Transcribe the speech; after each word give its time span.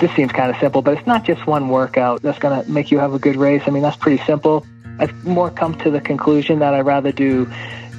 this 0.00 0.10
seems 0.16 0.32
kind 0.32 0.50
of 0.50 0.56
simple, 0.58 0.82
but 0.82 0.96
it's 0.96 1.06
not 1.06 1.24
just 1.24 1.46
one 1.46 1.68
workout 1.68 2.22
that's 2.22 2.38
going 2.38 2.64
to 2.64 2.70
make 2.70 2.90
you 2.90 2.98
have 2.98 3.14
a 3.14 3.18
good 3.18 3.36
race. 3.36 3.62
I 3.66 3.70
mean, 3.70 3.82
that's 3.82 3.96
pretty 3.96 4.22
simple. 4.24 4.66
I've 4.98 5.24
more 5.24 5.50
come 5.50 5.76
to 5.78 5.90
the 5.90 6.00
conclusion 6.00 6.58
that 6.58 6.74
I'd 6.74 6.86
rather 6.86 7.12
do 7.12 7.50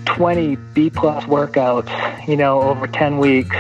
20 0.05 0.55
B 0.73 0.89
plus 0.89 1.23
workouts, 1.25 2.27
you 2.27 2.35
know, 2.35 2.61
over 2.61 2.87
10 2.87 3.17
weeks 3.17 3.55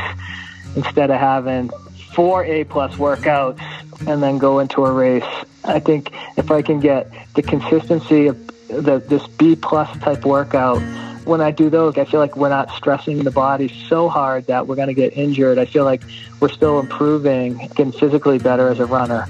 instead 0.75 1.11
of 1.11 1.19
having 1.19 1.69
four 2.13 2.43
A 2.43 2.63
plus 2.63 2.95
workouts 2.95 3.61
and 4.07 4.21
then 4.21 4.37
go 4.37 4.59
into 4.59 4.85
a 4.85 4.91
race. 4.91 5.23
I 5.63 5.79
think 5.79 6.11
if 6.37 6.51
I 6.51 6.61
can 6.61 6.79
get 6.79 7.11
the 7.35 7.41
consistency 7.43 8.27
of 8.27 8.47
the, 8.67 9.03
this 9.07 9.25
B 9.27 9.55
plus 9.55 9.95
type 9.99 10.25
workout, 10.25 10.81
when 11.25 11.41
I 11.41 11.51
do 11.51 11.69
those, 11.69 11.97
I 11.97 12.05
feel 12.05 12.19
like 12.19 12.35
we're 12.35 12.49
not 12.49 12.71
stressing 12.71 13.23
the 13.23 13.31
body 13.31 13.67
so 13.87 14.09
hard 14.09 14.47
that 14.47 14.67
we're 14.67 14.75
going 14.75 14.87
to 14.87 14.93
get 14.93 15.15
injured. 15.15 15.57
I 15.57 15.65
feel 15.65 15.85
like 15.85 16.01
we're 16.39 16.49
still 16.49 16.79
improving, 16.79 17.57
getting 17.75 17.91
physically 17.91 18.39
better 18.39 18.69
as 18.69 18.79
a 18.79 18.85
runner, 18.85 19.27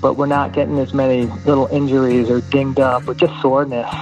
but 0.00 0.14
we're 0.14 0.26
not 0.26 0.52
getting 0.52 0.78
as 0.78 0.94
many 0.94 1.26
little 1.44 1.66
injuries 1.68 2.30
or 2.30 2.40
dinged 2.40 2.80
up 2.80 3.06
or 3.08 3.14
just 3.14 3.40
soreness. 3.42 3.92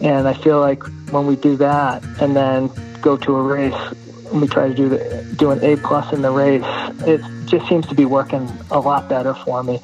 And 0.00 0.28
I 0.28 0.34
feel 0.34 0.60
like 0.60 0.82
when 1.10 1.26
we 1.26 1.36
do 1.36 1.56
that 1.56 2.04
and 2.20 2.36
then 2.36 2.70
go 3.00 3.16
to 3.16 3.36
a 3.36 3.42
race, 3.42 3.94
and 4.30 4.42
we 4.42 4.48
try 4.48 4.68
to 4.68 4.74
do 4.74 4.88
the, 4.88 5.34
do 5.36 5.50
an 5.50 5.62
A 5.62 5.76
plus 5.76 6.12
in 6.12 6.22
the 6.22 6.30
race, 6.30 6.64
it 7.06 7.20
just 7.46 7.68
seems 7.68 7.86
to 7.86 7.94
be 7.94 8.04
working 8.04 8.50
a 8.70 8.80
lot 8.80 9.08
better 9.08 9.34
for 9.34 9.62
me. 9.62 9.80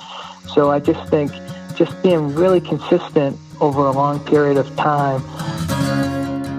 So 0.55 0.71
I 0.71 0.80
just 0.80 1.09
think 1.09 1.33
just 1.77 2.03
being 2.03 2.35
really 2.35 2.61
consistent 2.61 3.39
over 3.61 3.87
a 3.87 3.93
long 3.93 4.21
period 4.27 4.57
of 4.57 4.75
time. 4.77 5.23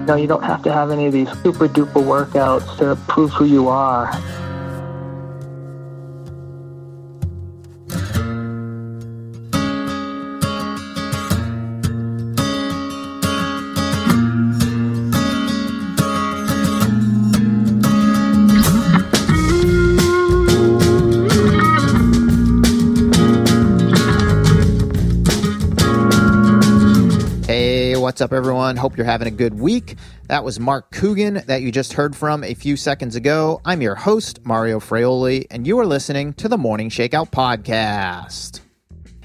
Know, 0.06 0.16
you 0.16 0.26
don't 0.26 0.42
have 0.42 0.62
to 0.64 0.72
have 0.72 0.90
any 0.90 1.06
of 1.06 1.12
these 1.12 1.30
super 1.42 1.68
duper 1.68 2.02
workouts 2.02 2.76
to 2.78 2.96
prove 3.06 3.30
who 3.30 3.44
you 3.44 3.68
are. 3.68 4.12
Up, 28.22 28.32
everyone? 28.32 28.76
Hope 28.76 28.96
you're 28.96 29.04
having 29.04 29.28
a 29.28 29.32
good 29.32 29.58
week. 29.58 29.96
That 30.28 30.44
was 30.44 30.58
Mark 30.58 30.90
Coogan 30.92 31.42
that 31.46 31.60
you 31.60 31.72
just 31.72 31.94
heard 31.94 32.16
from 32.16 32.44
a 32.44 32.54
few 32.54 32.76
seconds 32.76 33.16
ago. 33.16 33.60
I'm 33.64 33.82
your 33.82 33.96
host, 33.96 34.44
Mario 34.44 34.80
Fraioli, 34.80 35.46
and 35.50 35.66
you 35.66 35.78
are 35.80 35.86
listening 35.86 36.32
to 36.34 36.48
the 36.48 36.56
Morning 36.56 36.88
Shakeout 36.88 37.30
Podcast. 37.30 38.60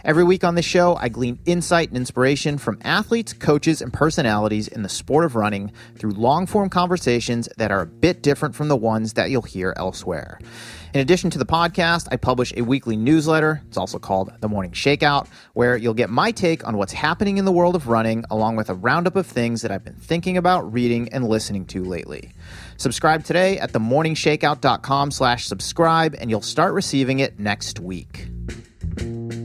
Every 0.07 0.23
week 0.23 0.45
on 0.45 0.55
this 0.55 0.63
show, 0.63 0.95
I 0.95 1.09
glean 1.09 1.37
insight 1.45 1.89
and 1.89 1.97
inspiration 1.97 2.57
from 2.57 2.79
athletes, 2.81 3.33
coaches, 3.33 3.81
and 3.81 3.91
personalities 3.91 4.69
in 4.69 4.81
the 4.81 4.87
sport 4.87 5.25
of 5.25 5.35
running 5.35 5.73
through 5.97 6.11
long 6.11 6.45
form 6.45 6.69
conversations 6.69 7.49
that 7.57 7.71
are 7.71 7.81
a 7.81 7.85
bit 7.85 8.23
different 8.23 8.55
from 8.55 8.69
the 8.69 8.77
ones 8.77 9.13
that 9.13 9.29
you'll 9.31 9.41
hear 9.41 9.73
elsewhere. 9.75 10.39
In 10.93 11.01
addition 11.01 11.29
to 11.31 11.37
the 11.37 11.45
podcast, 11.45 12.07
I 12.09 12.15
publish 12.15 12.53
a 12.55 12.61
weekly 12.61 12.95
newsletter. 12.95 13.61
It's 13.67 13.75
also 13.75 13.99
called 13.99 14.31
The 14.39 14.47
Morning 14.47 14.71
Shakeout, 14.71 15.27
where 15.55 15.75
you'll 15.75 15.93
get 15.93 16.09
my 16.09 16.31
take 16.31 16.65
on 16.65 16.77
what's 16.77 16.93
happening 16.93 17.37
in 17.37 17.43
the 17.43 17.51
world 17.51 17.75
of 17.75 17.89
running, 17.89 18.23
along 18.31 18.55
with 18.55 18.69
a 18.69 18.75
roundup 18.75 19.17
of 19.17 19.27
things 19.27 19.61
that 19.61 19.71
I've 19.71 19.83
been 19.83 19.95
thinking 19.95 20.37
about, 20.37 20.71
reading, 20.71 21.09
and 21.11 21.27
listening 21.27 21.65
to 21.65 21.83
lately. 21.83 22.31
Subscribe 22.77 23.25
today 23.25 23.59
at 23.59 23.73
themorningshakeout.com 23.73 25.11
slash 25.11 25.47
subscribe, 25.47 26.15
and 26.17 26.29
you'll 26.29 26.41
start 26.41 26.73
receiving 26.73 27.19
it 27.19 27.37
next 27.41 27.81
week. 27.81 28.29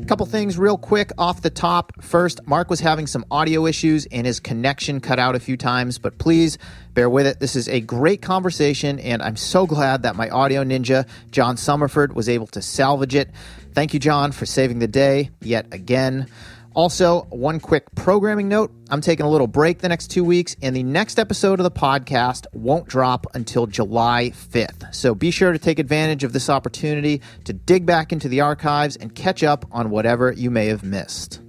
Couple 0.09 0.27
things 0.27 0.59
real 0.59 0.77
quick 0.77 1.11
off 1.17 1.41
the 1.41 1.49
top. 1.49 1.93
First, 2.03 2.47
Mark 2.47 2.69
was 2.69 2.81
having 2.81 3.07
some 3.07 3.25
audio 3.31 3.67
issues 3.67 4.05
and 4.07 4.27
his 4.27 4.41
connection 4.41 5.01
cut 5.01 5.19
out 5.19 5.37
a 5.37 5.41
few 5.41 5.57
times, 5.57 5.99
but 5.99 6.19
please 6.19 6.59
bear 6.93 7.09
with 7.09 7.27
it. 7.27 7.41
This 7.41 7.57
is 7.57 7.69
a 7.69 7.81
great 7.81 8.21
conversation, 8.21 8.99
and 8.99 9.23
I'm 9.23 9.37
so 9.37 9.65
glad 9.65 10.03
that 10.03 10.17
my 10.17 10.29
audio 10.29 10.65
ninja, 10.65 11.07
John 11.31 11.57
Summerford, 11.57 12.15
was 12.15 12.29
able 12.29 12.47
to 12.49 12.61
salvage 12.61 13.15
it. 13.15 13.31
Thank 13.73 13.95
you, 13.95 14.01
John, 14.01 14.33
for 14.33 14.45
saving 14.45 14.81
the 14.81 14.89
day 14.89 15.31
yet 15.41 15.67
again. 15.73 16.27
Also, 16.75 17.23
one 17.25 17.61
quick 17.61 17.95
programming 17.95 18.49
note 18.49 18.73
I'm 18.89 19.01
taking 19.01 19.27
a 19.27 19.31
little 19.31 19.47
break 19.47 19.79
the 19.79 19.89
next 19.89 20.09
two 20.09 20.25
weeks, 20.25 20.57
and 20.63 20.75
the 20.75 20.83
next 20.83 21.19
episode 21.19 21.61
of 21.61 21.65
the 21.65 21.71
podcast 21.71 22.47
won't 22.53 22.89
drop 22.89 23.27
until 23.35 23.67
July 23.67 24.33
5th. 24.35 24.95
So 24.95 25.15
be 25.15 25.31
sure 25.31 25.53
to 25.53 25.59
take 25.59 25.79
advantage 25.79 26.25
of 26.25 26.33
this 26.33 26.49
opportunity 26.49 27.21
to 27.45 27.53
dig 27.53 27.85
back 27.85 28.13
into 28.13 28.29
the 28.29 28.41
archives 28.41 28.97
and 28.97 29.15
catch 29.15 29.43
up 29.43 29.67
on 29.71 29.91
whatever 29.91 30.33
you 30.33 30.51
may 30.51 30.67
have 30.67 30.83
missed. 30.83 31.41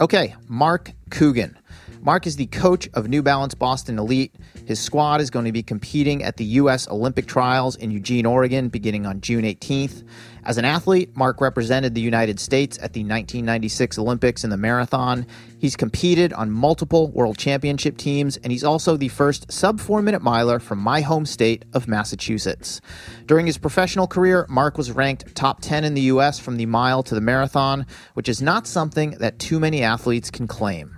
Okay, 0.00 0.34
Mark 0.48 0.92
Coogan. 1.10 1.56
Mark 2.02 2.26
is 2.26 2.36
the 2.36 2.46
coach 2.46 2.88
of 2.94 3.08
New 3.08 3.20
Balance 3.20 3.54
Boston 3.54 3.98
Elite. 3.98 4.34
His 4.64 4.78
squad 4.78 5.20
is 5.20 5.30
going 5.30 5.44
to 5.46 5.52
be 5.52 5.62
competing 5.62 6.22
at 6.22 6.36
the 6.36 6.44
U.S. 6.44 6.86
Olympic 6.86 7.26
Trials 7.26 7.74
in 7.74 7.90
Eugene, 7.90 8.26
Oregon, 8.26 8.68
beginning 8.68 9.06
on 9.06 9.20
June 9.20 9.42
18th. 9.42 10.04
As 10.46 10.58
an 10.58 10.64
athlete, 10.64 11.16
Mark 11.16 11.40
represented 11.40 11.96
the 11.96 12.00
United 12.00 12.38
States 12.38 12.76
at 12.76 12.92
the 12.92 13.00
1996 13.00 13.98
Olympics 13.98 14.44
in 14.44 14.50
the 14.50 14.56
marathon. 14.56 15.26
He's 15.58 15.74
competed 15.74 16.32
on 16.32 16.52
multiple 16.52 17.10
world 17.10 17.36
championship 17.36 17.98
teams, 17.98 18.36
and 18.36 18.52
he's 18.52 18.62
also 18.62 18.96
the 18.96 19.08
first 19.08 19.50
sub 19.50 19.80
four 19.80 20.02
minute 20.02 20.22
miler 20.22 20.60
from 20.60 20.78
my 20.78 21.00
home 21.00 21.26
state 21.26 21.64
of 21.72 21.88
Massachusetts. 21.88 22.80
During 23.26 23.46
his 23.46 23.58
professional 23.58 24.06
career, 24.06 24.46
Mark 24.48 24.78
was 24.78 24.92
ranked 24.92 25.34
top 25.34 25.62
10 25.62 25.82
in 25.82 25.94
the 25.94 26.02
U.S. 26.02 26.38
from 26.38 26.58
the 26.58 26.66
mile 26.66 27.02
to 27.02 27.16
the 27.16 27.20
marathon, 27.20 27.84
which 28.14 28.28
is 28.28 28.40
not 28.40 28.68
something 28.68 29.16
that 29.18 29.40
too 29.40 29.58
many 29.58 29.82
athletes 29.82 30.30
can 30.30 30.46
claim. 30.46 30.96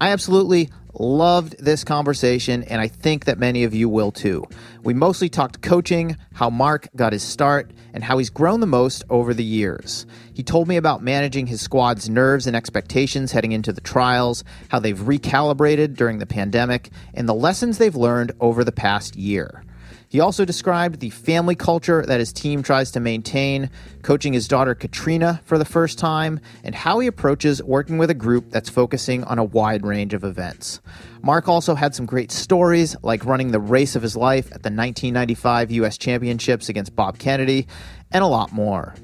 I 0.00 0.10
absolutely 0.10 0.70
loved 0.94 1.56
this 1.58 1.84
conversation, 1.84 2.62
and 2.64 2.80
I 2.80 2.88
think 2.88 3.24
that 3.24 3.38
many 3.38 3.64
of 3.64 3.74
you 3.74 3.88
will 3.88 4.12
too. 4.12 4.46
We 4.82 4.94
mostly 4.94 5.28
talked 5.28 5.62
coaching, 5.62 6.16
how 6.34 6.50
Mark 6.50 6.88
got 6.96 7.12
his 7.12 7.22
start, 7.22 7.70
and 7.94 8.04
how 8.04 8.18
he's 8.18 8.30
grown 8.30 8.60
the 8.60 8.66
most 8.66 9.04
over 9.10 9.34
the 9.34 9.44
years. 9.44 10.06
He 10.32 10.42
told 10.42 10.68
me 10.68 10.76
about 10.76 11.02
managing 11.02 11.46
his 11.46 11.60
squad's 11.60 12.08
nerves 12.08 12.46
and 12.46 12.56
expectations 12.56 13.32
heading 13.32 13.52
into 13.52 13.72
the 13.72 13.80
trials, 13.80 14.44
how 14.68 14.78
they've 14.78 14.98
recalibrated 14.98 15.94
during 15.94 16.18
the 16.18 16.26
pandemic, 16.26 16.90
and 17.14 17.28
the 17.28 17.34
lessons 17.34 17.78
they've 17.78 17.94
learned 17.94 18.32
over 18.40 18.64
the 18.64 18.72
past 18.72 19.16
year. 19.16 19.64
He 20.12 20.20
also 20.20 20.44
described 20.44 21.00
the 21.00 21.08
family 21.08 21.54
culture 21.54 22.04
that 22.04 22.20
his 22.20 22.34
team 22.34 22.62
tries 22.62 22.90
to 22.90 23.00
maintain, 23.00 23.70
coaching 24.02 24.34
his 24.34 24.46
daughter 24.46 24.74
Katrina 24.74 25.40
for 25.46 25.56
the 25.56 25.64
first 25.64 25.98
time, 25.98 26.38
and 26.62 26.74
how 26.74 26.98
he 26.98 27.06
approaches 27.06 27.62
working 27.62 27.96
with 27.96 28.10
a 28.10 28.14
group 28.14 28.50
that's 28.50 28.68
focusing 28.68 29.24
on 29.24 29.38
a 29.38 29.44
wide 29.44 29.86
range 29.86 30.12
of 30.12 30.22
events. 30.22 30.82
Mark 31.22 31.48
also 31.48 31.74
had 31.74 31.94
some 31.94 32.04
great 32.04 32.30
stories, 32.30 32.94
like 33.02 33.24
running 33.24 33.52
the 33.52 33.58
race 33.58 33.96
of 33.96 34.02
his 34.02 34.14
life 34.14 34.48
at 34.48 34.62
the 34.62 34.68
1995 34.68 35.70
U.S. 35.70 35.96
Championships 35.96 36.68
against 36.68 36.94
Bob 36.94 37.16
Kennedy, 37.18 37.66
and 38.10 38.22
a 38.22 38.26
lot 38.26 38.52
more. 38.52 38.94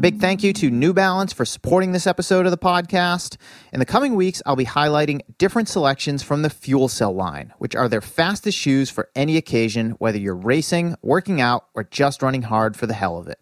A 0.00 0.08
big 0.10 0.18
thank 0.18 0.42
you 0.42 0.54
to 0.54 0.70
New 0.70 0.94
Balance 0.94 1.30
for 1.34 1.44
supporting 1.44 1.92
this 1.92 2.06
episode 2.06 2.46
of 2.46 2.52
the 2.52 2.56
podcast. 2.56 3.36
In 3.70 3.80
the 3.80 3.84
coming 3.84 4.14
weeks, 4.14 4.40
I'll 4.46 4.56
be 4.56 4.64
highlighting 4.64 5.20
different 5.36 5.68
selections 5.68 6.22
from 6.22 6.40
the 6.40 6.48
Fuel 6.48 6.88
Cell 6.88 7.14
line, 7.14 7.52
which 7.58 7.76
are 7.76 7.86
their 7.86 8.00
fastest 8.00 8.56
shoes 8.56 8.88
for 8.88 9.10
any 9.14 9.36
occasion, 9.36 9.90
whether 9.98 10.16
you're 10.16 10.34
racing, 10.34 10.96
working 11.02 11.42
out, 11.42 11.66
or 11.74 11.84
just 11.84 12.22
running 12.22 12.40
hard 12.40 12.78
for 12.78 12.86
the 12.86 12.94
hell 12.94 13.18
of 13.18 13.28
it. 13.28 13.40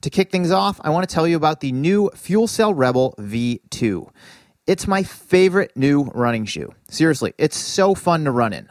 To 0.00 0.08
kick 0.08 0.30
things 0.30 0.50
off, 0.50 0.80
I 0.82 0.88
want 0.88 1.06
to 1.06 1.14
tell 1.14 1.28
you 1.28 1.36
about 1.36 1.60
the 1.60 1.70
new 1.70 2.08
Fuel 2.14 2.48
Cell 2.48 2.72
Rebel 2.72 3.14
V2. 3.18 4.08
It's 4.66 4.86
my 4.86 5.02
favorite 5.02 5.76
new 5.76 6.04
running 6.14 6.46
shoe. 6.46 6.72
Seriously, 6.88 7.34
it's 7.36 7.58
so 7.58 7.94
fun 7.94 8.24
to 8.24 8.30
run 8.30 8.54
in. 8.54 8.70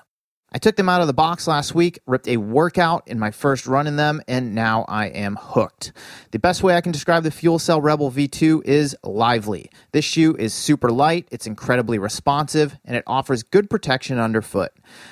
I 0.51 0.57
took 0.57 0.75
them 0.75 0.89
out 0.89 1.01
of 1.01 1.07
the 1.07 1.13
box 1.13 1.47
last 1.47 1.75
week, 1.75 1.99
ripped 2.07 2.27
a 2.27 2.37
workout 2.37 3.03
in 3.07 3.19
my 3.19 3.29
first 3.29 3.67
run 3.67 3.85
in 3.85 3.97
them, 3.97 4.21
and 4.27 4.55
now 4.55 4.83
I 4.87 5.07
am 5.07 5.37
hooked. 5.39 5.91
The 6.31 6.39
best 6.39 6.63
way 6.63 6.75
I 6.75 6.81
can 6.81 6.91
describe 6.91 7.23
the 7.23 7.31
Fuel 7.31 7.59
Cell 7.59 7.79
Rebel 7.79 8.11
V2 8.11 8.65
is 8.65 8.95
lively. 9.03 9.69
This 9.91 10.05
shoe 10.05 10.35
is 10.37 10.53
super 10.53 10.91
light, 10.91 11.27
it's 11.31 11.45
incredibly 11.45 11.99
responsive, 11.99 12.77
and 12.83 12.95
it 12.95 13.03
offers 13.05 13.43
good 13.43 13.69
protection 13.69 14.17
underfoot. 14.17 14.71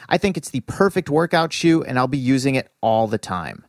I 0.09 0.17
think 0.17 0.37
it's 0.37 0.49
the 0.49 0.61
perfect 0.61 1.09
workout 1.09 1.53
shoe, 1.53 1.83
and 1.83 1.99
I'll 1.99 2.07
be 2.07 2.17
using 2.17 2.55
it 2.55 2.71
all 2.81 3.07
the 3.07 3.19
time. 3.19 3.65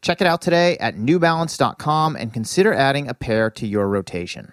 Check 0.00 0.20
it 0.20 0.26
out 0.26 0.42
today 0.42 0.76
at 0.78 0.96
newbalance.com 0.96 2.16
and 2.16 2.32
consider 2.32 2.72
adding 2.72 3.08
a 3.08 3.14
pair 3.14 3.48
to 3.50 3.66
your 3.66 3.86
rotation. 3.86 4.52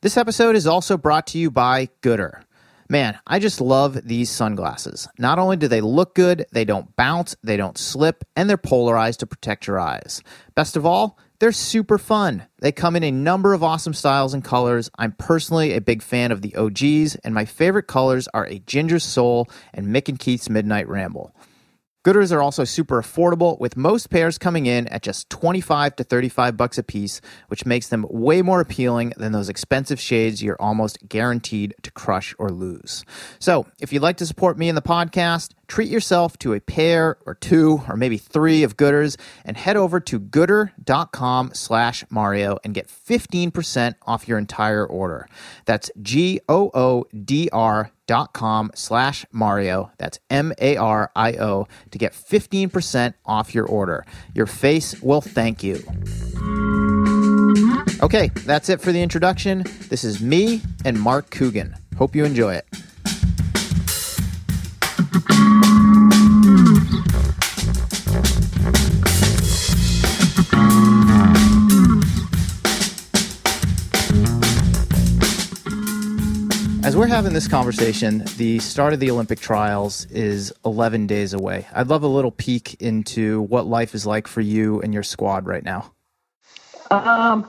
This 0.00 0.16
episode 0.16 0.56
is 0.56 0.66
also 0.66 0.98
brought 0.98 1.28
to 1.28 1.38
you 1.38 1.50
by 1.50 1.88
Goodr. 2.02 2.42
Man, 2.88 3.18
I 3.26 3.38
just 3.38 3.60
love 3.60 4.06
these 4.06 4.30
sunglasses. 4.30 5.08
Not 5.18 5.38
only 5.38 5.56
do 5.56 5.68
they 5.68 5.80
look 5.80 6.14
good, 6.14 6.46
they 6.52 6.64
don't 6.64 6.94
bounce, 6.96 7.34
they 7.42 7.56
don't 7.56 7.78
slip, 7.78 8.24
and 8.36 8.48
they're 8.48 8.56
polarized 8.58 9.20
to 9.20 9.26
protect 9.26 9.66
your 9.66 9.80
eyes. 9.80 10.22
Best 10.54 10.76
of 10.76 10.84
all, 10.84 11.18
they're 11.38 11.52
super 11.52 11.98
fun. 11.98 12.44
They 12.60 12.72
come 12.72 12.94
in 12.94 13.02
a 13.02 13.10
number 13.10 13.54
of 13.54 13.62
awesome 13.62 13.94
styles 13.94 14.34
and 14.34 14.44
colors. 14.44 14.90
I'm 14.98 15.12
personally 15.12 15.72
a 15.72 15.80
big 15.80 16.02
fan 16.02 16.30
of 16.30 16.42
the 16.42 16.54
OGs, 16.56 17.16
and 17.16 17.34
my 17.34 17.44
favorite 17.44 17.86
colors 17.86 18.28
are 18.34 18.46
a 18.46 18.60
ginger 18.60 18.98
soul 18.98 19.48
and 19.72 19.88
Mick 19.88 20.08
and 20.08 20.18
Keith's 20.18 20.50
Midnight 20.50 20.88
Ramble. 20.88 21.34
Goodrs 22.04 22.32
are 22.32 22.42
also 22.42 22.64
super 22.64 23.00
affordable, 23.00 23.58
with 23.58 23.78
most 23.78 24.10
pairs 24.10 24.36
coming 24.36 24.66
in 24.66 24.86
at 24.88 25.02
just 25.02 25.30
25 25.30 25.96
to 25.96 26.04
35 26.04 26.54
bucks 26.54 26.76
a 26.76 26.82
piece, 26.82 27.22
which 27.48 27.64
makes 27.64 27.88
them 27.88 28.04
way 28.10 28.42
more 28.42 28.60
appealing 28.60 29.14
than 29.16 29.32
those 29.32 29.48
expensive 29.48 29.98
shades 29.98 30.42
you're 30.42 30.60
almost 30.60 30.98
guaranteed 31.08 31.74
to 31.80 31.90
crush 31.90 32.34
or 32.38 32.50
lose. 32.50 33.06
So, 33.38 33.66
if 33.80 33.90
you'd 33.90 34.02
like 34.02 34.18
to 34.18 34.26
support 34.26 34.58
me 34.58 34.68
in 34.68 34.74
the 34.74 34.82
podcast, 34.82 35.52
treat 35.66 35.88
yourself 35.88 36.38
to 36.38 36.52
a 36.52 36.60
pair 36.60 37.18
or 37.26 37.34
two 37.34 37.82
or 37.88 37.96
maybe 37.96 38.16
three 38.18 38.62
of 38.62 38.76
Goodrs 38.76 39.16
and 39.44 39.56
head 39.56 39.76
over 39.76 40.00
to 40.00 40.20
goodr.com 40.20 41.50
slash 41.54 42.04
Mario 42.10 42.58
and 42.64 42.74
get 42.74 42.88
15% 42.88 43.94
off 44.06 44.28
your 44.28 44.38
entire 44.38 44.86
order. 44.86 45.28
That's 45.64 45.90
G-O-O-D-R 46.00 47.90
dot 48.06 48.32
com 48.34 48.70
slash 48.74 49.24
Mario. 49.32 49.90
That's 49.98 50.18
M-A-R-I-O 50.30 51.68
to 51.90 51.98
get 51.98 52.12
15% 52.12 53.14
off 53.24 53.54
your 53.54 53.66
order. 53.66 54.04
Your 54.34 54.46
face 54.46 55.00
will 55.00 55.20
thank 55.20 55.62
you. 55.62 55.82
Okay, 58.02 58.28
that's 58.44 58.68
it 58.68 58.80
for 58.80 58.92
the 58.92 59.02
introduction. 59.02 59.64
This 59.88 60.04
is 60.04 60.20
me 60.20 60.60
and 60.84 61.00
Mark 61.00 61.30
Coogan. 61.30 61.74
Hope 61.96 62.14
you 62.14 62.24
enjoy 62.24 62.54
it. 62.54 62.66
As 76.84 76.98
we're 76.98 77.06
having 77.06 77.32
this 77.32 77.48
conversation, 77.48 78.24
the 78.36 78.60
start 78.60 78.92
of 78.92 79.00
the 79.00 79.10
Olympic 79.10 79.40
trials 79.40 80.04
is 80.12 80.52
11 80.64 81.08
days 81.08 81.32
away. 81.32 81.66
I'd 81.74 81.88
love 81.88 82.04
a 82.04 82.06
little 82.06 82.30
peek 82.30 82.74
into 82.74 83.40
what 83.40 83.66
life 83.66 83.96
is 83.96 84.06
like 84.06 84.28
for 84.28 84.40
you 84.40 84.80
and 84.80 84.94
your 84.94 85.02
squad 85.02 85.46
right 85.46 85.64
now. 85.64 85.90
Um, 86.92 87.48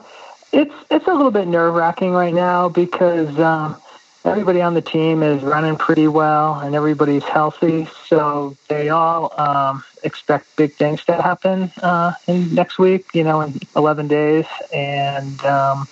it's 0.51 0.73
it's 0.89 1.05
a 1.05 1.13
little 1.13 1.29
bit 1.29 1.47
nerve 1.47 1.75
wracking 1.75 2.13
right 2.13 2.33
now 2.33 2.69
because 2.69 3.37
um, 3.37 3.75
everybody 4.25 4.61
on 4.61 4.73
the 4.73 4.81
team 4.81 5.23
is 5.23 5.43
running 5.43 5.75
pretty 5.77 6.07
well 6.07 6.59
and 6.59 6.75
everybody's 6.75 7.23
healthy, 7.23 7.87
so 8.07 8.57
they 8.69 8.89
all 8.89 9.39
um, 9.39 9.83
expect 10.03 10.47
big 10.55 10.75
things 10.77 11.03
to 11.05 11.13
happen 11.21 11.71
uh, 11.81 12.13
in 12.27 12.53
next 12.53 12.79
week. 12.79 13.05
You 13.13 13.23
know, 13.23 13.41
in 13.41 13.59
11 13.75 14.07
days, 14.07 14.45
and 14.73 15.43
um, 15.45 15.87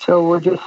so 0.00 0.26
we're 0.26 0.40
just 0.40 0.62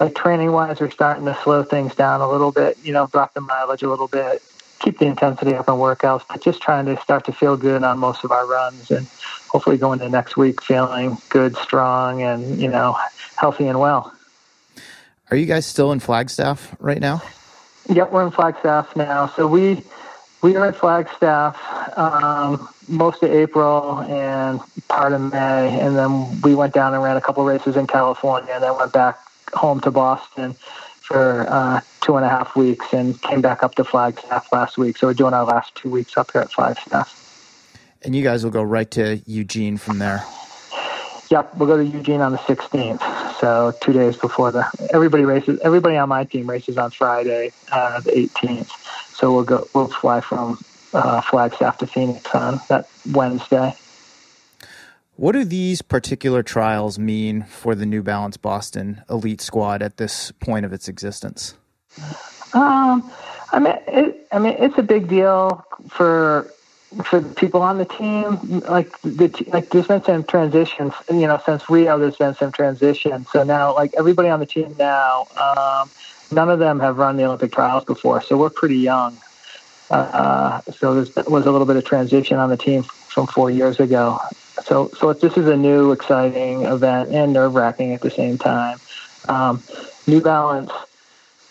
like 0.00 0.14
training 0.14 0.52
wise, 0.52 0.80
we're 0.80 0.90
starting 0.90 1.24
to 1.26 1.38
slow 1.42 1.62
things 1.62 1.94
down 1.94 2.20
a 2.20 2.28
little 2.28 2.52
bit, 2.52 2.76
you 2.82 2.92
know, 2.92 3.06
drop 3.06 3.34
the 3.34 3.40
mileage 3.40 3.82
a 3.82 3.88
little 3.88 4.08
bit, 4.08 4.42
keep 4.80 4.98
the 4.98 5.06
intensity 5.06 5.54
up 5.54 5.68
on 5.68 5.78
workouts, 5.78 6.24
but 6.28 6.42
just 6.42 6.60
trying 6.60 6.86
to 6.86 7.00
start 7.00 7.24
to 7.26 7.32
feel 7.32 7.56
good 7.56 7.84
on 7.84 7.98
most 7.98 8.24
of 8.24 8.32
our 8.32 8.46
runs 8.46 8.90
and 8.90 9.06
hopefully 9.48 9.76
go 9.76 9.92
into 9.92 10.08
next 10.08 10.36
week 10.36 10.62
feeling 10.62 11.16
good, 11.28 11.56
strong, 11.56 12.22
and, 12.22 12.60
you 12.60 12.68
know, 12.68 12.96
healthy 13.36 13.66
and 13.68 13.78
well. 13.78 14.12
Are 15.32 15.36
you 15.36 15.46
guys 15.46 15.64
still 15.64 15.92
in 15.92 15.98
Flagstaff 15.98 16.76
right 16.78 17.00
now? 17.00 17.22
Yep, 17.88 18.12
we're 18.12 18.26
in 18.26 18.32
Flagstaff 18.32 18.94
now. 18.94 19.28
So 19.28 19.46
we 19.46 19.82
we 20.42 20.56
are 20.56 20.66
at 20.66 20.76
Flagstaff 20.76 21.56
um, 21.96 22.68
most 22.86 23.22
of 23.22 23.30
April 23.30 24.00
and 24.00 24.60
part 24.88 25.14
of 25.14 25.32
May, 25.32 25.80
and 25.80 25.96
then 25.96 26.38
we 26.42 26.54
went 26.54 26.74
down 26.74 26.92
and 26.92 27.02
ran 27.02 27.16
a 27.16 27.20
couple 27.22 27.42
races 27.46 27.78
in 27.78 27.86
California, 27.86 28.52
and 28.52 28.62
then 28.62 28.76
went 28.76 28.92
back 28.92 29.18
home 29.54 29.80
to 29.80 29.90
Boston 29.90 30.52
for 31.00 31.46
uh, 31.48 31.80
two 32.02 32.16
and 32.16 32.26
a 32.26 32.28
half 32.28 32.54
weeks 32.54 32.92
and 32.92 33.18
came 33.22 33.40
back 33.40 33.62
up 33.62 33.74
to 33.76 33.84
Flagstaff 33.84 34.52
last 34.52 34.76
week. 34.76 34.98
So 34.98 35.06
we're 35.06 35.14
doing 35.14 35.32
our 35.32 35.46
last 35.46 35.74
two 35.74 35.88
weeks 35.88 36.18
up 36.18 36.30
here 36.32 36.42
at 36.42 36.52
Flagstaff. 36.52 37.96
And 38.02 38.14
you 38.14 38.22
guys 38.22 38.44
will 38.44 38.50
go 38.50 38.62
right 38.62 38.90
to 38.90 39.22
Eugene 39.24 39.78
from 39.78 39.98
there. 39.98 40.26
Yep, 41.30 41.56
we'll 41.56 41.68
go 41.68 41.78
to 41.78 41.86
Eugene 41.86 42.20
on 42.20 42.32
the 42.32 42.38
16th. 42.38 43.00
So 43.42 43.74
two 43.80 43.92
days 43.92 44.16
before 44.16 44.52
the 44.52 44.64
everybody 44.94 45.24
races. 45.24 45.58
Everybody 45.64 45.96
on 45.96 46.08
my 46.08 46.22
team 46.22 46.48
races 46.48 46.78
on 46.78 46.92
Friday, 46.92 47.50
uh, 47.72 47.98
the 47.98 48.12
18th. 48.12 48.70
So 49.16 49.34
we'll 49.34 49.42
go. 49.42 49.66
We'll 49.74 49.88
fly 49.88 50.20
from 50.20 50.60
uh, 50.94 51.20
Flagstaff 51.22 51.78
to 51.78 51.88
Phoenix 51.88 52.24
on 52.36 52.60
that 52.68 52.88
Wednesday. 53.10 53.74
What 55.16 55.32
do 55.32 55.44
these 55.44 55.82
particular 55.82 56.44
trials 56.44 57.00
mean 57.00 57.42
for 57.42 57.74
the 57.74 57.84
New 57.84 58.04
Balance 58.04 58.36
Boston 58.36 59.02
Elite 59.10 59.40
Squad 59.40 59.82
at 59.82 59.96
this 59.96 60.30
point 60.38 60.64
of 60.64 60.72
its 60.72 60.86
existence? 60.86 61.54
Um, 62.54 63.10
I 63.50 63.58
mean, 63.58 63.74
it, 63.88 64.28
I 64.30 64.38
mean, 64.38 64.54
it's 64.56 64.78
a 64.78 64.84
big 64.84 65.08
deal 65.08 65.66
for 65.88 66.48
for 67.04 67.20
the 67.20 67.34
people 67.34 67.62
on 67.62 67.78
the 67.78 67.84
team. 67.84 68.60
Like 68.60 69.00
the 69.02 69.44
like, 69.52 69.70
there's 69.70 69.86
been 69.86 70.02
some 70.02 70.24
transitions. 70.24 70.92
You 71.10 71.26
know, 71.26 71.40
since 71.44 71.68
Rio, 71.68 71.98
there's 71.98 72.16
been 72.16 72.34
some 72.34 72.52
transition. 72.52 73.26
So 73.32 73.42
now, 73.42 73.74
like 73.74 73.94
everybody 73.96 74.28
on 74.28 74.40
the 74.40 74.46
team 74.46 74.74
now, 74.78 75.26
um, 75.36 75.90
none 76.30 76.50
of 76.50 76.58
them 76.58 76.80
have 76.80 76.98
run 76.98 77.16
the 77.16 77.24
Olympic 77.24 77.52
trials 77.52 77.84
before. 77.84 78.22
So 78.22 78.36
we're 78.36 78.50
pretty 78.50 78.78
young. 78.78 79.16
Uh, 79.90 80.62
so 80.78 81.02
there 81.04 81.24
was 81.24 81.46
a 81.46 81.50
little 81.50 81.66
bit 81.66 81.76
of 81.76 81.84
transition 81.84 82.38
on 82.38 82.48
the 82.48 82.56
team 82.56 82.82
from 82.82 83.26
four 83.26 83.50
years 83.50 83.78
ago. 83.78 84.18
So, 84.64 84.90
so 84.98 85.12
this 85.12 85.36
is 85.36 85.46
a 85.48 85.56
new, 85.56 85.92
exciting 85.92 86.62
event 86.62 87.10
and 87.10 87.32
nerve 87.32 87.54
wracking 87.54 87.92
at 87.92 88.00
the 88.00 88.10
same 88.10 88.38
time. 88.38 88.78
Um, 89.28 89.62
new 90.06 90.20
Balance 90.20 90.70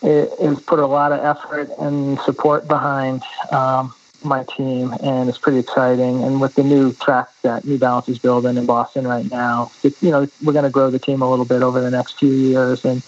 has 0.01 0.59
put 0.61 0.79
a 0.79 0.87
lot 0.87 1.11
of 1.11 1.19
effort 1.23 1.69
and 1.79 2.19
support 2.21 2.67
behind 2.67 3.21
um, 3.51 3.93
my 4.23 4.43
team, 4.43 4.93
and 5.03 5.29
it's 5.29 5.37
pretty 5.37 5.59
exciting. 5.59 6.23
And 6.23 6.41
with 6.41 6.55
the 6.55 6.63
new 6.63 6.93
track 6.93 7.29
that 7.41 7.65
New 7.65 7.77
Balance 7.77 8.09
is 8.09 8.19
building 8.19 8.57
in 8.57 8.65
Boston 8.65 9.07
right 9.07 9.29
now, 9.29 9.71
it, 9.83 9.93
you 10.01 10.11
know, 10.11 10.27
we're 10.43 10.53
going 10.53 10.65
to 10.65 10.71
grow 10.71 10.89
the 10.89 10.99
team 10.99 11.21
a 11.21 11.29
little 11.29 11.45
bit 11.45 11.61
over 11.63 11.81
the 11.81 11.91
next 11.91 12.19
few 12.19 12.31
years 12.31 12.85
and 12.85 13.03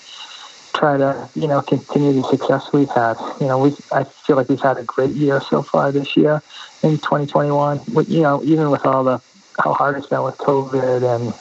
try 0.74 0.98
to, 0.98 1.30
you 1.36 1.48
know, 1.48 1.62
continue 1.62 2.14
the 2.14 2.28
success 2.28 2.72
we've 2.74 2.90
had. 2.90 3.18
You 3.40 3.48
know, 3.48 3.60
we 3.60 3.76
I 3.92 4.04
feel 4.04 4.36
like 4.36 4.50
we've 4.50 4.60
had 4.60 4.78
a 4.78 4.84
great 4.84 5.12
year 5.12 5.42
so 5.42 5.62
far 5.62 5.92
this 5.92 6.18
year 6.18 6.42
in 6.82 6.98
2021. 6.98 7.82
With, 7.94 8.10
you 8.10 8.22
know, 8.22 8.44
even 8.44 8.72
with 8.72 8.86
all 8.86 9.04
the 9.04 9.22
how 9.64 9.74
hard 9.74 9.98
it's 9.98 10.08
been 10.08 10.24
with 10.24 10.38
COVID 10.38 11.16
and 11.16 11.34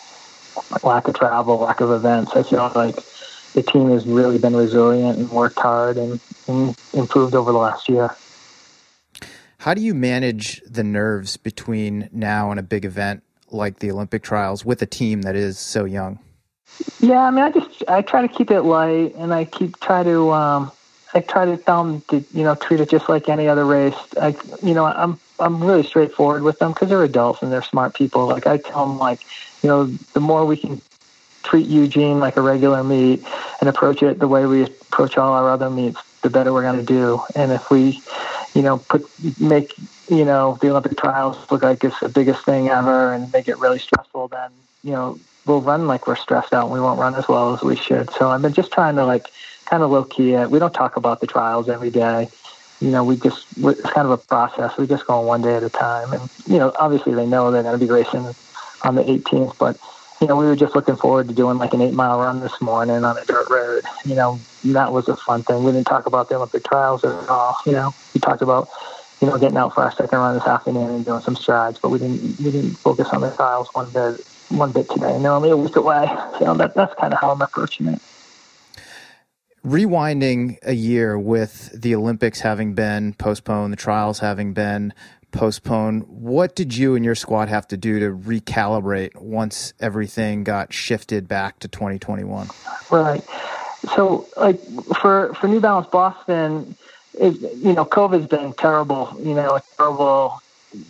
lack 0.84 1.08
of 1.08 1.14
travel, 1.14 1.58
lack 1.58 1.80
of 1.80 1.90
events. 1.90 2.32
I 2.34 2.42
feel 2.42 2.70
like 2.74 2.96
the 3.54 3.62
team 3.62 3.90
has 3.90 4.06
really 4.06 4.38
been 4.38 4.56
resilient 4.56 5.18
and 5.18 5.30
worked 5.30 5.58
hard 5.58 5.96
and, 5.96 6.20
and 6.48 6.76
improved 6.92 7.34
over 7.34 7.52
the 7.52 7.58
last 7.58 7.88
year. 7.88 8.14
How 9.62 9.74
do 9.74 9.80
you 9.80 9.94
manage 9.94 10.60
the 10.66 10.82
nerves 10.82 11.36
between 11.36 12.08
now 12.10 12.50
and 12.50 12.58
a 12.58 12.64
big 12.64 12.84
event 12.84 13.22
like 13.52 13.78
the 13.78 13.92
Olympic 13.92 14.24
trials 14.24 14.64
with 14.64 14.82
a 14.82 14.86
team 14.86 15.22
that 15.22 15.36
is 15.36 15.56
so 15.56 15.84
young? 15.84 16.18
Yeah, 16.98 17.20
I 17.20 17.30
mean, 17.30 17.44
I 17.44 17.52
just 17.52 17.84
I 17.86 18.02
try 18.02 18.22
to 18.22 18.28
keep 18.28 18.50
it 18.50 18.62
light, 18.62 19.14
and 19.14 19.32
I 19.32 19.44
keep 19.44 19.78
try 19.78 20.02
to 20.02 20.32
um, 20.32 20.72
I 21.14 21.20
try 21.20 21.44
to 21.44 21.56
tell 21.56 21.84
them 21.84 22.00
to 22.08 22.24
you 22.36 22.42
know 22.42 22.56
treat 22.56 22.80
it 22.80 22.90
just 22.90 23.08
like 23.08 23.28
any 23.28 23.46
other 23.46 23.64
race. 23.64 23.94
I 24.20 24.34
you 24.64 24.74
know 24.74 24.84
I'm 24.84 25.20
I'm 25.38 25.62
really 25.62 25.84
straightforward 25.84 26.42
with 26.42 26.58
them 26.58 26.72
because 26.72 26.88
they're 26.88 27.04
adults 27.04 27.40
and 27.40 27.52
they're 27.52 27.62
smart 27.62 27.94
people. 27.94 28.26
Like 28.26 28.48
I 28.48 28.56
tell 28.56 28.88
them, 28.88 28.98
like 28.98 29.20
you 29.62 29.68
know, 29.68 29.86
the 29.86 30.20
more 30.20 30.44
we 30.44 30.56
can 30.56 30.82
treat 31.44 31.68
Eugene 31.68 32.18
like 32.18 32.36
a 32.36 32.40
regular 32.40 32.82
meet 32.82 33.24
and 33.60 33.68
approach 33.68 34.02
it 34.02 34.18
the 34.18 34.26
way 34.26 34.44
we 34.44 34.64
approach 34.64 35.16
all 35.16 35.32
our 35.32 35.50
other 35.50 35.70
meets, 35.70 36.02
the 36.22 36.30
better 36.30 36.52
we're 36.52 36.62
going 36.62 36.78
to 36.78 36.84
do. 36.84 37.22
And 37.36 37.52
if 37.52 37.70
we, 37.70 38.02
you 38.54 38.62
know, 38.62 38.78
put 38.78 39.04
make 39.40 39.74
you 40.08 40.24
know 40.24 40.58
the 40.60 40.70
Olympic 40.70 40.96
trials 40.98 41.36
look 41.50 41.62
like 41.62 41.84
it's 41.84 41.98
the 42.00 42.08
biggest 42.08 42.44
thing 42.44 42.68
ever 42.68 43.12
and 43.12 43.32
make 43.32 43.48
it 43.48 43.58
really 43.58 43.78
stressful, 43.78 44.28
then 44.28 44.50
you 44.82 44.92
know 44.92 45.18
we'll 45.46 45.60
run 45.60 45.86
like 45.86 46.06
we're 46.06 46.16
stressed 46.16 46.52
out 46.52 46.64
and 46.64 46.72
we 46.72 46.80
won't 46.80 47.00
run 47.00 47.14
as 47.14 47.26
well 47.28 47.54
as 47.54 47.62
we 47.62 47.76
should. 47.76 48.10
So 48.12 48.30
I've 48.30 48.42
been 48.42 48.52
just 48.52 48.72
trying 48.72 48.96
to 48.96 49.04
like 49.04 49.26
kind 49.66 49.82
of 49.82 49.90
low 49.90 50.04
key 50.04 50.34
it. 50.34 50.50
We 50.50 50.58
don't 50.58 50.74
talk 50.74 50.96
about 50.96 51.20
the 51.20 51.26
trials 51.26 51.68
every 51.68 51.90
day 51.90 52.28
you 52.82 52.90
know, 52.90 53.04
we 53.04 53.16
just 53.16 53.46
it's 53.58 53.90
kind 53.90 54.06
of 54.06 54.10
a 54.10 54.18
process. 54.18 54.76
We 54.76 54.88
just 54.88 55.06
go 55.06 55.20
one 55.20 55.40
day 55.40 55.54
at 55.54 55.62
a 55.62 55.70
time, 55.70 56.12
and 56.12 56.28
you 56.46 56.58
know, 56.58 56.72
obviously 56.76 57.14
they 57.14 57.26
know 57.26 57.52
they're 57.52 57.62
going 57.62 57.78
to 57.78 57.86
be 57.86 57.90
racing 57.90 58.34
on 58.82 58.96
the 58.96 59.04
18th, 59.04 59.56
but 59.56 59.78
you 60.22 60.28
know, 60.28 60.36
we 60.36 60.46
were 60.46 60.54
just 60.54 60.76
looking 60.76 60.94
forward 60.94 61.26
to 61.26 61.34
doing 61.34 61.58
like 61.58 61.74
an 61.74 61.80
eight 61.80 61.94
mile 61.94 62.20
run 62.20 62.38
this 62.38 62.60
morning 62.60 63.04
on 63.04 63.18
a 63.18 63.24
dirt 63.24 63.50
road. 63.50 63.82
You 64.04 64.14
know, 64.14 64.38
that 64.66 64.92
was 64.92 65.08
a 65.08 65.16
fun 65.16 65.42
thing. 65.42 65.64
We 65.64 65.72
didn't 65.72 65.88
talk 65.88 66.06
about 66.06 66.28
the 66.28 66.36
Olympic 66.36 66.62
trials 66.62 67.02
at 67.02 67.28
all. 67.28 67.56
You 67.66 67.72
know, 67.72 67.92
we 68.14 68.20
talked 68.20 68.40
about 68.40 68.68
you 69.20 69.26
know 69.26 69.36
getting 69.36 69.56
out 69.56 69.74
for 69.74 69.82
our 69.82 69.90
second 69.90 70.16
run 70.16 70.36
this 70.36 70.46
afternoon 70.46 70.90
and 70.90 71.04
doing 71.04 71.22
some 71.22 71.34
strides, 71.34 71.80
but 71.80 71.88
we 71.88 71.98
didn't 71.98 72.38
we 72.38 72.52
didn't 72.52 72.74
focus 72.74 73.08
on 73.08 73.20
the 73.20 73.32
trials 73.32 73.68
one 73.72 73.90
bit 73.90 74.24
one 74.50 74.70
bit 74.70 74.88
today. 74.88 75.12
And 75.12 75.24
they're 75.24 75.32
only 75.32 75.50
a 75.50 75.56
week 75.56 75.74
away, 75.74 76.08
so 76.38 76.54
that 76.54 76.76
that's 76.76 76.94
kind 76.94 77.12
of 77.12 77.18
how 77.18 77.32
I'm 77.32 77.42
approaching 77.42 77.88
it 77.88 78.00
rewinding 79.64 80.58
a 80.64 80.72
year 80.72 81.16
with 81.16 81.70
the 81.80 81.94
Olympics 81.94 82.40
having 82.40 82.74
been 82.74 83.14
postponed, 83.14 83.72
the 83.72 83.76
trials 83.76 84.18
having 84.18 84.52
been 84.52 84.92
postponed, 85.32 86.04
what 86.06 86.54
did 86.54 86.76
you 86.76 86.94
and 86.94 87.04
your 87.04 87.14
squad 87.14 87.48
have 87.48 87.66
to 87.68 87.76
do 87.76 87.98
to 88.00 88.10
recalibrate 88.10 89.16
once 89.16 89.74
everything 89.80 90.44
got 90.44 90.72
shifted 90.72 91.26
back 91.26 91.58
to 91.60 91.68
2021? 91.68 92.48
Right. 92.90 93.22
So, 93.96 94.28
like 94.36 94.60
for 94.96 95.34
for 95.34 95.48
New 95.48 95.60
Balance 95.60 95.88
Boston, 95.88 96.76
it, 97.14 97.40
you 97.56 97.72
know, 97.72 97.84
COVID's 97.84 98.28
been 98.28 98.52
terrible. 98.52 99.12
You 99.18 99.34
know, 99.34 99.56
a 99.56 99.62
terrible 99.76 100.40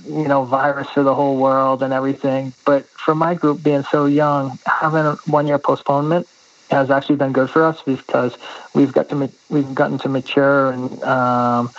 you 0.07 0.29
know, 0.29 0.45
virus 0.45 0.89
for 0.91 1.03
the 1.03 1.15
whole 1.15 1.37
world 1.37 1.83
and 1.83 1.93
everything. 1.93 2.53
But 2.65 2.87
for 2.87 3.15
my 3.15 3.35
group 3.35 3.63
being 3.63 3.83
so 3.85 4.07
young, 4.07 4.59
having 4.67 5.05
a 5.05 5.17
one 5.27 5.47
year 5.47 5.59
postponement 5.59 6.29
has 6.71 6.91
actually 6.91 7.17
been 7.17 7.33
good 7.33 7.51
for 7.51 7.65
us 7.65 7.83
because 7.83 8.37
we've 8.75 8.93
got 8.93 9.09
to 9.11 9.31
we've 9.51 9.75
gotten 9.75 9.99
to 9.99 10.09
mature 10.09 10.71
and 10.71 11.03
um, 11.03 11.71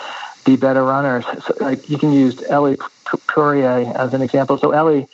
be 0.44 0.56
better 0.56 0.84
runners. 0.84 1.26
So, 1.46 1.56
like 1.60 1.90
you 1.90 1.98
can 1.98 2.12
use 2.12 2.42
Ellie 2.50 2.78
Purrier 3.28 3.94
as 3.96 4.14
an 4.14 4.22
example. 4.22 4.58
So 4.58 4.72
Ellie, 4.72 5.08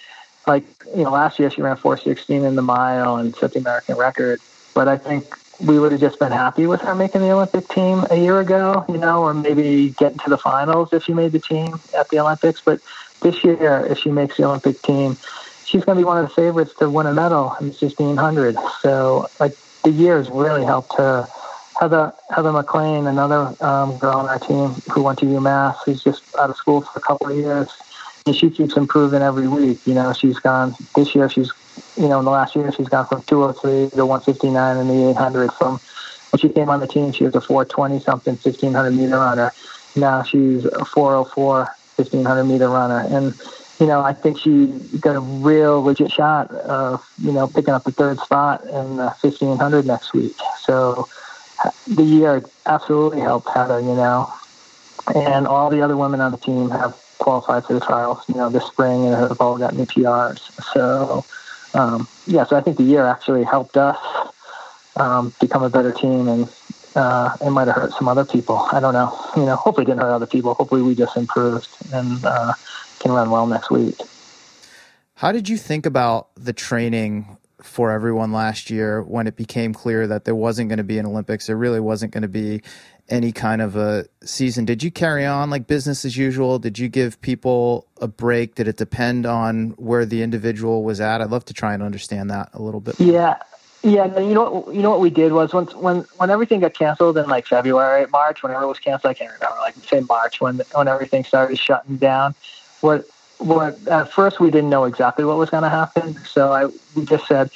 like 0.47 0.65
you 0.95 1.03
know, 1.03 1.11
last 1.11 1.39
year 1.39 1.49
she 1.49 1.61
ran 1.61 1.77
4:16 1.77 2.43
in 2.43 2.55
the 2.55 2.61
mile 2.61 3.17
and 3.17 3.35
set 3.35 3.53
the 3.53 3.59
American 3.59 3.95
record. 3.95 4.39
But 4.73 4.87
I 4.87 4.97
think 4.97 5.25
we 5.59 5.77
would 5.77 5.91
have 5.91 6.01
just 6.01 6.19
been 6.19 6.31
happy 6.31 6.67
with 6.67 6.81
her 6.81 6.95
making 6.95 7.21
the 7.21 7.31
Olympic 7.31 7.67
team 7.69 8.05
a 8.09 8.15
year 8.15 8.39
ago, 8.39 8.85
you 8.87 8.97
know, 8.97 9.21
or 9.21 9.33
maybe 9.33 9.89
getting 9.97 10.17
to 10.19 10.29
the 10.29 10.37
finals 10.37 10.89
if 10.93 11.03
she 11.03 11.13
made 11.13 11.33
the 11.33 11.39
team 11.39 11.81
at 11.93 12.07
the 12.09 12.19
Olympics. 12.19 12.61
But 12.63 12.79
this 13.21 13.43
year, 13.43 13.85
if 13.85 13.97
she 13.97 14.09
makes 14.09 14.37
the 14.37 14.45
Olympic 14.45 14.81
team, 14.83 15.17
she's 15.65 15.83
going 15.83 15.97
to 15.97 16.01
be 16.01 16.05
one 16.05 16.17
of 16.17 16.29
the 16.29 16.33
favorites 16.33 16.73
to 16.79 16.89
win 16.89 17.07
a 17.07 17.13
medal 17.13 17.55
in 17.59 17.67
the 17.67 17.73
1500. 17.73 18.57
So, 18.81 19.29
like, 19.39 19.53
the 19.83 19.91
years 19.91 20.29
really 20.29 20.63
helped 20.63 20.95
her. 20.97 21.27
Heather 21.79 22.13
Heather 22.29 22.51
MacLean, 22.51 23.07
another 23.07 23.55
um, 23.61 23.97
girl 23.97 24.17
on 24.17 24.27
our 24.27 24.39
team 24.39 24.81
who 24.91 25.03
went 25.03 25.19
to 25.19 25.25
UMass, 25.25 25.77
who's 25.85 26.03
just 26.03 26.23
out 26.37 26.49
of 26.49 26.57
school 26.57 26.81
for 26.81 26.99
a 26.99 27.01
couple 27.01 27.31
of 27.31 27.37
years, 27.37 27.71
and 28.25 28.35
she 28.35 28.49
keeps 28.49 28.75
improving 28.75 29.21
every 29.21 29.47
week. 29.47 29.79
You 29.85 29.93
know, 29.93 30.11
she's 30.13 30.37
gone 30.39 30.75
this 30.95 31.15
year. 31.15 31.29
She's 31.29 31.51
you 31.95 32.07
know, 32.07 32.19
in 32.19 32.25
the 32.25 32.31
last 32.31 32.55
year, 32.55 32.71
she's 32.71 32.89
gone 32.89 33.07
from 33.07 33.23
203 33.23 33.97
to 33.97 34.05
159 34.05 34.77
in 34.77 34.87
the 34.87 35.09
800. 35.11 35.51
From 35.53 35.79
when 36.31 36.39
she 36.39 36.49
came 36.49 36.69
on 36.69 36.79
the 36.79 36.87
team, 36.87 37.11
she 37.11 37.23
was 37.23 37.35
a 37.35 37.41
420 37.41 37.99
something 38.01 38.33
1500 38.41 38.91
meter 38.91 39.17
runner. 39.17 39.53
Now 39.95 40.23
she's 40.23 40.65
a 40.65 40.85
404 40.85 41.69
1500 41.95 42.43
meter 42.45 42.69
runner. 42.69 43.05
And, 43.09 43.39
you 43.79 43.87
know, 43.87 44.01
I 44.01 44.13
think 44.13 44.39
she 44.39 44.67
got 44.99 45.15
a 45.15 45.19
real 45.19 45.81
legit 45.81 46.11
shot 46.11 46.51
of, 46.51 47.01
you 47.21 47.31
know, 47.31 47.47
picking 47.47 47.73
up 47.73 47.83
the 47.83 47.91
third 47.91 48.19
spot 48.19 48.63
in 48.65 48.97
the 48.97 49.13
1500 49.21 49.85
next 49.85 50.13
week. 50.13 50.35
So 50.63 51.07
the 51.87 52.03
year 52.03 52.43
absolutely 52.65 53.21
helped 53.21 53.49
Heather, 53.49 53.79
you 53.79 53.95
know. 53.95 54.31
And 55.15 55.47
all 55.47 55.69
the 55.69 55.81
other 55.81 55.97
women 55.97 56.21
on 56.21 56.31
the 56.31 56.37
team 56.37 56.69
have 56.69 56.95
qualified 57.17 57.65
for 57.65 57.73
the 57.73 57.79
trials, 57.79 58.23
you 58.27 58.35
know, 58.35 58.49
this 58.49 58.65
spring 58.65 59.05
and 59.05 59.15
have 59.15 59.39
all 59.41 59.57
gotten 59.57 59.77
new 59.77 59.85
PRs. 59.85 60.39
So, 60.73 61.25
um, 61.73 62.07
yeah, 62.25 62.45
so 62.45 62.55
I 62.55 62.61
think 62.61 62.77
the 62.77 62.83
year 62.83 63.05
actually 63.05 63.43
helped 63.43 63.77
us 63.77 63.97
um, 64.95 65.33
become 65.39 65.63
a 65.63 65.69
better 65.69 65.91
team, 65.91 66.27
and 66.27 66.49
uh, 66.95 67.35
it 67.41 67.49
might 67.49 67.67
have 67.67 67.75
hurt 67.75 67.93
some 67.93 68.07
other 68.07 68.25
people. 68.25 68.57
I 68.71 68.79
don't 68.79 68.93
know. 68.93 69.17
You 69.35 69.45
know, 69.45 69.55
hopefully 69.55 69.83
it 69.83 69.87
didn't 69.87 70.01
hurt 70.01 70.13
other 70.13 70.25
people. 70.25 70.53
Hopefully 70.53 70.81
we 70.81 70.95
just 70.95 71.15
improved 71.15 71.69
and 71.93 72.23
uh, 72.23 72.53
can 72.99 73.11
run 73.11 73.29
well 73.29 73.47
next 73.47 73.69
week. 73.69 73.95
How 75.15 75.31
did 75.31 75.49
you 75.49 75.57
think 75.57 75.85
about 75.85 76.29
the 76.35 76.53
training 76.53 77.37
for 77.61 77.91
everyone 77.91 78.31
last 78.31 78.69
year 78.69 79.01
when 79.01 79.27
it 79.27 79.35
became 79.35 79.73
clear 79.73 80.07
that 80.07 80.25
there 80.25 80.35
wasn't 80.35 80.69
going 80.69 80.77
to 80.77 80.83
be 80.83 80.97
an 80.97 81.05
Olympics? 81.05 81.47
There 81.47 81.57
really 81.57 81.79
wasn't 81.79 82.11
going 82.11 82.23
to 82.23 82.27
be 82.27 82.61
any 83.09 83.31
kind 83.31 83.61
of 83.61 83.75
a 83.75 84.05
season. 84.23 84.65
Did 84.65 84.83
you 84.83 84.91
carry 84.91 85.25
on 85.25 85.49
like 85.49 85.67
business 85.67 86.05
as 86.05 86.15
usual? 86.15 86.59
Did 86.59 86.77
you 86.79 86.89
give 86.89 87.19
people 87.21 87.87
a 87.99 88.07
break? 88.07 88.55
Did 88.55 88.67
it 88.67 88.77
depend 88.77 89.25
on 89.25 89.71
where 89.71 90.05
the 90.05 90.21
individual 90.21 90.83
was 90.83 91.01
at? 91.01 91.21
I'd 91.21 91.31
love 91.31 91.45
to 91.45 91.53
try 91.53 91.73
and 91.73 91.83
understand 91.83 92.29
that 92.29 92.49
a 92.53 92.61
little 92.61 92.81
bit. 92.81 92.99
More. 92.99 93.11
Yeah. 93.11 93.37
Yeah, 93.81 94.19
you 94.19 94.33
know 94.33 94.51
what 94.51 94.75
you 94.75 94.81
know 94.81 94.89
what 94.89 94.99
we 94.99 95.09
did 95.09 95.31
was 95.31 95.53
once 95.53 95.73
when 95.73 96.01
when 96.17 96.29
everything 96.29 96.59
got 96.59 96.73
canceled 96.73 97.17
in 97.17 97.29
like 97.29 97.47
February, 97.47 98.05
March, 98.11 98.43
whenever 98.43 98.63
it 98.63 98.67
was 98.67 98.77
canceled, 98.77 99.11
I 99.11 99.13
can't 99.13 99.31
remember, 99.31 99.57
like 99.61 99.75
say 99.75 100.01
March 100.01 100.41
when 100.41 100.61
when 100.73 100.89
everything 100.89 101.23
started 101.23 101.57
shutting 101.57 101.95
down. 101.95 102.35
What 102.81 103.05
what 103.39 103.87
at 103.87 104.11
first 104.11 104.39
we 104.39 104.51
didn't 104.51 104.69
know 104.69 104.85
exactly 104.85 105.25
what 105.25 105.37
was 105.37 105.49
going 105.49 105.63
to 105.63 105.69
happen, 105.69 106.15
so 106.25 106.51
I 106.51 106.65
we 106.95 107.05
just 107.05 107.27
said 107.27 107.49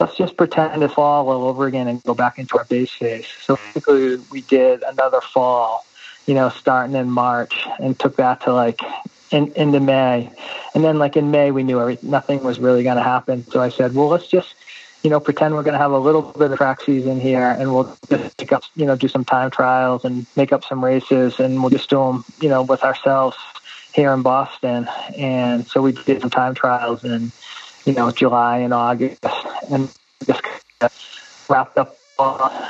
let's 0.00 0.16
just 0.16 0.36
pretend 0.36 0.82
it's 0.82 0.94
fall 0.94 1.28
all 1.28 1.44
over 1.44 1.66
again 1.66 1.88
and 1.88 2.02
go 2.04 2.14
back 2.14 2.38
into 2.38 2.58
our 2.58 2.64
base 2.64 2.90
phase. 2.90 3.26
So 3.42 3.56
basically, 3.56 4.16
we 4.30 4.42
did 4.42 4.82
another 4.82 5.20
fall, 5.20 5.86
you 6.26 6.34
know, 6.34 6.48
starting 6.50 6.96
in 6.96 7.10
March 7.10 7.66
and 7.78 7.98
took 7.98 8.16
that 8.16 8.42
to 8.42 8.52
like 8.52 8.80
in, 9.30 9.52
into 9.52 9.80
May. 9.80 10.30
And 10.74 10.84
then, 10.84 10.98
like 10.98 11.16
in 11.16 11.30
May, 11.30 11.50
we 11.50 11.62
knew 11.62 11.80
every, 11.80 11.98
nothing 12.02 12.42
was 12.42 12.58
really 12.58 12.82
going 12.82 12.96
to 12.96 13.02
happen. 13.02 13.44
So 13.46 13.60
I 13.60 13.70
said, 13.70 13.94
well, 13.94 14.08
let's 14.08 14.28
just, 14.28 14.54
you 15.02 15.10
know, 15.10 15.20
pretend 15.20 15.54
we're 15.54 15.62
going 15.62 15.72
to 15.72 15.78
have 15.78 15.92
a 15.92 15.98
little 15.98 16.22
bit 16.22 16.50
of 16.50 16.58
track 16.58 16.82
season 16.82 17.18
here 17.20 17.56
and 17.58 17.72
we'll 17.72 17.96
just 18.10 18.36
pick 18.36 18.52
up, 18.52 18.64
you 18.74 18.84
know, 18.84 18.96
do 18.96 19.08
some 19.08 19.24
time 19.24 19.50
trials 19.50 20.04
and 20.04 20.26
make 20.36 20.52
up 20.52 20.64
some 20.64 20.84
races 20.84 21.40
and 21.40 21.62
we'll 21.62 21.70
just 21.70 21.88
do 21.88 21.96
them, 21.96 22.24
you 22.40 22.48
know, 22.48 22.62
with 22.62 22.82
ourselves 22.82 23.36
here 23.96 24.12
in 24.12 24.22
Boston. 24.22 24.88
And 25.18 25.66
so 25.66 25.82
we 25.82 25.92
did 25.92 26.20
some 26.20 26.30
time 26.30 26.54
trials 26.54 27.02
in 27.02 27.32
you 27.86 27.94
know, 27.94 28.10
July 28.10 28.58
and 28.58 28.74
August, 28.74 29.24
and 29.70 29.88
just 30.26 30.42
wrapped 31.48 31.78
up 31.78 31.96
uh, 32.18 32.68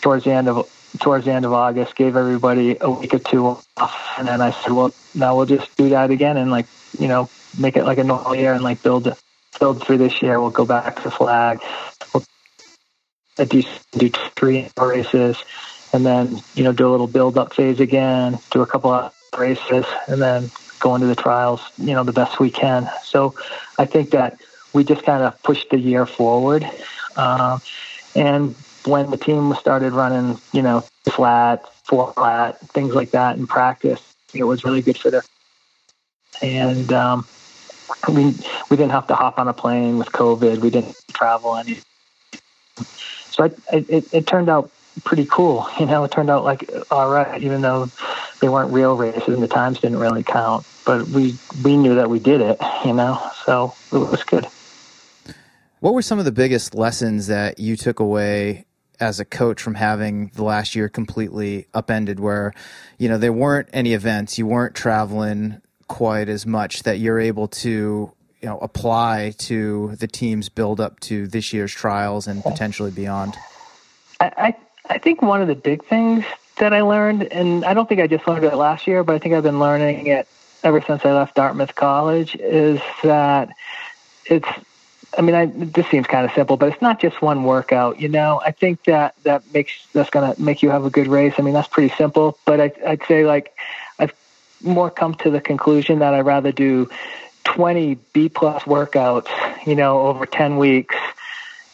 towards 0.00 0.24
the 0.24 0.32
end 0.32 0.48
of 0.48 0.68
towards 0.98 1.26
the 1.26 1.32
end 1.32 1.44
of 1.44 1.52
August. 1.52 1.94
Gave 1.94 2.16
everybody 2.16 2.78
a 2.80 2.90
week 2.90 3.12
or 3.14 3.18
two 3.18 3.46
off, 3.76 4.14
and 4.18 4.26
then 4.26 4.40
I 4.40 4.50
said, 4.50 4.72
well, 4.72 4.92
now 5.14 5.36
we'll 5.36 5.46
just 5.46 5.76
do 5.76 5.90
that 5.90 6.10
again 6.10 6.38
and 6.38 6.50
like 6.50 6.66
you 6.98 7.08
know 7.08 7.28
make 7.58 7.76
it 7.76 7.84
like 7.84 7.98
a 7.98 8.04
normal 8.04 8.34
year 8.34 8.54
and 8.54 8.64
like 8.64 8.82
build 8.82 9.14
build 9.60 9.84
through 9.84 9.98
this 9.98 10.22
year. 10.22 10.40
We'll 10.40 10.50
go 10.50 10.64
back 10.64 11.02
to 11.02 11.10
flag. 11.10 11.60
We'll 12.14 12.24
do 13.36 13.62
do 13.92 14.08
three 14.34 14.70
races, 14.80 15.36
and 15.92 16.06
then 16.06 16.40
you 16.54 16.64
know 16.64 16.72
do 16.72 16.88
a 16.88 16.90
little 16.90 17.06
build 17.06 17.36
up 17.36 17.52
phase 17.52 17.80
again. 17.80 18.38
Do 18.50 18.62
a 18.62 18.66
couple 18.66 18.92
of 18.92 19.14
races, 19.38 19.84
and 20.08 20.20
then 20.20 20.50
go 20.80 20.94
into 20.94 21.06
the 21.06 21.14
trials, 21.14 21.60
you 21.78 21.94
know, 21.94 22.04
the 22.04 22.12
best 22.12 22.40
we 22.40 22.50
can. 22.50 22.90
So 23.04 23.34
I 23.78 23.84
think 23.84 24.10
that 24.10 24.40
we 24.72 24.84
just 24.84 25.04
kind 25.04 25.22
of 25.22 25.40
pushed 25.42 25.70
the 25.70 25.78
year 25.78 26.06
forward. 26.06 26.68
Uh, 27.16 27.58
and 28.14 28.54
when 28.84 29.10
the 29.10 29.16
team 29.16 29.54
started 29.54 29.92
running, 29.92 30.38
you 30.52 30.62
know, 30.62 30.84
flat, 31.08 31.64
four 31.84 32.12
flat, 32.14 32.58
things 32.70 32.94
like 32.94 33.12
that 33.12 33.36
in 33.36 33.46
practice, 33.46 34.00
it 34.34 34.44
was 34.44 34.64
really 34.64 34.82
good 34.82 34.98
for 34.98 35.10
them. 35.10 35.22
And 36.40 36.92
um, 36.92 37.26
we 38.08 38.34
we 38.68 38.76
didn't 38.76 38.90
have 38.90 39.06
to 39.08 39.14
hop 39.14 39.38
on 39.38 39.48
a 39.48 39.52
plane 39.52 39.98
with 39.98 40.08
COVID. 40.08 40.58
We 40.58 40.70
didn't 40.70 40.96
travel 41.12 41.56
any. 41.56 41.78
So 43.30 43.44
I, 43.44 43.76
it, 43.76 44.12
it 44.12 44.26
turned 44.26 44.48
out 44.48 44.70
pretty 45.04 45.26
cool. 45.26 45.68
You 45.78 45.86
know, 45.86 46.04
it 46.04 46.10
turned 46.10 46.30
out 46.30 46.44
like 46.44 46.68
all 46.90 47.10
right, 47.10 47.40
even 47.42 47.60
though 47.60 47.90
they 48.42 48.48
weren't 48.48 48.72
real 48.72 48.96
races 48.96 49.28
and 49.28 49.42
the 49.42 49.48
times 49.48 49.78
didn't 49.78 49.98
really 49.98 50.24
count. 50.24 50.66
But 50.84 51.06
we 51.08 51.36
we 51.64 51.76
knew 51.78 51.94
that 51.94 52.10
we 52.10 52.18
did 52.18 52.42
it. 52.42 52.58
You 52.84 52.92
know, 52.92 53.18
so 53.46 53.72
it 53.92 53.96
was 53.96 54.22
good. 54.24 54.46
What 55.80 55.94
were 55.94 56.02
some 56.02 56.18
of 56.18 56.26
the 56.26 56.32
biggest 56.32 56.74
lessons 56.74 57.28
that 57.28 57.58
you 57.58 57.76
took 57.76 57.98
away 57.98 58.66
as 59.00 59.18
a 59.18 59.24
coach 59.24 59.62
from 59.62 59.74
having 59.74 60.30
the 60.34 60.44
last 60.44 60.74
year 60.74 60.88
completely 60.88 61.66
upended 61.72 62.20
where 62.20 62.52
you 62.98 63.08
know 63.08 63.16
there 63.16 63.32
weren't 63.32 63.68
any 63.72 63.94
events 63.94 64.38
you 64.38 64.46
weren't 64.46 64.74
traveling 64.74 65.60
quite 65.88 66.28
as 66.28 66.46
much 66.46 66.82
that 66.84 66.98
you're 66.98 67.18
able 67.18 67.48
to 67.48 68.12
you 68.40 68.48
know 68.48 68.58
apply 68.58 69.34
to 69.38 69.96
the 69.96 70.06
team's 70.06 70.48
build 70.48 70.80
up 70.80 71.00
to 71.00 71.26
this 71.26 71.52
year's 71.52 71.72
trials 71.72 72.28
and 72.28 72.42
potentially 72.44 72.92
beyond 72.92 73.34
I, 74.20 74.32
I 74.36 74.56
I 74.94 74.98
think 74.98 75.20
one 75.20 75.42
of 75.42 75.48
the 75.48 75.54
big 75.56 75.84
things 75.84 76.24
that 76.56 76.72
I 76.72 76.82
learned, 76.82 77.24
and 77.24 77.64
I 77.64 77.74
don't 77.74 77.88
think 77.88 78.00
I 78.00 78.06
just 78.06 78.26
learned 78.26 78.44
it 78.44 78.54
last 78.54 78.86
year, 78.86 79.02
but 79.04 79.14
I 79.14 79.18
think 79.18 79.34
I've 79.34 79.42
been 79.42 79.60
learning 79.60 80.06
it 80.06 80.28
ever 80.62 80.80
since 80.80 81.04
I 81.04 81.12
left 81.12 81.34
Dartmouth 81.34 81.74
College, 81.74 82.36
is 82.36 82.80
that 83.02 83.50
it's 84.26 84.48
I 85.16 85.20
mean, 85.20 85.34
I, 85.34 85.46
this 85.46 85.86
seems 85.88 86.06
kind 86.06 86.24
of 86.24 86.32
simple, 86.32 86.56
but 86.56 86.72
it's 86.72 86.80
not 86.80 86.98
just 86.98 87.20
one 87.20 87.44
workout. 87.44 88.00
You 88.00 88.08
know, 88.08 88.40
I 88.44 88.50
think 88.50 88.84
that 88.84 89.14
that 89.24 89.42
makes 89.52 89.86
that's 89.92 90.10
going 90.10 90.34
to 90.34 90.40
make 90.40 90.62
you 90.62 90.70
have 90.70 90.84
a 90.84 90.90
good 90.90 91.06
race. 91.06 91.34
I 91.38 91.42
mean, 91.42 91.54
that's 91.54 91.68
pretty 91.68 91.94
simple. 91.96 92.38
But 92.46 92.60
I, 92.60 92.72
I'd 92.86 93.02
say 93.06 93.26
like 93.26 93.54
I've 93.98 94.14
more 94.62 94.90
come 94.90 95.14
to 95.16 95.30
the 95.30 95.40
conclusion 95.40 95.98
that 95.98 96.14
I'd 96.14 96.24
rather 96.24 96.52
do 96.52 96.88
20 97.44 97.96
B 98.12 98.28
plus 98.28 98.62
workouts, 98.62 99.28
you 99.66 99.74
know, 99.74 100.00
over 100.02 100.24
10 100.24 100.56
weeks 100.56 100.96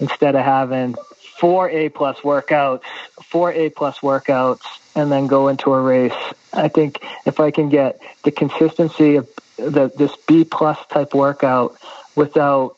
instead 0.00 0.34
of 0.34 0.44
having 0.44 0.96
four 1.38 1.70
A 1.70 1.88
plus 1.88 2.18
workouts, 2.18 2.82
four 3.22 3.52
A 3.52 3.70
plus 3.70 3.98
workouts, 3.98 4.62
and 4.94 5.10
then 5.10 5.26
go 5.26 5.48
into 5.48 5.72
a 5.72 5.80
race. 5.80 6.12
I 6.52 6.68
think 6.68 7.04
if 7.26 7.40
I 7.40 7.50
can 7.50 7.68
get 7.68 8.00
the 8.24 8.30
consistency 8.30 9.16
of 9.16 9.28
the, 9.56 9.92
this 9.96 10.14
B 10.26 10.44
plus 10.44 10.78
type 10.88 11.14
workout 11.14 11.78
without 12.16 12.76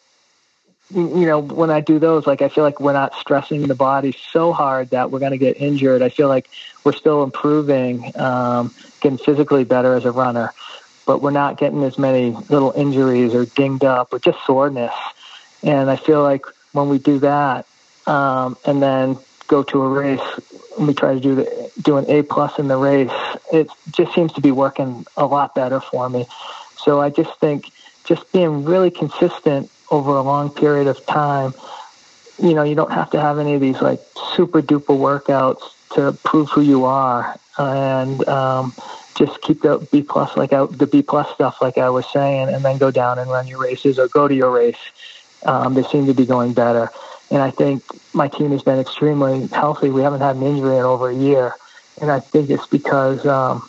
you 0.92 1.26
know, 1.26 1.38
when 1.38 1.70
I 1.70 1.80
do 1.80 2.00
those, 2.00 2.26
like 2.26 2.42
I 2.42 2.48
feel 2.48 2.64
like 2.64 2.80
we're 2.80 2.92
not 2.92 3.14
stressing 3.14 3.68
the 3.68 3.76
body 3.76 4.16
so 4.32 4.52
hard 4.52 4.90
that 4.90 5.10
we're 5.10 5.20
going 5.20 5.30
to 5.30 5.38
get 5.38 5.56
injured. 5.56 6.02
I 6.02 6.08
feel 6.08 6.26
like 6.26 6.50
we're 6.82 6.94
still 6.94 7.22
improving, 7.22 8.10
um, 8.18 8.74
getting 9.00 9.18
physically 9.18 9.62
better 9.62 9.94
as 9.94 10.04
a 10.04 10.10
runner, 10.10 10.52
but 11.06 11.22
we're 11.22 11.30
not 11.30 11.58
getting 11.58 11.84
as 11.84 11.96
many 11.96 12.30
little 12.48 12.72
injuries 12.72 13.34
or 13.34 13.44
dinged 13.44 13.84
up 13.84 14.12
or 14.12 14.18
just 14.18 14.44
soreness. 14.44 14.92
And 15.62 15.88
I 15.88 15.94
feel 15.94 16.22
like 16.24 16.44
when 16.72 16.88
we 16.88 16.98
do 16.98 17.20
that, 17.20 17.66
um, 18.06 18.56
and 18.64 18.82
then 18.82 19.18
go 19.46 19.62
to 19.64 19.82
a 19.82 19.88
race, 19.88 20.20
we 20.78 20.94
try 20.94 21.14
to 21.14 21.20
do 21.20 21.34
the, 21.34 21.70
do 21.82 21.96
an 21.96 22.08
A 22.08 22.22
plus 22.22 22.58
in 22.58 22.68
the 22.68 22.76
race, 22.76 23.10
it 23.52 23.68
just 23.90 24.14
seems 24.14 24.32
to 24.34 24.40
be 24.40 24.50
working 24.50 25.04
a 25.16 25.26
lot 25.26 25.54
better 25.54 25.80
for 25.80 26.08
me. 26.08 26.26
So 26.78 27.00
I 27.00 27.10
just 27.10 27.38
think 27.40 27.70
just 28.04 28.30
being 28.32 28.64
really 28.64 28.90
consistent 28.90 29.70
over 29.90 30.10
a 30.16 30.22
long 30.22 30.50
period 30.50 30.86
of 30.86 31.04
time. 31.06 31.54
You 32.40 32.54
know, 32.54 32.62
you 32.62 32.74
don't 32.74 32.92
have 32.92 33.10
to 33.10 33.20
have 33.20 33.38
any 33.38 33.54
of 33.54 33.60
these 33.60 33.80
like 33.82 34.00
super 34.34 34.62
duper 34.62 34.96
workouts 34.96 35.62
to 35.94 36.12
prove 36.24 36.48
who 36.50 36.62
you 36.62 36.84
are, 36.84 37.38
and 37.58 38.26
um, 38.28 38.74
just 39.16 39.42
keep 39.42 39.62
the 39.62 39.78
B 39.90 40.02
plus 40.02 40.36
like 40.36 40.52
out 40.52 40.78
the 40.78 40.86
B 40.86 41.02
plus 41.02 41.32
stuff 41.34 41.60
like 41.60 41.76
I 41.76 41.90
was 41.90 42.06
saying, 42.12 42.48
and 42.48 42.64
then 42.64 42.78
go 42.78 42.90
down 42.90 43.18
and 43.18 43.30
run 43.30 43.46
your 43.46 43.58
races 43.58 43.98
or 43.98 44.08
go 44.08 44.28
to 44.28 44.34
your 44.34 44.50
race. 44.50 44.78
Um, 45.42 45.74
they 45.74 45.82
seem 45.82 46.06
to 46.06 46.14
be 46.14 46.26
going 46.26 46.52
better, 46.52 46.90
and 47.30 47.42
I 47.42 47.50
think 47.50 47.82
my 48.12 48.28
team 48.28 48.50
has 48.50 48.62
been 48.62 48.78
extremely 48.78 49.46
healthy. 49.48 49.90
We 49.90 50.02
haven't 50.02 50.20
had 50.20 50.36
an 50.36 50.42
injury 50.42 50.76
in 50.76 50.82
over 50.82 51.10
a 51.10 51.14
year, 51.14 51.54
and 52.00 52.10
I 52.10 52.20
think 52.20 52.50
it's 52.50 52.66
because 52.66 53.24
um, 53.26 53.68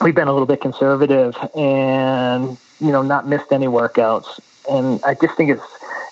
we've 0.00 0.14
been 0.14 0.28
a 0.28 0.32
little 0.32 0.46
bit 0.46 0.60
conservative 0.60 1.36
and 1.54 2.56
you 2.80 2.92
know 2.92 3.02
not 3.02 3.28
missed 3.28 3.52
any 3.52 3.66
workouts. 3.66 4.40
And 4.70 5.02
I 5.04 5.14
just 5.14 5.36
think 5.36 5.50
it's 5.50 5.62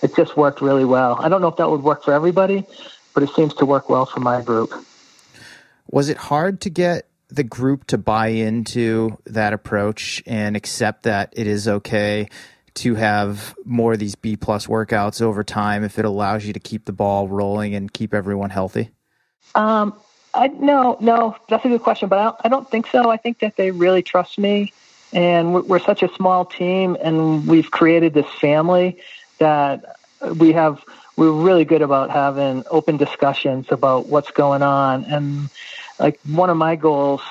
it's 0.02 0.14
just 0.14 0.37
worked 0.37 0.61
really 0.61 0.85
well. 0.85 1.16
I 1.21 1.28
don't 1.28 1.40
know 1.40 1.49
if 1.49 1.56
that 1.56 1.71
would 1.71 1.83
work 1.83 2.04
for 2.04 2.12
everybody, 2.12 2.64
but 3.14 3.23
it 3.23 3.30
seems 3.30 3.54
to 3.54 3.66
work 3.66 3.88
well 3.88 4.06
for 4.06 4.21
my 4.21 4.42
group. 4.42 4.73
Was 5.90 6.09
it 6.09 6.16
hard 6.16 6.61
to 6.62 6.71
get 6.71 7.09
the 7.28 7.42
group 7.42 7.87
to 7.87 7.99
buy 7.99 8.28
into 8.28 9.18
that 9.25 9.52
approach 9.52 10.23
and 10.26 10.56
accept 10.56 11.04
that 11.04 11.33
it 11.37 11.47
is 11.47 11.66
okay 11.66 12.28
to 12.76 12.95
have 12.95 13.54
more 13.64 13.95
of 13.95 13.99
these 13.99 14.14
B 14.14 14.37
plus 14.37 14.66
workouts 14.66 15.21
over 15.21 15.42
time 15.42 15.85
if 15.85 15.99
it 15.99 16.04
allows 16.04 16.45
you 16.47 16.52
to 16.52 16.61
keep 16.61 16.85
the 16.85 16.92
ball 16.92 17.28
rolling 17.28 17.75
and 17.75 17.92
keep 17.92 18.14
everyone 18.14 18.50
healthy? 18.50 18.90
Um, 19.54 19.95
I 20.35 20.49
no, 20.49 20.97
no, 21.00 21.37
that's 21.49 21.64
a 21.64 21.68
good 21.68 21.83
question, 21.83 22.09
but 22.09 22.18
I 22.18 22.25
don't, 22.25 22.37
I 22.45 22.49
don't 22.49 22.71
think 22.71 22.87
so. 22.88 23.11
I 23.11 23.16
think 23.16 23.38
that 23.40 23.56
they 23.56 23.71
really 23.71 24.02
trust 24.02 24.38
me, 24.38 24.73
and 25.12 25.54
we're, 25.54 25.62
we're 25.62 25.78
such 25.78 26.02
a 26.02 26.14
small 26.14 26.45
team, 26.45 26.97
and 27.02 27.47
we've 27.47 27.71
created 27.71 28.12
this 28.12 28.30
family 28.40 28.99
that 29.38 29.97
we 30.37 30.52
have. 30.52 30.85
We're 31.16 31.33
really 31.33 31.64
good 31.64 31.80
about 31.80 32.11
having 32.11 32.62
open 32.71 32.99
discussions 32.99 33.68
about 33.71 34.09
what's 34.09 34.30
going 34.30 34.62
on, 34.62 35.04
and 35.04 35.49
like 35.99 36.21
one 36.26 36.50
of 36.50 36.59
my 36.59 36.76
goals, 36.76 37.23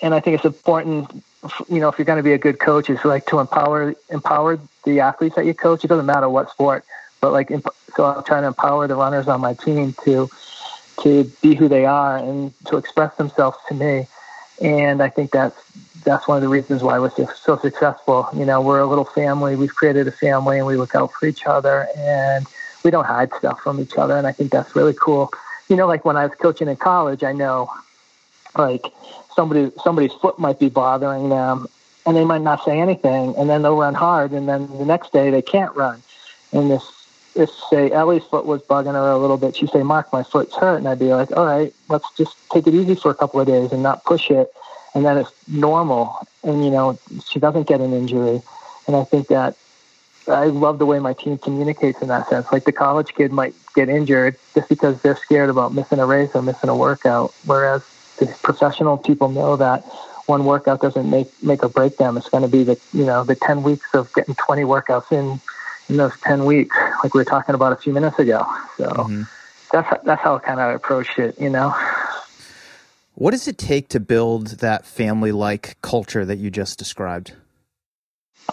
and 0.00 0.14
I 0.14 0.20
think 0.20 0.36
it's 0.36 0.44
important. 0.44 1.24
You 1.68 1.80
know, 1.80 1.88
if 1.88 1.98
you're 1.98 2.04
going 2.04 2.18
to 2.18 2.22
be 2.22 2.34
a 2.34 2.38
good 2.38 2.60
coach, 2.60 2.88
is 2.88 3.04
like 3.04 3.26
to 3.26 3.40
empower 3.40 3.96
empower 4.10 4.60
the 4.84 5.00
athletes 5.00 5.36
that 5.36 5.46
you 5.46 5.54
coach. 5.54 5.84
It 5.84 5.88
doesn't 5.88 6.06
matter 6.06 6.28
what 6.28 6.50
sport, 6.50 6.84
but 7.20 7.32
like 7.32 7.50
so, 7.96 8.04
I'm 8.04 8.24
trying 8.24 8.42
to 8.42 8.48
empower 8.48 8.86
the 8.86 8.96
runners 8.96 9.28
on 9.28 9.40
my 9.40 9.54
team 9.54 9.94
to 10.04 10.30
to 11.02 11.24
be 11.42 11.54
who 11.54 11.68
they 11.68 11.84
are 11.84 12.16
and 12.16 12.52
to 12.66 12.76
express 12.76 13.14
themselves 13.16 13.58
to 13.68 13.74
me. 13.74 14.06
And 14.60 15.02
I 15.02 15.08
think 15.08 15.30
that's 15.30 15.56
that's 16.04 16.26
one 16.26 16.36
of 16.36 16.42
the 16.42 16.48
reasons 16.48 16.82
why 16.82 16.98
we're 16.98 17.10
so 17.10 17.56
successful. 17.56 18.28
You 18.34 18.44
know, 18.44 18.60
we're 18.60 18.80
a 18.80 18.86
little 18.86 19.04
family. 19.04 19.56
We've 19.56 19.74
created 19.74 20.08
a 20.08 20.12
family, 20.12 20.58
and 20.58 20.66
we 20.66 20.76
look 20.76 20.94
out 20.94 21.12
for 21.12 21.26
each 21.26 21.46
other, 21.46 21.88
and 21.96 22.46
we 22.84 22.90
don't 22.90 23.04
hide 23.04 23.32
stuff 23.34 23.60
from 23.60 23.80
each 23.80 23.96
other. 23.96 24.16
And 24.16 24.26
I 24.26 24.32
think 24.32 24.50
that's 24.50 24.74
really 24.74 24.94
cool. 24.94 25.30
You 25.68 25.76
know, 25.76 25.86
like 25.86 26.04
when 26.04 26.16
I 26.16 26.26
was 26.26 26.34
coaching 26.36 26.68
in 26.68 26.76
college, 26.76 27.22
I 27.22 27.32
know 27.32 27.70
like 28.56 28.84
somebody 29.34 29.70
somebody's 29.82 30.12
foot 30.12 30.38
might 30.38 30.58
be 30.58 30.68
bothering 30.68 31.28
them, 31.28 31.66
and 32.06 32.16
they 32.16 32.24
might 32.24 32.42
not 32.42 32.64
say 32.64 32.80
anything, 32.80 33.34
and 33.36 33.48
then 33.48 33.62
they'll 33.62 33.76
run 33.76 33.94
hard, 33.94 34.32
and 34.32 34.48
then 34.48 34.66
the 34.78 34.84
next 34.84 35.12
day 35.12 35.30
they 35.30 35.42
can't 35.42 35.74
run. 35.76 36.02
And 36.52 36.70
this 36.70 37.02
if 37.34 37.50
say 37.70 37.90
Ellie's 37.90 38.24
foot 38.24 38.44
was 38.44 38.60
bugging 38.62 38.92
her 38.92 39.10
a 39.10 39.18
little 39.18 39.36
bit, 39.38 39.56
she'd 39.56 39.70
say, 39.70 39.82
"Mark, 39.82 40.12
my 40.12 40.22
foot's 40.22 40.54
hurt," 40.54 40.78
and 40.78 40.88
I'd 40.88 40.98
be 40.98 41.14
like, 41.14 41.34
"All 41.36 41.46
right, 41.46 41.72
let's 41.88 42.06
just 42.16 42.36
take 42.50 42.66
it 42.66 42.74
easy 42.74 42.94
for 42.94 43.10
a 43.10 43.14
couple 43.14 43.40
of 43.40 43.46
days 43.46 43.72
and 43.72 43.82
not 43.82 44.04
push 44.04 44.30
it." 44.30 44.52
And 44.94 45.06
then 45.06 45.16
it's 45.16 45.32
normal, 45.48 46.26
and 46.42 46.64
you 46.64 46.70
know 46.70 46.98
she 47.26 47.38
doesn't 47.38 47.66
get 47.66 47.80
an 47.80 47.92
injury. 47.92 48.42
And 48.86 48.96
I 48.96 49.04
think 49.04 49.28
that 49.28 49.56
I 50.28 50.46
love 50.46 50.78
the 50.78 50.86
way 50.86 50.98
my 50.98 51.14
team 51.14 51.38
communicates 51.38 52.02
in 52.02 52.08
that 52.08 52.28
sense. 52.28 52.46
Like 52.52 52.64
the 52.64 52.72
college 52.72 53.14
kid 53.14 53.32
might 53.32 53.54
get 53.74 53.88
injured 53.88 54.36
just 54.54 54.68
because 54.68 55.00
they're 55.00 55.16
scared 55.16 55.50
about 55.50 55.72
missing 55.72 55.98
a 55.98 56.06
race 56.06 56.30
or 56.34 56.42
missing 56.42 56.68
a 56.68 56.76
workout, 56.76 57.32
whereas 57.46 57.82
the 58.18 58.26
professional 58.42 58.98
people 58.98 59.30
know 59.30 59.56
that 59.56 59.84
one 60.26 60.44
workout 60.44 60.80
doesn't 60.80 61.08
make 61.08 61.30
make 61.42 61.62
or 61.64 61.68
break 61.68 61.96
them. 61.96 62.16
It's 62.16 62.28
going 62.28 62.42
to 62.42 62.48
be 62.48 62.64
the 62.64 62.78
you 62.92 63.04
know 63.04 63.24
the 63.24 63.34
ten 63.34 63.62
weeks 63.62 63.94
of 63.94 64.12
getting 64.14 64.34
twenty 64.34 64.62
workouts 64.62 65.12
in 65.12 65.40
in 65.88 65.98
those 65.98 66.18
10 66.20 66.44
weeks, 66.44 66.76
like 67.02 67.14
we 67.14 67.20
were 67.20 67.24
talking 67.24 67.54
about 67.54 67.72
a 67.72 67.76
few 67.76 67.92
minutes 67.92 68.18
ago. 68.18 68.44
So 68.76 68.88
mm-hmm. 68.88 69.22
that's, 69.70 70.04
that's 70.04 70.22
how 70.22 70.36
I 70.36 70.38
kind 70.40 70.60
of 70.60 70.74
approached 70.74 71.18
it, 71.18 71.38
you 71.40 71.50
know? 71.50 71.74
What 73.14 73.32
does 73.32 73.46
it 73.46 73.58
take 73.58 73.88
to 73.88 74.00
build 74.00 74.58
that 74.58 74.86
family 74.86 75.32
like 75.32 75.80
culture 75.82 76.24
that 76.24 76.38
you 76.38 76.50
just 76.50 76.78
described? 76.78 77.34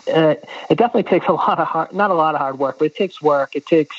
Uh, 0.07 0.35
it 0.69 0.77
definitely 0.77 1.03
takes 1.03 1.27
a 1.27 1.31
lot 1.33 1.59
of 1.59 1.67
hard, 1.67 1.93
not 1.93 2.11
a 2.11 2.13
lot 2.13 2.35
of 2.35 2.41
hard 2.41 2.59
work, 2.59 2.77
but 2.79 2.85
it 2.85 2.95
takes 2.95 3.21
work. 3.21 3.55
It 3.55 3.65
takes, 3.65 3.95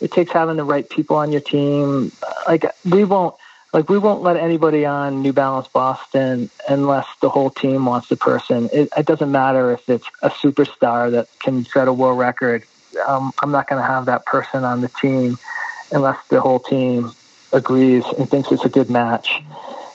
it 0.00 0.10
takes 0.10 0.32
having 0.32 0.56
the 0.56 0.64
right 0.64 0.88
people 0.88 1.16
on 1.16 1.30
your 1.30 1.42
team. 1.42 2.10
Like 2.48 2.64
we 2.84 3.04
won't, 3.04 3.34
like 3.72 3.88
we 3.88 3.98
won't 3.98 4.22
let 4.22 4.36
anybody 4.36 4.84
on 4.84 5.22
New 5.22 5.32
Balance 5.32 5.68
Boston 5.68 6.50
unless 6.68 7.06
the 7.20 7.28
whole 7.28 7.50
team 7.50 7.86
wants 7.86 8.08
the 8.08 8.16
person. 8.16 8.68
It, 8.72 8.90
it 8.96 9.06
doesn't 9.06 9.30
matter 9.30 9.72
if 9.72 9.88
it's 9.88 10.06
a 10.22 10.30
superstar 10.30 11.10
that 11.12 11.28
can 11.40 11.64
set 11.64 11.88
a 11.88 11.92
world 11.92 12.18
record. 12.18 12.64
Um, 13.06 13.32
I'm 13.42 13.50
not 13.50 13.68
going 13.68 13.80
to 13.80 13.86
have 13.86 14.06
that 14.06 14.26
person 14.26 14.64
on 14.64 14.82
the 14.82 14.88
team 14.88 15.38
unless 15.90 16.18
the 16.28 16.40
whole 16.40 16.60
team 16.60 17.12
agrees 17.52 18.04
and 18.18 18.30
thinks 18.30 18.52
it's 18.52 18.64
a 18.64 18.68
good 18.68 18.90
match. 18.90 19.42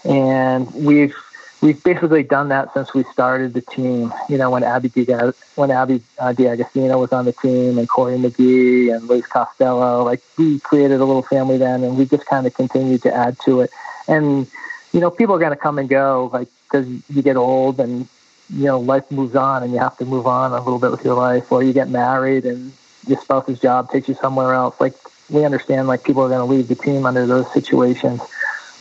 And 0.04 0.72
we've 0.74 1.16
we've 1.62 1.82
basically 1.84 2.24
done 2.24 2.50
that 2.50 2.74
since 2.74 2.93
we 2.93 3.04
started 3.06 3.54
the 3.54 3.62
team. 3.62 4.13
You 4.30 4.38
know, 4.38 4.50
when 4.50 4.63
Abby 4.63 4.89
Diag- 4.89 5.36
when 5.56 5.72
Abby 5.72 6.02
uh, 6.20 6.34
D'Agostino 6.34 7.00
was 7.00 7.12
on 7.12 7.26
the 7.26 7.34
team, 7.34 7.78
and 7.78 7.89
Cory 7.89 8.17
McGee 8.17 8.96
and 8.96 9.08
Liz 9.08 9.26
Costello, 9.26 10.04
like 10.04 10.22
we 10.38 10.60
created 10.60 11.00
a 11.02 11.06
little 11.06 11.24
family 11.24 11.58
then, 11.58 11.84
and 11.84 11.98
we 11.98 12.06
just 12.06 12.26
kind 12.26 12.48
of 12.48 12.54
continued 12.54 13.04
to 13.04 13.13
add 13.13 13.39
to 13.41 13.62
it. 13.62 13.72
And 14.08 14.48
you 14.93 15.00
know, 15.00 15.12
people 15.12 15.36
are 15.36 15.39
going 15.39 15.52
to 15.52 15.58
come 15.58 15.80
and 15.80 15.89
go, 15.89 16.30
like 16.32 16.48
because 16.70 16.88
you 17.10 17.22
get 17.22 17.38
old 17.38 17.80
and 17.80 18.08
you 18.50 18.65
know 18.65 18.80
life 18.80 19.10
moves 19.12 19.36
on, 19.36 19.63
and 19.63 19.74
you 19.74 19.80
have 19.80 19.98
to 19.98 20.06
move 20.06 20.28
on 20.28 20.52
a 20.52 20.60
little 20.60 20.80
bit 20.80 20.91
with 20.91 21.04
your 21.04 21.15
life, 21.15 21.52
or 21.52 21.63
you 21.63 21.74
get 21.74 21.89
married 21.89 22.46
and 22.46 22.74
your 23.08 23.20
spouse's 23.22 23.60
job 23.60 23.89
takes 23.89 24.08
you 24.08 24.15
somewhere 24.15 24.54
else. 24.54 24.80
Like 24.80 24.93
we 25.30 25.43
understand, 25.43 25.88
like 25.88 26.04
people 26.04 26.24
are 26.24 26.30
going 26.30 26.46
to 26.46 26.54
leave 26.54 26.67
the 26.67 26.76
team 26.76 27.06
under 27.06 27.26
those 27.26 27.52
situations 27.54 28.22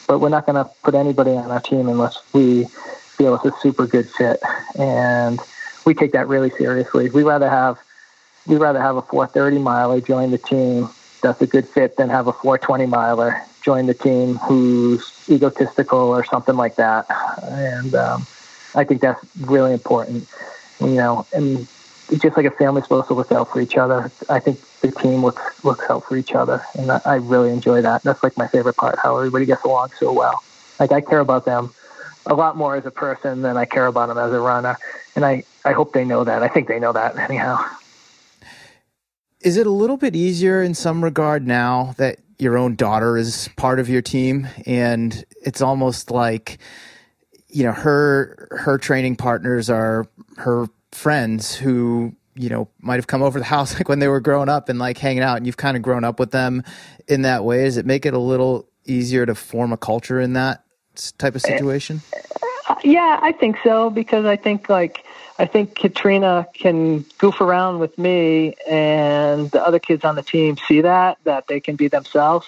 but 0.07 0.21
we're 0.21 0.29
not 0.29 0.47
going 0.47 0.63
to 0.63 0.71
put 0.83 0.95
anybody 0.95 1.33
on 1.33 1.51
our 1.51 1.61
team 1.61 1.89
unless 1.89 2.19
we 2.33 2.65
feel 2.65 3.35
it's 3.35 3.45
a 3.45 3.61
super 3.61 3.87
good 3.87 4.09
fit. 4.11 4.41
And 4.79 5.41
we 5.85 5.95
take 5.95 6.13
that 6.13 6.29
really 6.29 6.51
seriously. 6.51 7.11
We 7.11 7.23
rather 7.23 7.49
have 7.49 7.79
we 8.47 8.57
rather 8.57 8.81
have 8.81 8.97
a 8.97 9.03
430 9.03 9.59
miler 9.59 10.01
join 10.01 10.31
the 10.31 10.39
team 10.39 10.89
that's 11.21 11.41
a 11.41 11.47
good 11.47 11.69
fit 11.69 11.97
than 11.97 12.09
have 12.09 12.29
a 12.29 12.33
420 12.33 12.87
miler 12.87 13.43
join 13.63 13.87
the 13.87 13.95
team 13.95 14.37
who's 14.37 15.13
egotistical 15.29 15.99
or 15.99 16.25
something 16.25 16.57
like 16.57 16.77
that. 16.77 17.07
And 17.43 17.95
um, 17.95 18.27
I 18.75 18.85
think 18.85 19.01
that's 19.01 19.25
really 19.41 19.73
important. 19.73 20.29
You 20.81 20.89
know, 20.89 21.27
and 21.33 21.67
just 22.11 22.37
like 22.37 22.47
a 22.47 22.51
family's 22.51 22.85
supposed 22.85 23.09
to 23.09 23.15
look 23.15 23.33
out 23.33 23.51
for 23.51 23.61
each 23.61 23.77
other, 23.77 24.11
I 24.29 24.39
think 24.39 24.61
the 24.81 24.91
team 24.93 25.25
looks 25.25 25.65
looks 25.65 25.89
out 25.91 26.05
for 26.05 26.17
each 26.17 26.33
other, 26.33 26.65
and 26.75 26.91
I, 26.91 27.01
I 27.05 27.15
really 27.17 27.51
enjoy 27.51 27.83
that. 27.83 28.03
That's 28.03 28.23
like 28.23 28.37
my 28.37 28.47
favorite 28.47 28.77
part, 28.77 28.99
how 28.99 29.17
everybody 29.17 29.47
gets 29.47 29.65
along 29.65 29.91
so 29.99 30.13
well. 30.13 30.43
Like 30.79 30.93
I 30.93 31.01
care 31.01 31.21
about 31.21 31.45
them 31.45 31.75
a 32.27 32.35
lot 32.35 32.57
more 32.57 32.77
as 32.77 32.87
a 32.87 32.91
person 32.91 33.43
than 33.43 33.57
I 33.57 33.65
care 33.65 33.87
about 33.87 34.09
them 34.09 34.19
as 34.19 34.33
a 34.33 34.41
runner, 34.41 34.77
and 35.15 35.25
I 35.25 35.45
I 35.65 35.73
hope 35.73 35.93
they 35.93 36.05
know 36.05 36.25
that. 36.25 36.43
I 36.43 36.49
think 36.49 36.69
they 36.69 36.79
know 36.79 36.93
that 36.93 37.17
anyhow. 37.31 37.65
Is 39.41 39.57
it 39.57 39.67
a 39.67 39.71
little 39.71 39.97
bit 39.97 40.17
easier 40.17 40.63
in 40.63 40.75
some 40.75 41.05
regard 41.05 41.47
now 41.47 41.95
that 41.99 42.19
your 42.39 42.59
own 42.59 42.75
daughter 42.75 43.17
is 43.17 43.49
part 43.57 43.79
of 43.81 43.89
your 43.89 44.03
team, 44.03 44.49
and 44.67 45.25
it's 45.43 45.61
almost 45.61 46.11
like 46.11 46.59
you 47.49 47.65
know 47.65 47.73
her 47.73 48.49
her 48.51 48.79
training 48.79 49.17
partners 49.17 49.71
are 49.71 50.07
her 50.37 50.69
friends 50.97 51.55
who 51.55 52.15
you 52.35 52.49
know 52.49 52.69
might 52.81 52.97
have 52.97 53.07
come 53.07 53.23
over 53.23 53.39
the 53.39 53.45
house 53.45 53.75
like 53.79 53.89
when 53.89 53.99
they 53.99 54.09
were 54.09 54.21
growing 54.21 54.49
up 54.49 54.69
and 54.69 54.79
like 54.79 54.99
hanging 54.99 55.23
out 55.23 55.37
and 55.37 55.47
you've 55.47 55.57
kind 55.57 55.77
of 55.77 55.83
grown 55.83 56.05
up 56.05 56.19
with 56.19 56.31
them 56.31 56.63
in 57.07 57.23
that 57.23 57.45
way. 57.45 57.65
Does 57.65 57.77
it 57.77 57.87
make 57.87 58.07
it 58.07 58.15
a 58.15 58.19
little 58.19 58.69
easier 58.85 59.27
to 59.27 59.35
form 59.35 59.73
a 59.73 59.77
culture 59.77 60.21
in 60.21 60.35
that 60.35 60.65
type 61.19 61.35
of 61.35 61.43
situation? 61.43 62.01
Uh, 62.69 62.75
yeah 62.83 63.19
i 63.23 63.31
think 63.31 63.57
so 63.63 63.91
because 63.91 64.25
i 64.25 64.35
think 64.35 64.69
like 64.69 65.05
i 65.39 65.47
think 65.47 65.77
katrina 65.77 66.47
can 66.53 67.05
goof 67.19 67.41
around 67.41 67.79
with 67.79 67.97
me 67.97 68.55
and 68.69 69.51
the 69.53 69.65
other 69.65 69.79
kids 69.79 70.05
on 70.05 70.17
the 70.17 70.23
team 70.23 70.57
see 70.67 70.81
that 70.81 71.17
that 71.25 71.47
they 71.47 71.61
can 71.61 71.77
be 71.77 71.89
themselves. 71.89 72.47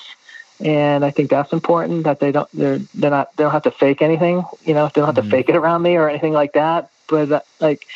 And 0.61 1.05
I 1.05 1.13
think 1.13 1.31
that's 1.31 1.53
important 1.53 2.03
that 2.03 2.19
they 2.19 2.33
don't 2.33 2.49
they're 2.53 2.81
they're 2.95 3.13
not 3.13 3.37
they 3.37 3.45
don't 3.45 3.53
have 3.53 3.63
to 3.63 3.71
fake 3.71 4.03
anything 4.03 4.43
you 4.65 4.75
know 4.75 4.87
they 4.87 5.01
don't 5.01 5.07
have 5.07 5.15
mm-hmm. 5.15 5.31
to 5.31 5.37
fake 5.37 5.49
it 5.49 5.55
around 5.55 5.83
me 5.83 5.95
or 5.95 6.09
anything 6.09 6.33
like 6.33 6.55
that. 6.55 6.91
But 7.07 7.31
uh, 7.31 7.41
like 7.61 7.87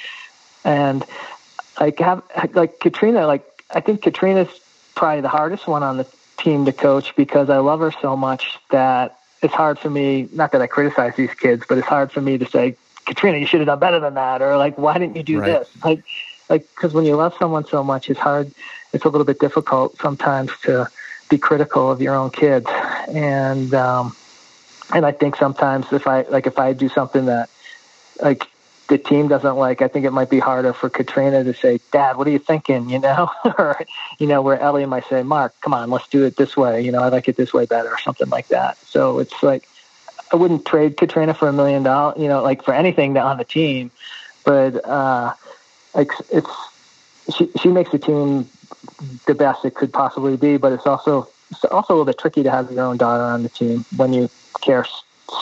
and 0.64 1.04
like 1.80 1.98
have 1.98 2.22
like 2.54 2.80
Katrina, 2.80 3.26
like 3.26 3.44
I 3.70 3.80
think 3.80 4.02
Katrina's 4.02 4.48
probably 4.94 5.22
the 5.22 5.28
hardest 5.28 5.66
one 5.66 5.82
on 5.82 5.96
the 5.96 6.06
team 6.38 6.64
to 6.66 6.72
coach 6.72 7.14
because 7.16 7.50
I 7.50 7.58
love 7.58 7.80
her 7.80 7.92
so 8.02 8.16
much 8.16 8.58
that 8.70 9.18
it's 9.42 9.54
hard 9.54 9.78
for 9.78 9.90
me. 9.90 10.28
Not 10.32 10.52
that 10.52 10.62
I 10.62 10.66
criticize 10.66 11.14
these 11.16 11.34
kids, 11.34 11.64
but 11.68 11.78
it's 11.78 11.86
hard 11.86 12.12
for 12.12 12.20
me 12.20 12.38
to 12.38 12.46
say, 12.46 12.76
Katrina, 13.06 13.38
you 13.38 13.46
should 13.46 13.60
have 13.60 13.66
done 13.66 13.80
better 13.80 14.00
than 14.00 14.14
that, 14.14 14.42
or 14.42 14.56
like, 14.56 14.78
why 14.78 14.98
didn't 14.98 15.16
you 15.16 15.22
do 15.22 15.40
Right. 15.40 15.42
this? 15.42 15.68
Like, 15.84 16.04
like 16.48 16.68
because 16.76 16.92
when 16.94 17.04
you 17.04 17.16
love 17.16 17.34
someone 17.38 17.66
so 17.66 17.82
much, 17.82 18.10
it's 18.10 18.20
hard. 18.20 18.52
It's 18.92 19.04
a 19.04 19.08
little 19.08 19.24
bit 19.24 19.40
difficult 19.40 19.98
sometimes 20.00 20.50
to 20.64 20.88
be 21.30 21.38
critical 21.38 21.90
of 21.90 22.00
your 22.02 22.14
own 22.14 22.30
kids, 22.30 22.66
and 23.08 23.74
um, 23.74 24.16
and 24.94 25.06
I 25.06 25.12
think 25.12 25.36
sometimes 25.36 25.86
if 25.92 26.06
I 26.06 26.22
like 26.22 26.46
if 26.46 26.58
I 26.58 26.72
do 26.74 26.88
something 26.88 27.26
that 27.26 27.50
like 28.20 28.46
the 28.88 28.98
team 28.98 29.28
doesn't 29.28 29.56
like, 29.56 29.80
I 29.80 29.88
think 29.88 30.04
it 30.04 30.10
might 30.12 30.30
be 30.30 30.38
harder 30.38 30.72
for 30.72 30.90
Katrina 30.90 31.44
to 31.44 31.54
say, 31.54 31.80
"Dad, 31.92 32.16
what 32.16 32.26
are 32.26 32.30
you 32.30 32.38
thinking?" 32.38 32.90
You 32.90 32.98
know, 32.98 33.30
or 33.44 33.80
you 34.18 34.26
know, 34.26 34.42
where 34.42 34.58
Ellie 34.60 34.86
might 34.86 35.06
say, 35.08 35.22
"Mark, 35.22 35.54
come 35.62 35.74
on, 35.74 35.90
let's 35.90 36.08
do 36.08 36.24
it 36.24 36.36
this 36.36 36.56
way." 36.56 36.82
You 36.82 36.92
know, 36.92 37.00
I 37.00 37.08
like 37.08 37.28
it 37.28 37.36
this 37.36 37.52
way 37.52 37.66
better, 37.66 37.88
or 37.90 37.98
something 37.98 38.28
like 38.28 38.48
that. 38.48 38.76
So 38.86 39.18
it's 39.18 39.42
like 39.42 39.68
I 40.32 40.36
wouldn't 40.36 40.64
trade 40.64 40.96
Katrina 40.96 41.34
for 41.34 41.48
a 41.48 41.52
million 41.52 41.82
dollars, 41.82 42.20
you 42.20 42.28
know, 42.28 42.42
like 42.42 42.64
for 42.64 42.74
anything 42.74 43.16
on 43.16 43.38
the 43.38 43.44
team, 43.44 43.90
but 44.44 44.84
uh, 44.84 45.34
like 45.94 46.10
it's 46.30 46.50
she 47.36 47.50
she 47.60 47.68
makes 47.68 47.90
the 47.90 47.98
team 47.98 48.48
the 49.26 49.34
best 49.34 49.64
it 49.64 49.74
could 49.74 49.92
possibly 49.92 50.36
be, 50.36 50.56
but 50.56 50.72
it's 50.72 50.86
also 50.86 51.28
it's 51.50 51.64
also 51.64 51.92
a 51.92 51.94
little 51.94 52.04
bit 52.06 52.18
tricky 52.18 52.42
to 52.42 52.50
have 52.50 52.70
your 52.72 52.84
own 52.84 52.96
daughter 52.96 53.22
on 53.22 53.42
the 53.42 53.48
team 53.48 53.84
when 53.96 54.12
you 54.12 54.30
care 54.62 54.86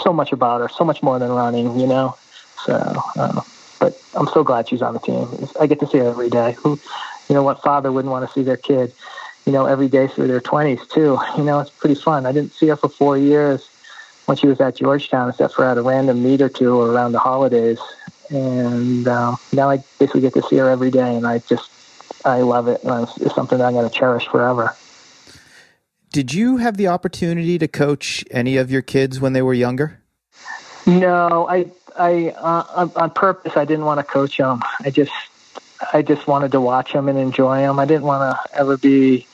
so 0.04 0.12
much 0.12 0.32
about 0.32 0.60
her, 0.60 0.68
so 0.68 0.84
much 0.84 1.02
more 1.02 1.18
than 1.18 1.30
running, 1.30 1.78
you 1.78 1.86
know. 1.86 2.16
So, 2.64 3.02
uh, 3.16 3.40
but 3.78 4.00
I'm 4.14 4.28
so 4.28 4.44
glad 4.44 4.68
she's 4.68 4.82
on 4.82 4.94
the 4.94 5.00
team. 5.00 5.28
I 5.58 5.66
get 5.66 5.80
to 5.80 5.86
see 5.86 5.98
her 5.98 6.08
every 6.08 6.30
day. 6.30 6.52
Who, 6.62 6.78
you 7.28 7.34
know, 7.34 7.42
what 7.42 7.62
father 7.62 7.90
wouldn't 7.90 8.12
want 8.12 8.26
to 8.26 8.32
see 8.32 8.42
their 8.42 8.56
kid, 8.56 8.92
you 9.46 9.52
know, 9.52 9.66
every 9.66 9.88
day 9.88 10.06
through 10.06 10.28
their 10.28 10.40
20s 10.40 10.88
too? 10.88 11.18
You 11.36 11.44
know, 11.44 11.60
it's 11.60 11.70
pretty 11.70 11.94
fun. 11.94 12.26
I 12.26 12.32
didn't 12.32 12.52
see 12.52 12.68
her 12.68 12.76
for 12.76 12.88
four 12.88 13.16
years 13.16 13.68
when 14.26 14.36
she 14.36 14.46
was 14.46 14.60
at 14.60 14.76
Georgetown, 14.76 15.30
except 15.30 15.54
for 15.54 15.64
at 15.64 15.78
a 15.78 15.82
random 15.82 16.22
meet 16.22 16.40
or 16.42 16.48
two 16.48 16.74
or 16.74 16.90
around 16.90 17.12
the 17.12 17.18
holidays. 17.18 17.78
And 18.28 19.08
um, 19.08 19.38
now 19.52 19.70
I 19.70 19.82
basically 19.98 20.20
get 20.20 20.34
to 20.34 20.42
see 20.42 20.56
her 20.56 20.68
every 20.68 20.90
day, 20.90 21.16
and 21.16 21.26
I 21.26 21.38
just 21.38 21.68
I 22.24 22.42
love 22.42 22.68
it. 22.68 22.80
It's 22.84 23.34
something 23.34 23.58
that 23.58 23.64
I'm 23.64 23.72
going 23.72 23.88
to 23.88 23.94
cherish 23.94 24.26
forever. 24.28 24.76
Did 26.12 26.34
you 26.34 26.58
have 26.58 26.76
the 26.76 26.88
opportunity 26.88 27.58
to 27.58 27.68
coach 27.68 28.24
any 28.30 28.56
of 28.56 28.70
your 28.70 28.82
kids 28.82 29.20
when 29.20 29.32
they 29.32 29.42
were 29.42 29.54
younger? 29.54 29.99
No, 30.86 31.48
I 31.48 31.70
I 31.96 32.30
uh, 32.30 32.88
on, 32.96 33.10
purpose 33.10 33.52
I 33.56 33.64
didn't 33.64 33.84
want 33.84 33.98
to 33.98 34.04
coach 34.04 34.36
them. 34.38 34.60
I 34.84 34.90
just 34.90 35.12
I 35.92 36.02
just 36.02 36.26
wanted 36.26 36.52
to 36.52 36.60
watch 36.60 36.92
them 36.92 37.08
and 37.08 37.18
enjoy 37.18 37.58
them. 37.60 37.78
I 37.78 37.84
didn't 37.84 38.04
want 38.04 38.22
to 38.36 38.58
ever 38.58 38.76
be 38.78 39.28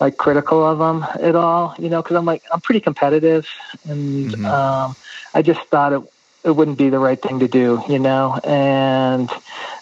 like 0.00 0.16
critical 0.16 0.64
of 0.66 0.78
them 0.78 1.04
at 1.22 1.36
all, 1.36 1.74
you 1.78 1.88
know, 1.90 2.02
because 2.02 2.16
I'm 2.16 2.24
like 2.24 2.42
I'm 2.52 2.60
pretty 2.60 2.80
competitive, 2.80 3.46
and 3.84 4.30
Mhm. 4.32 4.46
um, 4.46 4.96
I 5.34 5.42
just 5.42 5.60
thought 5.70 5.92
it 5.92 6.02
it 6.44 6.52
wouldn't 6.56 6.78
be 6.78 6.90
the 6.90 6.98
right 6.98 7.20
thing 7.20 7.40
to 7.40 7.48
do, 7.48 7.82
you 7.88 7.98
know, 7.98 8.38
and 8.44 9.30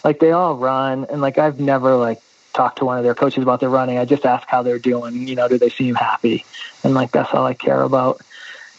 like 0.04 0.20
they 0.20 0.32
all 0.32 0.56
run, 0.56 1.06
and 1.10 1.20
like 1.20 1.38
I've 1.38 1.60
never 1.60 1.96
like 1.96 2.18
talked 2.54 2.78
to 2.78 2.84
one 2.84 2.98
of 2.98 3.04
their 3.04 3.14
coaches 3.14 3.42
about 3.42 3.60
their 3.60 3.70
running. 3.70 3.98
I 3.98 4.04
just 4.04 4.26
ask 4.26 4.46
how 4.48 4.62
they're 4.62 4.78
doing, 4.78 5.28
you 5.28 5.36
know, 5.36 5.48
do 5.48 5.58
they 5.58 5.70
seem 5.70 5.94
happy, 5.94 6.46
and 6.84 6.94
like 6.94 7.12
that's 7.12 7.30
all 7.32 7.46
I 7.46 7.54
care 7.54 7.82
about, 7.82 8.20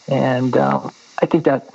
and 0.08 0.56
um, 0.56 0.94
I 1.22 1.26
think 1.26 1.44
that 1.44 1.68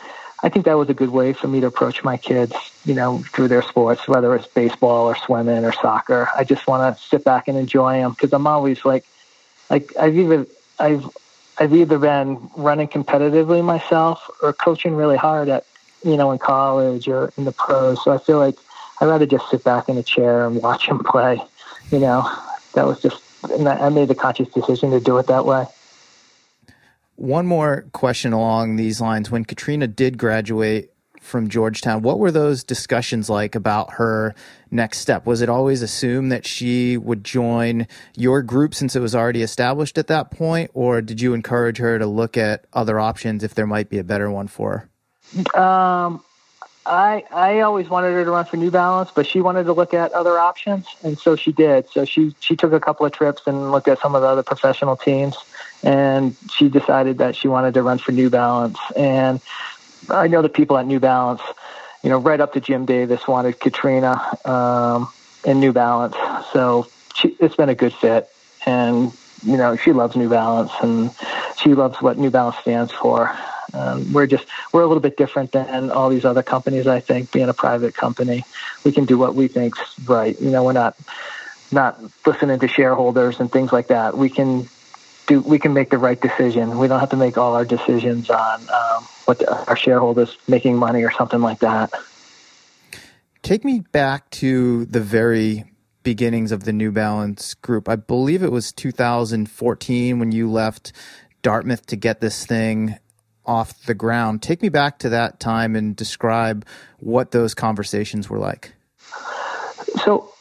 I 0.46 0.50
think 0.50 0.66
that 0.66 0.78
was 0.78 0.90
a 0.90 0.94
good 0.94 1.10
way 1.10 1.34
for 1.34 1.48
me 1.48 1.60
to 1.62 1.66
approach 1.66 2.04
my 2.04 2.18
kids, 2.18 2.54
you 2.86 2.94
know, 2.94 3.24
through 3.34 3.48
their 3.48 3.64
sports, 3.64 4.08
whether 4.08 4.36
it's 4.36 4.46
baseball 4.46 5.08
or 5.08 5.16
swimming 5.16 5.66
or 5.66 5.74
soccer. 5.74 6.30
I 6.38 6.44
just 6.44 6.68
want 6.68 6.96
to 6.96 7.04
sit 7.04 7.24
back 7.24 7.48
and 7.48 7.58
enjoy 7.58 7.94
them 7.94 8.12
because 8.12 8.32
I'm 8.32 8.46
always 8.46 8.86
like, 8.86 9.06
like 9.72 9.98
I've 9.98 10.16
either 10.16 10.46
I've 10.78 11.10
I've 11.58 11.74
either 11.74 11.98
been 11.98 12.48
running 12.56 12.88
competitively 12.88 13.66
myself 13.66 14.30
or 14.44 14.54
coaching 14.54 14.96
really 14.96 15.18
hard 15.18 15.50
at, 15.50 15.66
you 16.04 16.16
know, 16.16 16.32
in 16.32 16.38
college 16.38 17.08
or 17.08 17.34
in 17.40 17.46
the 17.46 17.52
pros. 17.52 18.04
So 18.04 18.12
I 18.12 18.20
feel 18.20 18.38
like 18.38 18.56
I'd 19.02 19.08
rather 19.08 19.26
just 19.26 19.50
sit 19.50 19.64
back 19.64 19.90
in 19.90 19.98
a 19.98 20.04
chair 20.04 20.46
and 20.46 20.62
watch 20.62 20.88
them 20.88 21.04
play. 21.04 21.42
You 21.90 21.98
know, 21.98 22.32
that 22.74 22.86
was 22.86 23.02
just, 23.02 23.20
and 23.50 23.68
I 23.68 23.88
I 23.88 23.90
made 23.90 24.10
the 24.10 24.16
conscious 24.16 24.50
decision 24.50 24.92
to 24.92 25.00
do 25.00 25.18
it 25.18 25.26
that 25.26 25.48
way. 25.48 25.66
One 27.16 27.48
more 27.48 27.86
question 27.94 28.34
along 28.34 28.76
these 28.76 29.00
lines. 29.00 29.32
When 29.32 29.46
Katrina 29.46 29.88
did 29.88 30.18
graduate 30.18 30.92
from 31.22 31.48
Georgetown, 31.48 32.02
what 32.02 32.20
were 32.20 32.32
those 32.32 32.64
discussions 32.64 33.30
like 33.30 33.56
about 33.56 33.94
her 33.94 34.36
next 34.70 35.00
step? 35.00 35.26
Was 35.26 35.42
it 35.42 35.50
always 35.50 35.82
assumed 35.82 36.32
that 36.32 36.46
she 36.46 36.98
would 36.98 37.24
join 37.24 37.88
your 38.16 38.42
group 38.42 38.76
since 38.76 38.96
it 38.96 39.00
was 39.00 39.16
already 39.16 39.42
established 39.42 39.98
at 39.98 40.08
that 40.08 40.30
point, 40.30 40.72
or 40.74 41.02
did 41.02 41.22
you 41.22 41.34
encourage 41.34 41.78
her 41.78 41.98
to 41.98 42.06
look 42.06 42.38
at 42.38 42.66
other 42.74 43.00
options 43.00 43.44
if 43.44 43.56
there 43.56 43.68
might 43.68 43.90
be 43.90 43.98
a 43.98 44.04
better 44.04 44.30
one 44.30 44.48
for 44.48 44.90
her? 45.34 45.60
Um, 45.60 46.24
I 46.86 47.24
I 47.32 47.62
always 47.62 47.90
wanted 47.90 48.12
her 48.12 48.24
to 48.24 48.32
run 48.32 48.46
for 48.46 48.58
New 48.58 48.70
Balance, 48.70 49.10
but 49.16 49.26
she 49.26 49.42
wanted 49.42 49.64
to 49.64 49.74
look 49.74 49.94
at 49.94 50.12
other 50.12 50.38
options, 50.38 50.86
and 51.02 51.18
so 51.18 51.36
she 51.36 51.52
did. 51.52 51.90
So 51.90 52.06
she 52.06 52.36
she 52.40 52.56
took 52.56 52.74
a 52.74 52.80
couple 52.80 53.06
of 53.06 53.12
trips 53.12 53.42
and 53.48 53.72
looked 53.72 53.88
at 53.88 54.00
some 54.00 54.14
of 54.14 54.22
the 54.22 54.28
other 54.28 54.44
professional 54.44 54.96
teams, 54.96 55.36
and 55.86 56.36
she 56.52 56.68
decided 56.68 57.20
that 57.20 57.36
she 57.36 57.48
wanted 57.48 57.76
to 57.76 57.84
run 57.84 58.00
for 58.00 58.12
New 58.12 58.30
Balance. 58.30 58.80
And 58.96 59.40
I 60.10 60.28
know 60.28 60.42
the 60.42 60.50
people 60.50 60.78
at 60.78 60.86
New 60.88 61.00
Balance, 61.00 61.42
you 62.04 62.10
know, 62.10 62.18
right 62.18 62.42
up 62.42 62.54
to 62.54 62.60
Jim 62.60 62.86
Davis 62.86 63.28
wanted 63.28 63.60
Katrina 63.60 64.38
um, 64.46 65.10
in 65.46 65.60
New 65.60 65.72
Balance. 65.72 66.16
So 66.52 66.88
she, 67.14 67.30
it's 67.40 67.56
been 67.56 67.70
a 67.70 67.76
good 67.76 67.94
fit, 67.94 68.28
and 68.66 69.14
you 69.46 69.58
know 69.58 69.76
she 69.76 69.94
loves 69.94 70.16
New 70.16 70.30
Balance, 70.30 70.72
and 70.82 71.12
she 71.58 71.74
loves 71.76 72.02
what 72.02 72.18
New 72.18 72.32
Balance 72.32 72.58
stands 72.58 72.92
for. 72.92 73.32
Um, 73.74 74.12
we're 74.12 74.28
just 74.28 74.46
we're 74.74 74.82
a 74.82 74.88
little 74.88 75.02
bit 75.02 75.18
different 75.18 75.52
than 75.52 75.92
all 75.92 76.10
these 76.10 76.26
other 76.26 76.44
companies. 76.44 76.88
I 76.88 77.00
think 77.00 77.32
being 77.32 77.50
a 77.50 77.54
private 77.54 77.94
company, 77.94 78.44
we 78.84 78.92
can 78.92 79.06
do 79.06 79.18
what 79.18 79.36
we 79.36 79.48
think's 79.48 79.80
right. 80.06 80.40
You 80.42 80.50
know, 80.50 80.64
we're 80.64 80.74
not 80.74 80.98
not 81.72 82.00
listening 82.26 82.60
to 82.60 82.68
shareholders 82.68 83.40
and 83.40 83.52
things 83.52 83.72
like 83.72 83.88
that. 83.88 84.18
We 84.18 84.30
can 84.30 84.68
do 85.28 85.42
we 85.42 85.60
can 85.60 85.74
make 85.74 85.90
the 85.90 85.98
right 85.98 86.20
decision. 86.20 86.78
We 86.78 86.88
don't 86.88 87.00
have 87.00 87.10
to 87.10 87.18
make 87.18 87.38
all 87.38 87.56
our 87.56 87.66
decisions 87.66 88.30
on 88.30 88.62
um, 88.70 89.04
what 89.26 89.40
the, 89.40 89.66
our 89.68 89.76
shareholders 89.76 90.38
making 90.48 90.78
money 90.78 91.04
or 91.04 91.12
something 91.12 91.42
like 91.42 91.60
that. 91.60 91.92
Take 93.42 93.64
me 93.64 93.80
back 93.80 94.30
to 94.32 94.86
the 94.86 95.02
very 95.02 95.66
beginnings 96.04 96.52
of 96.52 96.64
the 96.64 96.74
New 96.74 96.92
Balance 96.92 97.54
group. 97.56 97.90
I 97.90 97.96
believe 97.96 98.44
it 98.44 98.52
was 98.52 98.72
2014 98.72 100.20
when 100.20 100.32
you 100.32 100.50
left 100.50 100.94
Dartmouth 101.42 101.86
to 101.88 101.96
get 101.96 102.22
this 102.22 102.46
thing 102.46 102.98
off 103.46 103.84
the 103.84 103.94
ground. 103.94 104.42
Take 104.42 104.62
me 104.62 104.70
back 104.70 105.00
to 105.00 105.10
that 105.10 105.40
time 105.40 105.76
and 105.76 105.96
describe 105.96 106.66
what 107.00 107.32
those 107.32 107.54
conversations 107.54 108.30
were 108.30 108.40
like. 108.40 108.74
So, 110.04 110.32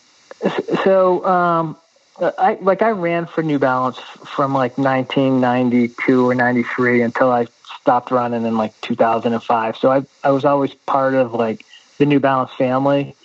so 0.83 1.25
um, 1.27 1.77
I 2.21 2.59
like 2.61 2.83
I 2.83 2.91
ran 2.91 3.27
for 3.27 3.43
New 3.43 3.59
Balance 3.59 3.99
from 3.99 4.55
like 4.55 4.79
1992 4.79 6.29
or 6.29 6.35
93 6.35 7.03
until 7.03 7.31
I 7.31 7.47
stopped 7.81 8.11
running 8.11 8.47
in 8.47 8.57
like 8.57 8.81
2005. 8.83 9.77
So 9.77 9.91
I 9.91 10.05
I 10.23 10.31
was 10.31 10.45
always 10.45 10.75
part 10.75 11.15
of 11.15 11.35
like 11.35 11.65
the 11.99 12.07
New 12.07 12.21
Balance 12.21 12.53
family, 12.57 13.17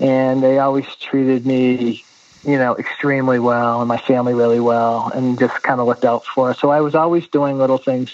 and 0.00 0.42
they 0.42 0.58
always 0.58 0.86
treated 0.96 1.46
me, 1.46 2.04
you 2.44 2.58
know, 2.58 2.76
extremely 2.76 3.38
well, 3.38 3.80
and 3.80 3.88
my 3.88 3.98
family 3.98 4.34
really 4.34 4.60
well, 4.60 5.10
and 5.14 5.38
just 5.38 5.62
kind 5.62 5.80
of 5.80 5.86
looked 5.86 6.04
out 6.04 6.24
for 6.26 6.50
us. 6.50 6.58
So 6.58 6.70
I 6.70 6.80
was 6.80 6.94
always 6.96 7.28
doing 7.28 7.58
little 7.58 7.78
things 7.78 8.10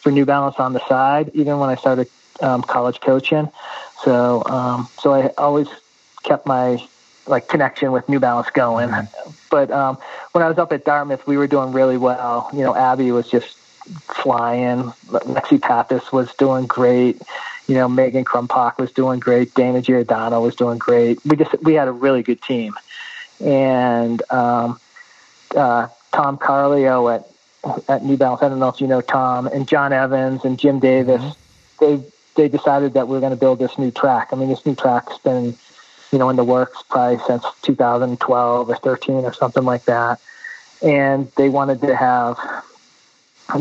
for 0.00 0.10
New 0.12 0.26
Balance 0.26 0.56
on 0.58 0.74
the 0.74 0.86
side, 0.86 1.30
even 1.34 1.58
when 1.58 1.70
I 1.70 1.76
started 1.76 2.08
um, 2.42 2.62
college 2.62 3.00
coaching. 3.00 3.50
So 4.04 4.42
um, 4.44 4.88
so 5.00 5.14
I 5.14 5.28
always 5.38 5.68
kept 6.24 6.46
my 6.46 6.86
like 7.26 7.48
connection 7.48 7.92
with 7.92 8.08
New 8.08 8.20
Balance 8.20 8.50
going. 8.50 8.90
But 9.50 9.70
um, 9.70 9.98
when 10.32 10.42
I 10.42 10.48
was 10.48 10.58
up 10.58 10.72
at 10.72 10.84
Dartmouth, 10.84 11.26
we 11.26 11.36
were 11.36 11.46
doing 11.46 11.72
really 11.72 11.96
well. 11.96 12.48
You 12.52 12.60
know, 12.60 12.74
Abby 12.74 13.12
was 13.12 13.30
just 13.30 13.56
flying. 14.22 14.84
Lexi 15.08 15.60
Pappas 15.60 16.12
was 16.12 16.32
doing 16.34 16.66
great. 16.66 17.20
You 17.68 17.76
know, 17.76 17.88
Megan 17.88 18.24
Krumpoch 18.24 18.78
was 18.78 18.92
doing 18.92 19.20
great. 19.20 19.54
Dana 19.54 19.80
Giordano 19.80 20.40
was 20.40 20.56
doing 20.56 20.78
great. 20.78 21.24
We 21.24 21.36
just 21.36 21.54
we 21.62 21.74
had 21.74 21.88
a 21.88 21.92
really 21.92 22.22
good 22.22 22.42
team, 22.42 22.74
and 23.40 24.20
um, 24.30 24.80
uh, 25.54 25.88
Tom 26.12 26.38
Carleo 26.38 27.08
at 27.08 27.28
at 27.88 28.04
New 28.04 28.16
Balance. 28.16 28.42
I 28.42 28.48
don't 28.48 28.58
know 28.58 28.68
if 28.68 28.80
you 28.80 28.88
know 28.88 29.00
Tom 29.00 29.46
and 29.46 29.68
John 29.68 29.92
Evans 29.92 30.44
and 30.44 30.58
Jim 30.58 30.80
Davis. 30.80 31.22
They 31.78 32.02
they 32.34 32.48
decided 32.48 32.94
that 32.94 33.08
we 33.08 33.16
are 33.16 33.20
going 33.20 33.30
to 33.30 33.36
build 33.36 33.58
this 33.58 33.78
new 33.78 33.90
track. 33.90 34.28
I 34.32 34.36
mean, 34.36 34.48
this 34.48 34.64
new 34.66 34.74
track's 34.74 35.18
been 35.18 35.56
you 36.12 36.18
know 36.18 36.28
in 36.28 36.36
the 36.36 36.44
works 36.44 36.82
probably 36.88 37.18
since 37.26 37.44
2012 37.62 38.68
or 38.68 38.76
13 38.76 39.14
or 39.24 39.32
something 39.32 39.64
like 39.64 39.84
that. 39.86 40.20
And 40.82 41.30
they 41.36 41.48
wanted 41.48 41.80
to 41.80 41.96
have 41.96 42.38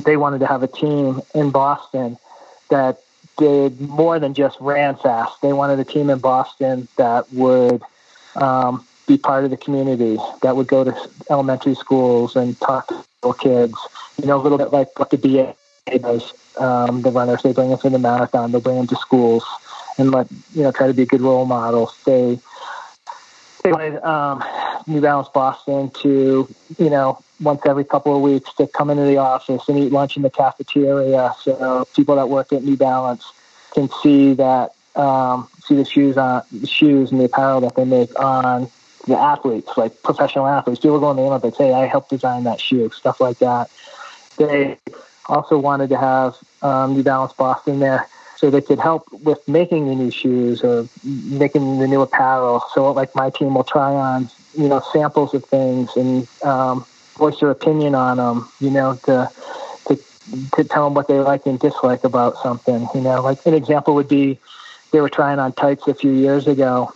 they 0.06 0.18
wanted 0.18 0.40
to 0.40 0.48
have 0.48 0.64
a 0.64 0.68
team 0.68 1.22
in 1.34 1.50
Boston 1.52 2.18
that 2.70 3.00
did 3.38 3.82
more 3.82 4.20
than 4.20 4.34
just 4.34 4.60
ran 4.60 4.96
fast. 4.96 5.42
They 5.42 5.54
wanted 5.54 5.80
a 5.80 5.84
team 5.84 6.10
in 6.10 6.20
Boston 6.20 6.88
that 6.98 7.32
would 7.34 7.82
um, 8.36 8.86
be 9.08 9.18
part 9.18 9.44
of 9.44 9.50
the 9.50 9.58
community, 9.58 10.18
that 10.42 10.56
would 10.56 10.68
go 10.68 10.84
to 10.84 11.10
elementary 11.30 11.76
schools 11.76 12.36
and 12.36 12.60
talk 12.60 12.88
to 12.88 13.04
little 13.24 13.34
kids. 13.34 13.76
You 14.22 14.28
know, 14.28 14.40
a 14.40 14.42
little 14.42 14.58
bit 14.58 14.72
like 14.72 14.98
what 15.00 15.10
the 15.10 15.18
BA 15.18 15.56
does. 16.00 16.34
Um, 16.58 17.02
the 17.02 17.12
runners 17.12 17.42
they 17.44 17.54
bring 17.54 17.70
them 17.70 17.80
to 17.80 17.90
the 17.90 18.00
marathon, 18.00 18.52
they'll 18.52 18.62
bring 18.62 18.76
them 18.76 18.88
to 18.88 18.96
schools 18.96 19.44
and 19.98 20.12
let 20.12 20.28
you 20.54 20.64
know 20.64 20.72
try 20.72 20.88
to 20.88 20.94
be 20.94 21.04
a 21.04 21.06
good 21.06 21.22
role 21.22 21.46
model. 21.46 21.92
They 22.06 22.40
they 23.64 23.72
wanted 23.72 24.02
um, 24.04 24.44
New 24.88 25.02
Balance 25.02 25.30
Boston 25.30 25.92
to 26.02 26.48
you 26.78 26.90
know 26.90 27.22
once 27.40 27.62
every 27.66 27.84
couple 27.84 28.16
of 28.16 28.22
weeks 28.22 28.54
to 28.54 28.68
come 28.68 28.90
into 28.90 29.04
the 29.04 29.18
office 29.18 29.68
and 29.68 29.78
eat 29.80 29.92
lunch 29.92 30.16
in 30.16 30.24
the 30.24 30.30
cafeteria, 30.30 31.34
so 31.42 31.88
people 31.96 32.16
that 32.16 32.30
work 32.30 32.54
at 32.54 32.64
New 32.64 32.78
Balance 32.78 33.26
can 33.74 33.90
see 34.02 34.34
that 34.34 34.74
um, 34.96 35.48
see 35.64 35.76
the 35.76 35.86
shoes 35.86 36.18
on 36.18 36.44
the 36.52 36.68
shoes 36.68 37.12
and 37.12 37.20
the 37.20 37.26
apparel 37.26 37.62
that 37.62 37.76
they 37.76 37.86
make 37.86 38.18
on 38.20 38.70
the 39.08 39.18
athletes, 39.18 39.70
like 39.78 40.02
professional 40.04 40.48
athletes. 40.48 40.80
People 40.80 41.00
going 41.00 41.18
to 41.18 41.22
the 41.22 41.28
Olympics, 41.28 41.58
hey, 41.58 41.74
I 41.74 41.88
helped 41.88 42.10
design 42.10 42.44
that 42.44 42.60
shoe, 42.60 42.90
stuff 42.92 43.20
like 43.20 43.40
that. 43.40 43.72
They 44.38 44.78
also 45.28 45.58
wanted 45.58 45.90
to 45.90 45.98
have 45.98 46.36
um, 46.62 46.94
New 46.94 47.04
Balance 47.04 47.34
Boston 47.34 47.80
there 47.80 48.08
so 48.42 48.50
they 48.50 48.60
could 48.60 48.80
help 48.80 49.08
with 49.22 49.48
making 49.48 49.88
the 49.88 49.94
new 49.94 50.10
shoes 50.10 50.64
or 50.64 50.88
making 51.04 51.78
the 51.78 51.88
new 51.88 52.02
apparel. 52.02 52.64
So 52.74 52.92
like 52.92 53.14
my 53.14 53.30
team 53.30 53.54
will 53.54 53.64
try 53.64 53.94
on, 53.94 54.32
you 54.58 54.68
know, 54.68 54.82
samples 54.92 55.36
of 55.36 55.46
things 55.46 55.96
and 55.96 56.28
um, 56.42 56.84
voice 57.20 57.40
their 57.40 57.52
opinion 57.52 57.94
on 57.94 58.18
them, 58.18 58.50
you 58.60 58.72
know, 58.72 58.96
to, 59.06 59.30
to, 59.88 59.96
to 60.56 60.64
tell 60.64 60.86
them 60.86 60.96
what 60.96 61.08
they 61.08 61.20
like 61.20 61.46
and 61.46 61.60
dislike 61.60 62.04
about 62.04 62.36
something, 62.42 62.88
you 62.96 63.02
know, 63.02 63.22
like 63.22 63.46
an 63.46 63.54
example 63.54 63.94
would 63.94 64.10
be 64.10 64.40
they 64.90 65.02
were 65.02 65.10
trying 65.10 65.38
on 65.38 65.54
tights 65.54 65.88
a 65.88 65.94
few 65.94 66.12
years 66.12 66.48
ago 66.48 66.92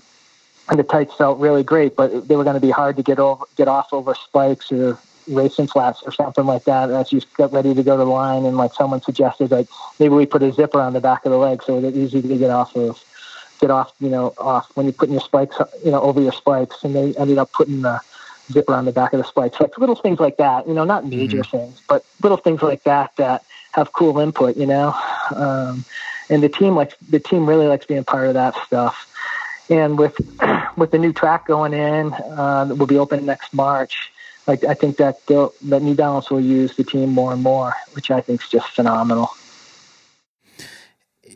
and 0.67 0.79
the 0.79 0.83
tights 0.83 1.13
felt 1.13 1.37
really 1.37 1.63
great, 1.63 1.95
but 1.95 2.27
they 2.27 2.35
were 2.35 2.43
going 2.43 2.55
to 2.55 2.59
be 2.59 2.71
hard 2.71 2.97
to 2.97 3.03
get 3.03 3.19
over, 3.19 3.45
get 3.55 3.67
off 3.67 3.93
over 3.93 4.15
spikes 4.15 4.71
or 4.71 4.97
racing 5.27 5.67
flats 5.67 6.03
or 6.05 6.11
something 6.11 6.45
like 6.45 6.63
that 6.65 6.89
as 6.89 7.11
you 7.11 7.21
get 7.37 7.51
ready 7.51 7.73
to 7.73 7.83
go 7.83 7.97
to 7.97 8.03
the 8.03 8.09
line 8.09 8.45
and 8.45 8.57
like 8.57 8.73
someone 8.73 9.01
suggested 9.01 9.51
like 9.51 9.67
maybe 9.99 10.13
we 10.13 10.25
put 10.25 10.43
a 10.43 10.51
zipper 10.51 10.79
on 10.79 10.93
the 10.93 11.01
back 11.01 11.25
of 11.25 11.31
the 11.31 11.37
leg 11.37 11.63
so 11.63 11.79
it's 11.79 11.97
easy 11.97 12.21
to 12.21 12.37
get 12.37 12.49
off 12.49 12.75
of 12.75 13.03
get 13.59 13.71
off 13.71 13.93
you 13.99 14.09
know 14.09 14.33
off 14.37 14.69
when 14.75 14.85
you're 14.85 14.93
putting 14.93 15.13
your 15.13 15.21
spikes 15.21 15.57
you 15.83 15.91
know 15.91 16.01
over 16.01 16.21
your 16.21 16.31
spikes 16.31 16.83
and 16.83 16.95
they 16.95 17.15
ended 17.15 17.37
up 17.37 17.51
putting 17.51 17.81
the 17.81 17.99
zipper 18.51 18.73
on 18.73 18.85
the 18.85 18.91
back 18.91 19.13
of 19.13 19.17
the 19.17 19.23
spikes. 19.23 19.59
Like 19.59 19.77
little 19.77 19.95
things 19.95 20.19
like 20.19 20.37
that 20.37 20.67
you 20.67 20.73
know 20.73 20.83
not 20.83 21.05
major 21.05 21.39
mm-hmm. 21.39 21.57
things 21.57 21.81
but 21.87 22.05
little 22.21 22.37
things 22.37 22.61
like 22.61 22.83
that 22.83 23.15
that 23.17 23.43
have 23.73 23.93
cool 23.93 24.19
input 24.19 24.57
you 24.57 24.65
know? 24.65 24.95
Um, 25.35 25.85
and 26.29 26.41
the 26.43 26.49
team 26.49 26.75
like 26.75 26.97
the 27.09 27.19
team 27.19 27.47
really 27.47 27.67
likes 27.67 27.85
being 27.85 28.03
part 28.03 28.27
of 28.27 28.33
that 28.35 28.55
stuff. 28.65 29.11
And 29.69 29.97
with 29.97 30.15
with 30.77 30.91
the 30.91 30.99
new 30.99 31.13
track 31.13 31.47
going 31.47 31.73
in 31.73 32.13
uh, 32.13 32.65
that 32.65 32.75
will 32.75 32.87
be 32.87 32.97
open 32.97 33.25
next 33.25 33.53
march 33.53 34.11
like 34.47 34.63
I 34.63 34.73
think 34.73 34.97
that 34.97 35.25
that 35.27 35.81
New 35.81 35.95
Balance 35.95 36.29
will 36.29 36.41
use 36.41 36.75
the 36.75 36.83
team 36.83 37.09
more 37.09 37.33
and 37.33 37.41
more, 37.41 37.73
which 37.93 38.11
I 38.11 38.21
think 38.21 38.41
is 38.41 38.49
just 38.49 38.69
phenomenal. 38.69 39.29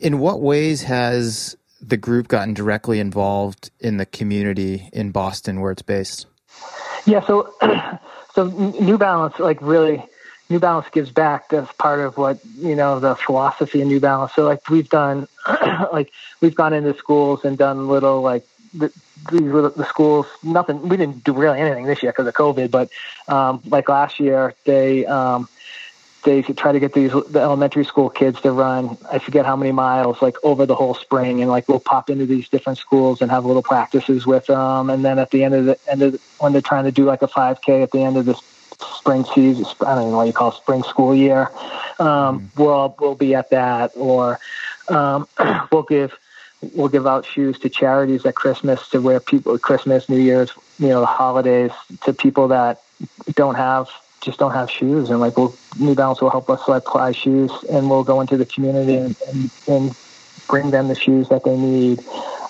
In 0.00 0.18
what 0.18 0.40
ways 0.40 0.82
has 0.82 1.56
the 1.80 1.96
group 1.96 2.28
gotten 2.28 2.54
directly 2.54 3.00
involved 3.00 3.70
in 3.80 3.96
the 3.96 4.06
community 4.06 4.88
in 4.92 5.10
Boston 5.10 5.60
where 5.60 5.72
it's 5.72 5.82
based? 5.82 6.26
Yeah, 7.06 7.24
so 7.26 7.52
so 8.34 8.46
New 8.80 8.98
Balance 8.98 9.38
like 9.38 9.60
really 9.60 10.04
New 10.48 10.58
Balance 10.58 10.86
gives 10.92 11.10
back. 11.10 11.48
That's 11.48 11.72
part 11.72 12.00
of 12.00 12.16
what 12.16 12.38
you 12.56 12.76
know 12.76 13.00
the 13.00 13.14
philosophy 13.16 13.80
of 13.80 13.88
New 13.88 14.00
Balance. 14.00 14.32
So 14.34 14.44
like 14.44 14.68
we've 14.68 14.88
done 14.88 15.26
like 15.92 16.12
we've 16.40 16.54
gone 16.54 16.72
into 16.72 16.96
schools 16.96 17.44
and 17.44 17.58
done 17.58 17.88
little 17.88 18.20
like 18.20 18.46
the, 18.74 18.92
the, 19.30 19.72
the 19.76 19.86
schools, 19.86 20.26
nothing, 20.42 20.88
we 20.88 20.96
didn't 20.96 21.24
do 21.24 21.32
really 21.32 21.60
anything 21.60 21.84
this 21.84 22.02
year 22.02 22.12
because 22.12 22.26
of 22.26 22.34
COVID, 22.34 22.70
but 22.70 22.90
um, 23.28 23.62
like 23.66 23.88
last 23.88 24.20
year, 24.20 24.54
they, 24.64 25.06
um, 25.06 25.48
they 26.24 26.42
try 26.42 26.72
to 26.72 26.80
get 26.80 26.92
these 26.92 27.12
the 27.12 27.40
elementary 27.40 27.84
school 27.84 28.10
kids 28.10 28.40
to 28.40 28.52
run 28.52 28.96
i 29.10 29.18
forget 29.18 29.46
how 29.46 29.56
many 29.56 29.72
miles 29.72 30.20
like 30.20 30.36
over 30.42 30.66
the 30.66 30.74
whole 30.74 30.94
spring 30.94 31.40
and 31.40 31.50
like 31.50 31.68
we'll 31.68 31.80
pop 31.80 32.10
into 32.10 32.26
these 32.26 32.48
different 32.48 32.78
schools 32.78 33.22
and 33.22 33.30
have 33.30 33.44
little 33.44 33.62
practices 33.62 34.26
with 34.26 34.46
them 34.46 34.90
and 34.90 35.04
then 35.04 35.18
at 35.18 35.30
the 35.30 35.44
end 35.44 35.54
of 35.54 35.64
the 35.66 35.78
end 35.88 36.02
of 36.02 36.12
the, 36.12 36.20
when 36.38 36.52
they're 36.52 36.60
trying 36.60 36.84
to 36.84 36.92
do 36.92 37.04
like 37.04 37.22
a 37.22 37.28
5k 37.28 37.82
at 37.82 37.90
the 37.90 38.02
end 38.02 38.16
of 38.16 38.26
the 38.26 38.34
spring 38.96 39.24
season 39.34 39.64
i 39.86 39.94
don't 39.94 40.10
know 40.10 40.16
what 40.16 40.26
you 40.26 40.32
call 40.32 40.50
it, 40.50 40.56
spring 40.56 40.82
school 40.82 41.14
year 41.14 41.50
um, 41.98 42.40
mm-hmm. 42.40 42.62
we'll 42.62 42.94
we'll 43.00 43.14
be 43.14 43.34
at 43.34 43.50
that 43.50 43.92
or 43.96 44.38
um, 44.88 45.26
we'll 45.72 45.82
give 45.82 46.12
we'll 46.74 46.88
give 46.88 47.06
out 47.06 47.24
shoes 47.24 47.58
to 47.60 47.68
charities 47.68 48.24
at 48.26 48.34
Christmas 48.34 48.88
to 48.90 49.00
where 49.00 49.20
people 49.20 49.58
Christmas, 49.58 50.08
New 50.08 50.18
Year's, 50.18 50.52
you 50.78 50.88
know, 50.88 51.00
the 51.00 51.06
holidays 51.06 51.72
to 52.04 52.12
people 52.12 52.48
that 52.48 52.82
don't 53.32 53.54
have 53.54 53.88
just 54.20 54.38
don't 54.38 54.52
have 54.52 54.70
shoes 54.70 55.08
and 55.08 55.18
like 55.18 55.36
we'll 55.38 55.56
New 55.78 55.94
Balance 55.94 56.20
will 56.20 56.28
help 56.28 56.50
us 56.50 56.64
supply 56.66 57.12
shoes 57.12 57.50
and 57.70 57.88
we'll 57.88 58.04
go 58.04 58.20
into 58.20 58.36
the 58.36 58.44
community 58.44 58.96
and, 58.96 59.16
and, 59.28 59.50
and 59.66 59.96
bring 60.46 60.70
them 60.70 60.88
the 60.88 60.94
shoes 60.94 61.30
that 61.30 61.44
they 61.44 61.56
need. 61.56 62.04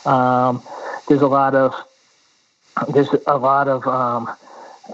Um, 0.04 0.62
there's 1.08 1.22
a 1.22 1.28
lot 1.28 1.54
of 1.54 1.74
there's 2.92 3.08
a 3.26 3.36
lot 3.36 3.68
of 3.68 3.86
um, 3.86 4.30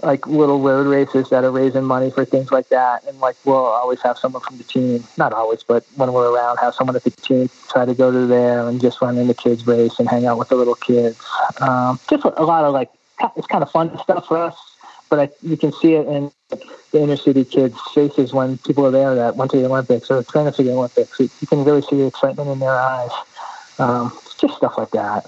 like 0.03 0.25
little 0.27 0.59
road 0.59 0.87
races 0.87 1.29
that 1.29 1.43
are 1.43 1.51
raising 1.51 1.83
money 1.83 2.11
for 2.11 2.25
things 2.25 2.51
like 2.51 2.69
that. 2.69 3.03
And 3.07 3.19
like 3.19 3.35
we'll 3.45 3.55
always 3.55 4.01
have 4.01 4.17
someone 4.17 4.41
from 4.41 4.57
the 4.57 4.63
team, 4.63 5.03
not 5.17 5.33
always, 5.33 5.63
but 5.63 5.85
when 5.95 6.13
we're 6.13 6.31
around, 6.31 6.57
have 6.57 6.73
someone 6.75 6.95
at 6.95 7.03
the 7.03 7.11
team 7.11 7.49
try 7.69 7.85
to 7.85 7.93
go 7.93 8.11
to 8.11 8.27
there 8.27 8.67
and 8.67 8.81
just 8.81 9.01
run 9.01 9.17
in 9.17 9.27
the 9.27 9.33
kids 9.33 9.65
race 9.65 9.99
and 9.99 10.09
hang 10.09 10.25
out 10.25 10.37
with 10.37 10.49
the 10.49 10.55
little 10.55 10.75
kids. 10.75 11.19
Um, 11.59 11.99
just 12.09 12.23
a 12.25 12.43
lot 12.43 12.63
of 12.63 12.73
like 12.73 12.89
it's 13.35 13.47
kind 13.47 13.63
of 13.63 13.71
fun 13.71 13.97
stuff 13.99 14.27
for 14.27 14.37
us. 14.37 14.55
But 15.09 15.19
I, 15.19 15.29
you 15.41 15.55
can 15.55 15.71
see 15.71 15.93
it 15.93 16.05
in 16.07 16.31
the 16.91 17.01
inner 17.01 17.15
city 17.15 17.45
kids' 17.45 17.79
faces 17.93 18.33
when 18.33 18.57
people 18.59 18.85
are 18.85 18.91
there 18.91 19.15
that 19.15 19.37
went 19.37 19.51
to 19.51 19.57
the 19.57 19.65
Olympics 19.65 20.11
or 20.11 20.23
trained 20.23 20.53
for 20.55 20.63
the 20.63 20.71
Olympics. 20.71 21.19
You 21.19 21.29
can 21.47 21.63
really 21.63 21.81
see 21.81 21.95
the 21.95 22.07
excitement 22.07 22.49
in 22.49 22.59
their 22.59 22.77
eyes. 22.77 23.11
Um, 23.79 24.17
just 24.39 24.57
stuff 24.57 24.77
like 24.77 24.91
that. 24.91 25.25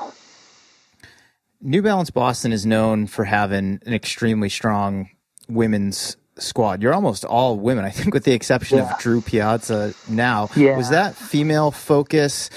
New 1.61 1.81
Balance 1.81 2.09
Boston 2.09 2.53
is 2.53 2.65
known 2.65 3.07
for 3.07 3.25
having 3.25 3.81
an 3.85 3.93
extremely 3.93 4.49
strong 4.49 5.09
women's 5.49 6.15
squad. 6.37 6.81
You're 6.81 6.93
almost 6.93 7.25
all 7.25 7.57
women, 7.57 7.83
I 7.83 7.89
think, 7.89 8.13
with 8.13 8.23
the 8.23 8.31
exception 8.31 8.77
yeah. 8.77 8.93
of 8.93 8.99
Drew 8.99 9.21
Piazza 9.21 9.93
now. 10.07 10.49
Yeah. 10.55 10.77
Was 10.77 10.89
that 10.89 11.15
female 11.15 11.71
focus 11.71 12.49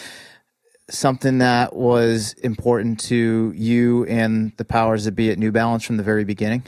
something 0.89 1.39
that 1.39 1.75
was 1.75 2.35
important 2.45 3.01
to 3.01 3.53
you 3.57 4.05
and 4.07 4.53
the 4.57 4.65
powers 4.65 5.05
that 5.05 5.13
be 5.13 5.31
at 5.31 5.39
New 5.39 5.51
Balance 5.51 5.85
from 5.85 5.97
the 5.97 6.03
very 6.03 6.25
beginning? 6.25 6.65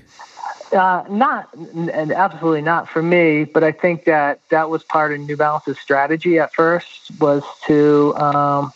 Uh, 0.73 1.05
not, 1.09 1.55
and 1.55 2.11
absolutely 2.11 2.63
not 2.63 2.89
for 2.89 3.01
me, 3.01 3.45
but 3.45 3.63
I 3.63 3.71
think 3.71 4.07
that 4.07 4.41
that 4.49 4.71
was 4.71 4.83
part 4.83 5.13
of 5.13 5.21
New 5.21 5.37
Balance's 5.37 5.79
strategy 5.79 6.41
at 6.41 6.53
first 6.53 7.13
was 7.21 7.45
to 7.67 8.13
um, 8.17 8.73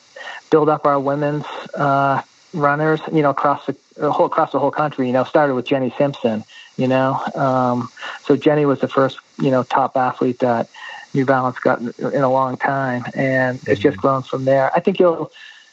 build 0.49 0.69
up 0.69 0.87
our 0.87 1.01
women's 1.01 1.45
uh, 1.75 2.23
runners, 2.53 3.01
you 3.13 3.23
know, 3.23 3.31
across 3.31 3.67
the 3.67 3.77
whole 4.11 4.27
across 4.27 4.53
the 4.53 4.59
whole 4.59 4.71
country. 4.71 5.07
You 5.07 5.13
know, 5.13 5.25
started 5.25 5.55
with 5.55 5.67
Jenny 5.67 5.93
Simpson. 5.97 6.45
You 6.77 6.87
know, 6.87 7.21
um, 7.35 7.89
so 8.25 8.37
Jenny 8.37 8.65
was 8.65 8.81
the 8.81 8.89
first, 8.89 9.19
you 9.41 9.51
know, 9.51 9.65
top 9.65 9.97
athlete 9.97 10.39
that 10.39 10.69
New 11.13 11.25
Balance 11.25 11.59
got 11.59 11.81
in, 11.81 11.93
in 12.13 12.23
a 12.23 12.31
long 12.31 12.57
time, 12.57 13.05
and 13.15 13.59
it's 13.67 13.81
just 13.81 13.97
mm-hmm. 13.97 14.01
grown 14.01 14.23
from 14.23 14.45
there. 14.45 14.71
I 14.75 14.81
think 14.81 15.01
you'll, 15.01 15.33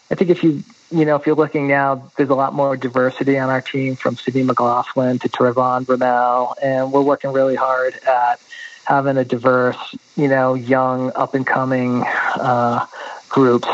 I 0.10 0.16
think 0.16 0.32
if 0.32 0.44
you, 0.44 0.64
you 0.90 1.06
know, 1.06 1.16
if 1.16 1.28
you're 1.28 1.36
looking 1.36 1.68
now, 1.68 2.12
there's 2.18 2.30
a 2.30 2.36
lot 2.36 2.54
more 2.54 2.76
diversity 2.76 3.38
on 3.38 3.50
our 3.50 3.62
team 3.62 3.96
from 3.96 4.16
Sydney 4.16 4.44
McLaughlin 4.44 5.20
to 5.20 5.30
Trayvon 5.30 5.86
Bromell, 5.86 6.56
and 6.62 6.92
we're 6.92 7.02
working 7.02 7.32
really 7.32 7.56
hard 7.56 7.96
at 8.08 8.42
having 8.86 9.18
a 9.18 9.26
diverse, 9.26 9.96
you 10.16 10.28
know, 10.28 10.54
young, 10.54 11.12
up 11.16 11.34
and 11.34 11.46
coming 11.46 12.04
uh, 12.36 12.86
groups. 13.30 13.68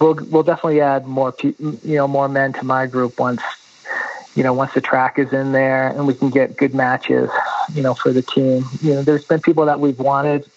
We'll 0.00 0.14
we'll 0.30 0.42
definitely 0.42 0.80
add 0.80 1.06
more 1.06 1.34
you 1.40 1.78
know 1.84 2.08
more 2.08 2.28
men 2.28 2.52
to 2.54 2.64
my 2.64 2.86
group 2.86 3.18
once 3.18 3.42
you 4.34 4.42
know 4.42 4.52
once 4.52 4.74
the 4.74 4.80
track 4.80 5.18
is 5.18 5.32
in 5.32 5.52
there 5.52 5.88
and 5.88 6.06
we 6.06 6.14
can 6.14 6.30
get 6.30 6.56
good 6.56 6.74
matches 6.74 7.30
you 7.72 7.82
know 7.82 7.94
for 7.94 8.12
the 8.12 8.22
team. 8.22 8.64
You 8.82 8.94
know, 8.94 9.02
there's 9.02 9.24
been 9.24 9.40
people 9.40 9.66
that 9.66 9.80
we've 9.80 9.98
wanted 9.98 10.48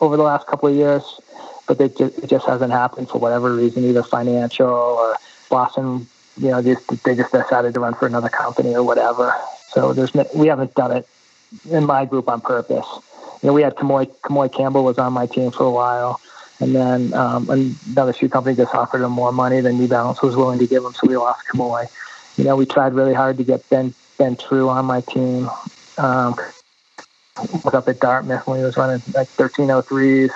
over 0.00 0.16
the 0.16 0.22
last 0.22 0.46
couple 0.46 0.68
of 0.68 0.74
years, 0.74 1.20
but 1.66 1.78
they 1.78 1.88
just, 1.88 2.18
it 2.18 2.26
just 2.26 2.46
hasn't 2.46 2.72
happened 2.72 3.08
for 3.08 3.18
whatever 3.18 3.54
reason, 3.54 3.84
either 3.84 4.02
financial 4.02 4.68
or 4.68 5.16
Boston. 5.50 6.06
You 6.38 6.50
know, 6.50 6.62
just 6.62 7.04
they 7.04 7.14
just 7.14 7.32
decided 7.32 7.74
to 7.74 7.80
run 7.80 7.94
for 7.94 8.06
another 8.06 8.28
company 8.28 8.74
or 8.74 8.82
whatever. 8.82 9.34
So 9.68 9.92
there's 9.92 10.12
we 10.34 10.48
haven't 10.48 10.74
done 10.74 10.92
it 10.92 11.08
in 11.70 11.84
my 11.86 12.04
group 12.04 12.28
on 12.28 12.40
purpose. 12.40 12.86
You 13.42 13.48
know, 13.48 13.52
we 13.52 13.62
had 13.62 13.74
Kemoy 13.76 14.06
Kemoy 14.22 14.52
Campbell 14.52 14.84
was 14.84 14.98
on 14.98 15.12
my 15.12 15.26
team 15.26 15.50
for 15.50 15.64
a 15.64 15.70
while. 15.70 16.20
And 16.60 16.74
then 16.74 17.12
um, 17.14 17.50
another 17.50 18.12
shoe 18.12 18.28
company 18.28 18.56
just 18.56 18.74
offered 18.74 19.02
him 19.02 19.12
more 19.12 19.32
money 19.32 19.60
than 19.60 19.78
New 19.78 19.88
Balance 19.88 20.22
was 20.22 20.36
willing 20.36 20.58
to 20.58 20.66
give 20.66 20.84
him, 20.84 20.94
so 20.94 21.06
we 21.06 21.16
lost 21.16 21.46
Kemoy. 21.48 21.86
You 22.36 22.44
know, 22.44 22.56
we 22.56 22.66
tried 22.66 22.94
really 22.94 23.14
hard 23.14 23.36
to 23.38 23.44
get 23.44 23.68
Ben 23.68 23.94
Ben 24.18 24.36
True 24.36 24.68
on 24.68 24.86
my 24.86 25.02
team. 25.02 25.50
Um, 25.98 26.36
was 27.64 27.74
up 27.74 27.88
at 27.88 28.00
Dartmouth 28.00 28.46
when 28.46 28.58
he 28.58 28.64
was 28.64 28.76
running 28.76 29.02
like 29.14 29.28
1303s, 29.36 30.30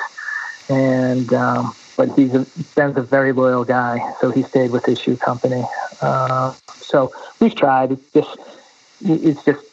and 0.69 1.33
um, 1.33 1.75
but 1.97 2.11
he's 2.17 2.35
a, 2.35 2.47
Ben's 2.75 2.97
a 2.97 3.03
very 3.03 3.33
loyal 3.33 3.65
guy, 3.65 4.15
so 4.21 4.31
he 4.31 4.43
stayed 4.43 4.71
with 4.71 4.85
his 4.85 5.01
shoe 5.01 5.17
company. 5.17 5.65
Uh, 6.01 6.55
so 6.77 7.13
we've 7.41 7.55
tried. 7.55 7.93
It's 7.93 8.13
just 8.13 8.39
it's 9.03 9.45
just 9.45 9.65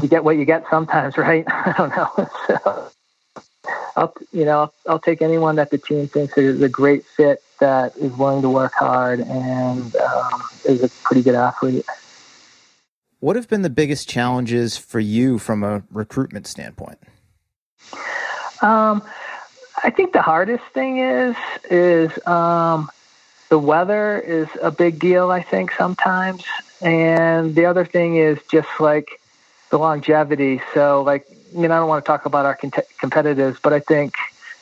you 0.00 0.08
get 0.08 0.22
what 0.22 0.36
you 0.36 0.44
get 0.44 0.64
sometimes, 0.70 1.16
right? 1.18 1.44
I 1.48 1.74
don't 1.76 1.90
know. 1.90 2.30
so, 2.46 2.90
I'll 3.98 4.14
you 4.32 4.44
know 4.44 4.60
I'll, 4.60 4.74
I'll 4.88 4.98
take 5.00 5.20
anyone 5.20 5.56
that 5.56 5.70
the 5.70 5.78
team 5.78 6.06
thinks 6.06 6.38
is 6.38 6.62
a 6.62 6.68
great 6.68 7.04
fit 7.04 7.42
that 7.58 7.96
is 7.96 8.12
willing 8.12 8.42
to 8.42 8.48
work 8.48 8.72
hard 8.74 9.20
and 9.20 9.96
um, 9.96 10.42
is 10.64 10.82
a 10.82 10.88
pretty 11.02 11.22
good 11.22 11.34
athlete. 11.34 11.84
What 13.18 13.34
have 13.34 13.48
been 13.48 13.62
the 13.62 13.70
biggest 13.70 14.08
challenges 14.08 14.76
for 14.76 15.00
you 15.00 15.38
from 15.38 15.64
a 15.64 15.82
recruitment 15.90 16.46
standpoint? 16.46 16.98
Um, 18.62 19.02
I 19.82 19.90
think 19.90 20.12
the 20.12 20.22
hardest 20.22 20.64
thing 20.72 20.98
is 20.98 21.34
is 21.68 22.26
um, 22.26 22.88
the 23.48 23.58
weather 23.58 24.20
is 24.20 24.46
a 24.62 24.70
big 24.70 25.00
deal. 25.00 25.32
I 25.32 25.42
think 25.42 25.72
sometimes, 25.72 26.44
and 26.80 27.56
the 27.56 27.66
other 27.66 27.84
thing 27.84 28.16
is 28.16 28.38
just 28.48 28.68
like 28.78 29.20
the 29.70 29.78
longevity. 29.78 30.60
So, 30.72 31.02
like, 31.02 31.26
I 31.54 31.58
mean, 31.58 31.70
I 31.70 31.78
don't 31.78 31.88
want 31.88 32.04
to 32.04 32.06
talk 32.06 32.26
about 32.26 32.44
our 32.44 32.54
competitors, 32.98 33.56
but 33.62 33.72
I 33.72 33.80
think, 33.80 34.14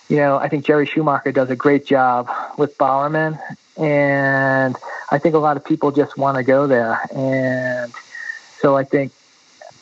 you 0.08 0.16
know, 0.16 0.36
I 0.36 0.48
think 0.48 0.64
Jerry 0.64 0.86
Schumacher 0.86 1.32
does 1.32 1.50
a 1.50 1.56
great 1.56 1.86
job 1.86 2.30
with 2.58 2.76
Bowerman, 2.78 3.38
and 3.76 4.76
I 5.10 5.18
think 5.18 5.34
a 5.34 5.38
lot 5.38 5.56
of 5.56 5.64
people 5.64 5.90
just 5.90 6.16
want 6.16 6.36
to 6.36 6.44
go 6.44 6.66
there, 6.66 7.00
and 7.14 7.92
so 8.60 8.76
I 8.76 8.84
think 8.84 9.12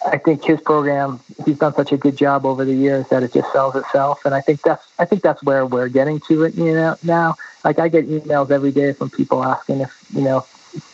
I 0.07 0.19
think 0.19 0.45
his 0.45 0.61
program 0.61 1.21
he's 1.47 1.59
done 1.59 1.75
such 1.75 1.93
a 1.93 1.97
good 1.97 2.17
job 2.17 2.45
over 2.45 2.65
the 2.65 2.75
years 2.75 3.09
that 3.09 3.23
it 3.23 3.33
just 3.33 3.51
sells 3.53 3.75
itself. 3.75 4.25
And 4.25 4.35
I 4.35 4.41
think 4.41 4.63
that's 4.63 4.87
I 4.99 5.05
think 5.05 5.23
that's 5.23 5.43
where 5.43 5.65
we're 5.65 5.89
getting 5.89 6.21
to 6.29 6.45
it 6.45 6.55
you 6.55 6.75
know 6.75 6.97
now. 7.03 7.37
Like 7.65 7.79
I 7.79 7.89
get 7.89 8.09
emails 8.09 8.51
every 8.51 8.73
day 8.73 8.93
from 8.93 9.11
people 9.11 9.43
asking 9.43 9.81
if 9.81 10.05
you 10.13 10.23
know 10.23 10.45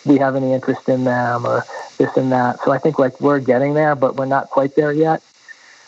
we 0.04 0.18
have 0.18 0.36
any 0.36 0.52
interest 0.52 0.88
in 0.88 1.04
them 1.04 1.46
or 1.46 1.64
this 1.98 2.16
and 2.16 2.30
that. 2.32 2.62
So 2.64 2.70
I 2.70 2.78
think 2.78 2.98
like 2.98 3.20
we're 3.20 3.40
getting 3.40 3.74
there 3.74 3.96
but 3.96 4.16
we're 4.16 4.26
not 4.26 4.50
quite 4.50 4.76
there 4.76 4.92
yet 4.92 5.22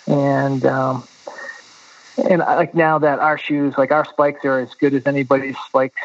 and 0.07 0.65
um 0.67 1.07
and 2.29 2.41
like 2.41 2.75
now 2.75 2.99
that 2.99 3.19
our 3.19 3.39
shoes 3.39 3.75
like 3.79 3.91
our 3.91 4.05
spikes 4.05 4.45
are 4.45 4.61
as 4.61 4.75
good 4.75 4.95
as 4.95 5.03
anybody's 5.07 5.57
spikes 5.67 6.01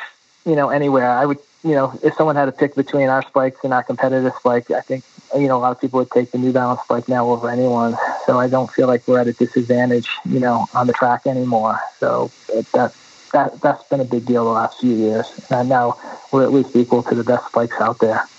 you 0.46 0.56
know 0.56 0.70
anywhere 0.70 1.10
I 1.10 1.26
would 1.26 1.40
you 1.64 1.72
know, 1.72 2.00
if 2.04 2.14
someone 2.16 2.36
had 2.36 2.46
to 2.46 2.52
pick 2.52 2.76
between 2.76 3.10
our 3.10 3.22
spikes 3.24 3.60
and 3.64 3.74
our 3.74 3.84
competitive 3.84 4.34
spike, 4.40 4.72
I 4.72 4.82
think, 4.82 5.04
you 5.36 5.48
know, 5.48 5.58
a 5.58 5.60
lot 5.60 5.72
of 5.72 5.82
people 5.82 6.00
would 6.00 6.12
take 6.12 6.32
the 6.32 6.38
New 6.38 6.54
Balance 6.54 6.82
spike 6.82 7.10
now 7.10 7.30
over 7.30 7.50
anyone. 7.50 7.98
So 8.26 8.40
I 8.40 8.48
don't 8.48 8.72
feel 8.72 8.88
like 8.88 9.06
we're 9.08 9.20
at 9.20 9.28
a 9.28 9.34
disadvantage, 9.34 10.08
you 10.26 10.40
know, 10.40 10.68
on 10.74 10.88
the 10.88 10.94
track 10.94 11.22
anymore. 11.26 11.80
So 12.00 12.32
that, 12.74 12.94
that, 13.34 13.62
that's 13.62 13.84
been 13.90 14.00
a 14.00 14.06
big 14.06 14.26
deal 14.26 14.46
the 14.46 14.52
last 14.52 14.80
few 14.80 14.96
years. 14.96 15.28
And 15.50 15.68
now 15.68 16.00
we're 16.32 16.44
at 16.44 16.54
least 16.54 16.76
equal 16.76 17.04
to 17.04 17.16
the 17.16 17.24
best 17.24 17.48
spikes 17.48 17.76
out 17.82 18.00
there. 18.00 18.30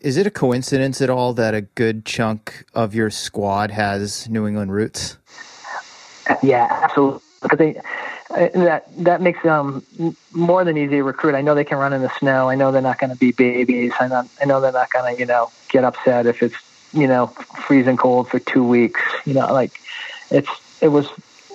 Is 0.00 0.16
it 0.16 0.26
a 0.26 0.30
coincidence 0.30 1.00
at 1.00 1.08
all 1.08 1.32
that 1.34 1.54
a 1.54 1.62
good 1.62 2.04
chunk 2.04 2.64
of 2.74 2.94
your 2.94 3.10
squad 3.10 3.70
has 3.70 4.28
New 4.28 4.46
England 4.46 4.72
roots? 4.72 5.16
Yeah, 6.42 6.68
absolutely. 6.82 7.20
Because 7.42 7.58
they, 7.58 7.76
uh, 8.30 8.48
that 8.64 9.04
that 9.04 9.20
makes 9.20 9.42
them 9.42 9.86
more 10.32 10.64
than 10.64 10.76
easy 10.76 10.96
to 10.96 11.02
recruit. 11.02 11.34
I 11.34 11.40
know 11.40 11.54
they 11.54 11.64
can 11.64 11.78
run 11.78 11.92
in 11.92 12.02
the 12.02 12.12
snow. 12.18 12.48
I 12.48 12.56
know 12.56 12.72
they're 12.72 12.82
not 12.82 12.98
going 12.98 13.10
to 13.10 13.16
be 13.16 13.32
babies. 13.32 13.92
I 14.00 14.08
know, 14.08 14.28
I 14.40 14.44
know 14.44 14.60
they're 14.60 14.72
not 14.72 14.90
going 14.90 15.14
to 15.14 15.20
you 15.20 15.26
know 15.26 15.50
get 15.68 15.84
upset 15.84 16.26
if 16.26 16.42
it's 16.42 16.56
you 16.92 17.06
know 17.06 17.28
freezing 17.66 17.96
cold 17.96 18.28
for 18.28 18.38
two 18.38 18.64
weeks. 18.64 19.00
You 19.24 19.34
know, 19.34 19.52
like 19.52 19.80
it's 20.30 20.50
it 20.80 20.88
was 20.88 21.08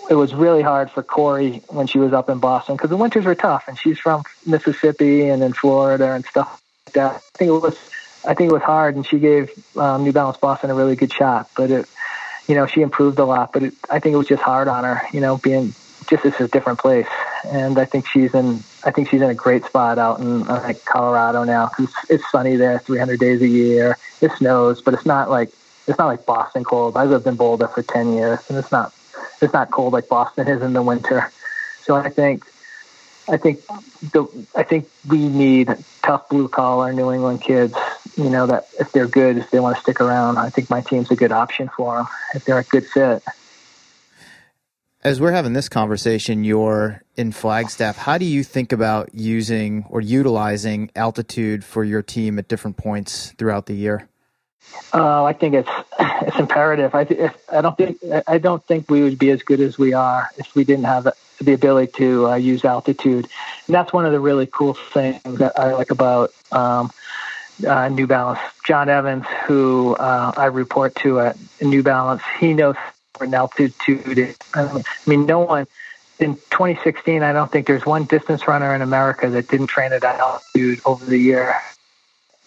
it 0.09 0.15
was 0.15 0.33
really 0.33 0.61
hard 0.61 0.89
for 0.89 1.03
Cory 1.03 1.61
when 1.69 1.87
she 1.87 1.99
was 1.99 2.13
up 2.13 2.29
in 2.29 2.39
Boston 2.39 2.75
because 2.75 2.89
the 2.89 2.97
winters 2.97 3.25
were 3.25 3.35
tough, 3.35 3.65
and 3.67 3.77
she's 3.77 3.99
from 3.99 4.23
Mississippi 4.45 5.27
and 5.27 5.43
in 5.43 5.53
Florida 5.53 6.13
and 6.13 6.25
stuff 6.25 6.61
like 6.87 6.93
that. 6.93 7.15
I 7.15 7.37
think 7.37 7.49
it 7.49 7.61
was 7.61 7.77
I 8.25 8.33
think 8.33 8.51
it 8.51 8.53
was 8.53 8.61
hard, 8.61 8.95
and 8.95 9.05
she 9.05 9.19
gave 9.19 9.51
um, 9.77 10.03
New 10.03 10.11
Balance 10.11 10.37
Boston 10.37 10.69
a 10.69 10.75
really 10.75 10.95
good 10.95 11.11
shot, 11.11 11.49
but 11.55 11.71
it 11.71 11.87
you 12.47 12.55
know 12.55 12.65
she 12.65 12.81
improved 12.81 13.19
a 13.19 13.25
lot. 13.25 13.53
But 13.53 13.63
it, 13.63 13.73
I 13.89 13.99
think 13.99 14.13
it 14.13 14.17
was 14.17 14.27
just 14.27 14.43
hard 14.43 14.67
on 14.67 14.83
her, 14.83 15.01
you 15.11 15.21
know, 15.21 15.37
being 15.37 15.73
just 16.07 16.25
it's 16.25 16.39
a 16.39 16.47
different 16.47 16.79
place. 16.79 17.07
And 17.45 17.79
I 17.79 17.85
think 17.85 18.07
she's 18.07 18.33
in 18.33 18.63
I 18.83 18.91
think 18.91 19.09
she's 19.09 19.21
in 19.21 19.29
a 19.29 19.33
great 19.35 19.65
spot 19.65 19.97
out 19.97 20.19
in 20.19 20.47
uh, 20.47 20.61
like 20.63 20.83
Colorado 20.85 21.43
now 21.43 21.69
because 21.69 21.93
it's 22.09 22.29
sunny 22.31 22.55
there 22.55 22.79
300 22.79 23.19
days 23.19 23.41
a 23.41 23.47
year. 23.47 23.97
It 24.21 24.31
snows, 24.33 24.81
but 24.81 24.93
it's 24.93 25.05
not 25.05 25.29
like 25.29 25.49
it's 25.87 25.97
not 25.97 26.07
like 26.07 26.25
Boston 26.25 26.63
cold. 26.63 26.97
I 26.97 27.05
lived 27.05 27.25
in 27.25 27.35
Boulder 27.35 27.67
for 27.67 27.81
10 27.81 28.13
years, 28.13 28.39
and 28.49 28.57
it's 28.57 28.71
not 28.71 28.93
it's 29.41 29.53
not 29.53 29.71
cold 29.71 29.93
like 29.93 30.07
Boston 30.07 30.47
is 30.47 30.61
in 30.61 30.73
the 30.73 30.83
winter. 30.83 31.31
So 31.83 31.95
I 31.95 32.09
think 32.09 32.45
I 33.31 33.37
think 33.37 33.65
the 34.11 34.27
I 34.55 34.63
think 34.63 34.89
we 35.07 35.29
need 35.29 35.73
tough 36.03 36.27
blue 36.27 36.49
collar 36.49 36.91
New 36.91 37.11
England 37.11 37.41
kids. 37.41 37.73
You 38.17 38.29
know 38.29 38.45
that 38.45 38.67
if 38.77 38.91
they're 38.91 39.07
good, 39.07 39.37
if 39.37 39.49
they 39.51 39.61
want 39.61 39.77
to 39.77 39.81
stick 39.81 40.01
around, 40.01 40.37
I 40.37 40.49
think 40.49 40.69
my 40.69 40.81
team's 40.81 41.09
a 41.11 41.15
good 41.15 41.31
option 41.31 41.69
for 41.75 41.97
them 41.97 42.07
if 42.35 42.43
they're 42.43 42.59
a 42.59 42.63
good 42.63 42.85
fit. 42.85 43.23
As 45.03 45.19
we're 45.19 45.31
having 45.31 45.53
this 45.53 45.69
conversation, 45.69 46.43
you're 46.43 47.01
in 47.15 47.31
Flagstaff. 47.31 47.97
How 47.97 48.17
do 48.17 48.25
you 48.25 48.43
think 48.43 48.71
about 48.71 49.15
using 49.15 49.85
or 49.89 50.01
utilizing 50.01 50.91
altitude 50.95 51.63
for 51.63 51.83
your 51.83 52.03
team 52.03 52.37
at 52.37 52.49
different 52.49 52.77
points 52.77 53.31
throughout 53.37 53.65
the 53.65 53.73
year? 53.73 54.09
Uh, 54.93 55.23
I 55.23 55.33
think 55.33 55.55
it's 55.55 55.69
it's 55.99 56.37
imperative. 56.37 56.93
I, 56.93 57.05
th- 57.05 57.31
I 57.51 57.61
don't 57.61 57.77
think 57.77 57.97
I 58.27 58.37
don't 58.37 58.63
think 58.65 58.91
we 58.91 59.01
would 59.01 59.17
be 59.17 59.31
as 59.31 59.41
good 59.41 59.61
as 59.61 59.77
we 59.77 59.93
are 59.93 60.29
if 60.37 60.53
we 60.53 60.65
didn't 60.65 60.85
have 60.85 61.07
the 61.45 61.53
ability 61.53 61.91
to 61.97 62.27
uh, 62.27 62.35
use 62.35 62.65
altitude. 62.65 63.27
And 63.67 63.75
that's 63.75 63.93
one 63.93 64.05
of 64.05 64.11
the 64.11 64.19
really 64.19 64.47
cool 64.47 64.73
things 64.73 65.21
that 65.39 65.57
I 65.59 65.73
like 65.73 65.91
about 65.91 66.31
um, 66.51 66.91
uh, 67.67 67.89
New 67.89 68.07
Balance. 68.07 68.39
John 68.65 68.89
Evans, 68.89 69.25
who 69.45 69.95
uh, 69.95 70.33
I 70.35 70.45
report 70.45 70.95
to 70.97 71.19
at 71.19 71.37
New 71.61 71.83
Balance, 71.83 72.21
he 72.39 72.53
knows 72.53 72.75
an 73.19 73.33
altitude. 73.33 74.35
I 74.53 74.83
mean, 75.05 75.25
no 75.25 75.39
one 75.39 75.67
in 76.19 76.35
2016. 76.35 77.23
I 77.23 77.33
don't 77.33 77.51
think 77.51 77.67
there's 77.67 77.85
one 77.85 78.05
distance 78.05 78.47
runner 78.47 78.73
in 78.75 78.81
America 78.81 79.29
that 79.29 79.47
didn't 79.47 79.67
train 79.67 79.93
at 79.93 80.03
altitude 80.03 80.81
over 80.85 81.03
the 81.05 81.17
year. 81.17 81.55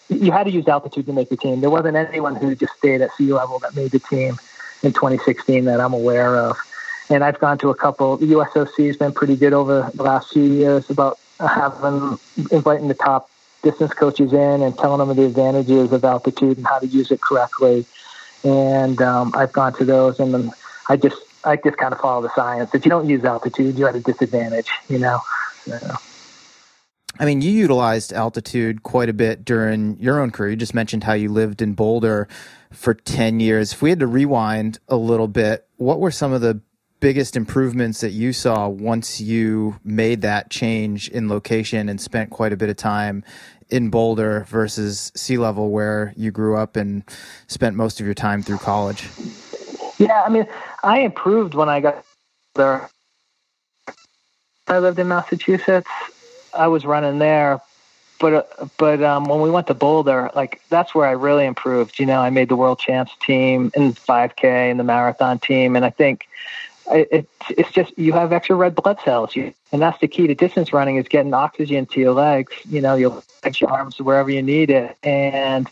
You 0.09 0.31
had 0.31 0.43
to 0.43 0.51
use 0.51 0.67
altitude 0.67 1.05
to 1.07 1.13
make 1.13 1.29
the 1.29 1.37
team. 1.37 1.61
There 1.61 1.69
wasn't 1.69 1.97
anyone 1.97 2.35
who 2.35 2.55
just 2.55 2.73
stayed 2.77 3.01
at 3.01 3.11
sea 3.15 3.33
level 3.33 3.59
that 3.59 3.75
made 3.75 3.91
the 3.91 3.99
team 3.99 4.37
in 4.83 4.93
2016 4.93 5.65
that 5.65 5.81
I'm 5.81 5.93
aware 5.93 6.37
of. 6.37 6.57
And 7.09 7.23
I've 7.23 7.39
gone 7.39 7.57
to 7.59 7.69
a 7.69 7.75
couple. 7.75 8.17
The 8.17 8.27
USOC 8.27 8.87
has 8.87 8.97
been 8.97 9.13
pretty 9.13 9.35
good 9.35 9.53
over 9.53 9.91
the 9.93 10.03
last 10.03 10.33
few 10.33 10.43
years 10.43 10.89
about 10.89 11.19
having 11.39 12.17
inviting 12.51 12.87
the 12.87 12.95
top 12.95 13.29
distance 13.61 13.93
coaches 13.93 14.33
in 14.33 14.61
and 14.61 14.77
telling 14.77 15.05
them 15.05 15.15
the 15.15 15.25
advantages 15.25 15.91
of 15.91 16.03
altitude 16.03 16.57
and 16.57 16.65
how 16.65 16.79
to 16.79 16.87
use 16.87 17.11
it 17.11 17.21
correctly. 17.21 17.85
And 18.43 19.01
um, 19.01 19.33
I've 19.35 19.51
gone 19.51 19.73
to 19.73 19.85
those, 19.85 20.19
and 20.19 20.51
I 20.87 20.97
just 20.97 21.17
I 21.43 21.57
just 21.57 21.77
kind 21.77 21.93
of 21.93 21.99
follow 21.99 22.21
the 22.21 22.33
science. 22.35 22.73
If 22.73 22.85
you 22.85 22.89
don't 22.89 23.09
use 23.09 23.23
altitude, 23.23 23.77
you're 23.77 23.89
at 23.89 23.95
a 23.95 24.01
disadvantage. 24.01 24.69
You 24.87 24.99
know. 24.99 25.19
So. 25.65 25.95
I 27.17 27.25
mean, 27.25 27.41
you 27.41 27.49
utilized 27.49 28.11
altitude 28.11 28.83
quite 28.83 29.09
a 29.09 29.13
bit 29.13 29.45
during 29.45 29.97
your 29.99 30.19
own 30.19 30.31
career. 30.31 30.51
You 30.51 30.57
just 30.57 30.73
mentioned 30.73 31.05
how 31.05 31.13
you 31.13 31.29
lived 31.29 31.61
in 31.61 31.73
Boulder 31.73 32.27
for 32.71 32.93
10 32.93 33.39
years. 33.39 33.71
If 33.71 33.81
we 33.81 33.89
had 33.89 34.01
to 34.01 34.07
rewind 34.07 34.79
a 34.89 34.97
little 34.97 35.29
bit, 35.29 35.65
what 35.77 36.01
were 36.01 36.11
some 36.11 36.33
of 36.33 36.41
the 36.41 36.61
biggest 37.05 37.37
improvements 37.37 38.01
that 38.01 38.13
you 38.13 38.33
saw 38.33 38.67
once 38.67 39.21
you 39.21 39.79
made 39.83 40.23
that 40.23 40.49
change 40.49 41.07
in 41.09 41.29
location 41.29 41.87
and 41.87 42.01
spent 42.01 42.31
quite 42.31 42.51
a 42.51 42.57
bit 42.57 42.67
of 42.67 42.75
time 42.75 43.23
in 43.69 43.91
Boulder 43.91 44.43
versus 44.49 45.11
sea 45.15 45.37
level 45.37 45.69
where 45.69 46.15
you 46.17 46.31
grew 46.31 46.57
up 46.57 46.75
and 46.75 47.03
spent 47.45 47.75
most 47.75 47.99
of 47.99 48.07
your 48.07 48.15
time 48.15 48.41
through 48.41 48.57
college? 48.57 49.07
Yeah, 49.99 50.23
I 50.23 50.29
mean, 50.29 50.47
I 50.83 51.01
improved 51.01 51.53
when 51.53 51.69
I 51.69 51.79
got 51.79 52.03
there. 52.55 52.89
I 54.65 54.79
lived 54.79 54.97
in 54.97 55.07
Massachusetts. 55.07 55.87
I 56.55 56.69
was 56.69 56.85
running 56.87 57.19
there, 57.19 57.61
but 58.19 58.49
but 58.79 59.03
um, 59.03 59.25
when 59.25 59.41
we 59.41 59.51
went 59.51 59.67
to 59.67 59.75
Boulder, 59.75 60.31
like 60.33 60.59
that's 60.69 60.95
where 60.95 61.05
I 61.05 61.11
really 61.11 61.45
improved. 61.45 61.99
You 61.99 62.07
know, 62.07 62.19
I 62.19 62.31
made 62.31 62.49
the 62.49 62.55
world 62.55 62.79
champs 62.79 63.11
team 63.21 63.69
in 63.75 63.93
5K 63.93 64.71
and 64.71 64.79
the 64.79 64.83
marathon 64.83 65.37
team, 65.37 65.75
and 65.75 65.85
I 65.85 65.91
think 65.91 66.25
it, 66.91 67.27
it's 67.49 67.71
just 67.71 67.97
you 67.97 68.13
have 68.13 68.31
extra 68.33 68.55
red 68.55 68.75
blood 68.75 68.99
cells, 69.03 69.35
you, 69.35 69.53
and 69.71 69.81
that's 69.81 69.99
the 69.99 70.07
key 70.07 70.27
to 70.27 70.35
distance 70.35 70.73
running 70.73 70.97
is 70.97 71.07
getting 71.07 71.33
oxygen 71.33 71.85
to 71.87 71.99
your 71.99 72.13
legs. 72.13 72.53
You 72.69 72.81
know, 72.81 72.95
your 72.95 73.23
legs, 73.43 73.61
your 73.61 73.71
arms, 73.71 73.99
wherever 73.99 74.29
you 74.29 74.41
need 74.41 74.69
it, 74.69 74.97
and 75.03 75.69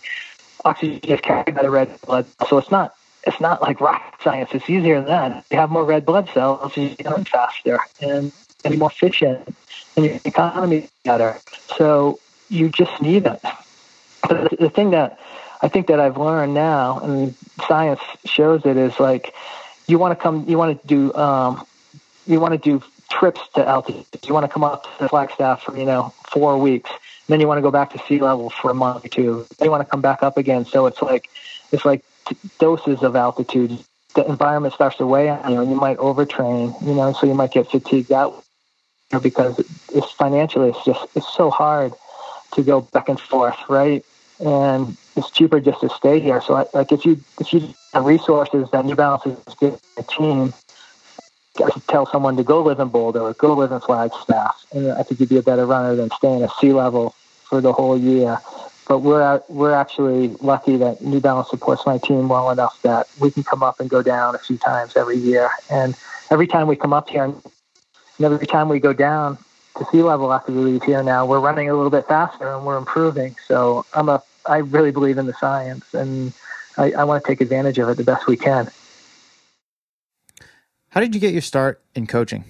oxygen 0.66 1.00
is 1.04 1.22
carried 1.22 1.56
by 1.56 1.62
the 1.62 1.70
red 1.70 2.00
blood. 2.02 2.26
So 2.48 2.58
it's 2.58 2.72
not 2.72 2.96
it's 3.26 3.40
not 3.40 3.62
like 3.62 3.80
rocket 3.80 4.22
science. 4.22 4.50
It's 4.54 4.70
easier 4.70 5.00
than 5.00 5.08
that. 5.08 5.46
You 5.52 5.58
have 5.58 5.70
more 5.70 5.86
red 5.86 6.06
blood 6.06 6.30
cells, 6.34 6.76
you 6.76 6.96
run 7.06 7.24
faster 7.26 7.80
and, 8.02 8.32
and 8.66 8.78
more 8.78 8.92
efficient, 8.92 9.56
and 9.96 10.06
your 10.06 10.20
economy 10.26 10.90
better. 11.04 11.38
So 11.78 12.20
you 12.50 12.70
just 12.70 13.02
need 13.02 13.26
it. 13.26 13.40
But 14.28 14.50
the, 14.50 14.58
the 14.58 14.70
thing 14.70 14.92
that 14.92 15.20
I 15.62 15.70
think 15.70 15.88
that 15.88 16.00
I've 16.00 16.18
learned 16.18 16.54
now, 16.54 17.00
and 17.00 17.34
science 17.68 18.02
shows 18.26 18.66
it, 18.66 18.76
is 18.76 19.00
like 19.00 19.34
you 19.88 19.98
want 20.00 20.18
to 20.18 20.22
come, 20.22 20.46
you 20.48 20.58
want 20.58 20.82
to 20.82 20.88
do, 20.88 21.14
um, 21.16 21.66
you 22.28 22.40
want 22.40 22.54
to 22.54 22.58
do 22.58 22.84
trips 23.10 23.42
to 23.56 23.66
altitude. 23.66 24.06
You 24.26 24.34
want 24.34 24.46
to 24.46 24.52
come 24.52 24.64
up 24.64 24.86
to 24.98 25.10
Flagstaff 25.10 25.64
for 25.64 25.78
you 25.78 25.86
know 25.86 26.14
four 26.32 26.58
weeks, 26.58 26.90
then 27.28 27.40
you 27.40 27.48
want 27.48 27.58
to 27.58 27.62
go 27.62 27.72
back 27.72 27.92
to 27.94 28.00
sea 28.08 28.20
level 28.20 28.50
for 28.50 28.72
a 28.72 28.74
month 28.74 29.06
or 29.06 29.10
two. 29.10 29.46
Then 29.58 29.68
you 29.68 29.72
want 29.72 29.86
to 29.86 29.90
come 29.90 30.02
back 30.02 30.24
up 30.24 30.38
again. 30.38 30.66
So 30.66 30.86
it's 30.86 31.02
like 31.02 31.30
it's 31.72 31.86
like 31.86 32.04
doses 32.60 33.04
of 33.04 33.16
altitude 33.16 33.78
the 34.16 34.26
environment 34.28 34.74
starts 34.74 34.98
to 34.98 35.08
weigh 35.08 35.30
on 35.30 35.52
you, 35.52 35.62
and 35.62 35.70
you 35.70 35.76
might 35.76 35.98
overtrain. 35.98 36.80
You 36.86 36.94
know, 36.94 37.14
so 37.14 37.26
you 37.26 37.34
might 37.34 37.52
get 37.52 37.70
fatigued 37.70 38.12
out 38.12 38.44
because 39.22 39.60
it's 39.94 40.12
financially 40.12 40.70
it's 40.70 40.86
just 40.86 41.06
it's 41.16 41.32
so 41.34 41.50
hard 41.50 41.94
to 42.54 42.64
go 42.64 42.82
back 42.82 43.10
and 43.10 43.20
forth, 43.20 43.58
right? 43.70 44.06
And 44.44 44.98
it's 45.16 45.30
cheaper 45.32 45.60
just 45.60 45.80
to 45.82 45.90
stay 45.90 46.20
here. 46.20 46.42
So, 46.42 46.56
I, 46.56 46.66
like, 46.74 46.92
if 46.92 47.06
you 47.06 47.20
if 47.40 47.54
you 47.54 47.74
have 47.94 48.06
resources 48.06 48.70
that 48.72 48.86
New 48.86 48.96
Balance 48.96 49.26
is 49.26 49.56
giving 49.56 49.80
a 49.98 50.04
team, 50.04 50.54
I 51.64 51.70
could 51.70 51.88
tell 51.88 52.06
someone 52.06 52.36
to 52.38 52.44
go 52.44 52.62
live 52.62 52.80
in 52.80 52.90
Boulder 52.90 53.22
or 53.22 53.34
go 53.34 53.54
live 53.54 53.72
in 53.72 53.80
Flagstaff, 53.80 54.66
and 54.74 54.92
I 54.92 55.04
think 55.04 55.20
you'd 55.20 55.30
be 55.30 55.38
a 55.38 55.44
better 55.44 55.66
runner 55.66 55.96
than 55.96 56.10
staying 56.12 56.44
at 56.44 56.52
sea 56.60 56.74
level 56.74 57.16
for 57.44 57.62
the 57.62 57.72
whole 57.72 57.98
year. 57.98 58.40
But 58.88 59.00
we're 59.00 59.42
we're 59.48 59.74
actually 59.74 60.30
lucky 60.42 60.76
that 60.78 61.02
New 61.02 61.22
Balance 61.22 61.50
supports 61.50 61.86
my 61.86 62.00
team 62.00 62.28
well 62.28 62.50
enough 62.50 62.82
that 62.82 63.08
we 63.20 63.32
can 63.32 63.44
come 63.44 63.64
up 63.64 63.80
and 63.80 63.90
go 63.90 64.02
down 64.02 64.36
a 64.36 64.40
few 64.40 64.58
times 64.58 64.98
every 64.98 65.18
year. 65.18 65.50
And 65.70 65.96
every 66.30 66.48
time 66.48 66.68
we 66.68 66.76
come 66.76 66.92
up 66.92 67.08
here, 67.08 67.24
and 67.24 67.42
every 68.22 68.48
time 68.48 68.68
we 68.68 68.80
go 68.80 68.92
down 68.92 69.38
to 69.78 69.86
sea 69.92 70.04
level 70.04 70.34
after 70.34 70.52
we 70.52 70.60
leave 70.60 70.84
here, 70.84 71.02
now 71.02 71.26
we're 71.26 71.40
running 71.40 71.70
a 71.70 71.74
little 71.74 71.90
bit 71.90 72.08
faster 72.08 72.54
and 72.54 72.66
we're 72.66 72.78
improving. 72.78 73.36
So 73.48 73.86
I'm 73.94 74.10
a 74.10 74.22
I 74.46 74.58
really 74.58 74.92
believe 74.92 75.18
in 75.18 75.26
the 75.26 75.34
science, 75.34 75.94
and 75.94 76.34
I, 76.78 76.92
I 76.92 77.04
want 77.04 77.24
to 77.24 77.28
take 77.28 77.42
advantage 77.42 77.80
of 77.80 77.90
it 77.90 77.98
the 77.98 78.04
best 78.04 78.28
we 78.28 78.38
can. 78.38 78.70
How 80.90 81.00
did 81.00 81.16
you 81.16 81.22
get 81.22 81.34
your 81.34 81.42
start 81.42 81.82
in 81.96 82.06
coaching? 82.08 82.44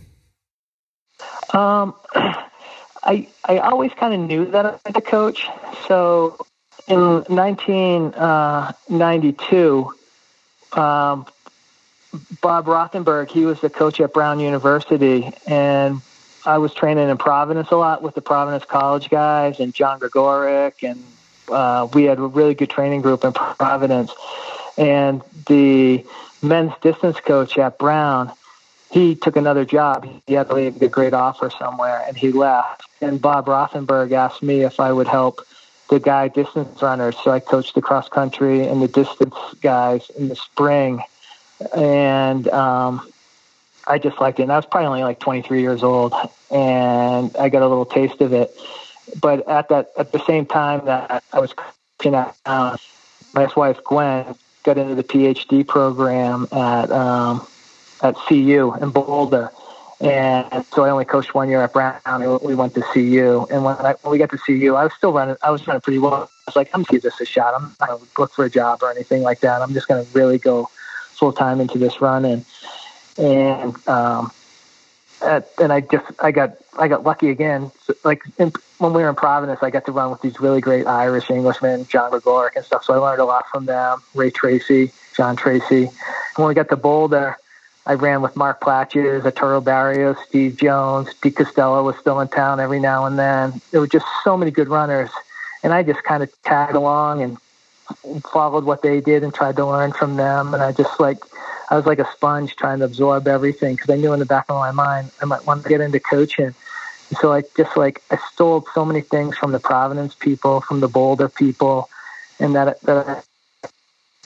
Um, 1.54 1.94
I 3.06 3.28
I 3.46 3.58
always 3.60 3.92
kind 3.94 4.14
of 4.14 4.20
knew 4.22 4.46
that 4.52 4.66
I 4.66 4.70
wanted 4.70 4.96
to 4.96 5.02
coach. 5.02 5.48
So 5.88 6.38
in 6.88 7.00
1992, 7.00 9.94
uh, 10.76 10.82
um, 10.82 11.26
Bob 12.42 12.66
Rothenberg, 12.66 13.30
he 13.30 13.46
was 13.46 13.62
the 13.62 13.70
coach 13.70 14.00
at 14.00 14.12
Brown 14.14 14.40
University, 14.40 15.32
and 15.48 16.02
I 16.46 16.58
was 16.58 16.74
training 16.74 17.10
in 17.10 17.18
Providence 17.18 17.70
a 17.72 17.76
lot 17.76 18.02
with 18.02 18.16
the 18.16 18.22
Providence 18.22 18.64
College 18.66 19.10
guys 19.10 19.60
and 19.60 19.74
John 19.74 20.00
Gregorek, 20.00 20.90
and 20.90 21.04
uh, 21.50 21.88
we 21.94 22.04
had 22.04 22.20
a 22.20 22.24
really 22.24 22.54
good 22.54 22.70
training 22.70 23.02
group 23.02 23.24
in 23.24 23.34
Providence. 23.34 24.12
And 24.78 25.22
the 25.48 26.06
men's 26.42 26.74
distance 26.82 27.20
coach 27.20 27.58
at 27.58 27.78
Brown, 27.78 28.32
he 28.92 29.16
took 29.16 29.36
another 29.36 29.66
job. 29.66 30.08
He 30.28 30.34
had 30.34 30.52
a 30.52 30.72
great 30.90 31.14
offer 31.14 31.50
somewhere, 31.50 32.04
and 32.08 32.18
he 32.18 32.32
left. 32.32 32.84
And 33.02 33.22
Bob 33.22 33.46
Rothenberg 33.48 34.12
asked 34.12 34.44
me 34.44 34.62
if 34.62 34.80
I 34.80 34.92
would 34.92 35.08
help 35.08 35.46
the 35.90 36.00
guy 36.00 36.28
distance 36.28 36.82
runners. 36.82 37.16
So 37.24 37.32
I 37.32 37.40
coached 37.40 37.76
the 37.76 37.82
cross 37.82 38.08
country 38.10 38.68
and 38.68 38.82
the 38.82 38.88
distance 38.88 39.36
guys 39.62 40.10
in 40.12 40.30
the 40.30 40.36
spring, 40.36 41.02
and 41.76 42.48
um, 42.50 43.08
I 43.86 43.98
just 43.98 44.20
liked 44.20 44.40
it. 44.40 44.44
And 44.44 44.52
I 44.52 44.56
was 44.56 44.66
probably 44.66 44.88
only 44.88 45.04
like 45.04 45.20
23 45.20 45.62
years 45.62 45.84
old, 45.84 46.14
and 46.52 47.36
I 47.38 47.50
got 47.50 47.62
a 47.62 47.68
little 47.68 47.86
taste 47.86 48.22
of 48.22 48.34
it. 48.34 48.56
But 49.22 49.48
at 49.48 49.70
that, 49.70 49.92
at 49.98 50.12
the 50.12 50.24
same 50.26 50.46
time 50.46 50.86
that 50.86 51.24
I 51.32 51.40
was 51.40 51.54
coaching 51.54 52.16
at, 52.16 52.36
uh, 52.46 52.78
my 53.34 53.44
ex-wife 53.44 53.84
Gwen 53.84 54.36
got 54.64 54.78
into 54.78 54.96
the 54.96 55.04
PhD 55.04 55.68
program 55.68 56.48
at 56.52 56.92
um, 56.92 57.46
at 58.02 58.16
CU 58.28 58.74
in 58.82 58.90
Boulder. 58.90 59.52
And 60.02 60.66
so 60.74 60.84
I 60.84 60.90
only 60.90 61.06
coached 61.06 61.34
one 61.34 61.48
year 61.48 61.62
at 61.62 61.72
Brown. 61.72 62.02
We 62.44 62.56
went 62.56 62.74
to 62.74 62.82
CU, 62.94 63.48
and 63.50 63.64
when, 63.64 63.76
I, 63.78 63.96
when 64.02 64.12
we 64.12 64.18
got 64.18 64.32
to 64.32 64.38
CU, 64.38 64.76
I 64.76 64.84
was 64.84 64.94
still 64.94 65.14
running. 65.14 65.38
I 65.42 65.50
was 65.50 65.66
running 65.66 65.82
pretty 65.82 66.00
well. 66.00 66.14
I 66.14 66.28
was 66.46 66.56
like, 66.58 66.70
I'm 66.74 66.84
gonna 66.84 66.92
give 66.92 67.04
this 67.04 67.22
a 67.22 67.26
shot. 67.26 67.54
I'm 67.56 67.74
not 67.80 67.90
gonna 67.90 68.04
look 68.18 68.34
for 68.34 68.44
a 68.44 68.50
job 68.50 68.84
or 68.84 68.92
anything 68.92 69.22
like 69.22 69.40
that. 69.42 69.62
I'm 69.62 69.74
just 69.74 69.88
gonna 69.88 70.06
really 70.12 70.40
go 70.40 70.70
full 71.14 71.32
time 71.32 71.62
into 71.62 71.78
this 71.78 72.02
run. 72.02 72.26
And 72.26 72.46
and 73.18 73.88
um, 73.88 74.32
and 75.24 75.72
I 75.72 75.82
just 75.82 76.06
I 76.20 76.32
got 76.32 76.58
I 76.78 76.88
got 76.88 77.04
lucky 77.04 77.30
again. 77.30 77.72
So, 77.84 77.94
like 78.04 78.22
in, 78.38 78.52
when 78.78 78.94
we 78.94 79.02
were 79.02 79.10
in 79.10 79.16
Providence, 79.16 79.60
I 79.62 79.70
got 79.70 79.86
to 79.86 79.92
run 79.92 80.12
with 80.12 80.22
these 80.22 80.40
really 80.40 80.62
great 80.62 80.86
Irish 80.88 81.30
Englishmen, 81.30 81.86
John 81.88 82.12
Gregorek 82.12 82.56
and 82.56 82.66
stuff. 82.66 82.84
So 82.84 82.94
I 82.94 82.98
learned 82.98 83.22
a 83.22 83.26
lot 83.26 83.46
from 83.50 83.66
them. 83.66 84.02
Ray 84.14 84.32
Treacy, 84.32 84.92
John 85.16 85.36
Treacy. 85.36 85.88
And 85.88 86.38
when 86.38 86.48
we 86.48 86.54
got 86.54 86.70
to 86.70 86.76
Boulder 86.76 87.38
I 87.86 87.96
ran 87.96 88.22
with 88.22 88.36
Mark 88.36 88.62
Plaatjes, 88.62 89.26
Arturo 89.26 89.60
Barrios, 89.60 90.16
Steve 90.28 90.56
Jones, 90.56 91.14
Pete 91.16 91.36
Costello 91.36 91.84
was 91.84 91.98
still 91.98 92.20
in 92.22 92.30
town 92.30 92.60
every 92.60 92.80
now 92.80 93.06
and 93.06 93.20
then. 93.20 93.62
There 93.72 93.82
were 93.82 93.88
just 93.88 94.06
so 94.24 94.38
many 94.38 94.52
good 94.52 94.70
runners. 94.70 95.10
And 95.64 95.74
I 95.74 95.84
just 95.84 96.04
kind 96.04 96.24
of 96.24 96.32
tagged 96.44 96.76
along 96.76 97.22
and 97.24 97.38
followed 98.32 98.64
what 98.64 98.82
they 98.82 99.02
did 99.02 99.24
and 99.24 99.34
tried 99.34 99.56
to 99.58 99.66
learn 99.66 99.92
from 99.92 100.16
them. 100.16 100.54
And 100.54 100.64
I 100.64 100.72
just 100.72 101.00
like, 101.00 101.20
I 101.70 101.76
was 101.76 101.86
like 101.86 102.00
a 102.00 102.12
sponge 102.14 102.56
trying 102.56 102.80
to 102.80 102.86
absorb 102.86 103.28
everything 103.28 103.76
because 103.76 103.90
I 103.90 103.96
knew 103.96 104.14
in 104.14 104.20
the 104.20 104.26
back 104.26 104.46
of 104.50 104.56
my 104.56 104.72
mind 104.72 105.12
I 105.22 105.26
might 105.26 105.46
want 105.46 105.64
to 105.64 105.70
get 105.70 105.82
into 105.82 106.00
coaching. 106.00 106.54
And 107.10 107.18
so 107.20 107.34
I 107.34 107.44
just 107.56 107.76
like, 107.78 108.02
I 108.12 108.18
stole 108.34 108.66
so 108.74 108.86
many 108.86 109.02
things 109.02 109.38
from 109.38 109.52
the 109.52 109.60
Providence 109.60 110.16
people, 110.16 110.62
from 110.62 110.80
the 110.80 110.88
Boulder 110.88 111.30
people, 111.30 111.90
and 112.40 112.56
that, 112.56 112.82
that 112.82 113.08
I 113.08 113.22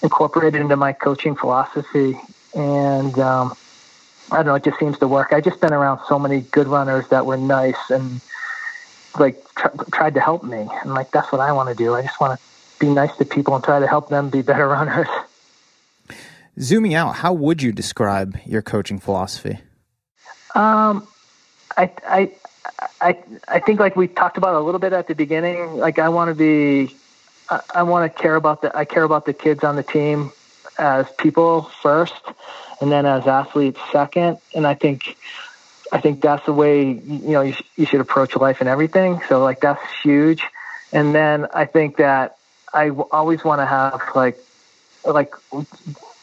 incorporated 0.03 0.61
into 0.61 0.75
my 0.75 0.93
coaching 0.93 1.35
philosophy 1.35 2.17
and 2.55 3.17
um, 3.19 3.55
I 4.31 4.37
don't 4.37 4.45
know, 4.45 4.55
it 4.55 4.63
just 4.63 4.79
seems 4.79 4.97
to 4.99 5.07
work. 5.07 5.31
I 5.31 5.41
just 5.41 5.61
been 5.61 5.73
around 5.73 6.01
so 6.07 6.19
many 6.19 6.41
good 6.41 6.67
runners 6.67 7.07
that 7.09 7.25
were 7.25 7.37
nice 7.37 7.89
and 7.89 8.19
like 9.19 9.41
tr- 9.55 9.69
tried 9.93 10.13
to 10.15 10.19
help 10.19 10.43
me, 10.43 10.67
and 10.81 10.93
like 10.93 11.11
that's 11.11 11.31
what 11.31 11.41
I 11.41 11.51
want 11.51 11.69
to 11.69 11.75
do. 11.75 11.95
I 11.95 12.01
just 12.01 12.19
want 12.19 12.37
to 12.37 12.45
be 12.79 12.87
nice 12.87 13.15
to 13.17 13.25
people 13.25 13.55
and 13.55 13.63
try 13.63 13.79
to 13.79 13.87
help 13.87 14.09
them 14.09 14.29
be 14.29 14.41
better 14.41 14.67
runners. 14.77 15.07
Zooming 16.59 16.93
out, 16.93 17.17
how 17.17 17.33
would 17.33 17.61
you 17.61 17.71
describe 17.71 18.37
your 18.45 18.61
coaching 18.61 18.99
philosophy? 18.99 19.59
Um, 20.55 21.07
I, 21.77 21.91
I, 22.07 22.31
I, 22.99 23.17
I 23.47 23.59
think 23.59 23.79
like 23.79 23.95
we 23.95 24.07
talked 24.07 24.37
about 24.37 24.55
a 24.55 24.59
little 24.59 24.79
bit 24.79 24.93
at 24.93 25.07
the 25.07 25.13
beginning. 25.13 25.77
Like 25.77 25.99
I 25.99 26.09
want 26.09 26.29
to 26.29 26.35
be, 26.35 26.95
I, 27.49 27.61
I 27.75 27.83
want 27.83 28.11
to 28.11 28.21
care 28.21 28.35
about 28.35 28.61
the, 28.61 28.75
I 28.75 28.85
care 28.85 29.03
about 29.03 29.25
the 29.25 29.33
kids 29.33 29.63
on 29.63 29.75
the 29.75 29.83
team 29.83 30.31
as 30.79 31.07
people 31.17 31.63
first, 31.81 32.13
and 32.81 32.91
then 32.91 33.05
as 33.05 33.27
athletes 33.27 33.79
second. 33.91 34.37
And 34.55 34.65
I 34.65 34.73
think 34.73 35.17
I 35.91 36.01
think 36.01 36.21
that's 36.21 36.45
the 36.45 36.53
way 36.53 36.91
you 36.91 37.31
know 37.31 37.41
you, 37.41 37.55
you 37.75 37.85
should 37.85 38.01
approach 38.01 38.35
life 38.35 38.59
and 38.59 38.69
everything. 38.69 39.21
So 39.29 39.43
like 39.43 39.61
that's 39.61 39.81
huge. 40.03 40.43
And 40.91 41.13
then 41.13 41.47
I 41.53 41.65
think 41.65 41.97
that 41.97 42.36
I 42.73 42.89
always 42.89 43.43
want 43.43 43.61
to 43.61 43.65
have 43.65 44.01
like 44.15 44.37
like 45.05 45.33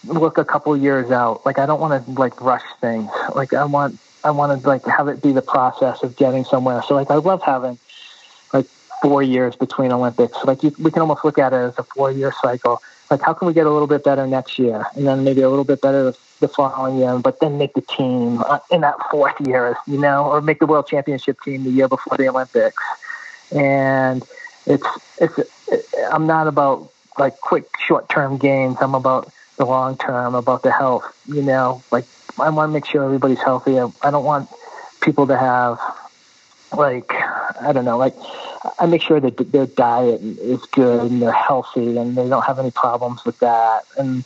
look 0.04 0.38
a 0.38 0.44
couple 0.44 0.76
years 0.76 1.10
out. 1.10 1.44
Like 1.46 1.58
I 1.58 1.66
don't 1.66 1.80
want 1.80 2.04
to 2.04 2.10
like 2.12 2.40
rush 2.40 2.64
things. 2.80 3.10
Like 3.34 3.52
I 3.52 3.64
want 3.64 3.98
I 4.22 4.30
want 4.30 4.60
to 4.60 4.68
like 4.68 4.84
have 4.86 5.08
it 5.08 5.22
be 5.22 5.32
the 5.32 5.42
process 5.42 6.02
of 6.02 6.16
getting 6.16 6.44
somewhere. 6.44 6.82
So 6.82 6.94
like 6.94 7.10
I 7.10 7.16
love 7.16 7.42
having 7.42 7.78
like 8.52 8.66
four 9.02 9.22
years 9.22 9.56
between 9.56 9.92
Olympics. 9.92 10.36
Like 10.44 10.62
you, 10.62 10.74
we 10.78 10.90
can 10.90 11.02
almost 11.02 11.24
look 11.24 11.38
at 11.38 11.52
it 11.52 11.56
as 11.56 11.78
a 11.78 11.82
four 11.84 12.10
year 12.10 12.32
cycle 12.42 12.80
like 13.10 13.20
how 13.20 13.32
can 13.32 13.46
we 13.46 13.54
get 13.54 13.66
a 13.66 13.70
little 13.70 13.86
bit 13.86 14.04
better 14.04 14.26
next 14.26 14.58
year 14.58 14.86
and 14.94 15.06
then 15.06 15.24
maybe 15.24 15.42
a 15.42 15.48
little 15.48 15.64
bit 15.64 15.80
better 15.80 16.04
the, 16.04 16.18
the 16.40 16.48
following 16.48 16.98
year 16.98 17.18
but 17.18 17.40
then 17.40 17.58
make 17.58 17.72
the 17.74 17.80
team 17.82 18.42
uh, 18.42 18.58
in 18.70 18.80
that 18.80 18.94
fourth 19.10 19.38
year 19.46 19.76
you 19.86 19.98
know 19.98 20.24
or 20.24 20.40
make 20.40 20.58
the 20.58 20.66
world 20.66 20.86
championship 20.86 21.40
team 21.42 21.64
the 21.64 21.70
year 21.70 21.88
before 21.88 22.16
the 22.16 22.28
olympics 22.28 22.82
and 23.52 24.24
it's 24.66 24.86
it's 25.20 25.38
it, 25.68 25.86
i'm 26.10 26.26
not 26.26 26.46
about 26.46 26.90
like 27.18 27.38
quick 27.40 27.66
short 27.78 28.08
term 28.08 28.38
gains 28.38 28.76
i'm 28.80 28.94
about 28.94 29.32
the 29.56 29.64
long 29.64 29.96
term 29.96 30.34
about 30.34 30.62
the 30.62 30.72
health 30.72 31.04
you 31.28 31.42
know 31.42 31.82
like 31.90 32.04
i 32.38 32.50
want 32.50 32.68
to 32.68 32.72
make 32.72 32.84
sure 32.86 33.04
everybody's 33.04 33.40
healthy 33.40 33.78
I, 33.78 33.90
I 34.02 34.10
don't 34.10 34.24
want 34.24 34.48
people 35.00 35.26
to 35.28 35.36
have 35.36 35.78
like 36.76 37.12
i 37.60 37.72
don't 37.72 37.84
know 37.84 37.98
like 37.98 38.16
I 38.78 38.86
make 38.86 39.02
sure 39.02 39.20
that 39.20 39.36
their 39.52 39.66
diet 39.66 40.22
is 40.22 40.60
good 40.66 41.10
and 41.10 41.22
they're 41.22 41.32
healthy 41.32 41.96
and 41.96 42.16
they 42.16 42.28
don't 42.28 42.44
have 42.44 42.58
any 42.58 42.70
problems 42.70 43.24
with 43.24 43.38
that. 43.40 43.84
And 43.96 44.24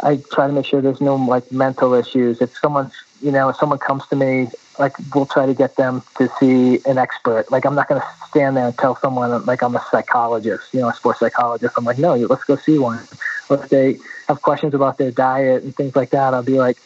I 0.00 0.16
try 0.16 0.46
to 0.46 0.52
make 0.52 0.66
sure 0.66 0.80
there's 0.80 1.00
no 1.00 1.16
like 1.16 1.50
mental 1.50 1.94
issues. 1.94 2.40
If 2.40 2.56
someone's, 2.58 2.92
you 3.22 3.30
know, 3.30 3.48
if 3.50 3.56
someone 3.56 3.78
comes 3.78 4.06
to 4.08 4.16
me, 4.16 4.48
like 4.78 4.96
we'll 5.14 5.26
try 5.26 5.46
to 5.46 5.54
get 5.54 5.76
them 5.76 6.02
to 6.16 6.30
see 6.40 6.80
an 6.86 6.98
expert. 6.98 7.50
Like 7.50 7.64
I'm 7.64 7.74
not 7.74 7.88
going 7.88 8.00
to 8.00 8.06
stand 8.28 8.56
there 8.56 8.66
and 8.66 8.76
tell 8.76 8.96
someone 8.96 9.44
like 9.44 9.62
I'm 9.62 9.76
a 9.76 9.84
psychologist, 9.90 10.72
you 10.72 10.80
know, 10.80 10.88
a 10.88 10.94
sports 10.94 11.20
psychologist. 11.20 11.74
I'm 11.76 11.84
like, 11.84 11.98
no, 11.98 12.14
let's 12.14 12.44
go 12.44 12.56
see 12.56 12.78
one. 12.78 13.06
If 13.50 13.68
they 13.68 13.98
have 14.28 14.42
questions 14.42 14.74
about 14.74 14.96
their 14.96 15.10
diet 15.10 15.62
and 15.64 15.76
things 15.76 15.94
like 15.96 16.10
that, 16.10 16.34
I'll 16.34 16.42
be 16.42 16.58
like, 16.58 16.78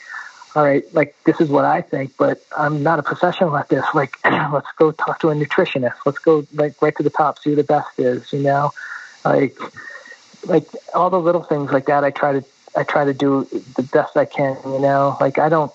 all 0.56 0.64
right, 0.64 0.84
like 0.94 1.16
this 1.24 1.40
is 1.40 1.48
what 1.48 1.64
I 1.64 1.82
think, 1.82 2.16
but 2.16 2.44
I'm 2.56 2.82
not 2.82 2.98
a 2.98 3.02
professional 3.02 3.56
at 3.56 3.68
this. 3.68 3.84
Like, 3.94 4.16
let's 4.24 4.70
go 4.76 4.92
talk 4.92 5.20
to 5.20 5.30
a 5.30 5.34
nutritionist. 5.34 5.96
Let's 6.06 6.18
go 6.18 6.46
like 6.52 6.80
right 6.80 6.96
to 6.96 7.02
the 7.02 7.10
top, 7.10 7.38
see 7.38 7.50
who 7.50 7.56
the 7.56 7.64
best 7.64 7.98
is. 7.98 8.32
You 8.32 8.40
know, 8.40 8.72
like, 9.24 9.58
like 10.44 10.66
all 10.94 11.10
the 11.10 11.20
little 11.20 11.42
things 11.42 11.72
like 11.72 11.86
that. 11.86 12.04
I 12.04 12.10
try 12.10 12.32
to, 12.32 12.44
I 12.76 12.84
try 12.84 13.04
to 13.04 13.14
do 13.14 13.46
the 13.76 13.82
best 13.82 14.16
I 14.16 14.26
can. 14.26 14.56
You 14.64 14.78
know, 14.78 15.16
like 15.20 15.38
I 15.38 15.48
don't, 15.48 15.72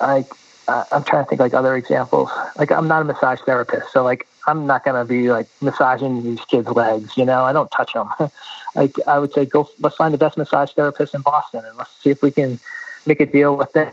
I, 0.00 0.24
uh, 0.68 0.84
I'm 0.92 1.04
trying 1.04 1.24
to 1.24 1.28
think 1.28 1.40
like 1.40 1.54
other 1.54 1.76
examples. 1.76 2.30
Like 2.56 2.70
I'm 2.70 2.88
not 2.88 3.02
a 3.02 3.04
massage 3.04 3.40
therapist, 3.40 3.92
so 3.92 4.02
like 4.02 4.26
I'm 4.46 4.66
not 4.66 4.84
gonna 4.84 5.04
be 5.04 5.30
like 5.30 5.48
massaging 5.60 6.22
these 6.22 6.40
kids' 6.46 6.68
legs. 6.68 7.16
You 7.16 7.24
know, 7.24 7.44
I 7.44 7.52
don't 7.52 7.70
touch 7.70 7.92
them. 7.92 8.08
like 8.74 8.94
I 9.06 9.18
would 9.18 9.32
say, 9.32 9.44
go 9.44 9.68
let's 9.80 9.96
find 9.96 10.14
the 10.14 10.18
best 10.18 10.36
massage 10.36 10.72
therapist 10.72 11.14
in 11.14 11.22
Boston, 11.22 11.64
and 11.64 11.76
let's 11.76 11.90
see 12.02 12.10
if 12.10 12.22
we 12.22 12.30
can 12.30 12.58
make 13.06 13.20
a 13.20 13.26
deal 13.26 13.56
with 13.56 13.72
them. 13.72 13.92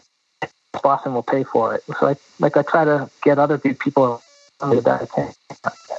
Boston 0.84 1.14
will 1.14 1.24
pay 1.24 1.44
for 1.44 1.76
it. 1.76 1.84
So 2.00 2.08
I 2.08 2.16
like 2.40 2.56
I 2.58 2.62
try 2.62 2.86
to 2.86 3.10
get 3.24 3.40
other 3.40 3.58
people 3.58 4.22
that 4.60 4.88
I 4.88 5.06
can. 5.06 5.34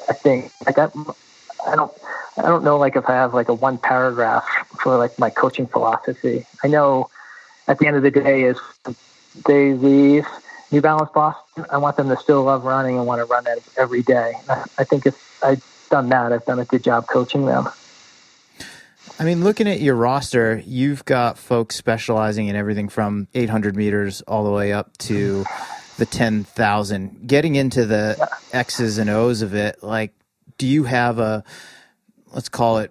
I 0.08 0.12
think 0.14 0.50
like 0.66 0.78
I, 0.78 0.88
I 1.66 1.76
don't 1.76 1.92
I 2.36 2.42
don't 2.42 2.64
know 2.64 2.78
like 2.78 2.96
if 2.96 3.08
I 3.08 3.14
have 3.14 3.34
like 3.34 3.48
a 3.48 3.54
one 3.54 3.78
paragraph 3.78 4.46
for 4.80 4.96
like 4.96 5.18
my 5.18 5.30
coaching 5.30 5.66
philosophy. 5.66 6.46
I 6.62 6.68
know 6.68 7.10
at 7.66 7.78
the 7.78 7.86
end 7.86 7.96
of 7.96 8.02
the 8.02 8.10
day 8.10 8.44
is 8.44 8.58
they 9.46 9.74
leave 9.74 10.26
New 10.70 10.80
Balance 10.80 11.10
Boston. 11.14 11.66
I 11.70 11.78
want 11.78 11.96
them 11.96 12.08
to 12.08 12.16
still 12.16 12.44
love 12.44 12.64
running 12.64 12.96
and 12.96 13.06
want 13.06 13.20
to 13.20 13.24
run 13.24 13.44
that 13.44 13.58
every 13.76 14.02
day. 14.02 14.34
I 14.48 14.84
think 14.84 15.06
if 15.06 15.42
I've 15.42 15.64
done 15.90 16.08
that, 16.10 16.32
I've 16.32 16.44
done 16.44 16.58
a 16.58 16.64
good 16.64 16.84
job 16.84 17.06
coaching 17.06 17.46
them. 17.46 17.68
I 19.20 19.24
mean, 19.24 19.42
looking 19.42 19.66
at 19.66 19.80
your 19.80 19.96
roster, 19.96 20.62
you've 20.64 21.04
got 21.04 21.38
folks 21.38 21.74
specializing 21.74 22.46
in 22.46 22.54
everything 22.54 22.88
from 22.88 23.26
800 23.34 23.74
meters 23.76 24.22
all 24.22 24.44
the 24.44 24.50
way 24.50 24.72
up 24.72 24.96
to 24.98 25.44
the 25.96 26.06
10,000. 26.06 27.26
Getting 27.26 27.56
into 27.56 27.84
the. 27.84 28.28
X's 28.52 28.96
and 28.96 29.10
O's 29.10 29.42
of 29.42 29.54
it, 29.54 29.82
like, 29.82 30.14
do 30.56 30.66
you 30.66 30.84
have 30.84 31.18
a, 31.18 31.44
let's 32.32 32.48
call 32.48 32.78
it, 32.78 32.90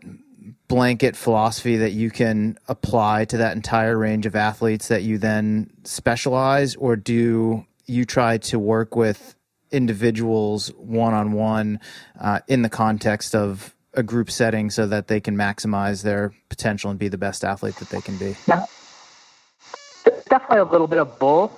blanket 0.68 1.15
philosophy 1.15 1.78
that 1.78 1.91
you 1.91 2.11
can 2.11 2.57
apply 2.68 3.26
to 3.26 3.38
that 3.38 3.55
entire 3.55 3.97
range 3.97 4.26
of 4.26 4.36
athletes 4.36 4.89
that 4.89 5.03
you 5.03 5.18
then 5.18 5.70
specialize, 5.84 6.76
or 6.76 6.95
do 6.95 7.65
you 7.86 8.03
try 8.05 8.38
to 8.38 8.59
work 8.59 8.95
with 8.95 9.36
individuals 9.72 10.70
one 10.78 11.13
on 11.13 11.32
one 11.32 11.80
in 12.47 12.61
the 12.61 12.70
context 12.70 13.34
of 13.34 13.74
a 13.93 14.03
group 14.03 14.30
setting 14.30 14.70
so 14.70 14.86
that 14.86 15.07
they 15.07 15.20
can 15.20 15.36
maximize 15.36 16.03
their 16.03 16.34
potential 16.49 16.91
and 16.91 16.99
be 16.99 17.07
the 17.07 17.18
best 17.18 17.43
athlete 17.43 17.76
that 17.78 17.89
they 17.89 18.01
can 18.01 18.18
be? 18.18 18.36
Yeah. 18.47 18.65
Definitely 20.30 20.57
a 20.57 20.65
little 20.65 20.88
bit 20.88 20.99
of 20.99 21.18
both. 21.18 21.51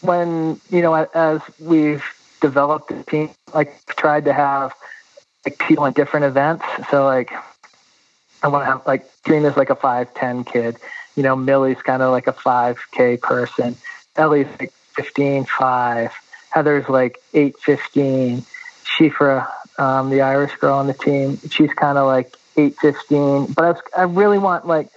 When, 0.00 0.60
you 0.70 0.82
know, 0.82 0.94
as 0.94 1.40
we've 1.60 2.04
developed 2.40 2.88
the 2.88 3.02
team, 3.04 3.30
like 3.54 3.74
tried 3.86 4.24
to 4.24 4.32
have 4.32 4.72
like 5.46 5.58
people 5.58 5.84
in 5.84 5.92
different 5.92 6.26
events. 6.26 6.64
So 6.90 7.04
like 7.04 7.30
I 8.42 8.48
want 8.48 8.62
to 8.62 8.66
have 8.66 8.86
like 8.86 9.06
is 9.26 9.56
like 9.56 9.70
a 9.70 9.76
five 9.76 10.12
ten 10.14 10.44
kid. 10.44 10.76
You 11.16 11.22
know, 11.22 11.36
Millie's 11.36 11.80
kind 11.82 12.02
of 12.02 12.10
like 12.10 12.26
a 12.26 12.32
five 12.32 12.78
k 12.92 13.16
person. 13.16 13.76
Ellie's 14.16 14.48
like 14.58 14.72
fifteen 14.94 15.44
five. 15.44 16.12
Heather's 16.50 16.88
like 16.88 17.18
eight 17.34 17.58
fifteen. 17.58 18.44
Shifra 18.84 19.48
um, 19.78 20.10
the 20.10 20.20
Irish 20.20 20.54
girl 20.56 20.76
on 20.76 20.86
the 20.86 20.94
team. 20.94 21.38
She's 21.50 21.72
kind 21.72 21.96
of 21.96 22.06
like 22.06 22.36
eight 22.56 22.76
fifteen, 22.78 23.46
but 23.46 23.64
I, 23.64 23.70
was, 23.70 23.80
I 23.96 24.02
really 24.02 24.38
want 24.38 24.66
like 24.66 24.88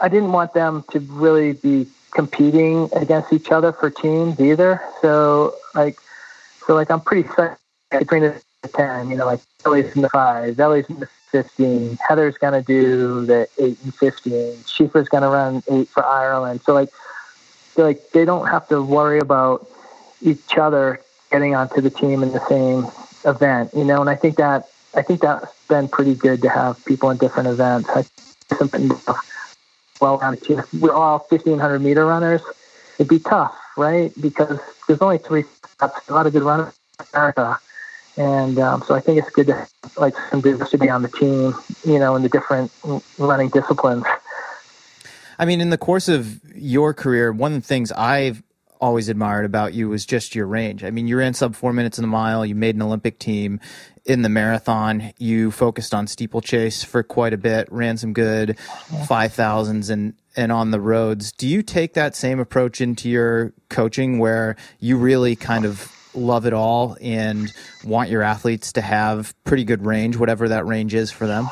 I 0.00 0.08
didn't 0.08 0.32
want 0.32 0.54
them 0.54 0.84
to 0.92 1.00
really 1.00 1.52
be 1.52 1.86
competing 2.10 2.88
against 2.94 3.32
each 3.32 3.50
other 3.50 3.72
for 3.72 3.90
teams 3.90 4.40
either. 4.40 4.80
So 5.00 5.54
like 5.74 5.98
so 6.66 6.74
like 6.74 6.90
I'm 6.90 7.00
pretty 7.00 7.28
set 7.36 7.58
between 7.90 8.22
the 8.22 8.68
ten. 8.68 9.10
You 9.10 9.16
know, 9.16 9.26
like 9.26 9.40
Ellie's 9.64 9.94
in 9.94 10.02
the 10.02 10.08
five, 10.08 10.58
Ellie's 10.58 10.86
in 10.86 11.00
the 11.00 11.08
fifteen, 11.32 11.98
Heather's 12.06 12.38
gonna 12.38 12.62
do 12.62 13.26
the 13.26 13.48
eight 13.58 13.78
and 13.82 13.94
fifteen, 13.94 14.52
Shifra's 14.72 15.08
gonna 15.08 15.30
run 15.30 15.62
eight 15.68 15.88
for 15.88 16.04
Ireland. 16.04 16.60
So 16.64 16.74
like 16.74 16.90
like 17.76 18.00
they 18.12 18.24
don't 18.24 18.46
have 18.48 18.68
to 18.68 18.82
worry 18.82 19.18
about 19.18 19.66
each 20.20 20.58
other 20.58 21.00
getting 21.32 21.56
onto 21.56 21.80
the 21.80 21.90
team 21.90 22.22
in 22.22 22.30
the 22.32 22.46
same 22.48 22.86
event, 23.24 23.70
you 23.74 23.84
know, 23.84 24.00
and 24.02 24.10
I 24.10 24.14
think 24.14 24.36
that 24.36 24.68
I 24.94 25.02
think 25.02 25.22
that's 25.22 25.50
been 25.68 25.88
pretty 25.88 26.14
good 26.14 26.42
to 26.42 26.50
have 26.50 26.84
people 26.84 27.10
in 27.10 27.16
different 27.16 27.48
events. 27.48 27.88
I 27.88 28.04
something 28.56 28.90
well. 30.00 30.20
If 30.22 30.74
we're 30.74 30.92
all 30.92 31.20
fifteen 31.20 31.58
hundred 31.58 31.80
meter 31.80 32.04
runners, 32.06 32.42
it'd 32.98 33.08
be 33.08 33.18
tough, 33.18 33.56
right? 33.76 34.12
Because 34.20 34.60
there's 34.86 35.00
only 35.00 35.18
three 35.18 35.44
spots, 35.64 36.08
a 36.08 36.12
lot 36.12 36.26
of 36.26 36.32
good 36.32 36.42
runners 36.42 36.74
in 37.00 37.06
America. 37.14 37.58
And 38.16 38.58
um, 38.58 38.82
so 38.86 38.94
I 38.94 39.00
think 39.00 39.18
it's 39.18 39.30
good 39.30 39.46
to 39.46 39.54
have, 39.54 39.70
like 39.96 40.14
some 40.30 40.40
diversity 40.40 40.88
on 40.88 41.02
the 41.02 41.08
team, 41.08 41.54
you 41.84 41.98
know, 41.98 42.14
in 42.16 42.22
the 42.22 42.28
different 42.28 42.70
running 43.18 43.48
disciplines. 43.48 44.04
I 45.38 45.44
mean, 45.44 45.60
in 45.60 45.70
the 45.70 45.78
course 45.78 46.08
of 46.08 46.40
your 46.54 46.94
career, 46.94 47.32
one 47.32 47.54
of 47.54 47.62
the 47.62 47.66
things 47.66 47.90
I've 47.92 48.42
always 48.80 49.08
admired 49.08 49.44
about 49.44 49.74
you 49.74 49.88
was 49.88 50.04
just 50.04 50.34
your 50.34 50.46
range. 50.46 50.84
I 50.84 50.90
mean, 50.90 51.06
you 51.06 51.16
ran 51.16 51.34
sub 51.34 51.54
four 51.54 51.72
minutes 51.72 51.98
in 51.98 52.02
the 52.02 52.08
mile. 52.08 52.44
You 52.44 52.54
made 52.54 52.74
an 52.74 52.82
Olympic 52.82 53.18
team 53.18 53.60
in 54.04 54.22
the 54.22 54.28
marathon. 54.28 55.12
You 55.18 55.50
focused 55.50 55.94
on 55.94 56.06
steeplechase 56.06 56.82
for 56.82 57.02
quite 57.02 57.32
a 57.32 57.38
bit. 57.38 57.70
Ran 57.70 57.96
some 57.96 58.12
good 58.12 58.58
five 59.06 59.32
thousands 59.32 59.88
and 59.88 60.14
and 60.34 60.50
on 60.50 60.70
the 60.70 60.80
roads. 60.80 61.30
Do 61.32 61.46
you 61.46 61.62
take 61.62 61.94
that 61.94 62.16
same 62.16 62.40
approach 62.40 62.80
into 62.80 63.08
your 63.08 63.52
coaching, 63.68 64.18
where 64.18 64.56
you 64.80 64.96
really 64.96 65.36
kind 65.36 65.64
of 65.64 65.92
love 66.14 66.46
it 66.46 66.52
all 66.52 66.96
and 67.00 67.52
want 67.84 68.10
your 68.10 68.22
athletes 68.22 68.72
to 68.72 68.80
have 68.80 69.34
pretty 69.44 69.64
good 69.64 69.84
range, 69.84 70.16
whatever 70.16 70.48
that 70.48 70.66
range 70.66 70.94
is 70.94 71.10
for 71.10 71.26
them? 71.26 71.48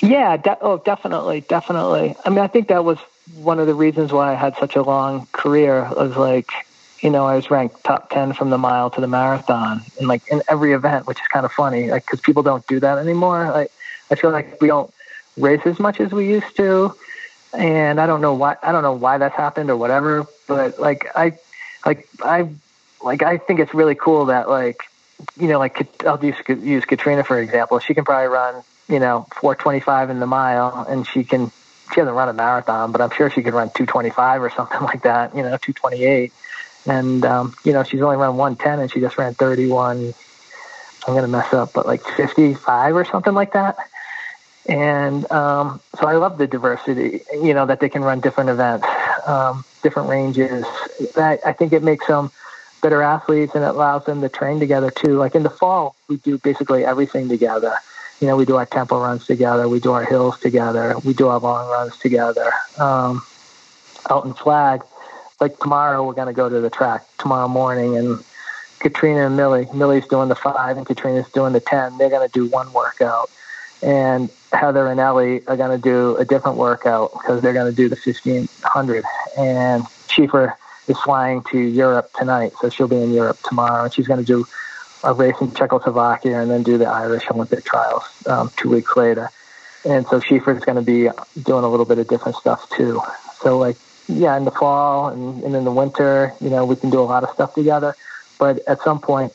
Yeah. 0.00 0.36
De- 0.36 0.58
oh, 0.60 0.78
definitely, 0.78 1.42
definitely. 1.42 2.16
I 2.24 2.30
mean, 2.30 2.40
I 2.40 2.46
think 2.46 2.68
that 2.68 2.84
was 2.84 2.98
one 3.36 3.58
of 3.58 3.66
the 3.66 3.74
reasons 3.74 4.12
why 4.12 4.32
I 4.32 4.34
had 4.34 4.56
such 4.56 4.76
a 4.76 4.82
long 4.82 5.26
career 5.32 5.88
was 5.96 6.16
like, 6.16 6.50
you 7.00 7.10
know, 7.10 7.26
I 7.26 7.36
was 7.36 7.50
ranked 7.50 7.84
top 7.84 8.10
10 8.10 8.32
from 8.32 8.50
the 8.50 8.58
mile 8.58 8.90
to 8.90 9.00
the 9.00 9.06
marathon 9.06 9.82
and 9.98 10.08
like 10.08 10.22
in 10.30 10.42
every 10.48 10.72
event, 10.72 11.06
which 11.06 11.20
is 11.20 11.26
kind 11.28 11.44
of 11.44 11.52
funny, 11.52 11.90
like, 11.90 12.06
cause 12.06 12.20
people 12.20 12.42
don't 12.42 12.66
do 12.66 12.80
that 12.80 12.98
anymore. 12.98 13.50
Like, 13.50 13.70
I 14.10 14.14
feel 14.14 14.30
like 14.30 14.60
we 14.60 14.68
don't 14.68 14.92
race 15.36 15.62
as 15.64 15.78
much 15.78 16.00
as 16.00 16.12
we 16.12 16.28
used 16.28 16.56
to. 16.56 16.94
And 17.52 18.00
I 18.00 18.06
don't 18.06 18.20
know 18.20 18.34
why, 18.34 18.56
I 18.62 18.72
don't 18.72 18.82
know 18.82 18.94
why 18.94 19.18
that's 19.18 19.36
happened 19.36 19.70
or 19.70 19.76
whatever, 19.76 20.26
but 20.48 20.78
like, 20.78 21.06
I, 21.14 21.38
like, 21.84 22.08
I, 22.22 22.48
like, 23.04 23.22
I 23.22 23.38
think 23.38 23.60
it's 23.60 23.74
really 23.74 23.94
cool 23.94 24.26
that 24.26 24.48
like, 24.48 24.82
you 25.38 25.48
know, 25.48 25.58
like 25.58 26.04
I'll 26.04 26.22
use, 26.24 26.36
use 26.48 26.84
Katrina 26.84 27.24
for 27.24 27.38
example. 27.38 27.78
She 27.78 27.94
can 27.94 28.04
probably 28.04 28.28
run, 28.28 28.62
you 28.88 28.98
know, 28.98 29.26
425 29.40 30.10
in 30.10 30.20
the 30.20 30.26
mile 30.26 30.86
and 30.88 31.06
she 31.06 31.24
can 31.24 31.50
she 31.92 32.00
hasn't 32.00 32.16
run 32.16 32.28
a 32.28 32.32
marathon, 32.32 32.92
but 32.92 33.00
I'm 33.00 33.10
sure 33.10 33.30
she 33.30 33.42
could 33.42 33.54
run 33.54 33.68
225 33.68 34.42
or 34.42 34.50
something 34.50 34.80
like 34.82 35.02
that, 35.02 35.36
you 35.36 35.42
know, 35.42 35.56
228. 35.56 36.32
And, 36.86 37.24
um, 37.24 37.54
you 37.64 37.72
know, 37.72 37.82
she's 37.82 38.02
only 38.02 38.16
run 38.16 38.36
110 38.36 38.80
and 38.80 38.90
she 38.90 39.00
just 39.00 39.16
ran 39.16 39.34
31. 39.34 40.14
I'm 41.06 41.14
to 41.14 41.28
mess 41.28 41.52
up, 41.52 41.72
but 41.72 41.86
like 41.86 42.02
55 42.02 42.96
or 42.96 43.04
something 43.04 43.34
like 43.34 43.52
that. 43.52 43.76
And 44.66 45.30
um, 45.30 45.80
so 45.98 46.06
I 46.06 46.14
love 46.14 46.38
the 46.38 46.46
diversity, 46.46 47.20
you 47.32 47.52
know, 47.52 47.66
that 47.66 47.80
they 47.80 47.90
can 47.90 48.02
run 48.02 48.20
different 48.20 48.48
events, 48.48 48.86
um, 49.26 49.64
different 49.82 50.08
ranges. 50.08 50.64
That 51.14 51.40
I 51.44 51.52
think 51.52 51.74
it 51.74 51.82
makes 51.82 52.06
them 52.06 52.30
better 52.84 53.02
athletes 53.02 53.54
and 53.56 53.64
it 53.64 53.68
allows 53.68 54.04
them 54.04 54.20
to 54.20 54.28
train 54.28 54.60
together 54.60 54.90
too. 54.90 55.16
Like 55.16 55.34
in 55.34 55.42
the 55.42 55.50
fall, 55.50 55.96
we 56.08 56.18
do 56.18 56.38
basically 56.38 56.84
everything 56.84 57.28
together 57.28 57.74
you 58.20 58.28
know, 58.28 58.36
we 58.36 58.44
do 58.44 58.56
our 58.56 58.66
tempo 58.66 59.00
runs 59.00 59.26
together, 59.26 59.68
we 59.68 59.80
do 59.80 59.92
our 59.92 60.04
hills 60.04 60.38
together, 60.38 60.94
we 61.04 61.12
do 61.12 61.28
our 61.28 61.38
long 61.38 61.68
runs 61.68 61.96
together. 61.98 62.52
Um, 62.78 63.22
out 64.08 64.24
in 64.24 64.34
Flag, 64.34 64.82
like 65.40 65.58
tomorrow, 65.58 66.06
we're 66.06 66.14
going 66.14 66.28
to 66.28 66.32
go 66.32 66.48
to 66.48 66.60
the 66.60 66.70
track 66.70 67.04
tomorrow 67.18 67.48
morning, 67.48 67.96
and 67.96 68.22
Katrina 68.78 69.26
and 69.26 69.36
Millie, 69.36 69.66
Millie's 69.74 70.06
doing 70.06 70.28
the 70.28 70.34
five, 70.34 70.76
and 70.76 70.86
Katrina's 70.86 71.30
doing 71.32 71.52
the 71.52 71.60
ten. 71.60 71.98
They're 71.98 72.10
going 72.10 72.26
to 72.26 72.32
do 72.32 72.46
one 72.46 72.72
workout, 72.72 73.30
and 73.82 74.30
Heather 74.52 74.86
and 74.86 75.00
Ellie 75.00 75.44
are 75.46 75.56
going 75.56 75.76
to 75.76 75.82
do 75.82 76.16
a 76.16 76.24
different 76.24 76.56
workout 76.56 77.12
because 77.12 77.42
they're 77.42 77.52
going 77.52 77.70
to 77.70 77.76
do 77.76 77.88
the 77.88 77.96
fifteen 77.96 78.48
hundred. 78.62 79.04
And 79.36 79.84
Shifra 80.08 80.54
is 80.88 80.98
flying 80.98 81.42
to 81.44 81.58
Europe 81.58 82.10
tonight, 82.18 82.52
so 82.60 82.68
she'll 82.68 82.88
be 82.88 83.00
in 83.00 83.12
Europe 83.12 83.38
tomorrow, 83.42 83.84
and 83.84 83.92
she's 83.92 84.06
going 84.06 84.20
to 84.20 84.26
do 84.26 84.46
a 85.02 85.12
race 85.12 85.36
in 85.40 85.52
Czechoslovakia 85.52 86.40
and 86.40 86.50
then 86.50 86.62
do 86.62 86.78
the 86.78 86.86
Irish 86.86 87.30
Olympic 87.30 87.64
trials 87.64 88.04
um, 88.26 88.50
two 88.56 88.70
weeks 88.70 88.96
later. 88.96 89.30
And 89.84 90.06
so 90.06 90.18
Shifra's 90.18 90.64
going 90.64 90.76
to 90.76 90.82
be 90.82 91.10
doing 91.42 91.64
a 91.64 91.68
little 91.68 91.84
bit 91.84 91.98
of 91.98 92.08
different 92.08 92.36
stuff 92.38 92.68
too. 92.70 93.02
So 93.40 93.58
like, 93.58 93.76
yeah, 94.08 94.36
in 94.36 94.44
the 94.44 94.50
fall 94.50 95.08
and, 95.08 95.42
and 95.44 95.54
in 95.54 95.64
the 95.64 95.70
winter, 95.70 96.32
you 96.40 96.48
know, 96.48 96.64
we 96.64 96.76
can 96.76 96.90
do 96.90 97.00
a 97.00 97.04
lot 97.04 97.22
of 97.22 97.30
stuff 97.30 97.54
together. 97.54 97.94
But 98.38 98.66
at 98.66 98.80
some 98.80 99.00
point, 99.00 99.32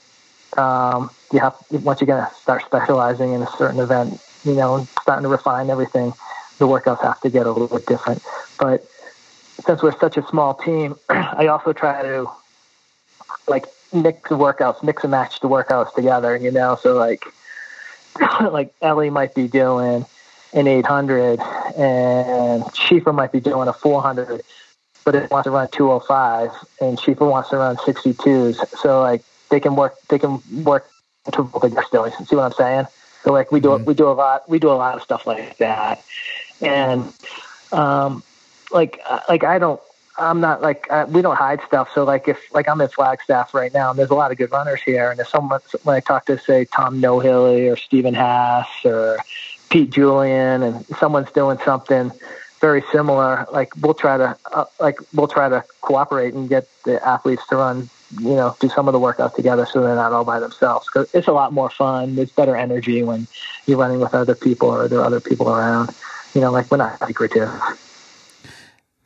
um, 0.57 1.11
you 1.31 1.39
have 1.39 1.55
once 1.71 2.01
you're 2.01 2.07
going 2.07 2.25
to 2.25 2.33
start 2.35 2.63
specializing 2.65 3.33
in 3.33 3.43
a 3.43 3.51
certain 3.57 3.79
event, 3.79 4.19
you 4.43 4.55
know, 4.55 4.87
starting 5.01 5.23
to 5.23 5.29
refine 5.29 5.69
everything, 5.69 6.13
the 6.57 6.67
workouts 6.67 7.01
have 7.03 7.21
to 7.21 7.29
get 7.29 7.45
a 7.45 7.51
little 7.51 7.67
bit 7.67 7.85
different. 7.85 8.23
But 8.59 8.85
since 9.65 9.81
we're 9.81 9.97
such 9.97 10.17
a 10.17 10.25
small 10.27 10.53
team, 10.53 10.95
I 11.09 11.47
also 11.47 11.73
try 11.73 12.01
to 12.01 12.29
like 13.47 13.65
mix 13.93 14.29
the 14.29 14.35
workouts, 14.35 14.83
mix 14.83 15.03
and 15.03 15.11
match 15.11 15.39
the 15.39 15.49
workouts 15.49 15.93
together, 15.93 16.35
you 16.35 16.51
know. 16.51 16.77
So 16.81 16.95
like 16.95 17.25
like 18.41 18.73
Ellie 18.81 19.09
might 19.09 19.35
be 19.35 19.47
doing 19.47 20.05
an 20.53 20.67
800 20.67 21.39
and 21.77 22.63
Shifra 22.63 23.13
might 23.13 23.31
be 23.31 23.39
doing 23.39 23.67
a 23.67 23.73
400. 23.73 24.41
but 25.05 25.15
it 25.15 25.31
wants 25.31 25.45
to 25.45 25.51
run 25.51 25.67
205, 25.71 26.51
and 26.81 26.99
Schieffer 26.99 27.29
wants 27.29 27.49
to 27.49 27.57
run 27.57 27.77
62s. 27.77 28.77
So 28.77 29.01
like 29.01 29.23
they 29.49 29.59
can 29.59 29.75
work, 29.75 29.95
they 30.09 30.19
can 30.19 30.41
work 30.63 30.89
to 31.31 31.43
bigger 31.61 31.83
still. 31.87 32.09
See 32.11 32.35
what 32.35 32.45
I'm 32.45 32.53
saying? 32.53 32.85
So 33.23 33.33
like 33.33 33.51
we 33.51 33.59
do, 33.59 33.69
mm-hmm. 33.69 33.85
we 33.85 33.93
do 33.93 34.09
a 34.09 34.13
lot, 34.13 34.47
we 34.49 34.59
do 34.59 34.69
a 34.69 34.73
lot 34.73 34.95
of 34.95 35.01
stuff 35.01 35.27
like 35.27 35.57
that, 35.57 36.03
and 36.61 37.11
um, 37.71 38.23
like 38.71 39.01
like 39.27 39.43
I 39.43 39.59
don't 39.59 39.79
I'm 40.19 40.41
not 40.41 40.61
like 40.61 40.87
uh, 40.89 41.05
we 41.09 41.21
don't 41.21 41.35
hide 41.35 41.61
stuff. 41.65 41.89
So 41.93 42.03
like 42.03 42.27
if 42.27 42.39
like 42.53 42.67
I'm 42.67 42.81
in 42.81 42.89
Flagstaff 42.89 43.53
right 43.53 43.73
now, 43.73 43.89
and 43.89 43.99
there's 43.99 44.09
a 44.09 44.15
lot 44.15 44.31
of 44.31 44.37
good 44.37 44.51
runners 44.51 44.81
here, 44.81 45.11
and 45.11 45.19
if 45.19 45.27
someone 45.27 45.61
when 45.83 45.95
I 45.95 45.99
talk 46.01 46.25
to 46.25 46.37
say 46.37 46.65
Tom 46.65 47.01
Nohilly 47.01 47.71
or 47.71 47.77
Stephen 47.77 48.13
Haas 48.13 48.67
or 48.83 49.19
Pete 49.69 49.89
Julian, 49.89 50.63
and 50.63 50.85
someone's 50.97 51.31
doing 51.31 51.57
something 51.63 52.11
very 52.59 52.83
similar, 52.91 53.47
like 53.51 53.71
we'll 53.77 53.93
try 53.93 54.17
to 54.17 54.37
uh, 54.51 54.65
like 54.79 54.97
we'll 55.13 55.27
try 55.27 55.47
to 55.47 55.63
cooperate 55.81 56.33
and 56.33 56.49
get 56.49 56.67
the 56.83 57.05
athletes 57.07 57.43
to 57.47 57.55
run, 57.55 57.89
you 58.19 58.35
know, 58.35 58.55
do 58.59 58.67
some 58.67 58.87
of 58.87 58.93
the 58.93 58.99
workout 58.99 59.35
together, 59.35 59.65
so 59.65 59.81
they're 59.81 59.95
not 59.95 60.11
all 60.11 60.25
by 60.25 60.39
themselves. 60.39 60.87
Because 60.87 61.09
it's 61.13 61.27
a 61.27 61.33
lot 61.33 61.53
more 61.53 61.69
fun. 61.69 62.15
There's 62.15 62.31
better 62.31 62.57
energy 62.57 63.03
when 63.03 63.27
you're 63.65 63.77
running 63.77 64.01
with 64.01 64.13
other 64.13 64.35
people 64.35 64.69
or 64.69 64.87
there 64.89 64.99
are 64.99 65.05
other 65.05 65.21
people 65.21 65.49
around. 65.49 65.95
You 66.35 66.41
know, 66.41 66.51
like 66.51 66.69
we're 66.69 66.77
not 66.77 66.99
secretive. 67.07 67.49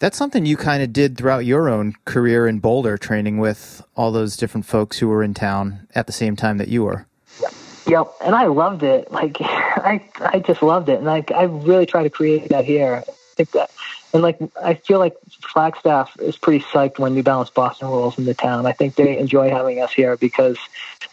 That's 0.04 0.18
something 0.18 0.46
you 0.46 0.58
kind 0.58 0.84
of 0.84 0.92
did 0.92 1.18
throughout 1.18 1.46
your 1.46 1.70
own 1.70 1.94
career 2.04 2.46
in 2.46 2.60
Boulder, 2.60 2.98
training 2.98 3.38
with 3.38 3.82
all 3.96 4.12
those 4.12 4.36
different 4.36 4.66
folks 4.66 5.00
who 5.00 5.08
were 5.08 5.24
in 5.24 5.34
town 5.34 5.88
at 5.96 6.08
the 6.08 6.12
same 6.12 6.36
time 6.36 6.58
that 6.58 6.68
you 6.68 6.84
were. 6.84 7.08
Yep, 7.88 8.14
and 8.20 8.36
I 8.36 8.48
loved 8.48 8.84
it. 8.84 9.10
Like 9.14 9.38
I, 9.40 10.04
I 10.20 10.40
just 10.40 10.62
loved 10.62 10.90
it, 10.90 11.00
and 11.00 11.10
I, 11.10 11.24
I 11.34 11.44
really 11.44 11.86
try 11.86 12.04
to 12.04 12.10
create 12.10 12.50
that 12.50 12.66
here. 12.66 13.02
I 13.08 13.12
think 13.38 13.52
that, 13.52 13.72
and 14.14 14.22
like 14.22 14.40
I 14.62 14.74
feel 14.74 15.00
like 15.00 15.16
Flagstaff 15.42 16.20
is 16.20 16.36
pretty 16.36 16.66
psyched 16.66 17.00
when 17.00 17.16
New 17.16 17.24
Balance 17.24 17.52
Boston 17.52 17.88
rolls 17.88 18.18
into 18.18 18.34
town. 18.34 18.66
I 18.66 18.74
think 18.74 18.96
they 18.96 19.18
enjoy 19.18 19.52
having 19.52 19.80
us 19.80 19.94
here 19.94 20.18
because 20.18 20.58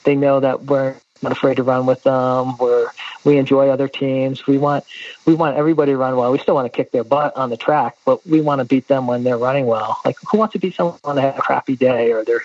they 0.03 0.17
know 0.17 0.41
that 0.41 0.65
we're 0.65 0.97
not 1.23 1.33
afraid 1.33 1.57
to 1.57 1.63
run 1.63 1.87
with 1.87 2.03
them. 2.03 2.57
We're 2.57 2.89
we 3.25 3.37
enjoy 3.37 3.69
other 3.69 3.89
teams. 3.89 4.47
We 4.47 4.59
want 4.59 4.85
we 5.27 5.35
want 5.35 5.57
everybody 5.57 5.93
to 5.93 5.99
run 5.99 6.17
well. 6.17 6.33
We 6.33 6.39
still 6.39 6.55
want 6.55 6.71
to 6.73 6.77
kick 6.77 6.91
their 6.93 7.05
butt 7.05 7.37
on 7.37 7.51
the 7.51 7.57
track, 7.57 7.97
but 8.05 8.27
we 8.27 8.41
want 8.41 8.61
to 8.61 8.65
beat 8.65 8.89
them 8.89 9.07
when 9.07 9.25
they're 9.25 9.39
running 9.39 9.67
well. 9.67 10.01
Like 10.05 10.17
who 10.31 10.39
wants 10.39 10.53
to 10.55 10.59
beat 10.59 10.75
someone 10.75 10.99
they 11.15 11.23
have 11.23 11.39
a 11.39 11.43
crappy 11.43 11.77
day 11.77 12.13
or 12.13 12.25
they're 12.25 12.43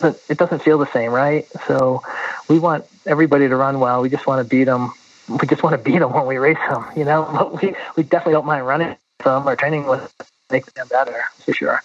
it 0.00 0.38
doesn't 0.38 0.62
feel 0.62 0.78
the 0.78 0.90
same, 0.92 1.10
right? 1.10 1.48
So 1.66 2.02
we 2.48 2.60
want 2.60 2.84
everybody 3.04 3.48
to 3.48 3.56
run 3.56 3.80
well. 3.80 4.00
We 4.00 4.08
just 4.08 4.26
want 4.26 4.46
to 4.46 4.48
beat 4.48 4.64
them. 4.64 4.92
We 5.28 5.48
just 5.48 5.62
want 5.62 5.74
to 5.74 5.82
beat 5.82 5.98
them 5.98 6.12
when 6.12 6.26
we 6.26 6.38
race 6.38 6.58
them, 6.68 6.86
you 6.96 7.04
know. 7.04 7.24
But 7.32 7.62
we 7.62 7.74
we 7.96 8.02
definitely 8.04 8.34
don't 8.34 8.46
mind 8.46 8.66
running 8.66 8.96
them 9.24 9.48
or 9.48 9.56
training 9.56 9.86
with 9.86 10.14
make 10.50 10.66
them 10.74 10.88
better 10.88 11.24
for 11.44 11.52
sure 11.52 11.82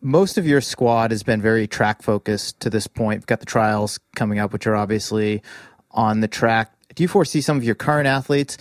most 0.00 0.38
of 0.38 0.46
your 0.46 0.60
squad 0.60 1.10
has 1.10 1.22
been 1.22 1.42
very 1.42 1.66
track 1.66 2.02
focused 2.02 2.60
to 2.60 2.70
this 2.70 2.86
point. 2.86 3.20
We've 3.20 3.26
got 3.26 3.40
the 3.40 3.46
trials 3.46 3.98
coming 4.16 4.38
up, 4.38 4.52
which 4.52 4.66
are 4.66 4.76
obviously 4.76 5.42
on 5.90 6.20
the 6.20 6.28
track. 6.28 6.72
Do 6.94 7.02
you 7.02 7.08
foresee 7.08 7.40
some 7.40 7.56
of 7.56 7.64
your 7.64 7.74
current 7.74 8.06
athletes 8.06 8.56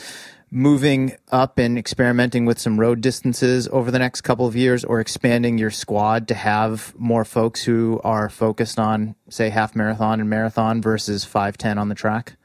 moving 0.51 1.15
up 1.31 1.59
and 1.59 1.77
experimenting 1.77 2.45
with 2.45 2.59
some 2.59 2.79
road 2.79 3.01
distances 3.01 3.67
over 3.71 3.91
the 3.91 3.99
next 3.99 4.21
couple 4.21 4.47
of 4.47 4.55
years 4.55 4.83
or 4.83 4.99
expanding 4.99 5.57
your 5.57 5.69
squad 5.69 6.27
to 6.27 6.33
have 6.33 6.93
more 6.97 7.23
folks 7.23 7.63
who 7.63 8.01
are 8.03 8.29
focused 8.29 8.79
on, 8.79 9.15
say, 9.29 9.49
half 9.49 9.75
marathon 9.75 10.19
and 10.19 10.29
marathon 10.29 10.81
versus 10.81 11.23
510 11.23 11.77
on 11.77 11.89
the 11.89 11.95
track? 11.95 12.35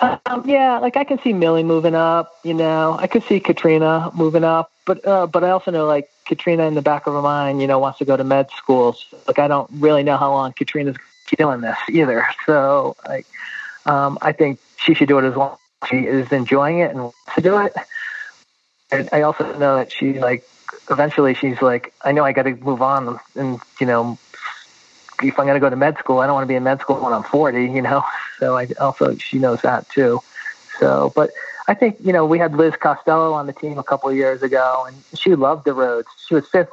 Um, 0.00 0.44
yeah, 0.46 0.78
like 0.78 0.96
I 0.96 1.04
can 1.04 1.20
see 1.22 1.32
Millie 1.32 1.64
moving 1.64 1.94
up, 1.94 2.32
you 2.44 2.54
know, 2.54 2.96
I 2.98 3.08
could 3.08 3.24
see 3.24 3.40
Katrina 3.40 4.10
moving 4.14 4.44
up, 4.44 4.70
but, 4.86 5.04
uh, 5.04 5.26
but 5.26 5.42
I 5.42 5.50
also 5.50 5.72
know 5.72 5.86
like 5.86 6.08
Katrina 6.24 6.66
in 6.66 6.74
the 6.74 6.82
back 6.82 7.06
of 7.06 7.14
her 7.14 7.22
mind, 7.22 7.60
you 7.60 7.66
know, 7.66 7.78
wants 7.80 7.98
to 7.98 8.04
go 8.04 8.16
to 8.16 8.22
med 8.22 8.50
school. 8.52 8.92
So, 8.92 9.18
like, 9.26 9.38
I 9.40 9.48
don't 9.48 9.68
really 9.72 10.04
know 10.04 10.16
how 10.16 10.30
long 10.32 10.52
Katrina's 10.52 10.96
doing 11.36 11.60
this 11.62 11.76
either. 11.90 12.26
So, 12.46 12.96
like, 13.06 13.26
um, 13.86 14.18
I 14.22 14.32
think 14.32 14.60
she 14.76 14.94
should 14.94 15.08
do 15.08 15.18
it 15.18 15.24
as 15.24 15.36
long 15.36 15.56
as 15.82 15.88
she 15.88 15.96
is 15.96 16.30
enjoying 16.30 16.78
it 16.78 16.90
and 16.90 17.00
wants 17.00 17.18
to 17.34 17.40
do 17.40 17.58
it. 17.58 17.74
And 18.90 19.08
I 19.12 19.22
also 19.22 19.58
know 19.58 19.76
that 19.76 19.92
she 19.92 20.18
like 20.18 20.48
eventually 20.90 21.34
she's 21.34 21.60
like, 21.60 21.92
I 22.02 22.12
know 22.12 22.24
I 22.24 22.32
got 22.32 22.44
to 22.44 22.54
move 22.54 22.82
on, 22.82 23.18
and 23.34 23.60
you 23.80 23.86
know, 23.86 24.18
if 25.22 25.38
I'm 25.38 25.46
going 25.46 25.56
to 25.56 25.60
go 25.60 25.70
to 25.70 25.76
med 25.76 25.98
school, 25.98 26.18
I 26.18 26.26
don't 26.26 26.34
want 26.34 26.44
to 26.44 26.48
be 26.48 26.54
in 26.54 26.62
med 26.62 26.80
school 26.80 27.00
when 27.00 27.12
I'm 27.12 27.22
40, 27.22 27.64
you 27.66 27.82
know. 27.82 28.04
So 28.38 28.56
I 28.56 28.68
also 28.78 29.16
she 29.16 29.40
knows 29.40 29.62
that 29.62 29.88
too. 29.88 30.20
So, 30.78 31.12
but 31.16 31.30
I 31.66 31.74
think 31.74 31.96
you 31.98 32.12
know 32.12 32.24
we 32.24 32.38
had 32.38 32.54
Liz 32.54 32.76
Costello 32.76 33.32
on 33.32 33.48
the 33.48 33.52
team 33.52 33.78
a 33.78 33.82
couple 33.82 34.08
of 34.08 34.14
years 34.14 34.44
ago, 34.44 34.84
and 34.86 34.96
she 35.18 35.34
loved 35.34 35.64
the 35.64 35.74
roads. 35.74 36.06
She 36.28 36.36
was 36.36 36.46
fifth 36.46 36.70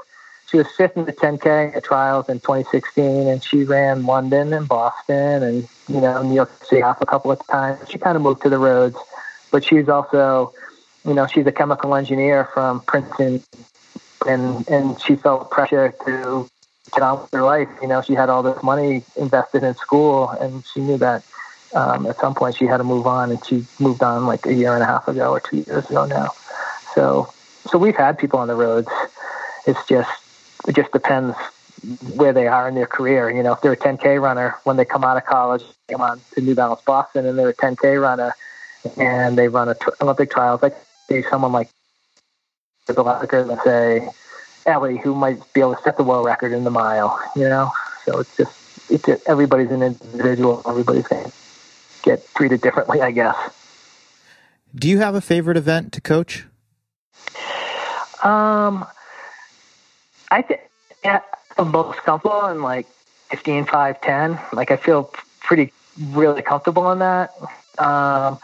she 0.47 0.57
was 0.57 0.67
fifth 0.77 0.95
in 0.95 1.05
the 1.05 1.13
10K 1.13 1.75
at 1.75 1.83
trials 1.83 2.29
in 2.29 2.39
2016, 2.39 3.27
and 3.27 3.43
she 3.43 3.63
ran 3.63 4.05
London 4.05 4.53
and 4.53 4.67
Boston 4.67 5.43
and 5.43 5.67
you 5.87 5.99
know 5.99 6.21
New 6.21 6.35
York 6.35 6.51
City 6.63 6.81
half 6.81 7.01
a 7.01 7.05
couple 7.05 7.31
of 7.31 7.45
times. 7.47 7.89
She 7.89 7.97
kind 7.97 8.15
of 8.15 8.21
moved 8.21 8.43
to 8.43 8.49
the 8.49 8.57
roads, 8.57 8.97
but 9.51 9.63
she's 9.63 9.89
also, 9.89 10.53
you 11.03 11.13
know, 11.13 11.27
she's 11.27 11.47
a 11.47 11.51
chemical 11.51 11.95
engineer 11.95 12.45
from 12.53 12.81
Princeton, 12.81 13.43
and 14.27 14.67
and 14.69 15.01
she 15.01 15.15
felt 15.15 15.49
pressure 15.49 15.93
to 16.05 16.47
get 16.93 17.01
on 17.01 17.21
with 17.21 17.31
her 17.31 17.43
life. 17.43 17.69
You 17.81 17.87
know, 17.87 18.01
she 18.01 18.13
had 18.13 18.29
all 18.29 18.43
this 18.43 18.61
money 18.63 19.03
invested 19.15 19.63
in 19.63 19.75
school, 19.75 20.29
and 20.29 20.65
she 20.73 20.81
knew 20.81 20.97
that 20.97 21.23
um, 21.73 22.05
at 22.05 22.19
some 22.19 22.35
point 22.35 22.55
she 22.55 22.65
had 22.65 22.77
to 22.77 22.83
move 22.83 23.07
on, 23.07 23.31
and 23.31 23.45
she 23.45 23.65
moved 23.79 24.03
on 24.03 24.25
like 24.25 24.45
a 24.45 24.53
year 24.53 24.73
and 24.73 24.83
a 24.83 24.85
half 24.85 25.07
ago 25.07 25.31
or 25.31 25.39
two 25.39 25.57
years 25.57 25.89
ago 25.89 26.05
now. 26.05 26.31
So, 26.93 27.31
so 27.69 27.77
we've 27.77 27.95
had 27.95 28.17
people 28.17 28.39
on 28.39 28.47
the 28.47 28.55
roads. 28.55 28.89
It's 29.67 29.85
just 29.87 30.09
it 30.67 30.75
just 30.75 30.91
depends 30.91 31.35
where 32.15 32.33
they 32.33 32.47
are 32.47 32.67
in 32.67 32.75
their 32.75 32.87
career. 32.87 33.29
You 33.29 33.43
know, 33.43 33.53
if 33.53 33.61
they're 33.61 33.73
a 33.73 33.77
10K 33.77 34.21
runner 34.21 34.55
when 34.63 34.77
they 34.77 34.85
come 34.85 35.03
out 35.03 35.17
of 35.17 35.25
college, 35.25 35.63
come 35.89 36.01
on 36.01 36.21
to 36.33 36.41
New 36.41 36.55
Balance 36.55 36.81
Boston, 36.81 37.25
and 37.25 37.37
they're 37.37 37.49
a 37.49 37.53
10K 37.53 38.01
runner, 38.01 38.33
and 38.97 39.37
they 39.37 39.47
run 39.47 39.69
a 39.69 39.75
Olympic 40.01 40.31
trials, 40.31 40.61
like 40.61 40.75
say 41.09 41.23
someone 41.23 41.51
like 41.51 41.69
the 42.87 42.93
let's 43.47 43.63
say 43.63 44.07
Ellie, 44.65 44.97
who 44.97 45.13
might 45.13 45.41
be 45.53 45.61
able 45.61 45.75
to 45.75 45.81
set 45.81 45.97
the 45.97 46.03
world 46.03 46.25
record 46.25 46.51
in 46.51 46.63
the 46.63 46.71
mile. 46.71 47.19
You 47.35 47.49
know, 47.49 47.71
so 48.05 48.19
it's 48.19 48.35
just 48.37 48.89
it's 48.89 49.05
just, 49.05 49.27
everybody's 49.27 49.71
an 49.71 49.81
individual. 49.81 50.61
Everybody's 50.67 51.07
going 51.07 51.25
to 51.25 51.31
get 52.03 52.27
treated 52.35 52.61
differently, 52.61 53.01
I 53.01 53.11
guess. 53.11 53.35
Do 54.73 54.89
you 54.89 54.99
have 54.99 55.15
a 55.15 55.21
favorite 55.21 55.57
event 55.57 55.93
to 55.93 56.01
coach? 56.01 56.45
Um, 58.23 58.85
I 60.31 60.41
think 60.41 60.61
yeah, 61.03 61.21
I'm 61.57 61.71
most 61.71 61.99
comfortable 61.99 62.47
in 62.47 62.61
like 62.61 62.87
15, 63.29 63.65
5, 63.65 64.01
10. 64.01 64.39
Like 64.53 64.71
I 64.71 64.77
feel 64.77 65.11
pretty 65.39 65.71
really 65.99 66.41
comfortable 66.41 66.91
in 66.91 66.99
that. 66.99 67.31
Um, 67.77 68.39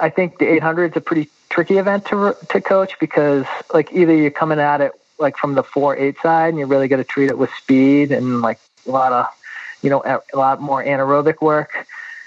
I 0.00 0.10
think 0.10 0.38
the 0.38 0.52
800 0.52 0.92
is 0.92 0.96
a 0.96 1.00
pretty 1.00 1.30
tricky 1.48 1.78
event 1.78 2.06
to 2.06 2.36
to 2.50 2.60
coach 2.60 2.98
because 3.00 3.44
like 3.74 3.92
either 3.92 4.14
you're 4.14 4.30
coming 4.30 4.60
at 4.60 4.80
it 4.80 4.92
like 5.20 5.36
from 5.36 5.54
the 5.54 5.62
four 5.62 5.96
eight 5.96 6.16
side 6.22 6.48
and 6.50 6.58
you 6.58 6.66
really 6.66 6.88
got 6.88 6.96
to 6.96 7.04
treat 7.04 7.30
it 7.30 7.38
with 7.38 7.50
speed 7.54 8.12
and 8.12 8.40
like 8.40 8.58
a 8.86 8.90
lot 8.90 9.12
of 9.12 9.26
you 9.82 9.90
know 9.90 10.02
a 10.04 10.36
lot 10.36 10.60
more 10.60 10.82
anaerobic 10.82 11.40
work 11.40 11.86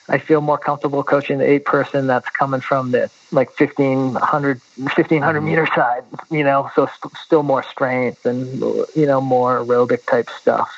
I 0.09 0.17
feel 0.17 0.41
more 0.41 0.57
comfortable 0.57 1.01
coaching 1.03 1.37
the 1.37 1.49
eight 1.49 1.63
person 1.63 2.07
that's 2.07 2.29
coming 2.29 2.59
from 2.59 2.91
the 2.91 3.09
like 3.31 3.57
1500, 3.57 4.61
1500 4.75 5.39
mm-hmm. 5.39 5.45
meter 5.45 5.67
side, 5.67 6.03
you 6.29 6.43
know, 6.43 6.69
so 6.75 6.87
st- 6.87 7.15
still 7.17 7.43
more 7.43 7.63
strength 7.63 8.25
and, 8.25 8.59
you 8.95 9.05
know, 9.05 9.21
more 9.21 9.59
aerobic 9.59 10.05
type 10.05 10.29
stuff. 10.29 10.69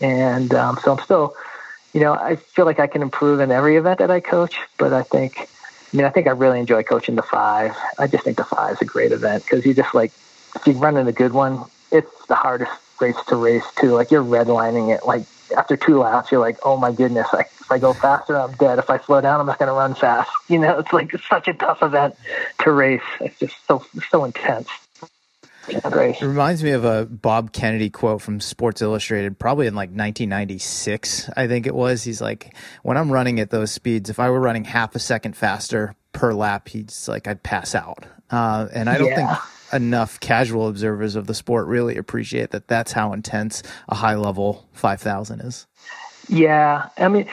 And 0.00 0.54
um, 0.54 0.78
so 0.82 0.92
I'm 0.92 1.02
still, 1.02 1.34
you 1.92 2.00
know, 2.00 2.14
I 2.14 2.36
feel 2.36 2.66
like 2.66 2.78
I 2.78 2.86
can 2.86 3.02
improve 3.02 3.40
in 3.40 3.50
every 3.50 3.76
event 3.76 3.98
that 3.98 4.12
I 4.12 4.20
coach, 4.20 4.56
but 4.78 4.92
I 4.92 5.02
think, 5.02 5.48
I 5.92 5.96
mean, 5.96 6.06
I 6.06 6.10
think 6.10 6.28
I 6.28 6.30
really 6.30 6.60
enjoy 6.60 6.84
coaching 6.84 7.16
the 7.16 7.22
five. 7.22 7.76
I 7.98 8.06
just 8.06 8.22
think 8.22 8.36
the 8.36 8.44
five 8.44 8.74
is 8.74 8.80
a 8.80 8.84
great 8.84 9.10
event 9.10 9.42
because 9.42 9.66
you 9.66 9.74
just 9.74 9.92
like, 9.92 10.12
if 10.60 10.66
you're 10.66 10.76
running 10.76 11.06
a 11.06 11.12
good 11.12 11.32
one, 11.32 11.64
it's 11.90 12.26
the 12.26 12.34
hardest 12.34 12.72
race 13.00 13.16
to 13.28 13.36
race 13.36 13.64
too. 13.76 13.92
Like 13.92 14.10
you're 14.10 14.24
redlining 14.24 14.94
it 14.94 15.06
like 15.06 15.24
after 15.56 15.76
two 15.76 15.98
laps, 16.00 16.30
you're 16.30 16.40
like, 16.40 16.58
oh 16.64 16.76
my 16.76 16.92
goodness, 16.92 17.26
I, 17.32 17.40
if 17.40 17.70
I 17.70 17.78
go 17.78 17.92
faster, 17.92 18.38
I'm 18.38 18.52
dead. 18.52 18.78
If 18.78 18.90
I 18.90 18.98
slow 18.98 19.20
down, 19.20 19.40
I'm 19.40 19.46
not 19.46 19.58
going 19.58 19.68
to 19.68 19.72
run 19.72 19.94
fast. 19.94 20.30
You 20.48 20.58
know, 20.58 20.78
it's 20.78 20.94
like 20.94 21.12
it's 21.12 21.28
such 21.28 21.46
a 21.46 21.52
tough 21.52 21.82
event 21.82 22.16
to 22.60 22.72
race. 22.72 23.02
It's 23.20 23.38
just 23.38 23.54
so 23.66 23.84
so 24.10 24.24
intense. 24.24 24.68
It 25.68 26.22
reminds 26.22 26.64
me 26.64 26.70
of 26.70 26.86
a 26.86 27.04
Bob 27.04 27.52
Kennedy 27.52 27.90
quote 27.90 28.22
from 28.22 28.40
Sports 28.40 28.80
Illustrated, 28.80 29.38
probably 29.38 29.66
in 29.66 29.74
like 29.74 29.90
1996, 29.90 31.28
I 31.36 31.46
think 31.46 31.66
it 31.66 31.74
was. 31.74 32.02
He's 32.02 32.22
like, 32.22 32.54
when 32.82 32.96
I'm 32.96 33.12
running 33.12 33.40
at 33.40 33.50
those 33.50 33.70
speeds, 33.70 34.08
if 34.08 34.18
I 34.18 34.30
were 34.30 34.40
running 34.40 34.64
half 34.64 34.94
a 34.94 34.98
second 34.98 35.36
faster 35.36 35.94
per 36.12 36.32
lap, 36.32 36.68
he's 36.68 37.06
like, 37.08 37.28
I'd 37.28 37.42
pass 37.42 37.74
out. 37.74 38.06
Uh, 38.30 38.68
and 38.72 38.88
I 38.88 38.96
don't 38.96 39.08
yeah. 39.08 39.34
think 39.34 39.38
enough 39.72 40.20
casual 40.20 40.68
observers 40.68 41.14
of 41.16 41.26
the 41.26 41.34
sport 41.34 41.66
really 41.66 41.96
appreciate 41.96 42.50
that 42.50 42.68
that's 42.68 42.92
how 42.92 43.12
intense 43.12 43.62
a 43.88 43.94
high 43.94 44.14
level 44.14 44.66
5000 44.72 45.40
is. 45.40 45.66
Yeah, 46.28 46.88
I 46.98 47.08
mean, 47.08 47.26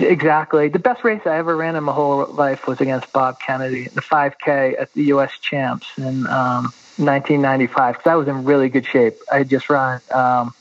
exactly. 0.00 0.68
The 0.68 0.80
best 0.80 1.04
race 1.04 1.22
I 1.24 1.38
ever 1.38 1.56
ran 1.56 1.76
in 1.76 1.84
my 1.84 1.92
whole 1.92 2.26
life 2.26 2.66
was 2.66 2.80
against 2.80 3.12
Bob 3.12 3.38
Kennedy, 3.38 3.84
the 3.84 4.00
5K 4.00 4.80
at 4.80 4.92
the 4.94 5.04
U.S. 5.04 5.38
Champs, 5.40 5.86
in 5.96 6.26
um, 6.26 6.72
1995 6.96 7.96
because 7.96 8.10
I 8.10 8.14
was 8.16 8.28
in 8.28 8.44
really 8.44 8.68
good 8.68 8.84
shape. 8.84 9.14
I 9.32 9.38
had 9.38 9.48
just 9.48 9.70
run 9.70 10.00
um, 10.10 10.52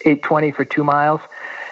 820 0.00 0.50
for 0.52 0.64
two 0.64 0.82
miles, 0.82 1.20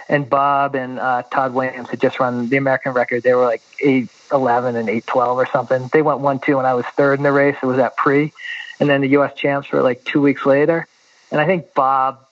and 0.09 0.28
Bob 0.28 0.76
and 0.76 1.00
uh, 1.00 1.22
Todd 1.30 1.52
Williams 1.52 1.88
had 1.90 2.00
just 2.00 2.20
run 2.20 2.48
the 2.48 2.57
American 2.57 2.92
record. 2.92 3.24
They 3.24 3.34
were 3.34 3.44
like 3.44 3.62
811 3.82 4.76
and 4.76 4.88
812 4.88 5.38
or 5.38 5.46
something. 5.46 5.90
They 5.92 6.02
went 6.02 6.20
one 6.20 6.38
two, 6.38 6.59
and 6.59 6.66
I 6.66 6.74
was 6.74 6.86
third 6.96 7.18
in 7.18 7.24
the 7.24 7.32
race. 7.32 7.57
It 7.61 7.66
was 7.66 7.78
at 7.78 7.96
pre, 7.96 8.32
and 8.81 8.89
then 8.89 9.01
the 9.01 9.09
U.S. 9.09 9.35
champs 9.35 9.70
were 9.70 9.83
like 9.83 10.05
two 10.05 10.20
weeks 10.20 10.45
later. 10.45 10.87
And 11.31 11.41
I 11.41 11.47
think 11.47 11.74
Bob 11.74 12.27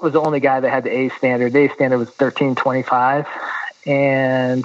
was 0.00 0.12
the 0.12 0.20
only 0.20 0.40
guy 0.40 0.60
that 0.60 0.70
had 0.70 0.84
the 0.84 0.90
A 0.90 1.08
standard. 1.10 1.52
The 1.52 1.66
A 1.66 1.74
standard 1.74 1.98
was 1.98 2.08
1325, 2.08 3.26
and 3.86 4.64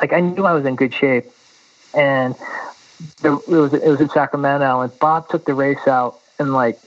like 0.00 0.12
I 0.12 0.20
knew 0.20 0.44
I 0.44 0.52
was 0.52 0.64
in 0.64 0.76
good 0.76 0.94
shape, 0.94 1.26
and 1.94 2.34
the, 3.20 3.34
it 3.36 3.48
was 3.48 3.74
it 3.74 3.86
was 3.86 4.00
in 4.00 4.08
Sacramento, 4.08 4.80
and 4.80 4.98
Bob 4.98 5.28
took 5.28 5.44
the 5.44 5.54
race 5.54 5.86
out 5.86 6.18
in 6.40 6.52
like 6.52 6.80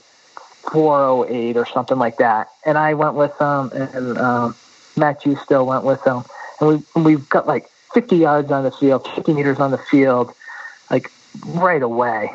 408 0.72 1.56
or 1.56 1.66
something 1.66 1.98
like 1.98 2.16
that, 2.16 2.48
and 2.64 2.76
I 2.76 2.94
went 2.94 3.14
with 3.14 3.38
him, 3.40 3.70
and 3.72 4.18
um, 4.18 4.56
Matt 4.96 5.22
Giusto 5.22 5.64
went 5.64 5.84
with 5.84 6.04
him, 6.04 6.24
and 6.60 6.68
we 6.68 6.82
and 6.96 7.04
we 7.04 7.16
got 7.16 7.46
like 7.46 7.70
50 7.94 8.16
yards 8.16 8.50
on 8.50 8.64
the 8.64 8.72
field, 8.72 9.06
50 9.14 9.32
meters 9.32 9.60
on 9.60 9.70
the 9.70 9.78
field, 9.78 10.34
like 10.90 11.10
right 11.46 11.82
away, 11.82 12.30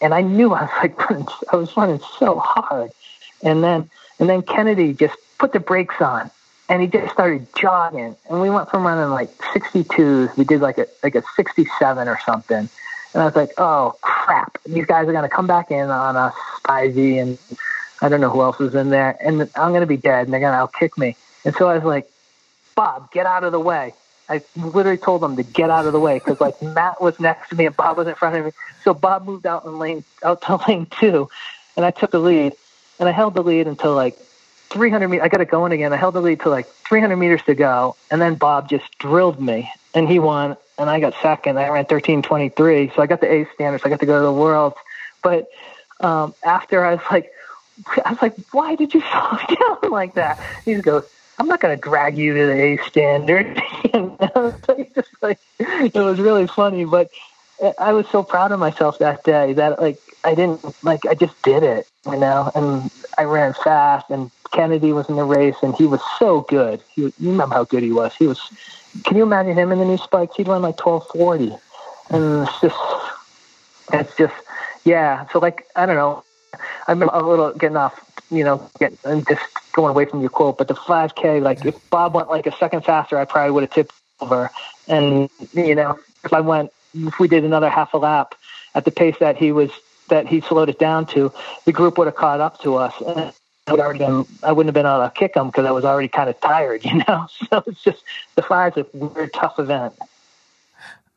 and 0.00 0.14
I 0.14 0.22
knew 0.22 0.52
I 0.52 0.62
was 0.62 0.70
like 0.82 1.10
running, 1.10 1.26
I 1.52 1.56
was 1.56 1.76
running 1.76 2.00
so 2.18 2.38
hard, 2.38 2.92
and 3.42 3.62
then 3.62 3.90
and 4.18 4.28
then 4.28 4.42
Kennedy 4.42 4.92
just 4.92 5.16
put 5.38 5.52
the 5.52 5.60
brakes 5.60 6.00
on, 6.00 6.30
and 6.68 6.80
he 6.80 6.88
just 6.88 7.12
started 7.12 7.46
jogging, 7.54 8.16
and 8.28 8.40
we 8.40 8.50
went 8.50 8.70
from 8.70 8.86
running 8.86 9.10
like 9.10 9.36
62s, 9.38 10.36
we 10.36 10.44
did 10.44 10.60
like 10.60 10.78
a 10.78 10.86
like 11.02 11.14
a 11.14 11.22
67 11.36 12.08
or 12.08 12.18
something 12.24 12.68
and 13.16 13.22
I 13.22 13.24
was 13.24 13.34
like, 13.34 13.52
oh 13.56 13.96
crap, 14.02 14.58
these 14.64 14.84
guys 14.84 15.08
are 15.08 15.12
to 15.22 15.34
come 15.34 15.46
back 15.46 15.70
in 15.70 15.88
on 15.88 16.16
us, 16.16 16.34
Spivey, 16.60 17.20
and 17.20 17.38
I 18.02 18.10
don't 18.10 18.20
know 18.20 18.28
who 18.28 18.42
else 18.42 18.60
is 18.60 18.74
in 18.74 18.90
there, 18.90 19.16
and 19.22 19.40
I'm 19.56 19.70
to 19.80 19.86
be 19.86 19.96
dead, 19.96 20.26
and 20.26 20.34
they're 20.34 20.40
to 20.52 20.66
outkick 20.66 20.98
me. 20.98 21.16
And 21.42 21.54
so 21.56 21.66
I 21.66 21.76
was 21.76 21.84
like, 21.84 22.10
Bob, 22.74 23.10
get 23.12 23.24
out 23.24 23.42
of 23.42 23.52
the 23.52 23.60
way. 23.60 23.94
I 24.28 24.42
literally 24.56 24.98
told 24.98 25.22
them 25.22 25.36
to 25.36 25.42
get 25.42 25.70
out 25.70 25.86
of 25.86 25.92
the 25.92 26.00
way 26.00 26.14
because 26.14 26.40
like 26.40 26.60
Matt 26.60 27.00
was 27.00 27.18
next 27.20 27.50
to 27.50 27.56
me 27.56 27.66
and 27.66 27.76
Bob 27.76 27.96
was 27.96 28.08
in 28.08 28.14
front 28.14 28.36
of 28.36 28.44
me. 28.46 28.52
So 28.82 28.92
Bob 28.92 29.24
moved 29.24 29.46
out 29.46 29.64
in 29.64 29.78
lane 29.78 30.04
out 30.22 30.42
to 30.42 30.56
lane 30.68 30.86
two, 30.86 31.28
and 31.76 31.84
I 31.84 31.90
took 31.90 32.10
the 32.10 32.18
lead, 32.18 32.54
and 32.98 33.08
I 33.08 33.12
held 33.12 33.34
the 33.34 33.42
lead 33.42 33.66
until 33.66 33.94
like 33.94 34.18
300 34.70 35.08
meters. 35.08 35.24
I 35.24 35.28
got 35.28 35.40
it 35.40 35.50
going 35.50 35.72
again. 35.72 35.92
I 35.92 35.96
held 35.96 36.14
the 36.14 36.20
lead 36.20 36.40
to 36.40 36.48
like 36.48 36.66
300 36.88 37.16
meters 37.16 37.42
to 37.46 37.54
go, 37.54 37.96
and 38.10 38.20
then 38.20 38.34
Bob 38.34 38.68
just 38.68 38.98
drilled 38.98 39.40
me, 39.40 39.70
and 39.94 40.08
he 40.08 40.18
won 40.18 40.56
and 40.78 40.90
I 40.90 41.00
got 41.00 41.14
second. 41.22 41.58
I 41.58 41.68
ran 41.68 41.84
13:23, 41.86 42.94
so 42.94 43.02
I 43.02 43.06
got 43.06 43.20
the 43.20 43.32
A 43.32 43.48
standards. 43.54 43.84
I 43.84 43.88
got 43.88 44.00
to 44.00 44.06
go 44.06 44.18
to 44.18 44.26
the 44.26 44.32
Worlds. 44.32 44.76
But 45.22 45.48
um, 46.00 46.34
after 46.44 46.84
I 46.84 46.94
was 46.94 47.04
like, 47.10 47.32
I 48.04 48.10
was 48.10 48.22
like, 48.22 48.34
why 48.52 48.74
did 48.74 48.94
you 48.94 49.00
slow 49.12 49.38
down 49.48 49.90
like 49.90 50.14
that? 50.14 50.38
He 50.64 50.74
goes, 50.74 51.04
I'm 51.38 51.48
not 51.48 51.60
going 51.60 51.76
to 51.76 51.80
drag 51.80 52.18
you 52.18 52.34
to 52.34 52.46
the 52.46 52.62
A 52.62 52.78
standard. 52.88 53.62
it 55.60 55.94
was 55.94 56.20
really 56.20 56.46
funny, 56.46 56.84
but 56.84 57.10
I 57.78 57.92
was 57.92 58.06
so 58.10 58.22
proud 58.22 58.52
of 58.52 58.60
myself 58.60 58.98
that 59.00 59.24
day 59.24 59.52
that 59.54 59.80
like 59.80 59.98
I 60.24 60.34
didn't 60.34 60.62
like 60.84 61.06
I 61.06 61.14
just 61.14 61.40
did 61.42 61.62
it, 61.62 61.86
you 62.06 62.18
know, 62.18 62.50
and 62.54 62.90
I 63.18 63.24
ran 63.24 63.54
fast 63.54 64.10
and 64.10 64.30
Kennedy 64.52 64.92
was 64.92 65.08
in 65.08 65.16
the 65.16 65.24
race 65.24 65.56
and 65.62 65.74
he 65.76 65.86
was 65.86 66.00
so 66.18 66.42
good. 66.42 66.82
He, 66.94 67.02
you 67.02 67.14
remember 67.30 67.54
how 67.54 67.64
good 67.64 67.82
he 67.82 67.92
was. 67.92 68.14
He 68.16 68.26
was 68.26 68.40
can 69.04 69.16
you 69.16 69.24
imagine 69.24 69.58
him 69.58 69.72
in 69.72 69.78
the 69.78 69.86
new 69.86 69.98
spikes? 69.98 70.36
He'd 70.36 70.48
run 70.48 70.62
like 70.62 70.78
twelve 70.78 71.06
forty, 71.08 71.56
and 72.10 72.48
it's 72.48 72.60
just, 72.62 72.76
it's 73.92 74.16
just, 74.18 74.34
yeah. 74.84 75.28
So 75.32 75.40
like, 75.40 75.66
I 75.76 75.86
don't 75.86 75.96
know. 75.96 76.25
I'm 76.88 77.02
a 77.02 77.22
little 77.22 77.52
getting 77.52 77.76
off, 77.76 77.98
you 78.30 78.44
know, 78.44 78.68
get 78.78 78.96
and 79.04 79.26
just 79.26 79.42
going 79.72 79.90
away 79.90 80.04
from 80.06 80.20
your 80.20 80.30
quote. 80.30 80.58
But 80.58 80.68
the 80.68 80.74
5K, 80.74 81.42
like 81.42 81.64
if 81.64 81.74
Bob 81.90 82.14
went 82.14 82.28
like 82.28 82.46
a 82.46 82.56
second 82.56 82.84
faster, 82.84 83.18
I 83.18 83.24
probably 83.24 83.52
would 83.52 83.62
have 83.64 83.70
tipped 83.72 83.94
over. 84.20 84.50
And 84.88 85.28
you 85.52 85.74
know, 85.74 85.98
if 86.24 86.32
I 86.32 86.40
went, 86.40 86.70
if 86.94 87.18
we 87.18 87.28
did 87.28 87.44
another 87.44 87.68
half 87.70 87.94
a 87.94 87.98
lap 87.98 88.34
at 88.74 88.84
the 88.84 88.90
pace 88.90 89.16
that 89.20 89.36
he 89.36 89.52
was, 89.52 89.70
that 90.08 90.26
he 90.26 90.40
slowed 90.40 90.68
it 90.68 90.78
down 90.78 91.06
to, 91.06 91.32
the 91.64 91.72
group 91.72 91.98
would 91.98 92.06
have 92.06 92.16
caught 92.16 92.40
up 92.40 92.60
to 92.62 92.76
us. 92.76 92.94
And 93.00 93.32
I 93.66 93.72
would 93.72 93.80
already 93.80 93.98
been, 93.98 94.24
I 94.42 94.52
wouldn't 94.52 94.68
have 94.68 94.74
been 94.74 94.86
able 94.86 95.04
to 95.04 95.12
kick 95.14 95.34
them 95.34 95.48
because 95.48 95.66
I 95.66 95.72
was 95.72 95.84
already 95.84 96.08
kind 96.08 96.30
of 96.30 96.40
tired, 96.40 96.84
you 96.84 97.02
know. 97.08 97.26
So 97.50 97.62
it's 97.66 97.82
just 97.82 98.02
the 98.34 98.42
fire's 98.42 98.76
a 98.76 98.86
weird, 98.92 99.32
tough 99.32 99.58
event. 99.58 99.94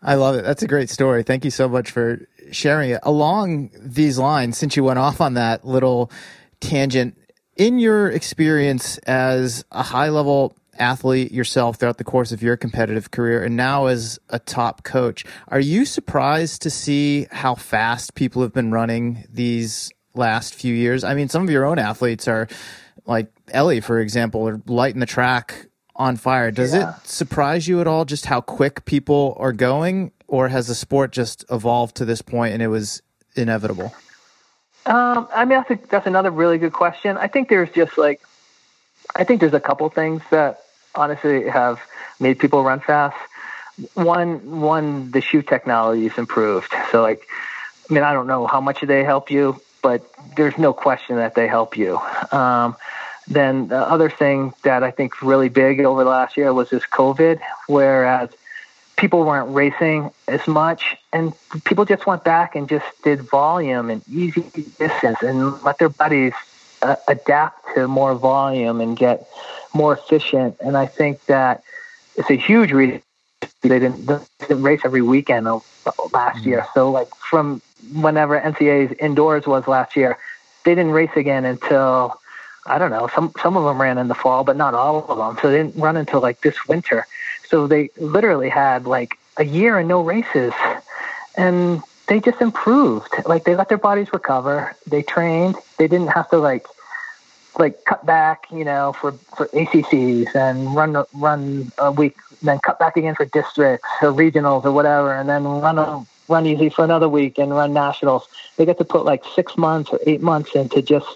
I 0.01 0.15
love 0.15 0.35
it. 0.35 0.43
That's 0.43 0.63
a 0.63 0.67
great 0.67 0.89
story. 0.89 1.23
Thank 1.23 1.45
you 1.45 1.51
so 1.51 1.67
much 1.67 1.91
for 1.91 2.27
sharing 2.51 2.91
it. 2.91 2.99
Along 3.03 3.69
these 3.79 4.17
lines, 4.17 4.57
since 4.57 4.75
you 4.75 4.83
went 4.83 4.99
off 4.99 5.21
on 5.21 5.33
that 5.33 5.65
little 5.65 6.11
tangent, 6.61 7.17
in 7.55 7.79
your 7.79 8.09
experience 8.09 8.97
as 8.99 9.65
a 9.71 9.83
high 9.83 10.09
level 10.09 10.55
athlete 10.77 11.33
yourself 11.33 11.75
throughout 11.75 11.97
the 11.97 12.05
course 12.05 12.31
of 12.31 12.41
your 12.41 12.55
competitive 12.55 13.11
career 13.11 13.43
and 13.43 13.57
now 13.57 13.87
as 13.87 14.17
a 14.29 14.39
top 14.39 14.83
coach, 14.83 15.25
are 15.49 15.59
you 15.59 15.83
surprised 15.83 16.61
to 16.61 16.69
see 16.69 17.27
how 17.31 17.53
fast 17.53 18.15
people 18.15 18.41
have 18.41 18.53
been 18.53 18.71
running 18.71 19.25
these 19.29 19.91
last 20.19 20.53
few 20.53 20.73
years. 20.73 21.03
I 21.03 21.13
mean, 21.15 21.29
some 21.29 21.43
of 21.43 21.49
your 21.49 21.65
own 21.65 21.79
athletes 21.79 22.27
are 22.27 22.47
like 23.05 23.31
Ellie, 23.51 23.81
for 23.81 23.99
example, 23.99 24.47
are 24.47 24.61
lighting 24.67 24.99
the 24.99 25.05
track 25.05 25.67
on 25.99 26.15
fire. 26.15 26.49
Does 26.49 26.73
yeah. 26.73 26.95
it 26.95 27.07
surprise 27.07 27.67
you 27.67 27.81
at 27.81 27.87
all 27.87 28.05
just 28.05 28.25
how 28.25 28.41
quick 28.41 28.85
people 28.85 29.35
are 29.37 29.53
going, 29.53 30.11
or 30.27 30.47
has 30.47 30.67
the 30.67 30.73
sport 30.75 31.11
just 31.11 31.45
evolved 31.51 31.97
to 31.97 32.05
this 32.05 32.21
point 32.21 32.53
and 32.53 32.63
it 32.63 32.69
was 32.69 33.03
inevitable? 33.35 33.93
Um, 34.85 35.27
I 35.35 35.45
mean, 35.45 35.59
that's 35.59 35.71
a, 35.71 35.87
that's 35.89 36.07
another 36.07 36.31
really 36.31 36.57
good 36.57 36.73
question. 36.73 37.17
I 37.17 37.27
think 37.27 37.49
there's 37.49 37.69
just 37.71 37.97
like, 37.97 38.21
I 39.15 39.25
think 39.25 39.41
there's 39.41 39.53
a 39.53 39.59
couple 39.59 39.89
things 39.89 40.23
that 40.31 40.61
honestly 40.95 41.47
have 41.49 41.79
made 42.19 42.39
people 42.39 42.63
run 42.63 42.79
fast. 42.79 43.17
One, 43.93 44.61
one, 44.61 45.11
the 45.11 45.21
shoe 45.21 45.41
technology 45.41 46.07
has 46.07 46.17
improved. 46.17 46.73
So 46.91 47.01
like, 47.01 47.27
I 47.89 47.93
mean, 47.93 48.03
I 48.03 48.13
don't 48.13 48.27
know 48.27 48.47
how 48.47 48.61
much 48.61 48.81
they 48.81 49.03
help 49.03 49.29
you, 49.29 49.61
but 49.81 50.09
there's 50.35 50.57
no 50.57 50.73
question 50.73 51.17
that 51.17 51.35
they 51.35 51.47
help 51.47 51.77
you. 51.77 51.99
Um, 52.31 52.75
then 53.29 53.67
the 53.67 53.77
other 53.77 54.09
thing 54.09 54.53
that 54.63 54.83
I 54.83 54.91
think 54.91 55.21
really 55.21 55.49
big 55.49 55.79
over 55.81 56.03
the 56.03 56.09
last 56.09 56.35
year 56.35 56.51
was 56.53 56.71
this 56.71 56.83
COVID, 56.83 57.39
whereas 57.67 58.29
people 58.97 59.23
weren't 59.23 59.53
racing 59.53 60.11
as 60.27 60.45
much 60.47 60.97
and 61.13 61.33
people 61.63 61.85
just 61.85 62.05
went 62.05 62.23
back 62.23 62.55
and 62.55 62.67
just 62.67 62.85
did 63.03 63.21
volume 63.21 63.89
and 63.89 64.01
easy 64.09 64.41
distance 64.77 65.21
and 65.21 65.61
let 65.63 65.77
their 65.77 65.89
bodies 65.89 66.33
uh, 66.81 66.95
adapt 67.07 67.63
to 67.75 67.87
more 67.87 68.15
volume 68.15 68.81
and 68.81 68.97
get 68.97 69.27
more 69.73 69.93
efficient. 69.93 70.57
And 70.59 70.75
I 70.75 70.85
think 70.85 71.23
that 71.27 71.63
it's 72.15 72.29
a 72.29 72.35
huge 72.35 72.71
reason 72.71 73.01
they 73.61 73.69
didn't, 73.69 74.05
they 74.05 74.19
didn't 74.47 74.63
race 74.63 74.81
every 74.83 75.01
weekend 75.01 75.47
last 76.11 76.45
year. 76.45 76.65
So 76.73 76.91
like 76.91 77.13
from 77.15 77.61
whenever 77.93 78.39
NCAA's 78.39 78.93
indoors 78.99 79.45
was 79.45 79.67
last 79.67 79.95
year, 79.95 80.17
they 80.65 80.75
didn't 80.75 80.91
race 80.91 81.11
again 81.15 81.45
until 81.45 82.19
I 82.69 82.77
don't 82.77 82.91
know. 82.91 83.09
Some 83.13 83.33
some 83.41 83.57
of 83.57 83.63
them 83.65 83.81
ran 83.81 83.97
in 83.97 84.07
the 84.07 84.15
fall, 84.15 84.43
but 84.43 84.55
not 84.55 84.73
all 84.75 85.05
of 85.09 85.17
them. 85.17 85.37
So 85.41 85.49
they 85.51 85.57
didn't 85.57 85.75
run 85.75 85.97
until 85.97 86.21
like 86.21 86.41
this 86.41 86.67
winter. 86.67 87.07
So 87.49 87.67
they 87.67 87.89
literally 87.97 88.49
had 88.49 88.85
like 88.85 89.17
a 89.37 89.43
year 89.43 89.79
and 89.79 89.87
no 89.89 90.01
races, 90.01 90.53
and 91.35 91.81
they 92.07 92.19
just 92.19 92.41
improved. 92.41 93.11
Like 93.25 93.43
they 93.43 93.55
let 93.55 93.69
their 93.69 93.79
bodies 93.79 94.13
recover. 94.13 94.75
They 94.85 95.01
trained. 95.01 95.55
They 95.77 95.87
didn't 95.87 96.09
have 96.09 96.29
to 96.29 96.37
like 96.37 96.67
like 97.57 97.83
cut 97.85 98.05
back, 98.05 98.45
you 98.51 98.63
know, 98.63 98.93
for 98.93 99.13
for 99.35 99.47
ACCs 99.47 100.35
and 100.35 100.75
run 100.75 101.03
run 101.13 101.71
a 101.79 101.91
week, 101.91 102.17
then 102.43 102.59
cut 102.59 102.77
back 102.77 102.97
again 102.97 103.15
for 103.15 103.25
districts 103.25 103.89
or 104.01 104.11
regionals 104.11 104.63
or 104.63 104.71
whatever, 104.71 105.13
and 105.13 105.27
then 105.27 105.43
run 105.43 105.79
a 105.79 106.05
run 106.27 106.45
easy 106.45 106.69
for 106.69 106.83
another 106.85 107.09
week 107.09 107.39
and 107.39 107.51
run 107.51 107.73
nationals. 107.73 108.27
They 108.57 108.65
get 108.65 108.77
to 108.77 108.85
put 108.85 109.05
like 109.05 109.23
six 109.35 109.57
months 109.57 109.89
or 109.91 109.99
eight 110.05 110.21
months 110.21 110.53
into 110.53 110.81
just 110.83 111.07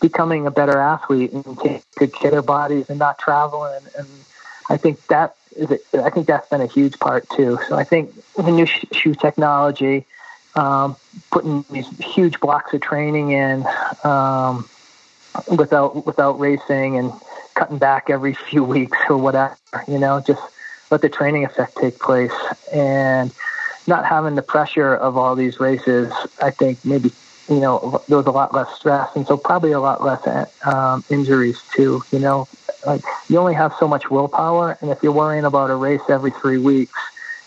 becoming 0.00 0.46
a 0.46 0.50
better 0.50 0.78
athlete 0.78 1.32
and 1.32 1.58
take 1.58 1.82
good 1.96 2.12
care 2.12 2.28
of 2.28 2.32
their 2.32 2.42
bodies 2.42 2.88
and 2.88 2.98
not 2.98 3.18
traveling. 3.18 3.82
And, 3.96 4.06
I 4.70 4.76
think 4.76 5.04
that 5.06 5.34
is, 5.56 5.70
I 5.94 6.10
think 6.10 6.26
that's 6.26 6.48
been 6.48 6.60
a 6.60 6.66
huge 6.66 6.98
part 6.98 7.28
too. 7.30 7.58
So 7.68 7.76
I 7.76 7.84
think 7.84 8.14
the 8.36 8.50
new 8.50 8.66
shoe 8.66 9.14
technology, 9.14 10.04
um, 10.54 10.96
putting 11.30 11.64
these 11.70 11.88
huge 11.98 12.38
blocks 12.40 12.74
of 12.74 12.80
training 12.80 13.30
in 13.30 13.66
um, 14.04 14.68
without 15.56 16.04
without 16.04 16.38
racing 16.38 16.98
and 16.98 17.12
cutting 17.54 17.78
back 17.78 18.10
every 18.10 18.34
few 18.50 18.62
weeks 18.62 18.98
or 19.08 19.16
whatever, 19.16 19.56
you 19.86 19.98
know, 19.98 20.20
just 20.20 20.42
let 20.90 21.00
the 21.00 21.08
training 21.08 21.44
effect 21.44 21.76
take 21.76 21.98
place 21.98 22.32
and 22.72 23.32
not 23.86 24.04
having 24.04 24.34
the 24.34 24.42
pressure 24.42 24.94
of 24.94 25.16
all 25.16 25.34
these 25.34 25.58
races, 25.58 26.12
I 26.42 26.50
think 26.50 26.84
maybe 26.84 27.10
you 27.48 27.60
know 27.60 28.02
there 28.08 28.18
was 28.18 28.26
a 28.26 28.30
lot 28.30 28.54
less 28.54 28.68
stress, 28.76 29.08
and 29.14 29.26
so 29.26 29.36
probably 29.36 29.72
a 29.72 29.80
lot 29.80 30.02
less 30.04 30.48
um, 30.64 31.04
injuries 31.10 31.58
too. 31.74 32.02
You 32.12 32.18
know, 32.18 32.48
like 32.86 33.02
you 33.28 33.38
only 33.38 33.54
have 33.54 33.74
so 33.78 33.88
much 33.88 34.10
willpower, 34.10 34.78
and 34.80 34.90
if 34.90 35.02
you're 35.02 35.12
worrying 35.12 35.44
about 35.44 35.70
a 35.70 35.74
race 35.74 36.02
every 36.08 36.30
three 36.30 36.58
weeks, 36.58 36.98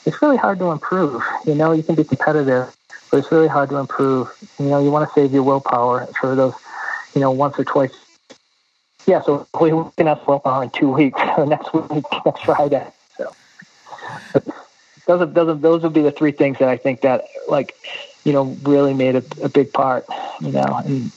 it's 0.06 0.22
really 0.22 0.38
hard 0.38 0.60
to 0.60 0.72
improve. 0.72 1.24
You 1.46 1.56
know, 1.56 1.72
you 1.72 1.84
can 1.84 1.96
be 1.96 2.04
competitive, 2.04 2.76
but 3.10 3.18
it's 3.18 3.32
really 3.32 3.48
hard 3.48 3.70
to 3.70 3.78
improve. 3.78 4.30
You 4.60 4.66
know, 4.66 4.84
you 4.84 4.90
want 4.90 5.08
to 5.08 5.14
save 5.14 5.34
your 5.34 5.44
willpower 5.44 6.08
for 6.20 6.36
those, 6.36 6.54
you 7.14 7.22
know, 7.22 7.32
once 7.32 7.58
or 7.60 7.64
twice. 7.64 7.94
Yeah, 9.08 9.22
so 9.22 9.48
we 9.60 9.70
can 9.98 10.08
have 10.08 10.26
willpower 10.28 10.64
in 10.64 10.70
two 10.72 10.90
weeks 10.92 11.20
or 11.38 11.46
next 11.46 11.74
week, 11.74 12.06
next 12.26 12.44
Friday. 12.44 12.88
So 13.18 13.34
those 15.06 15.22
are, 15.22 15.26
those 15.26 15.50
are, 15.50 15.54
those 15.56 15.84
would 15.84 15.94
be 15.94 16.02
the 16.02 16.12
three 16.12 16.32
things 16.32 16.58
that 16.60 16.70
I 16.70 16.78
think 16.78 17.02
that 17.02 17.26
like 17.48 17.76
you 18.24 18.34
know 18.34 18.58
really 18.64 18.94
made 18.94 19.16
a, 19.16 19.24
a 19.42 19.50
big 19.50 19.74
part. 19.74 20.06
You 20.40 20.52
know, 20.52 20.82
and 20.86 21.12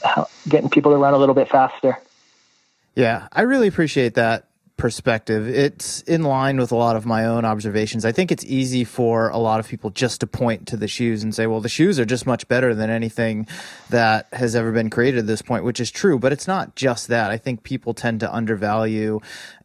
getting 0.49 0.71
people 0.71 0.93
to 0.93 0.99
run 0.99 1.15
a 1.15 1.19
little 1.19 1.35
bit 1.35 1.49
faster. 1.49 1.99
Yeah, 2.95 3.29
I 3.33 3.43
really 3.43 3.69
appreciate 3.69 4.15
that 4.15 4.47
perspective. 4.77 5.49
It's 5.49 6.03
in 6.03 6.23
line 6.23 6.59
with 6.59 6.73
a 6.73 6.77
lot 6.77 6.97
of 6.97 7.07
my 7.07 7.25
own 7.27 7.45
observations. 7.45 8.05
I 8.05 8.13
think 8.13 8.33
it's 8.33 8.45
easy 8.45 8.85
for 8.85 9.29
a 9.29 9.39
lot 9.39 9.61
of 9.61 9.69
people 9.69 9.91
just 9.91 10.21
to 10.21 10.27
point 10.27 10.67
to 10.69 10.77
the 10.77 10.89
shoes 10.89 11.23
and 11.23 11.35
say, 11.35 11.47
well, 11.47 11.61
the 11.61 11.69
shoes 11.69 12.01
are 12.01 12.05
just 12.05 12.27
much 12.27 12.49
better 12.49 12.75
than 12.75 12.91
anything 12.91 13.47
that 13.91 14.27
has 14.33 14.57
ever 14.57 14.73
been 14.73 14.91
created 14.91 15.21
at 15.21 15.27
this 15.27 15.43
point, 15.43 15.65
which 15.65 15.81
is 15.81 15.91
true, 15.91 16.19
but 16.19 16.33
it's 16.33 16.49
not 16.49 16.75
just 16.75 17.09
that. 17.09 17.31
I 17.31 17.39
think 17.39 17.63
people 17.63 17.95
tend 17.95 18.21
to 18.21 18.33
undervalue 18.33 19.21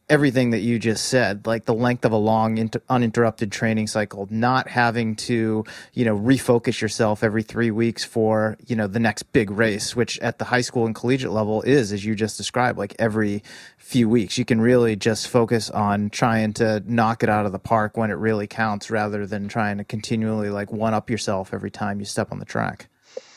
everything 0.10 0.50
that 0.50 0.60
you 0.60 0.80
just 0.80 1.06
said, 1.06 1.46
like 1.46 1.66
the 1.66 1.74
length 1.74 2.04
of 2.04 2.12
a 2.12 2.18
long 2.18 2.58
inter- 2.58 2.82
uninterrupted 2.90 3.52
training 3.52 3.88
cycle, 3.88 4.28
not 4.32 4.68
having 4.68 5.16
to, 5.16 5.64
you 5.94 6.06
know, 6.06 6.18
refocus 6.18 6.82
yourself 6.82 7.24
every 7.24 7.44
three 7.44 7.72
weeks 7.72 8.04
for, 8.04 8.58
you 8.68 8.76
know, 8.76 8.88
the 8.88 9.00
next 9.00 9.24
big 9.32 9.52
race, 9.52 9.96
which 9.96 10.20
at 10.20 10.40
the 10.40 10.46
high 10.46 10.62
school 10.62 10.86
and 10.86 10.96
collegiate 10.96 11.32
level 11.32 11.62
is, 11.62 11.92
as 11.92 12.04
you 12.04 12.16
just 12.16 12.38
described, 12.38 12.78
like 12.78 12.96
every 12.98 13.44
few 13.78 14.10
weeks. 14.10 14.38
You 14.38 14.46
can 14.46 14.60
really 14.60 14.96
just 14.96 15.28
focus 15.28 15.70
on 15.70 16.10
trying 16.10 16.54
to 16.54 16.84
knock 16.86 17.24
it 17.24 17.30
out 17.30 17.46
of 17.46 17.52
the 17.52 17.60
park 17.60 17.96
when 17.96 18.10
it 18.10 18.16
really 18.16 18.48
counts 18.48 18.90
rather 18.90 19.26
than 19.28 19.48
trying 19.48 19.78
to 19.78 19.84
continually 19.84 20.50
like 20.50 20.72
one 20.72 20.94
up 20.94 21.10
yourself 21.10 21.54
every 21.54 21.72
time 21.72 22.00
you 22.00 22.06
step 22.06 22.32
on 22.32 22.40
the 22.40 22.46
track. 22.46 22.88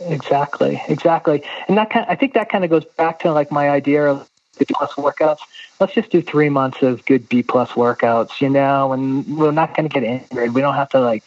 Exactly, 0.01 0.83
exactly. 0.89 1.43
And 1.69 1.77
that 1.77 1.91
kind 1.91 2.05
of, 2.07 2.11
I 2.11 2.17
think 2.17 2.35
that 2.35 2.49
kind 2.49 2.65
of 2.65 2.71
goes 2.71 2.85
back 2.97 3.21
to 3.21 3.33
like 3.33 3.51
my 3.51 3.71
idea 3.71 4.07
of 4.07 4.29
the 4.59 4.67
plus 4.67 4.93
workouts. 4.93 5.39
Let's 5.83 5.95
just 5.95 6.11
do 6.11 6.23
three 6.23 6.49
months 6.49 6.81
of 6.83 7.05
good 7.07 7.29
B 7.29 7.43
plus 7.43 7.71
workouts, 7.71 8.41
you 8.41 8.49
know, 8.49 8.93
and 8.93 9.27
we're 9.37 9.51
not 9.51 9.75
going 9.77 9.89
to 9.89 9.93
get 9.93 10.05
injured. 10.05 10.55
We 10.55 10.61
don't 10.61 10.77
have 10.77 10.91
to 10.91 11.01
like 11.01 11.25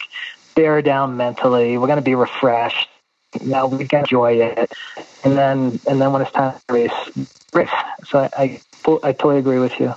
bear 0.54 0.80
down 0.80 1.18
mentally. 1.18 1.76
We're 1.76 1.88
going 1.88 1.98
to 1.98 2.02
be 2.02 2.14
refreshed. 2.14 2.88
Know, 3.42 3.66
we 3.66 3.86
can 3.86 4.00
enjoy 4.00 4.40
it, 4.40 4.72
and 5.24 5.36
then 5.36 5.78
and 5.86 6.00
then 6.00 6.10
when 6.10 6.22
it's 6.22 6.30
time 6.32 6.54
to 6.68 6.72
race, 6.72 7.10
race. 7.52 7.68
So 8.06 8.20
I, 8.20 8.30
I 8.38 8.60
I 9.02 9.12
totally 9.12 9.36
agree 9.40 9.58
with 9.58 9.78
you. 9.78 9.92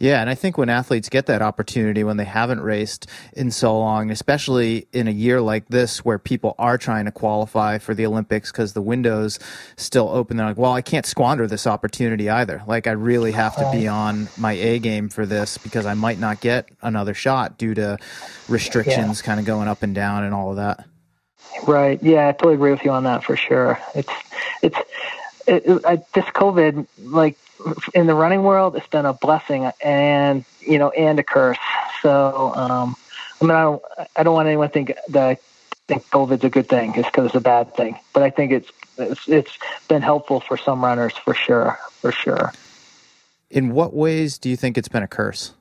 Yeah, 0.00 0.22
and 0.22 0.30
I 0.30 0.34
think 0.34 0.56
when 0.56 0.70
athletes 0.70 1.10
get 1.10 1.26
that 1.26 1.42
opportunity 1.42 2.02
when 2.04 2.16
they 2.16 2.24
haven't 2.24 2.62
raced 2.62 3.06
in 3.34 3.50
so 3.50 3.78
long, 3.78 4.10
especially 4.10 4.88
in 4.94 5.06
a 5.06 5.10
year 5.10 5.42
like 5.42 5.68
this 5.68 6.02
where 6.02 6.18
people 6.18 6.54
are 6.58 6.78
trying 6.78 7.04
to 7.04 7.12
qualify 7.12 7.76
for 7.76 7.92
the 7.92 8.06
Olympics 8.06 8.50
because 8.50 8.72
the 8.72 8.80
window's 8.80 9.38
still 9.76 10.08
open, 10.08 10.38
they're 10.38 10.46
like, 10.46 10.56
well, 10.56 10.72
I 10.72 10.80
can't 10.80 11.04
squander 11.04 11.46
this 11.46 11.66
opportunity 11.66 12.30
either. 12.30 12.62
Like, 12.66 12.86
I 12.86 12.92
really 12.92 13.32
have 13.32 13.54
to 13.56 13.70
be 13.70 13.88
on 13.88 14.28
my 14.38 14.52
A 14.52 14.78
game 14.78 15.10
for 15.10 15.26
this 15.26 15.58
because 15.58 15.84
I 15.84 15.92
might 15.92 16.18
not 16.18 16.40
get 16.40 16.70
another 16.80 17.12
shot 17.12 17.58
due 17.58 17.74
to 17.74 17.98
restrictions 18.48 19.20
yeah. 19.20 19.26
kind 19.26 19.38
of 19.38 19.44
going 19.44 19.68
up 19.68 19.82
and 19.82 19.94
down 19.94 20.24
and 20.24 20.32
all 20.32 20.48
of 20.48 20.56
that. 20.56 20.86
Right. 21.66 22.02
Yeah, 22.02 22.28
I 22.28 22.32
totally 22.32 22.54
agree 22.54 22.70
with 22.70 22.84
you 22.84 22.90
on 22.90 23.04
that 23.04 23.22
for 23.22 23.36
sure. 23.36 23.78
It's, 23.94 24.12
it's, 24.62 24.78
it, 25.46 25.66
it, 25.66 25.84
I, 25.84 25.96
this 26.14 26.24
COVID, 26.24 26.86
like 27.04 27.36
in 27.94 28.06
the 28.06 28.14
running 28.14 28.42
world, 28.42 28.76
it's 28.76 28.86
been 28.86 29.06
a 29.06 29.12
blessing 29.12 29.70
and 29.82 30.44
you 30.60 30.78
know 30.78 30.90
and 30.90 31.18
a 31.18 31.22
curse. 31.22 31.58
So 32.02 32.52
um, 32.54 32.96
I 33.40 33.44
mean, 33.44 33.52
I 33.52 33.62
don't, 33.62 33.82
I 34.16 34.22
don't 34.22 34.34
want 34.34 34.48
anyone 34.48 34.68
to 34.68 34.72
think 34.72 34.92
that 35.08 35.28
I 35.28 35.36
think 35.88 36.08
COVID's 36.10 36.44
a 36.44 36.50
good 36.50 36.68
thing. 36.68 36.94
It's 36.94 37.08
because 37.08 37.26
it's 37.26 37.34
a 37.34 37.40
bad 37.40 37.74
thing, 37.74 37.98
but 38.12 38.22
I 38.22 38.30
think 38.30 38.52
it's, 38.52 38.70
it's 38.98 39.28
it's 39.28 39.58
been 39.88 40.02
helpful 40.02 40.40
for 40.40 40.56
some 40.56 40.84
runners 40.84 41.14
for 41.16 41.34
sure, 41.34 41.78
for 42.00 42.12
sure. 42.12 42.52
In 43.50 43.74
what 43.74 43.94
ways 43.94 44.38
do 44.38 44.48
you 44.48 44.56
think 44.56 44.78
it's 44.78 44.88
been 44.88 45.02
a 45.02 45.08
curse? 45.08 45.52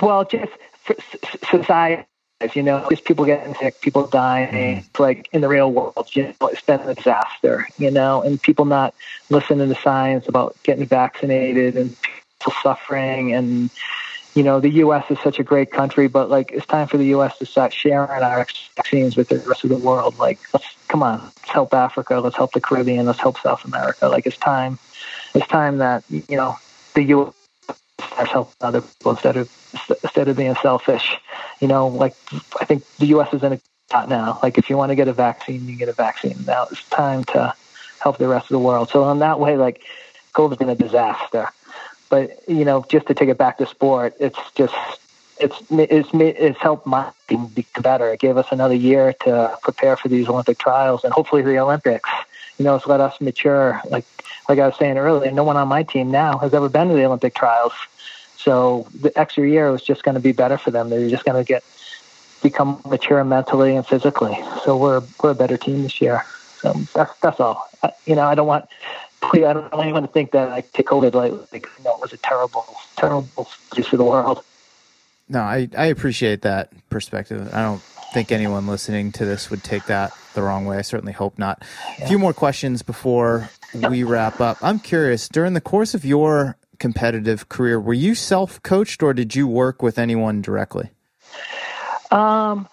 Well, 0.00 0.24
just 0.24 0.52
society 1.50 2.04
you 2.54 2.62
know, 2.62 2.86
just 2.90 3.04
people 3.04 3.24
getting 3.24 3.54
sick, 3.54 3.80
people 3.80 4.06
dying. 4.06 4.82
Mm. 4.82 4.98
Like 4.98 5.28
in 5.32 5.40
the 5.40 5.48
real 5.48 5.70
world, 5.70 6.08
you 6.12 6.34
know, 6.40 6.48
it's 6.48 6.62
been 6.62 6.80
a 6.80 6.94
disaster, 6.94 7.68
you 7.78 7.90
know, 7.90 8.22
and 8.22 8.40
people 8.40 8.64
not 8.64 8.94
listening 9.28 9.68
to 9.68 9.80
science 9.80 10.26
about 10.28 10.56
getting 10.62 10.86
vaccinated 10.86 11.76
and 11.76 11.96
people 12.38 12.52
suffering. 12.62 13.34
And, 13.34 13.70
you 14.34 14.42
know, 14.42 14.60
the 14.60 14.70
U.S. 14.70 15.04
is 15.10 15.18
such 15.20 15.38
a 15.38 15.44
great 15.44 15.70
country, 15.70 16.08
but 16.08 16.30
like 16.30 16.50
it's 16.52 16.66
time 16.66 16.88
for 16.88 16.96
the 16.96 17.06
U.S. 17.06 17.36
to 17.38 17.46
start 17.46 17.74
sharing 17.74 18.22
our 18.22 18.46
vaccines 18.76 19.16
with 19.16 19.28
the 19.28 19.38
rest 19.40 19.64
of 19.64 19.70
the 19.70 19.76
world. 19.76 20.18
Like, 20.18 20.38
let's 20.54 20.66
come 20.88 21.02
on, 21.02 21.20
let's 21.20 21.50
help 21.50 21.74
Africa, 21.74 22.20
let's 22.20 22.36
help 22.36 22.52
the 22.52 22.60
Caribbean, 22.60 23.06
let's 23.06 23.20
help 23.20 23.38
South 23.38 23.64
America. 23.64 24.08
Like 24.08 24.26
it's 24.26 24.38
time, 24.38 24.78
it's 25.34 25.46
time 25.46 25.78
that, 25.78 26.04
you 26.08 26.36
know, 26.36 26.56
the 26.94 27.02
U.S. 27.02 27.34
starts 27.98 28.30
helping 28.32 28.54
other 28.62 28.80
people 28.80 29.12
instead 29.12 29.36
of 29.36 29.50
instead 30.02 30.28
of 30.28 30.36
being 30.36 30.54
selfish. 30.56 31.16
You 31.60 31.68
know, 31.68 31.88
like 31.88 32.14
I 32.60 32.64
think 32.64 32.84
the 32.96 33.06
U.S. 33.06 33.32
is 33.32 33.42
in 33.42 33.52
a 33.52 33.60
spot 33.88 34.08
now. 34.08 34.38
Like 34.42 34.58
if 34.58 34.70
you 34.70 34.76
want 34.76 34.90
to 34.90 34.96
get 34.96 35.08
a 35.08 35.12
vaccine, 35.12 35.66
you 35.68 35.76
get 35.76 35.88
a 35.88 35.92
vaccine. 35.92 36.36
Now 36.46 36.66
it's 36.70 36.82
time 36.88 37.24
to 37.24 37.54
help 38.00 38.18
the 38.18 38.28
rest 38.28 38.46
of 38.46 38.50
the 38.50 38.58
world. 38.58 38.88
So 38.88 39.10
in 39.10 39.18
that 39.18 39.38
way, 39.40 39.56
like 39.56 39.82
COVID's 40.32 40.58
been 40.58 40.70
a 40.70 40.74
disaster. 40.74 41.48
But 42.08 42.48
you 42.48 42.64
know, 42.64 42.84
just 42.88 43.06
to 43.06 43.14
take 43.14 43.28
it 43.28 43.38
back 43.38 43.58
to 43.58 43.66
sport, 43.66 44.14
it's 44.18 44.38
just 44.54 44.74
it's 45.38 45.56
it's 45.70 46.08
it's 46.12 46.58
helped 46.58 46.86
my 46.86 47.10
team 47.28 47.46
be 47.46 47.66
better. 47.80 48.12
It 48.12 48.20
gave 48.20 48.36
us 48.36 48.46
another 48.50 48.74
year 48.74 49.14
to 49.24 49.56
prepare 49.62 49.96
for 49.96 50.08
these 50.08 50.28
Olympic 50.28 50.58
trials 50.58 51.04
and 51.04 51.12
hopefully 51.12 51.42
the 51.42 51.58
Olympics. 51.58 52.10
You 52.58 52.64
know, 52.64 52.76
it's 52.76 52.86
let 52.86 53.00
us 53.00 53.20
mature. 53.20 53.80
Like 53.88 54.04
like 54.48 54.58
I 54.58 54.66
was 54.66 54.76
saying 54.76 54.98
earlier, 54.98 55.30
no 55.30 55.44
one 55.44 55.56
on 55.56 55.68
my 55.68 55.82
team 55.82 56.10
now 56.10 56.38
has 56.38 56.52
ever 56.52 56.68
been 56.68 56.88
to 56.88 56.94
the 56.94 57.04
Olympic 57.04 57.34
trials. 57.34 57.72
So 58.42 58.88
the 58.94 59.16
extra 59.18 59.48
year 59.48 59.70
was 59.70 59.82
just 59.82 60.02
going 60.02 60.14
to 60.14 60.20
be 60.20 60.32
better 60.32 60.56
for 60.56 60.70
them. 60.70 60.88
They're 60.88 61.10
just 61.10 61.24
going 61.24 61.42
to 61.42 61.46
get 61.46 61.62
become 62.42 62.80
mature 62.86 63.22
mentally 63.22 63.76
and 63.76 63.86
physically. 63.86 64.38
So 64.64 64.76
we're 64.76 65.02
we're 65.22 65.30
a 65.30 65.34
better 65.34 65.56
team 65.56 65.82
this 65.82 66.00
year. 66.00 66.24
So 66.60 66.72
that's 66.94 67.16
that's 67.20 67.40
all. 67.40 67.68
I, 67.82 67.92
you 68.06 68.14
know, 68.14 68.26
I 68.26 68.34
don't 68.34 68.46
want 68.46 68.66
I 69.22 69.38
don't 69.38 69.70
want 69.72 69.84
anyone 69.84 70.02
to 70.02 70.08
think 70.08 70.32
that 70.32 70.50
I 70.50 70.62
took 70.62 70.86
COVID 70.86 71.14
like 71.14 71.32
like 71.52 71.66
you 71.78 71.84
know, 71.84 71.94
it 71.94 72.00
was 72.00 72.12
a 72.12 72.18
terrible 72.18 72.64
terrible 72.96 73.48
place 73.70 73.86
for 73.86 73.96
the 73.96 74.04
world. 74.04 74.42
No, 75.28 75.40
I 75.40 75.68
I 75.76 75.86
appreciate 75.86 76.42
that 76.42 76.72
perspective. 76.88 77.52
I 77.52 77.62
don't 77.62 77.82
think 78.12 78.32
anyone 78.32 78.66
listening 78.66 79.12
to 79.12 79.24
this 79.24 79.50
would 79.50 79.62
take 79.62 79.84
that 79.86 80.12
the 80.34 80.42
wrong 80.42 80.64
way. 80.64 80.78
I 80.78 80.82
certainly 80.82 81.12
hope 81.12 81.38
not. 81.38 81.62
Yeah. 81.98 82.04
A 82.04 82.08
few 82.08 82.18
more 82.18 82.32
questions 82.32 82.82
before 82.82 83.50
we 83.88 84.02
wrap 84.02 84.40
up. 84.40 84.58
I'm 84.62 84.80
curious, 84.80 85.28
during 85.28 85.54
the 85.54 85.60
course 85.60 85.94
of 85.94 86.04
your 86.04 86.56
competitive 86.80 87.48
career, 87.48 87.78
were 87.78 87.94
you 87.94 88.16
self 88.16 88.60
coached 88.62 89.02
or 89.02 89.14
did 89.14 89.36
you 89.36 89.46
work 89.46 89.82
with 89.82 89.98
anyone 89.98 90.42
directly? 90.42 90.90
Um, 92.10 92.68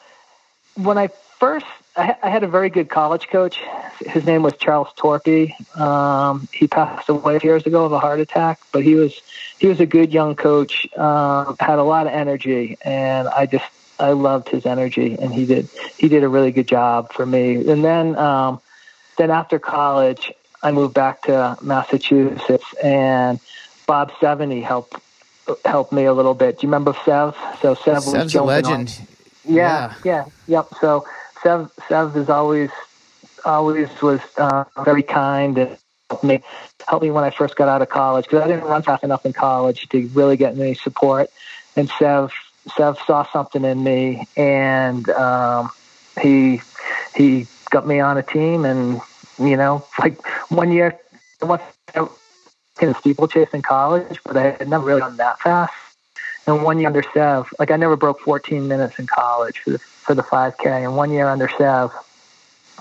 when 0.75 0.97
I 0.97 1.09
first, 1.37 1.65
I, 1.95 2.15
I, 2.23 2.29
had 2.29 2.43
a 2.43 2.47
very 2.47 2.69
good 2.69 2.89
college 2.89 3.27
coach. 3.27 3.61
His 3.99 4.25
name 4.25 4.41
was 4.41 4.53
Charles 4.57 4.87
Torpy. 4.97 5.53
Um, 5.79 6.47
he 6.51 6.67
passed 6.67 7.09
away 7.09 7.39
years 7.43 7.65
ago 7.67 7.85
of 7.85 7.91
a 7.91 7.99
heart 7.99 8.19
attack, 8.19 8.59
but 8.71 8.83
he 8.83 8.95
was 8.95 9.21
he 9.59 9.67
was 9.67 9.79
a 9.79 9.85
good 9.85 10.11
young 10.11 10.35
coach. 10.35 10.87
Um, 10.97 11.55
had 11.59 11.77
a 11.77 11.83
lot 11.83 12.07
of 12.07 12.13
energy, 12.13 12.77
and 12.81 13.27
I 13.27 13.45
just 13.45 13.65
I 13.99 14.11
loved 14.11 14.49
his 14.49 14.65
energy, 14.65 15.15
and 15.19 15.33
he 15.33 15.45
did 15.45 15.69
he 15.97 16.07
did 16.07 16.23
a 16.23 16.29
really 16.29 16.51
good 16.51 16.67
job 16.67 17.13
for 17.13 17.25
me. 17.25 17.55
And 17.69 17.83
then 17.83 18.15
um, 18.17 18.59
then 19.17 19.29
after 19.29 19.59
college, 19.59 20.31
I 20.63 20.71
moved 20.71 20.93
back 20.93 21.23
to 21.23 21.57
Massachusetts, 21.61 22.65
and 22.83 23.39
Bob 23.87 24.11
Sevene 24.11 24.63
helped 24.63 24.95
helped 25.65 25.93
me 25.93 26.05
a 26.05 26.13
little 26.13 26.33
bit. 26.33 26.59
Do 26.59 26.67
you 26.67 26.69
remember 26.69 26.93
Sev? 27.05 27.35
So 27.61 27.73
Sev 27.73 28.03
Sev's 28.03 28.05
was 28.05 28.35
a 28.35 28.43
legend. 28.43 28.99
Yeah, 29.45 29.95
yeah, 30.03 30.25
yeah, 30.25 30.25
yep. 30.45 30.67
So 30.79 31.07
Sev 31.41 31.71
Sev 31.87 32.15
is 32.15 32.29
always 32.29 32.69
always 33.45 33.89
was 34.01 34.21
uh, 34.37 34.65
very 34.83 35.03
kind 35.03 35.57
and 35.57 35.77
helped 36.09 36.23
me 36.23 36.43
helped 36.87 37.03
me 37.03 37.11
when 37.11 37.23
I 37.23 37.29
first 37.29 37.55
got 37.55 37.69
out 37.69 37.81
of 37.81 37.89
college 37.89 38.25
because 38.25 38.43
I 38.43 38.47
didn't 38.47 38.65
run 38.65 38.83
fast 38.83 39.03
enough 39.03 39.25
in 39.25 39.33
college 39.33 39.87
to 39.89 40.07
really 40.09 40.37
get 40.37 40.57
any 40.57 40.75
support. 40.75 41.29
And 41.75 41.89
Sev 41.97 42.31
Sev 42.75 42.97
saw 43.05 43.25
something 43.31 43.63
in 43.63 43.83
me, 43.83 44.27
and 44.35 45.09
um, 45.11 45.71
he 46.21 46.61
he 47.15 47.47
got 47.69 47.87
me 47.87 48.01
on 48.01 48.17
a 48.17 48.23
team, 48.23 48.65
and 48.65 48.99
you 49.39 49.55
know, 49.55 49.85
like 49.97 50.25
one 50.49 50.71
year, 50.71 50.97
once 51.41 51.63
in 52.81 52.93
steeplechase 52.95 53.49
in 53.53 53.61
college, 53.61 54.19
but 54.23 54.37
I 54.37 54.51
had 54.51 54.67
never 54.67 54.85
really 54.85 54.99
done 55.01 55.17
that 55.17 55.39
fast. 55.39 55.73
And 56.45 56.63
one 56.63 56.79
year 56.79 56.87
under 56.87 57.03
Sev, 57.13 57.53
like 57.59 57.71
I 57.71 57.75
never 57.75 57.95
broke 57.95 58.21
14 58.21 58.67
minutes 58.67 58.99
in 58.99 59.07
college 59.07 59.59
for 59.59 59.71
the 59.71 59.79
for 59.79 60.15
the 60.15 60.23
5K. 60.23 60.85
And 60.85 60.95
one 60.95 61.11
year 61.11 61.27
under 61.27 61.49
Sev, 61.49 61.91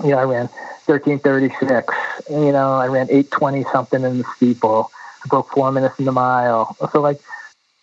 you 0.05 0.11
know, 0.11 0.19
I 0.19 0.25
ran 0.25 0.49
13:36. 0.87 1.93
You 2.31 2.53
know, 2.53 2.75
I 2.75 2.87
ran 2.87 3.09
8:20 3.09 3.71
something 3.73 4.03
in 4.05 4.19
the 4.19 4.25
steeple. 4.37 4.91
I 5.25 5.29
broke 5.29 5.51
four 5.51 5.73
minutes 5.73 5.99
in 5.99 6.05
the 6.05 6.13
mile. 6.13 6.77
So 6.93 7.01
like 7.01 7.21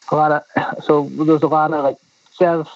a 0.09 0.15
lot 0.15 0.31
of 0.31 0.83
so 0.83 1.09
there 1.09 1.33
was 1.33 1.43
a 1.43 1.47
lot 1.47 1.73
of 1.73 1.83
like 1.83 1.97
Sev 2.31 2.69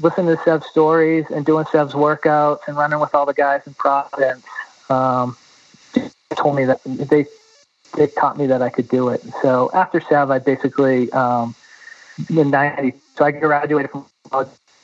listening 0.00 0.36
to 0.36 0.42
Sev's 0.44 0.66
stories 0.66 1.26
and 1.30 1.44
doing 1.44 1.66
Sev's 1.70 1.92
workouts 1.92 2.60
and 2.66 2.76
running 2.76 3.00
with 3.00 3.14
all 3.14 3.26
the 3.26 3.34
guys 3.34 3.62
in 3.66 3.74
Providence, 3.74 4.44
um, 4.88 5.36
told 6.36 6.56
me 6.56 6.64
that 6.64 6.80
they 6.84 7.26
they 7.96 8.06
taught 8.06 8.38
me 8.38 8.46
that 8.46 8.62
I 8.62 8.68
could 8.70 8.88
do 8.88 9.08
it. 9.08 9.22
So 9.42 9.70
after 9.74 10.00
Sev, 10.00 10.30
I 10.30 10.38
basically 10.38 11.10
um, 11.12 11.54
in 12.28 12.50
'90. 12.50 12.94
So 13.16 13.24
I 13.24 13.30
graduated 13.32 13.90
from 13.90 14.06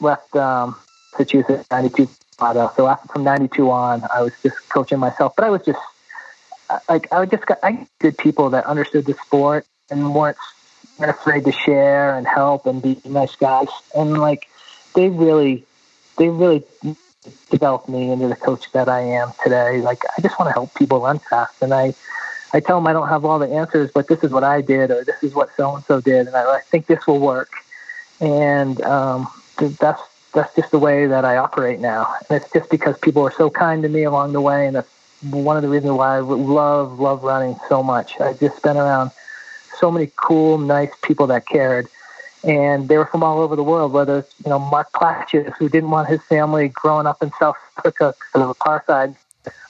left 0.01 0.35
um, 0.37 0.77
Massachusetts 1.13 1.67
'92. 1.71 2.09
So 2.39 2.87
after 2.89 3.09
from 3.09 3.25
'92 3.25 3.71
on, 3.71 4.03
I 4.15 4.23
was 4.23 4.33
just 4.43 4.57
coaching 4.69 4.99
myself, 4.99 5.35
but 5.37 5.45
I 5.45 5.51
was 5.51 5.63
just 5.65 5.79
like 6.89 7.13
I 7.13 7.25
just 7.27 7.47
got 7.47 7.59
I 7.63 7.87
good 8.01 8.19
people 8.19 8.51
that 8.51 8.67
understood 8.67 9.07
the 9.07 9.15
sport 9.27 9.67
and 9.91 10.15
weren't 10.15 10.37
afraid 11.01 11.45
to 11.45 11.53
share 11.53 12.17
and 12.17 12.27
help 12.27 12.67
and 12.67 12.83
be 12.83 13.01
nice 13.05 13.37
guys. 13.37 13.69
And 13.95 14.19
like 14.19 14.49
they 14.95 15.09
really, 15.09 15.65
they 16.19 16.29
really 16.29 16.65
developed 17.51 17.89
me 17.89 18.11
into 18.11 18.29
the 18.29 18.37
coach 18.37 18.71
that 18.73 18.89
I 18.89 19.01
am 19.01 19.33
today. 19.43 19.81
Like 19.81 20.03
I 20.17 20.21
just 20.21 20.39
want 20.39 20.49
to 20.49 20.53
help 20.53 20.75
people 20.75 21.01
run 21.01 21.19
fast, 21.19 21.55
and 21.61 21.73
I, 21.73 21.95
I 22.53 22.61
tell 22.61 22.78
them 22.78 22.86
I 22.86 22.92
don't 22.92 23.09
have 23.09 23.24
all 23.24 23.38
the 23.38 23.49
answers, 23.49 23.90
but 23.92 24.09
this 24.09 24.22
is 24.22 24.30
what 24.30 24.44
I 24.44 24.61
did, 24.61 24.90
or 24.90 25.05
this 25.05 25.22
is 25.22 25.34
what 25.34 25.51
so 25.57 25.74
and 25.74 25.84
so 25.84 26.01
did, 26.01 26.26
and 26.26 26.36
I, 26.36 26.57
I 26.57 26.61
think 26.61 26.86
this 26.86 27.07
will 27.07 27.18
work. 27.18 27.51
And 28.20 28.80
um, 28.82 29.28
that's 29.59 30.01
that's 30.32 30.55
just 30.55 30.70
the 30.70 30.78
way 30.78 31.07
that 31.07 31.24
I 31.24 31.36
operate 31.36 31.80
now, 31.80 32.14
and 32.28 32.42
it's 32.42 32.51
just 32.53 32.70
because 32.70 32.99
people 32.99 33.22
are 33.26 33.32
so 33.32 33.51
kind 33.51 33.82
to 33.82 33.88
me 33.88 34.05
along 34.05 34.32
the 34.32 34.40
way, 34.40 34.66
and 34.66 34.76
that's 34.76 34.90
one 35.30 35.57
of 35.57 35.62
the 35.62 35.68
reasons 35.68 35.92
why 35.92 36.16
I 36.16 36.20
love 36.20 36.99
love 37.01 37.22
running 37.24 37.57
so 37.68 37.82
much. 37.82 38.20
I've 38.20 38.40
just 38.40 38.62
been 38.62 38.76
around 38.76 39.11
so 39.78 39.90
many 39.90 40.11
cool, 40.16 40.59
nice 40.59 40.90
people 41.03 41.26
that 41.28 41.47
cared. 41.47 41.88
And 42.44 42.88
they 42.88 42.97
were 42.97 43.07
from 43.07 43.22
all 43.24 43.40
over 43.40 43.57
the 43.57 43.64
world, 43.64 43.92
whether 43.92 44.18
it's, 44.18 44.34
you 44.44 44.51
know, 44.51 44.59
Mark 44.59 44.92
Plaatjes, 44.92 45.55
who 45.57 45.68
didn't 45.68 45.90
want 45.90 46.09
his 46.09 46.22
family 46.22 46.68
growing 46.68 47.07
up 47.07 47.22
in 47.22 47.32
South 47.40 47.57
Africa 47.76 48.14
because 48.18 48.49
of 48.49 48.57
apartheid. 48.57 49.16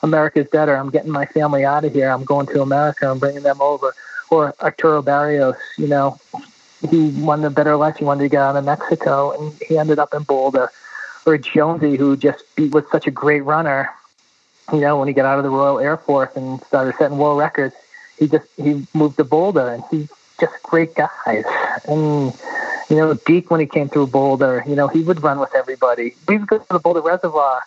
America's 0.03 0.49
better. 0.49 0.77
I'm 0.77 0.91
getting 0.91 1.11
my 1.11 1.27
family 1.27 1.65
out 1.65 1.85
of 1.85 1.93
here. 1.93 2.11
I'm 2.11 2.25
going 2.25 2.47
to 2.47 2.63
America. 2.63 3.11
I'm 3.11 3.19
bringing 3.19 3.43
them 3.43 3.61
over. 3.61 3.95
Or 4.31 4.55
Arturo 4.61 5.03
Barrios, 5.03 5.57
you 5.79 5.87
know, 5.87 6.19
he 6.91 7.11
wanted 7.11 7.47
a 7.47 7.51
better 7.51 7.77
life. 7.77 7.97
He 7.97 8.05
wanted 8.05 8.25
to 8.25 8.29
get 8.29 8.43
out 8.43 8.57
of 8.57 8.65
Mexico, 8.65 9.39
and 9.39 9.53
he 9.63 9.79
ended 9.79 9.99
up 9.99 10.15
in 10.15 10.25
Boulder. 10.25 10.71
Or 11.25 11.39
Jonesy, 11.39 11.97
who 11.97 12.17
just 12.17 12.43
beat, 12.57 12.73
was 12.73 12.85
such 12.91 13.07
a 13.07 13.11
great 13.11 13.43
runner, 13.43 13.91
you 14.73 14.81
know, 14.81 14.99
when 14.99 15.09
he 15.09 15.15
got 15.15 15.27
out 15.27 15.39
of 15.39 15.45
the 15.45 15.51
Royal 15.51 15.79
Air 15.79 15.97
Force 15.97 16.31
and 16.35 16.61
started 16.65 16.95
setting 16.99 17.19
world 17.19 17.39
records, 17.39 17.75
he 18.19 18.27
just 18.27 18.47
he 18.57 18.87
moved 18.95 19.17
to 19.19 19.25
Boulder, 19.25 19.69
and 19.69 19.85
he's 19.91 20.09
just 20.41 20.55
great 20.63 20.95
guys. 20.95 21.45
And 21.89 22.33
you 22.91 22.97
know, 22.97 23.15
Deke 23.15 23.51
when 23.51 23.61
he 23.61 23.67
came 23.67 23.89
through 23.89 24.09
Boulder, 24.09 24.65
you 24.67 24.75
know, 24.75 24.89
he 24.89 25.03
would 25.03 25.23
run 25.23 25.39
with 25.39 25.55
everybody. 25.55 26.15
We 26.27 26.39
would 26.39 26.49
go 26.49 26.59
to 26.59 26.67
the 26.69 26.79
Boulder 26.79 27.01
Reservoir, 27.01 27.63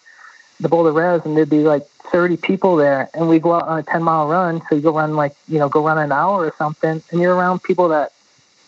the 0.59 0.69
Boulder 0.69 0.91
Res, 0.91 1.25
and 1.25 1.35
there'd 1.35 1.49
be 1.49 1.63
like 1.63 1.87
30 2.11 2.37
people 2.37 2.75
there, 2.75 3.09
and 3.13 3.29
we 3.29 3.39
go 3.39 3.53
out 3.53 3.67
on 3.67 3.79
a 3.79 3.83
10 3.83 4.03
mile 4.03 4.27
run. 4.27 4.61
So 4.69 4.75
you 4.75 4.81
go 4.81 4.93
run 4.93 5.15
like 5.15 5.35
you 5.47 5.59
know, 5.59 5.69
go 5.69 5.85
run 5.85 5.97
an 5.97 6.11
hour 6.11 6.45
or 6.45 6.53
something, 6.57 7.01
and 7.11 7.21
you're 7.21 7.35
around 7.35 7.63
people 7.63 7.89
that 7.89 8.11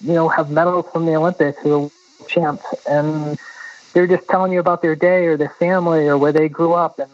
you 0.02 0.14
know 0.14 0.30
have 0.30 0.50
medals 0.50 0.86
from 0.92 1.06
the 1.06 1.16
Olympics 1.16 1.60
who 1.62 1.86
are 1.86 2.28
champs, 2.28 2.66
and 2.88 3.38
they're 3.94 4.08
just 4.08 4.28
telling 4.28 4.52
you 4.52 4.60
about 4.60 4.82
their 4.82 4.96
day 4.96 5.26
or 5.26 5.38
their 5.38 5.50
family 5.50 6.08
or 6.08 6.18
where 6.18 6.32
they 6.32 6.48
grew 6.48 6.74
up, 6.74 7.00
and 7.00 7.12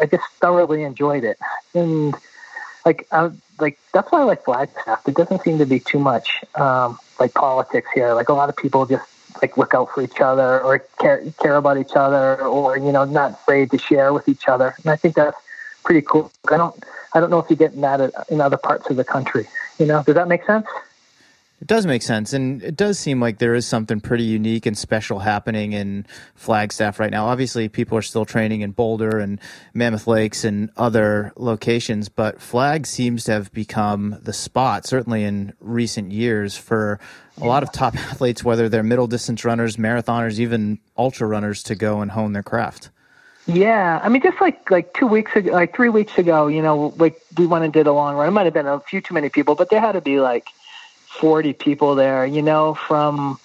I 0.00 0.06
just 0.06 0.24
thoroughly 0.40 0.82
enjoyed 0.82 1.24
it. 1.24 1.38
And 1.74 2.14
like 2.84 3.06
I, 3.12 3.30
like 3.60 3.78
that's 3.92 4.10
why 4.10 4.20
I 4.20 4.24
like 4.24 4.44
Flagstaff. 4.44 5.06
It 5.06 5.14
doesn't 5.14 5.42
seem 5.42 5.58
to 5.58 5.66
be 5.66 5.80
too 5.80 5.98
much 5.98 6.44
um, 6.54 6.98
like 7.20 7.34
politics 7.34 7.88
here. 7.94 8.14
Like 8.14 8.28
a 8.28 8.34
lot 8.34 8.48
of 8.48 8.56
people 8.56 8.86
just 8.86 9.04
like 9.42 9.56
look 9.56 9.74
out 9.74 9.90
for 9.94 10.02
each 10.02 10.20
other 10.20 10.60
or 10.60 10.78
care 11.00 11.22
care 11.40 11.56
about 11.56 11.78
each 11.78 11.94
other 11.94 12.40
or 12.42 12.76
you 12.76 12.92
know 12.92 13.04
not 13.04 13.32
afraid 13.32 13.70
to 13.70 13.78
share 13.78 14.12
with 14.12 14.28
each 14.28 14.48
other. 14.48 14.74
And 14.82 14.90
I 14.90 14.96
think 14.96 15.14
that's 15.14 15.36
pretty 15.84 16.02
cool. 16.02 16.30
I 16.50 16.56
don't 16.56 16.84
I 17.14 17.20
don't 17.20 17.30
know 17.30 17.38
if 17.38 17.50
you 17.50 17.56
get 17.56 17.78
that 17.80 18.12
in 18.28 18.40
other 18.40 18.56
parts 18.56 18.90
of 18.90 18.96
the 18.96 19.04
country. 19.04 19.48
You 19.78 19.86
know, 19.86 20.02
does 20.02 20.14
that 20.14 20.28
make 20.28 20.44
sense? 20.44 20.66
It 21.60 21.66
does 21.66 21.86
make 21.86 22.02
sense. 22.02 22.32
And 22.32 22.62
it 22.62 22.76
does 22.76 22.98
seem 22.98 23.20
like 23.20 23.38
there 23.38 23.54
is 23.54 23.66
something 23.66 24.00
pretty 24.00 24.22
unique 24.22 24.64
and 24.64 24.78
special 24.78 25.18
happening 25.18 25.72
in 25.72 26.06
Flagstaff 26.36 27.00
right 27.00 27.10
now. 27.10 27.26
Obviously, 27.26 27.68
people 27.68 27.98
are 27.98 28.02
still 28.02 28.24
training 28.24 28.60
in 28.60 28.70
Boulder 28.70 29.18
and 29.18 29.40
Mammoth 29.74 30.06
Lakes 30.06 30.44
and 30.44 30.70
other 30.76 31.32
locations, 31.36 32.08
but 32.08 32.40
Flag 32.40 32.86
seems 32.86 33.24
to 33.24 33.32
have 33.32 33.52
become 33.52 34.18
the 34.22 34.32
spot, 34.32 34.86
certainly 34.86 35.24
in 35.24 35.52
recent 35.58 36.12
years, 36.12 36.56
for 36.56 37.00
a 37.40 37.44
lot 37.44 37.62
of 37.62 37.72
top 37.72 37.96
athletes, 38.10 38.44
whether 38.44 38.68
they're 38.68 38.82
middle 38.82 39.06
distance 39.06 39.44
runners, 39.44 39.76
marathoners, 39.76 40.38
even 40.38 40.78
ultra 40.96 41.26
runners, 41.26 41.62
to 41.64 41.74
go 41.74 42.00
and 42.00 42.10
hone 42.10 42.32
their 42.32 42.42
craft. 42.42 42.90
Yeah, 43.46 43.98
I 44.02 44.10
mean, 44.10 44.20
just 44.20 44.40
like 44.40 44.70
like 44.70 44.92
two 44.92 45.06
weeks 45.06 45.34
ago, 45.34 45.52
like 45.52 45.74
three 45.74 45.88
weeks 45.88 46.18
ago, 46.18 46.48
you 46.48 46.60
know, 46.60 46.92
like 46.98 47.20
we 47.38 47.46
went 47.46 47.64
and 47.64 47.72
did 47.72 47.86
a 47.86 47.92
long 47.92 48.14
run. 48.14 48.28
It 48.28 48.32
might 48.32 48.44
have 48.44 48.52
been 48.52 48.66
a 48.66 48.80
few 48.80 49.00
too 49.00 49.14
many 49.14 49.30
people, 49.30 49.54
but 49.54 49.70
there 49.70 49.80
had 49.80 49.92
to 49.92 50.02
be 50.02 50.20
like 50.20 50.48
40 51.06 51.54
people 51.54 51.94
there, 51.94 52.26
you 52.26 52.42
know, 52.42 52.74
from 52.74 53.38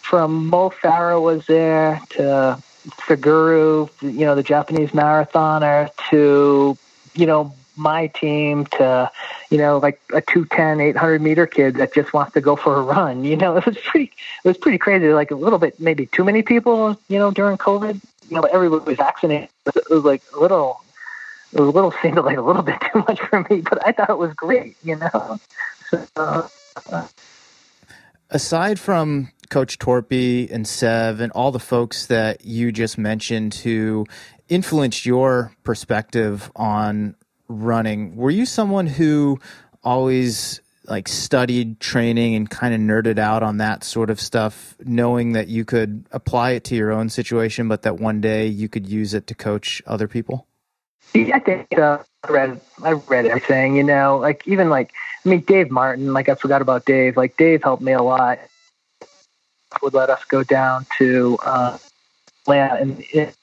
from 0.00 0.48
Mo 0.48 0.70
Farah 0.70 1.22
was 1.22 1.46
there 1.46 2.00
to 2.10 2.58
Figuru, 2.88 3.90
you 4.00 4.24
know, 4.24 4.34
the 4.34 4.42
Japanese 4.42 4.90
marathoner, 4.90 5.90
to, 6.08 6.76
you 7.14 7.26
know, 7.26 7.54
my 7.80 8.08
team 8.08 8.66
to, 8.66 9.10
you 9.50 9.58
know, 9.58 9.78
like 9.78 10.00
a 10.12 10.20
210, 10.20 10.80
800 10.80 11.20
meter 11.22 11.46
kid 11.46 11.76
that 11.76 11.94
just 11.94 12.12
wants 12.12 12.32
to 12.34 12.40
go 12.40 12.54
for 12.56 12.76
a 12.76 12.82
run. 12.82 13.24
You 13.24 13.36
know, 13.36 13.56
it 13.56 13.66
was 13.66 13.78
pretty, 13.78 14.12
it 14.44 14.48
was 14.48 14.58
pretty 14.58 14.78
crazy. 14.78 15.08
Like 15.12 15.30
a 15.30 15.36
little 15.36 15.58
bit, 15.58 15.80
maybe 15.80 16.06
too 16.06 16.24
many 16.24 16.42
people, 16.42 16.98
you 17.08 17.18
know, 17.18 17.30
during 17.30 17.58
COVID, 17.58 18.00
you 18.28 18.36
know, 18.36 18.42
everybody 18.42 18.84
was 18.84 18.96
vaccinated. 18.96 19.48
It 19.66 19.90
was 19.90 20.04
like 20.04 20.22
a 20.34 20.40
little, 20.40 20.80
it 21.52 21.60
was 21.60 21.68
a 21.68 21.72
little 21.72 21.92
seemed 22.02 22.18
like 22.18 22.36
a 22.36 22.42
little 22.42 22.62
bit 22.62 22.80
too 22.92 23.04
much 23.08 23.20
for 23.20 23.46
me, 23.50 23.62
but 23.62 23.84
I 23.86 23.92
thought 23.92 24.10
it 24.10 24.18
was 24.18 24.34
great, 24.34 24.76
you 24.84 24.96
know? 24.96 25.38
So, 25.90 26.06
uh, 26.16 27.06
Aside 28.32 28.78
from 28.78 29.32
Coach 29.48 29.78
Torpy 29.78 30.48
and 30.50 30.66
Sev 30.66 31.18
and 31.18 31.32
all 31.32 31.50
the 31.50 31.58
folks 31.58 32.06
that 32.06 32.44
you 32.44 32.70
just 32.70 32.96
mentioned 32.96 33.54
who 33.54 34.06
influenced 34.48 35.04
your 35.04 35.52
perspective 35.64 36.50
on 36.54 37.16
running, 37.50 38.16
were 38.16 38.30
you 38.30 38.46
someone 38.46 38.86
who 38.86 39.38
always 39.82 40.60
like 40.84 41.08
studied 41.08 41.78
training 41.78 42.34
and 42.34 42.48
kind 42.48 42.74
of 42.74 42.80
nerded 42.80 43.18
out 43.18 43.42
on 43.42 43.58
that 43.58 43.84
sort 43.84 44.10
of 44.10 44.20
stuff, 44.20 44.74
knowing 44.84 45.32
that 45.32 45.48
you 45.48 45.64
could 45.64 46.04
apply 46.10 46.52
it 46.52 46.64
to 46.64 46.74
your 46.74 46.90
own 46.90 47.08
situation, 47.08 47.68
but 47.68 47.82
that 47.82 47.98
one 47.98 48.20
day 48.20 48.46
you 48.46 48.68
could 48.68 48.86
use 48.86 49.14
it 49.14 49.26
to 49.28 49.34
coach 49.34 49.82
other 49.86 50.08
people? 50.08 50.46
Yeah, 51.14 51.36
I 51.36 51.40
think 51.40 51.78
uh, 51.78 51.98
I 52.24 52.32
read 52.32 52.60
I 52.82 52.92
read 52.92 53.26
everything. 53.26 53.76
You 53.76 53.84
know, 53.84 54.18
like 54.18 54.46
even 54.46 54.70
like 54.70 54.92
I 55.24 55.28
mean 55.28 55.40
Dave 55.40 55.70
Martin. 55.70 56.12
Like 56.12 56.28
I 56.28 56.34
forgot 56.34 56.62
about 56.62 56.84
Dave. 56.84 57.16
Like 57.16 57.36
Dave 57.36 57.62
helped 57.62 57.82
me 57.82 57.92
a 57.92 58.02
lot. 58.02 58.38
Would 59.82 59.94
let 59.94 60.10
us 60.10 60.24
go 60.24 60.42
down 60.42 60.86
to 60.98 61.38
uh, 61.44 61.78
land 62.46 63.04
and 63.14 63.34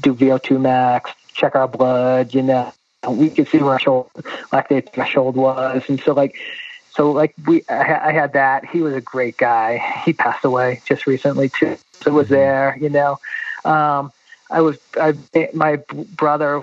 do 0.00 0.14
VO2 0.14 0.60
max, 0.60 1.10
check 1.32 1.54
our 1.54 1.68
blood. 1.68 2.34
You 2.34 2.42
know, 2.42 2.72
we 3.06 3.30
could 3.30 3.48
see 3.48 3.58
where 3.58 3.72
our 3.72 3.78
shoulder, 3.78 4.10
lactate 4.52 4.92
threshold 4.92 5.36
was, 5.36 5.82
and 5.88 6.00
so 6.00 6.12
like. 6.12 6.36
So 6.90 7.12
like 7.12 7.32
we, 7.46 7.62
I, 7.68 8.08
I 8.08 8.12
had 8.12 8.32
that. 8.32 8.64
He 8.64 8.80
was 8.80 8.92
a 8.92 9.00
great 9.00 9.36
guy. 9.36 9.78
He 10.04 10.12
passed 10.12 10.44
away 10.44 10.80
just 10.84 11.06
recently 11.06 11.48
too. 11.48 11.78
So 11.92 12.10
it 12.10 12.14
was 12.14 12.28
there, 12.28 12.76
you 12.80 12.88
know. 12.88 13.20
Um, 13.64 14.10
I 14.50 14.62
was 14.62 14.78
I 14.96 15.14
my 15.54 15.76
brother 16.16 16.62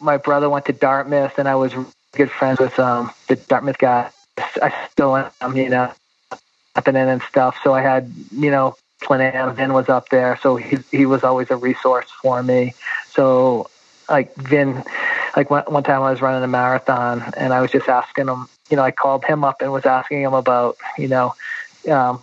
my 0.00 0.16
brother 0.16 0.48
went 0.48 0.66
to 0.66 0.72
Dartmouth 0.72 1.38
and 1.38 1.48
I 1.48 1.56
was 1.56 1.74
good 2.12 2.30
friends 2.30 2.60
with 2.60 2.78
um 2.78 3.10
the 3.28 3.36
Dartmouth 3.36 3.78
guy. 3.78 4.10
I 4.38 4.72
still 4.90 5.16
am, 5.16 5.56
you 5.56 5.68
know, 5.68 5.92
happening 6.74 7.08
and 7.08 7.22
stuff. 7.22 7.58
So 7.62 7.74
I 7.74 7.82
had, 7.82 8.12
you 8.32 8.50
know, 8.50 8.76
Flynn 9.00 9.54
Vin 9.54 9.72
was 9.72 9.88
up 9.88 10.08
there, 10.08 10.38
so 10.42 10.56
he 10.56 10.78
he 10.90 11.06
was 11.06 11.24
always 11.24 11.50
a 11.50 11.56
resource 11.56 12.10
for 12.22 12.42
me. 12.42 12.74
So 13.10 13.68
like 14.08 14.34
Vin, 14.36 14.82
like 15.36 15.50
one, 15.50 15.64
one 15.64 15.82
time 15.82 16.02
I 16.02 16.10
was 16.10 16.20
running 16.20 16.42
a 16.42 16.48
marathon 16.48 17.22
and 17.36 17.52
I 17.52 17.60
was 17.60 17.70
just 17.70 17.88
asking 17.88 18.28
him, 18.28 18.48
you 18.70 18.76
know, 18.76 18.82
I 18.82 18.90
called 18.90 19.24
him 19.24 19.44
up 19.44 19.62
and 19.62 19.72
was 19.72 19.86
asking 19.86 20.22
him 20.22 20.34
about, 20.34 20.76
you 20.96 21.08
know, 21.08 21.34
um, 21.90 22.22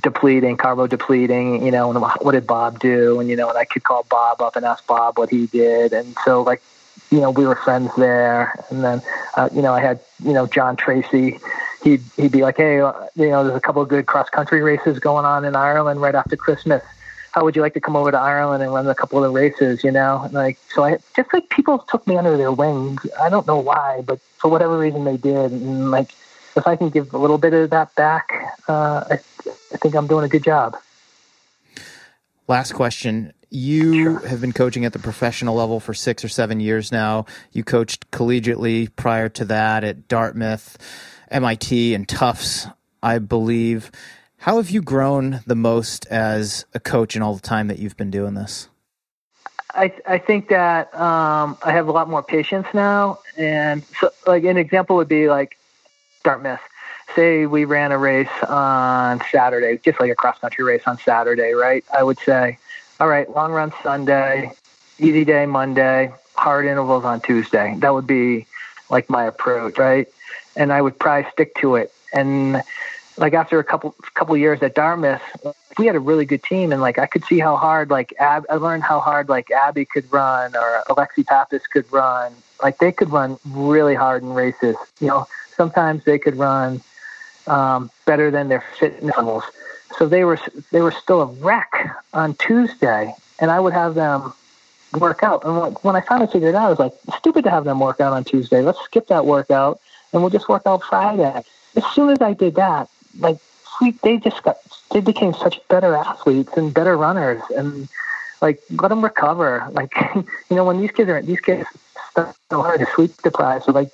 depleting, 0.00 0.56
carbo 0.56 0.86
depleting, 0.86 1.64
you 1.64 1.70
know, 1.70 1.90
and 1.90 2.00
what 2.00 2.32
did 2.32 2.46
Bob 2.46 2.78
do? 2.78 3.20
And, 3.20 3.28
you 3.28 3.36
know, 3.36 3.48
and 3.48 3.58
I 3.58 3.64
could 3.64 3.84
call 3.84 4.06
Bob 4.08 4.40
up 4.40 4.56
and 4.56 4.64
ask 4.64 4.86
Bob 4.86 5.18
what 5.18 5.30
he 5.30 5.46
did. 5.46 5.92
And 5.92 6.16
so, 6.24 6.42
like, 6.42 6.62
you 7.10 7.20
know, 7.20 7.30
we 7.30 7.46
were 7.46 7.56
friends 7.56 7.90
there. 7.96 8.54
And 8.70 8.82
then, 8.82 9.02
uh, 9.36 9.48
you 9.52 9.60
know, 9.60 9.74
I 9.74 9.80
had, 9.80 10.00
you 10.24 10.32
know, 10.32 10.46
John 10.46 10.76
Treacy. 10.76 11.40
He'd, 11.82 12.02
he'd 12.16 12.30
be 12.30 12.42
like, 12.42 12.56
hey, 12.58 12.80
uh, 12.80 12.92
you 13.16 13.28
know, 13.28 13.44
there's 13.44 13.56
a 13.56 13.60
couple 13.60 13.82
of 13.82 13.88
good 13.88 14.06
cross 14.06 14.30
country 14.30 14.62
races 14.62 15.00
going 15.00 15.24
on 15.24 15.44
in 15.44 15.56
Ireland 15.56 16.00
right 16.00 16.14
after 16.14 16.36
Christmas. 16.36 16.82
How 17.32 17.44
would 17.44 17.56
you 17.56 17.62
like 17.62 17.74
to 17.74 17.80
come 17.80 17.96
over 17.96 18.10
to 18.10 18.18
Ireland 18.18 18.62
and 18.62 18.72
run 18.72 18.86
a 18.86 18.94
couple 18.94 19.18
of 19.18 19.24
the 19.24 19.30
races, 19.30 19.82
you 19.82 19.90
know? 19.90 20.28
Like, 20.32 20.58
so 20.74 20.84
I 20.84 20.98
just 21.16 21.32
like 21.32 21.48
people 21.48 21.78
took 21.78 22.06
me 22.06 22.16
under 22.16 22.36
their 22.36 22.52
wings. 22.52 23.06
I 23.20 23.30
don't 23.30 23.46
know 23.46 23.58
why, 23.58 24.02
but 24.04 24.20
for 24.36 24.50
whatever 24.50 24.78
reason 24.78 25.04
they 25.04 25.16
did. 25.16 25.50
And 25.50 25.90
like, 25.90 26.10
if 26.56 26.66
I 26.66 26.76
can 26.76 26.90
give 26.90 27.14
a 27.14 27.18
little 27.18 27.38
bit 27.38 27.54
of 27.54 27.70
that 27.70 27.94
back, 27.94 28.30
uh, 28.68 29.04
I, 29.10 29.14
I 29.14 29.76
think 29.78 29.94
I'm 29.94 30.06
doing 30.06 30.24
a 30.24 30.28
good 30.28 30.44
job. 30.44 30.76
Last 32.48 32.72
question. 32.72 33.32
You 33.48 33.94
sure. 33.94 34.28
have 34.28 34.40
been 34.40 34.52
coaching 34.52 34.84
at 34.84 34.92
the 34.92 34.98
professional 34.98 35.54
level 35.54 35.78
for 35.78 35.94
six 35.94 36.24
or 36.24 36.28
seven 36.28 36.60
years 36.60 36.90
now. 36.90 37.26
You 37.52 37.64
coached 37.64 38.10
collegiately 38.10 38.94
prior 38.96 39.28
to 39.30 39.44
that 39.46 39.84
at 39.84 40.08
Dartmouth, 40.08 40.78
MIT, 41.30 41.94
and 41.94 42.08
Tufts, 42.08 42.66
I 43.02 43.18
believe. 43.18 43.90
How 44.42 44.56
have 44.56 44.70
you 44.70 44.82
grown 44.82 45.38
the 45.46 45.54
most 45.54 46.04
as 46.06 46.64
a 46.74 46.80
coach 46.80 47.14
in 47.14 47.22
all 47.22 47.36
the 47.36 47.40
time 47.40 47.68
that 47.68 47.78
you've 47.78 47.96
been 47.96 48.10
doing 48.10 48.34
this? 48.34 48.68
I 49.72 49.94
I 50.04 50.18
think 50.18 50.48
that 50.48 50.92
um, 50.96 51.56
I 51.62 51.70
have 51.70 51.86
a 51.86 51.92
lot 51.92 52.10
more 52.10 52.24
patience 52.24 52.66
now, 52.74 53.20
and 53.36 53.84
so 54.00 54.10
like 54.26 54.42
an 54.42 54.56
example 54.56 54.96
would 54.96 55.06
be 55.06 55.28
like 55.28 55.56
Dartmouth. 56.24 56.58
Say 57.14 57.46
we 57.46 57.64
ran 57.66 57.92
a 57.92 57.98
race 57.98 58.26
on 58.48 59.22
Saturday, 59.30 59.78
just 59.78 60.00
like 60.00 60.10
a 60.10 60.16
cross 60.16 60.40
country 60.40 60.64
race 60.64 60.82
on 60.86 60.98
Saturday, 60.98 61.52
right? 61.52 61.84
I 61.96 62.02
would 62.02 62.18
say, 62.18 62.58
all 62.98 63.06
right, 63.06 63.30
long 63.30 63.52
run 63.52 63.72
Sunday, 63.80 64.50
easy 64.98 65.24
day 65.24 65.46
Monday, 65.46 66.12
hard 66.34 66.66
intervals 66.66 67.04
on 67.04 67.20
Tuesday. 67.20 67.76
That 67.78 67.94
would 67.94 68.08
be 68.08 68.46
like 68.90 69.08
my 69.08 69.22
approach, 69.22 69.78
right? 69.78 70.08
And 70.56 70.72
I 70.72 70.82
would 70.82 70.98
probably 70.98 71.30
stick 71.30 71.54
to 71.60 71.76
it. 71.76 71.94
And 72.12 72.60
like 73.16 73.34
after 73.34 73.58
a 73.58 73.64
couple 73.64 73.94
couple 74.14 74.36
years 74.36 74.62
at 74.62 74.74
Dartmouth, 74.74 75.22
we 75.78 75.86
had 75.86 75.96
a 75.96 76.00
really 76.00 76.24
good 76.24 76.42
team, 76.42 76.72
and 76.72 76.80
like 76.80 76.98
I 76.98 77.06
could 77.06 77.24
see 77.24 77.38
how 77.38 77.56
hard 77.56 77.90
like 77.90 78.14
Ab, 78.18 78.46
I 78.50 78.56
learned 78.56 78.82
how 78.82 79.00
hard 79.00 79.28
like 79.28 79.50
Abby 79.50 79.84
could 79.84 80.10
run 80.12 80.56
or 80.56 80.82
Alexi 80.88 81.26
Pappas 81.26 81.66
could 81.66 81.90
run. 81.92 82.34
Like 82.62 82.78
they 82.78 82.92
could 82.92 83.10
run 83.10 83.38
really 83.50 83.94
hard 83.94 84.22
in 84.22 84.32
races. 84.32 84.76
You 85.00 85.08
know, 85.08 85.26
sometimes 85.56 86.04
they 86.04 86.18
could 86.18 86.36
run 86.36 86.80
um, 87.46 87.90
better 88.06 88.30
than 88.30 88.48
their 88.48 88.64
fitness 88.78 89.14
levels. 89.16 89.44
So 89.98 90.08
they 90.08 90.24
were 90.24 90.38
they 90.70 90.80
were 90.80 90.92
still 90.92 91.22
a 91.22 91.26
wreck 91.26 91.94
on 92.14 92.34
Tuesday, 92.34 93.14
and 93.38 93.50
I 93.50 93.60
would 93.60 93.72
have 93.72 93.94
them 93.94 94.32
work 94.98 95.22
out. 95.22 95.44
And 95.44 95.76
when 95.82 95.96
I 95.96 96.00
finally 96.00 96.30
figured 96.30 96.54
it 96.54 96.56
out, 96.56 96.66
I 96.66 96.70
was 96.70 96.78
like, 96.78 96.94
stupid 97.18 97.44
to 97.44 97.50
have 97.50 97.64
them 97.64 97.80
work 97.80 98.00
out 98.00 98.12
on 98.12 98.24
Tuesday. 98.24 98.62
Let's 98.62 98.80
skip 98.84 99.08
that 99.08 99.26
workout, 99.26 99.80
and 100.12 100.22
we'll 100.22 100.30
just 100.30 100.48
work 100.48 100.62
out 100.66 100.82
Friday. 100.82 101.42
As 101.76 101.84
soon 101.94 102.10
as 102.10 102.20
I 102.20 102.34
did 102.34 102.56
that, 102.56 102.88
like 103.18 103.38
they 104.02 104.18
just 104.18 104.42
got 104.42 104.58
they 104.92 105.00
became 105.00 105.34
such 105.34 105.66
better 105.68 105.94
athletes 105.94 106.52
and 106.56 106.72
better 106.72 106.96
runners, 106.96 107.42
and 107.56 107.88
like 108.40 108.60
let 108.70 108.88
them 108.88 109.02
recover. 109.02 109.66
Like 109.72 109.94
you 110.14 110.56
know, 110.56 110.64
when 110.64 110.80
these 110.80 110.90
kids 110.90 111.08
are 111.10 111.22
these 111.22 111.40
kids 111.40 111.66
so 112.14 112.34
hard 112.50 112.80
to 112.80 112.86
sleep 112.94 113.14
deprived, 113.22 113.64
so 113.64 113.72
like 113.72 113.90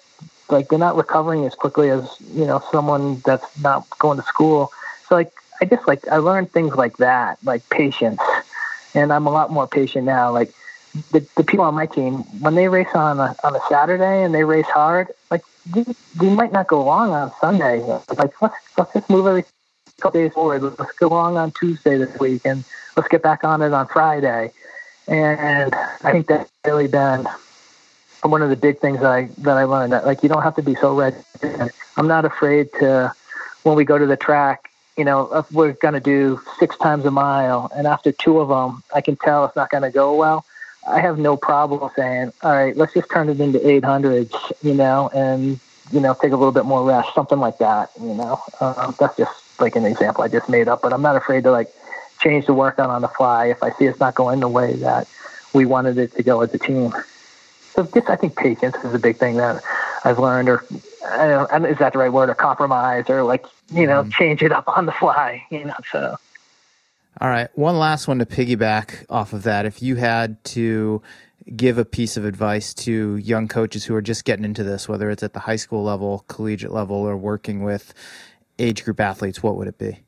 like 0.51 0.69
they're 0.69 0.79
not 0.79 0.97
recovering 0.97 1.45
as 1.45 1.55
quickly 1.55 1.91
as 1.91 2.09
you 2.35 2.47
know 2.47 2.63
someone 2.71 3.21
that's 3.25 3.47
not 3.61 3.87
going 3.99 4.19
to 4.19 4.25
school. 4.25 4.73
So 5.09 5.15
like 5.15 5.33
I 5.61 5.65
just 5.65 5.87
like 5.87 6.07
I 6.09 6.19
learned 6.19 6.53
things 6.53 6.75
like 6.75 6.97
that, 6.99 7.39
like 7.45 7.69
patience, 7.71 8.21
and 8.95 9.13
I'm 9.13 9.27
a 9.27 9.31
lot 9.31 9.51
more 9.51 9.67
patient 9.67 10.07
now. 10.07 10.33
Like 10.33 10.53
the 11.13 11.27
the 11.37 11.45
people 11.45 11.65
on 11.65 11.75
my 11.75 11.87
team 11.87 12.19
when 12.41 12.55
they 12.55 12.69
race 12.69 12.95
on 12.95 13.21
a 13.21 13.37
on 13.45 13.55
a 13.55 13.61
Saturday 13.69 14.25
and 14.25 14.35
they 14.35 14.45
race 14.45 14.67
hard, 14.67 15.09
like 15.31 15.43
they 15.67 16.31
might 16.31 16.53
not 16.53 16.67
go 16.67 16.83
long 16.83 17.11
on 17.11 17.33
Sunday. 17.41 17.81
Like 18.17 18.41
let's 18.41 18.57
let's 18.77 18.93
just 18.93 19.11
move 19.11 19.27
every 19.27 19.45
couple 20.01 20.21
days 20.21 20.33
forward. 20.33 20.63
Let's 20.63 20.93
go 20.93 21.09
long 21.09 21.37
on 21.37 21.53
Tuesday 21.53 21.99
this 21.99 22.19
week 22.19 22.43
and 22.45 22.65
let's 22.97 23.09
get 23.09 23.23
back 23.23 23.45
on 23.45 23.63
it 23.63 23.73
on 23.73 23.87
Friday. 23.89 24.53
And 25.07 25.75
I 25.75 26.13
think 26.13 26.27
that's 26.27 26.51
really 26.65 26.89
been 26.89 27.27
one 28.23 28.43
of 28.43 28.51
the 28.51 28.57
big 28.57 28.79
things 28.79 29.01
that 29.01 29.11
I 29.11 29.29
that 29.39 29.57
I 29.57 29.65
learned 29.65 29.93
that 29.93 30.07
like 30.07 30.23
you 30.23 30.29
don't 30.29 30.43
have 30.43 30.57
to 30.57 30.63
be 30.63 30.75
so 30.75 30.95
red. 30.95 31.25
I'm 31.97 32.09
not 32.09 32.25
afraid 32.25 32.73
to 32.81 33.13
when 33.63 33.77
we 33.77 33.85
go 33.85 33.99
to 33.99 34.07
the 34.07 34.17
track. 34.17 34.71
You 34.97 35.05
know, 35.05 35.45
we're 35.53 35.75
going 35.75 35.95
to 35.95 36.01
do 36.01 36.41
six 36.59 36.77
times 36.77 37.05
a 37.05 37.13
mile, 37.13 37.71
and 37.75 37.87
after 37.87 38.11
two 38.11 38.41
of 38.41 38.49
them, 38.49 38.83
I 38.93 39.01
can 39.01 39.15
tell 39.15 39.45
it's 39.45 39.55
not 39.55 39.71
going 39.71 39.85
to 39.85 39.91
go 39.91 40.15
well. 40.15 40.45
I 40.89 41.01
have 41.01 41.19
no 41.19 41.37
problem 41.37 41.89
saying, 41.95 42.33
all 42.43 42.53
right, 42.53 42.77
let's 42.77 42.95
just 42.95 43.11
turn 43.11 43.29
it 43.29 43.41
into 43.41 43.59
800s, 43.59 44.33
you 44.63 44.75
know, 44.75 45.11
and, 45.15 45.61
you 45.93 46.01
know, 46.01 46.15
take 46.15 46.33
a 46.33 46.37
little 46.37 46.53
bit 46.53 46.65
more 46.65 46.85
rest, 46.85 47.15
something 47.15 47.39
like 47.39 47.59
that, 47.59 47.91
you 48.01 48.15
know. 48.15 48.41
Um, 48.61 48.95
that's 48.99 49.17
just 49.17 49.61
like 49.61 49.77
an 49.77 49.85
example 49.85 50.25
I 50.25 50.29
just 50.29 50.49
made 50.49 50.69
up, 50.69 50.83
but 50.83 50.93
I'm 50.93 51.03
not 51.03 51.17
afraid 51.17 51.45
to 51.45 51.51
like 51.51 51.69
change 52.21 52.47
the 52.47 52.55
workout 52.55 52.89
on 52.89 52.97
on 52.97 53.03
the 53.03 53.09
fly 53.09 53.47
if 53.47 53.63
I 53.63 53.71
see 53.73 53.85
it's 53.85 54.01
not 54.01 54.15
going 54.15 54.41
the 54.41 54.49
way 54.49 54.75
that 54.75 55.07
we 55.53 55.67
wanted 55.67 55.99
it 55.99 56.15
to 56.17 56.23
go 56.23 56.41
as 56.41 56.53
a 56.55 56.59
team. 56.59 56.93
So 57.75 57.85
just 57.85 58.09
I 58.09 58.17
think 58.17 58.37
patience 58.37 58.77
is 58.83 58.95
a 58.95 58.99
big 58.99 59.19
thing 59.19 59.37
that 59.37 59.63
I've 60.05 60.19
learned, 60.19 60.49
or 60.49 60.65
I 61.07 61.29
don't 61.29 61.63
know, 61.63 61.69
is 61.69 61.79
that 61.79 61.93
the 61.93 61.99
right 61.99 62.13
word, 62.13 62.29
or 62.29 62.35
compromise, 62.35 63.09
or 63.09 63.23
like 63.23 63.45
you 63.71 63.87
know, 63.87 64.05
mm. 64.05 64.13
change 64.13 64.43
it 64.43 64.53
up 64.53 64.67
on 64.69 64.87
the 64.87 64.93
fly, 64.93 65.45
you 65.51 65.65
know. 65.65 65.77
So. 65.93 66.19
All 67.21 67.29
right, 67.29 67.49
one 67.59 67.77
last 67.77 68.07
one 68.07 68.21
to 68.21 68.27
piggyback 68.27 69.05
off 69.11 69.33
of 69.33 69.43
that. 69.43 69.67
If 69.67 69.83
you 69.83 69.97
had 69.97 70.43
to 70.45 71.03
give 71.57 71.77
a 71.77 71.85
piece 71.85 72.17
of 72.17 72.25
advice 72.25 72.73
to 72.75 73.17
young 73.17 73.49
coaches 73.49 73.85
who 73.85 73.97
are 73.97 74.03
just 74.03 74.25
getting 74.25 74.45
into 74.45 74.63
this, 74.63 74.89
whether 74.89 75.11
it's 75.11 75.25
at 75.25 75.33
the 75.33 75.41
high 75.41 75.57
school 75.57 75.83
level, 75.83 76.25
collegiate 76.29 76.73
level, 76.73 76.97
or 76.97 77.17
working 77.17 77.65
with 77.65 77.93
age 78.61 78.85
group 78.85 79.01
athletes, 79.01 79.43
what 79.43 79.57
would 79.57 79.67
it 79.67 79.79
be? 79.79 79.99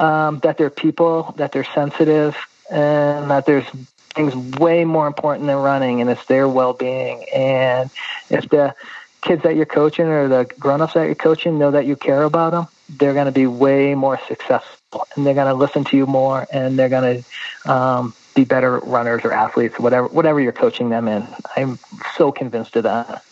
Um, 0.00 0.40
that 0.40 0.58
they're 0.58 0.68
people, 0.68 1.32
that 1.36 1.52
they're 1.52 1.62
sensitive, 1.62 2.36
and 2.72 3.30
that 3.30 3.46
there's 3.46 3.66
things 4.14 4.34
way 4.58 4.84
more 4.84 5.06
important 5.06 5.46
than 5.46 5.58
running, 5.58 6.00
and 6.00 6.10
it's 6.10 6.24
their 6.26 6.48
well-being. 6.48 7.24
And 7.32 7.88
if 8.30 8.48
the 8.48 8.74
kids 9.22 9.44
that 9.44 9.54
you're 9.54 9.64
coaching 9.64 10.06
or 10.06 10.26
the 10.26 10.52
grown-ups 10.58 10.94
that 10.94 11.04
you're 11.04 11.14
coaching 11.14 11.56
know 11.56 11.70
that 11.70 11.86
you 11.86 11.94
care 11.94 12.24
about 12.24 12.50
them, 12.50 12.66
they're 12.88 13.14
going 13.14 13.26
to 13.26 13.32
be 13.32 13.46
way 13.46 13.94
more 13.94 14.18
successful, 14.26 14.76
and 15.16 15.26
they're 15.26 15.34
going 15.34 15.46
to 15.46 15.54
listen 15.54 15.84
to 15.84 15.96
you 15.96 16.06
more, 16.06 16.46
and 16.52 16.78
they're 16.78 16.88
going 16.88 17.24
to 17.64 17.72
um, 17.72 18.14
be 18.34 18.44
better 18.44 18.78
runners 18.80 19.22
or 19.24 19.32
athletes, 19.32 19.78
whatever 19.78 20.08
whatever 20.08 20.40
you're 20.40 20.52
coaching 20.52 20.90
them 20.90 21.08
in. 21.08 21.26
I'm 21.56 21.78
so 22.16 22.32
convinced 22.32 22.76
of 22.76 22.84
that. 22.84 23.24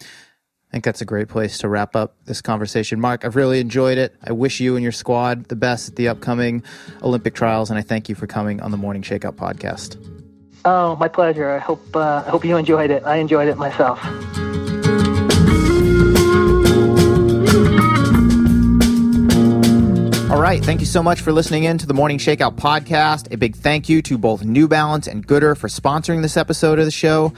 I 0.00 0.70
think 0.70 0.84
that's 0.84 1.00
a 1.00 1.06
great 1.06 1.28
place 1.28 1.56
to 1.58 1.68
wrap 1.68 1.96
up 1.96 2.16
this 2.26 2.42
conversation. 2.42 3.00
Mark, 3.00 3.24
I've 3.24 3.36
really 3.36 3.58
enjoyed 3.58 3.96
it. 3.96 4.14
I 4.22 4.32
wish 4.32 4.60
you 4.60 4.76
and 4.76 4.82
your 4.82 4.92
squad 4.92 5.46
the 5.46 5.56
best 5.56 5.88
at 5.88 5.96
the 5.96 6.08
upcoming 6.08 6.62
Olympic 7.02 7.34
trials, 7.34 7.70
and 7.70 7.78
I 7.78 7.82
thank 7.82 8.10
you 8.10 8.14
for 8.14 8.26
coming 8.26 8.60
on 8.60 8.70
the 8.70 8.76
Morning 8.76 9.00
Shakeout 9.00 9.36
podcast. 9.36 9.96
Oh, 10.66 10.96
my 10.96 11.08
pleasure. 11.08 11.50
I 11.50 11.58
hope 11.58 11.96
uh, 11.96 12.22
I 12.26 12.30
hope 12.30 12.44
you 12.44 12.56
enjoyed 12.56 12.90
it. 12.90 13.04
I 13.04 13.16
enjoyed 13.16 13.48
it 13.48 13.56
myself. 13.56 13.98
All 20.38 20.44
right. 20.44 20.64
Thank 20.64 20.78
you 20.78 20.86
so 20.86 21.02
much 21.02 21.20
for 21.20 21.32
listening 21.32 21.64
in 21.64 21.78
to 21.78 21.86
the 21.86 21.94
Morning 21.94 22.16
Shakeout 22.16 22.54
podcast. 22.54 23.34
A 23.34 23.36
big 23.36 23.56
thank 23.56 23.88
you 23.88 24.00
to 24.02 24.16
both 24.16 24.44
New 24.44 24.68
Balance 24.68 25.08
and 25.08 25.26
Goodr 25.26 25.56
for 25.56 25.66
sponsoring 25.66 26.22
this 26.22 26.36
episode 26.36 26.78
of 26.78 26.84
the 26.84 26.92
show. 26.92 27.32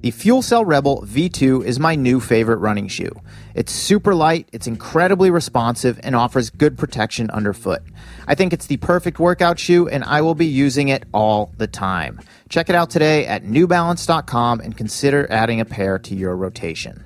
The 0.00 0.10
Fuel 0.10 0.40
Cell 0.40 0.64
Rebel 0.64 1.02
V2 1.02 1.66
is 1.66 1.78
my 1.78 1.96
new 1.96 2.18
favorite 2.18 2.56
running 2.56 2.88
shoe. 2.88 3.12
It's 3.54 3.72
super 3.72 4.14
light, 4.14 4.48
it's 4.54 4.66
incredibly 4.66 5.30
responsive, 5.30 6.00
and 6.02 6.16
offers 6.16 6.48
good 6.48 6.78
protection 6.78 7.28
underfoot. 7.28 7.82
I 8.26 8.34
think 8.34 8.54
it's 8.54 8.68
the 8.68 8.78
perfect 8.78 9.18
workout 9.18 9.58
shoe, 9.58 9.86
and 9.86 10.02
I 10.04 10.22
will 10.22 10.34
be 10.34 10.46
using 10.46 10.88
it 10.88 11.04
all 11.12 11.52
the 11.58 11.66
time. 11.66 12.20
Check 12.48 12.70
it 12.70 12.74
out 12.74 12.88
today 12.88 13.26
at 13.26 13.44
newbalance.com 13.44 14.60
and 14.60 14.74
consider 14.74 15.30
adding 15.30 15.60
a 15.60 15.66
pair 15.66 15.98
to 15.98 16.14
your 16.14 16.34
rotation. 16.34 17.05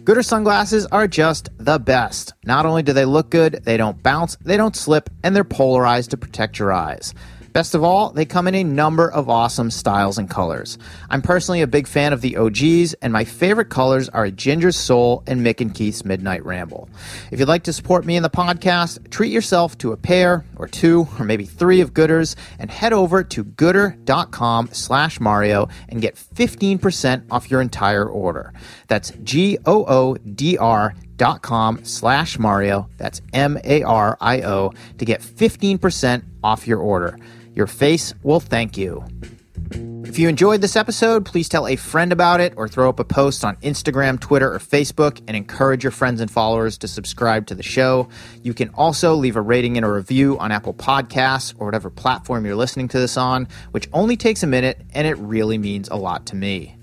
Goodr 0.00 0.24
sunglasses 0.24 0.86
are 0.86 1.06
just 1.06 1.50
the 1.58 1.78
best. 1.78 2.32
Not 2.44 2.66
only 2.66 2.82
do 2.82 2.92
they 2.92 3.04
look 3.04 3.30
good, 3.30 3.60
they 3.64 3.76
don't 3.76 4.02
bounce, 4.02 4.36
they 4.36 4.56
don't 4.56 4.74
slip, 4.74 5.10
and 5.22 5.36
they're 5.36 5.44
polarized 5.44 6.10
to 6.10 6.16
protect 6.16 6.58
your 6.58 6.72
eyes. 6.72 7.14
Best 7.52 7.74
of 7.74 7.84
all, 7.84 8.10
they 8.10 8.24
come 8.24 8.48
in 8.48 8.54
a 8.54 8.64
number 8.64 9.10
of 9.10 9.28
awesome 9.28 9.70
styles 9.70 10.16
and 10.16 10.30
colors. 10.30 10.78
I'm 11.10 11.20
personally 11.20 11.60
a 11.60 11.66
big 11.66 11.86
fan 11.86 12.14
of 12.14 12.22
the 12.22 12.36
OGs, 12.36 12.94
and 12.94 13.12
my 13.12 13.24
favorite 13.24 13.68
colors 13.68 14.08
are 14.08 14.30
Ginger 14.30 14.72
Soul 14.72 15.22
and 15.26 15.44
Mick 15.44 15.60
and 15.60 15.74
Keith's 15.74 16.02
Midnight 16.04 16.44
Ramble. 16.46 16.88
If 17.30 17.38
you'd 17.38 17.48
like 17.48 17.64
to 17.64 17.72
support 17.72 18.06
me 18.06 18.16
in 18.16 18.22
the 18.22 18.30
podcast, 18.30 19.10
treat 19.10 19.32
yourself 19.32 19.76
to 19.78 19.92
a 19.92 19.98
pair 19.98 20.46
or 20.56 20.66
two 20.66 21.06
or 21.18 21.26
maybe 21.26 21.44
three 21.44 21.82
of 21.82 21.92
Goodrs 21.92 22.36
and 22.58 22.70
head 22.70 22.94
over 22.94 23.22
to 23.22 23.44
goodr.com 23.44 24.70
slash 24.72 25.20
Mario 25.20 25.68
and 25.90 26.00
get 26.00 26.16
15% 26.16 27.24
off 27.30 27.50
your 27.50 27.60
entire 27.60 28.06
order. 28.06 28.54
That's 28.88 29.10
G-O-O-D-R 29.22 30.94
dot 31.22 31.40
com 31.40 31.78
slash 31.84 32.36
Mario. 32.36 32.88
That's 32.96 33.22
M 33.32 33.56
A 33.62 33.84
R 33.84 34.18
I 34.20 34.42
O 34.42 34.72
to 34.98 35.04
get 35.04 35.20
15% 35.20 36.24
off 36.42 36.66
your 36.66 36.80
order. 36.80 37.16
Your 37.54 37.68
face 37.68 38.12
will 38.24 38.40
thank 38.40 38.76
you. 38.76 39.04
If 40.04 40.18
you 40.18 40.28
enjoyed 40.28 40.60
this 40.60 40.74
episode, 40.74 41.24
please 41.24 41.48
tell 41.48 41.68
a 41.68 41.76
friend 41.76 42.10
about 42.10 42.40
it 42.40 42.54
or 42.56 42.66
throw 42.66 42.88
up 42.88 42.98
a 42.98 43.04
post 43.04 43.44
on 43.44 43.54
Instagram, 43.58 44.18
Twitter, 44.18 44.52
or 44.52 44.58
Facebook 44.58 45.22
and 45.28 45.36
encourage 45.36 45.84
your 45.84 45.92
friends 45.92 46.20
and 46.20 46.28
followers 46.28 46.76
to 46.78 46.88
subscribe 46.88 47.46
to 47.46 47.54
the 47.54 47.62
show. 47.62 48.08
You 48.42 48.52
can 48.52 48.70
also 48.70 49.14
leave 49.14 49.36
a 49.36 49.40
rating 49.40 49.76
and 49.76 49.86
a 49.86 49.92
review 49.92 50.36
on 50.40 50.50
Apple 50.50 50.74
Podcasts 50.74 51.54
or 51.56 51.66
whatever 51.66 51.88
platform 51.88 52.44
you're 52.44 52.56
listening 52.56 52.88
to 52.88 52.98
this 52.98 53.16
on, 53.16 53.46
which 53.70 53.88
only 53.92 54.16
takes 54.16 54.42
a 54.42 54.48
minute 54.48 54.80
and 54.92 55.06
it 55.06 55.16
really 55.18 55.56
means 55.56 55.88
a 55.88 55.96
lot 55.96 56.26
to 56.26 56.34
me. 56.34 56.76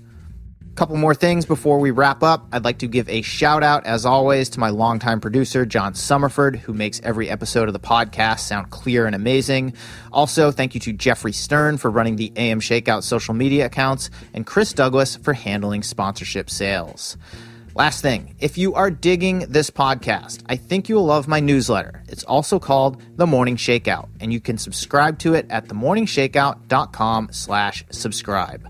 Couple 0.74 0.96
more 0.96 1.14
things 1.14 1.44
before 1.44 1.78
we 1.78 1.90
wrap 1.90 2.22
up. 2.22 2.46
I'd 2.52 2.64
like 2.64 2.78
to 2.78 2.86
give 2.86 3.08
a 3.08 3.22
shout 3.22 3.62
out, 3.62 3.84
as 3.86 4.06
always, 4.06 4.48
to 4.50 4.60
my 4.60 4.70
longtime 4.70 5.20
producer, 5.20 5.66
John 5.66 5.92
Summerford, 5.92 6.56
who 6.56 6.72
makes 6.72 7.00
every 7.02 7.28
episode 7.28 7.68
of 7.68 7.72
the 7.72 7.80
podcast 7.80 8.40
sound 8.40 8.70
clear 8.70 9.06
and 9.06 9.14
amazing. 9.14 9.74
Also, 10.12 10.50
thank 10.50 10.74
you 10.74 10.80
to 10.80 10.92
Jeffrey 10.92 11.32
Stern 11.32 11.76
for 11.76 11.90
running 11.90 12.16
the 12.16 12.32
AM 12.36 12.60
Shakeout 12.60 13.02
social 13.02 13.34
media 13.34 13.66
accounts, 13.66 14.10
and 14.32 14.46
Chris 14.46 14.72
Douglas 14.72 15.16
for 15.16 15.32
handling 15.32 15.82
sponsorship 15.82 16.48
sales. 16.48 17.16
Last 17.74 18.02
thing, 18.02 18.34
if 18.40 18.58
you 18.58 18.74
are 18.74 18.90
digging 18.90 19.40
this 19.48 19.70
podcast, 19.70 20.42
I 20.46 20.56
think 20.56 20.88
you 20.88 20.96
will 20.96 21.04
love 21.06 21.28
my 21.28 21.38
newsletter. 21.38 22.02
It's 22.08 22.24
also 22.24 22.58
called 22.58 23.00
The 23.16 23.28
Morning 23.28 23.56
Shakeout, 23.56 24.08
and 24.20 24.32
you 24.32 24.40
can 24.40 24.58
subscribe 24.58 25.20
to 25.20 25.34
it 25.34 25.46
at 25.50 25.68
themorningshakeout.com 25.68 27.28
slash 27.30 27.84
subscribe. 27.90 28.68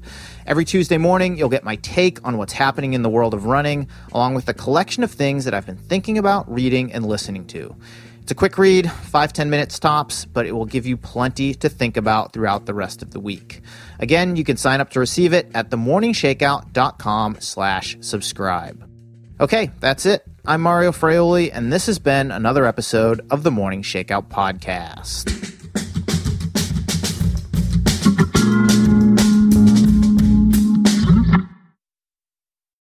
Every 0.51 0.65
Tuesday 0.65 0.99
morning, 0.99 1.39
you'll 1.39 1.49
get 1.49 1.63
my 1.63 1.77
take 1.77 2.27
on 2.27 2.37
what's 2.37 2.55
happening 2.55 2.95
in 2.95 3.03
the 3.03 3.09
world 3.09 3.35
of 3.35 3.45
running, 3.45 3.87
along 4.11 4.35
with 4.35 4.49
a 4.49 4.53
collection 4.53 5.05
of 5.05 5.13
things 5.13 5.45
that 5.45 5.55
I've 5.55 5.65
been 5.65 5.77
thinking 5.77 6.19
about, 6.19 6.53
reading, 6.53 6.93
and 6.93 7.07
listening 7.07 7.47
to. 7.47 7.77
It's 8.21 8.33
a 8.33 8.35
quick 8.35 8.59
read, 8.59 8.91
five 8.91 9.33
ten 9.33 9.49
minutes 9.49 9.79
tops, 9.79 10.25
but 10.25 10.47
it 10.47 10.53
will 10.53 10.65
give 10.67 10.87
you 10.87 10.97
plenty 10.97 11.55
to 11.55 11.69
think 11.69 11.97
about 11.97 12.33
throughout 12.33 12.67
the 12.67 12.75
rest 12.75 13.01
of 13.01 13.13
the 13.13 13.21
week. 13.21 13.61
Again, 14.01 14.35
you 14.35 14.43
can 14.43 14.57
sign 14.57 14.81
up 14.81 14.91
to 14.91 14.99
receive 14.99 15.33
it 15.33 15.49
at 15.55 15.71
themorningshakeout.com 15.71 17.37
slash 17.39 17.97
subscribe. 18.01 18.91
Okay, 19.39 19.71
that's 19.79 20.05
it. 20.05 20.25
I'm 20.45 20.63
Mario 20.63 20.91
Fraioli, 20.91 21.51
and 21.53 21.73
this 21.73 21.87
has 21.87 22.01
been 22.01 22.33
another 22.33 22.67
episode 22.67 23.25
of 23.31 23.45
the 23.45 23.53
Morning 23.53 23.83
Shakeout 23.83 24.27
Podcast. 24.27 25.59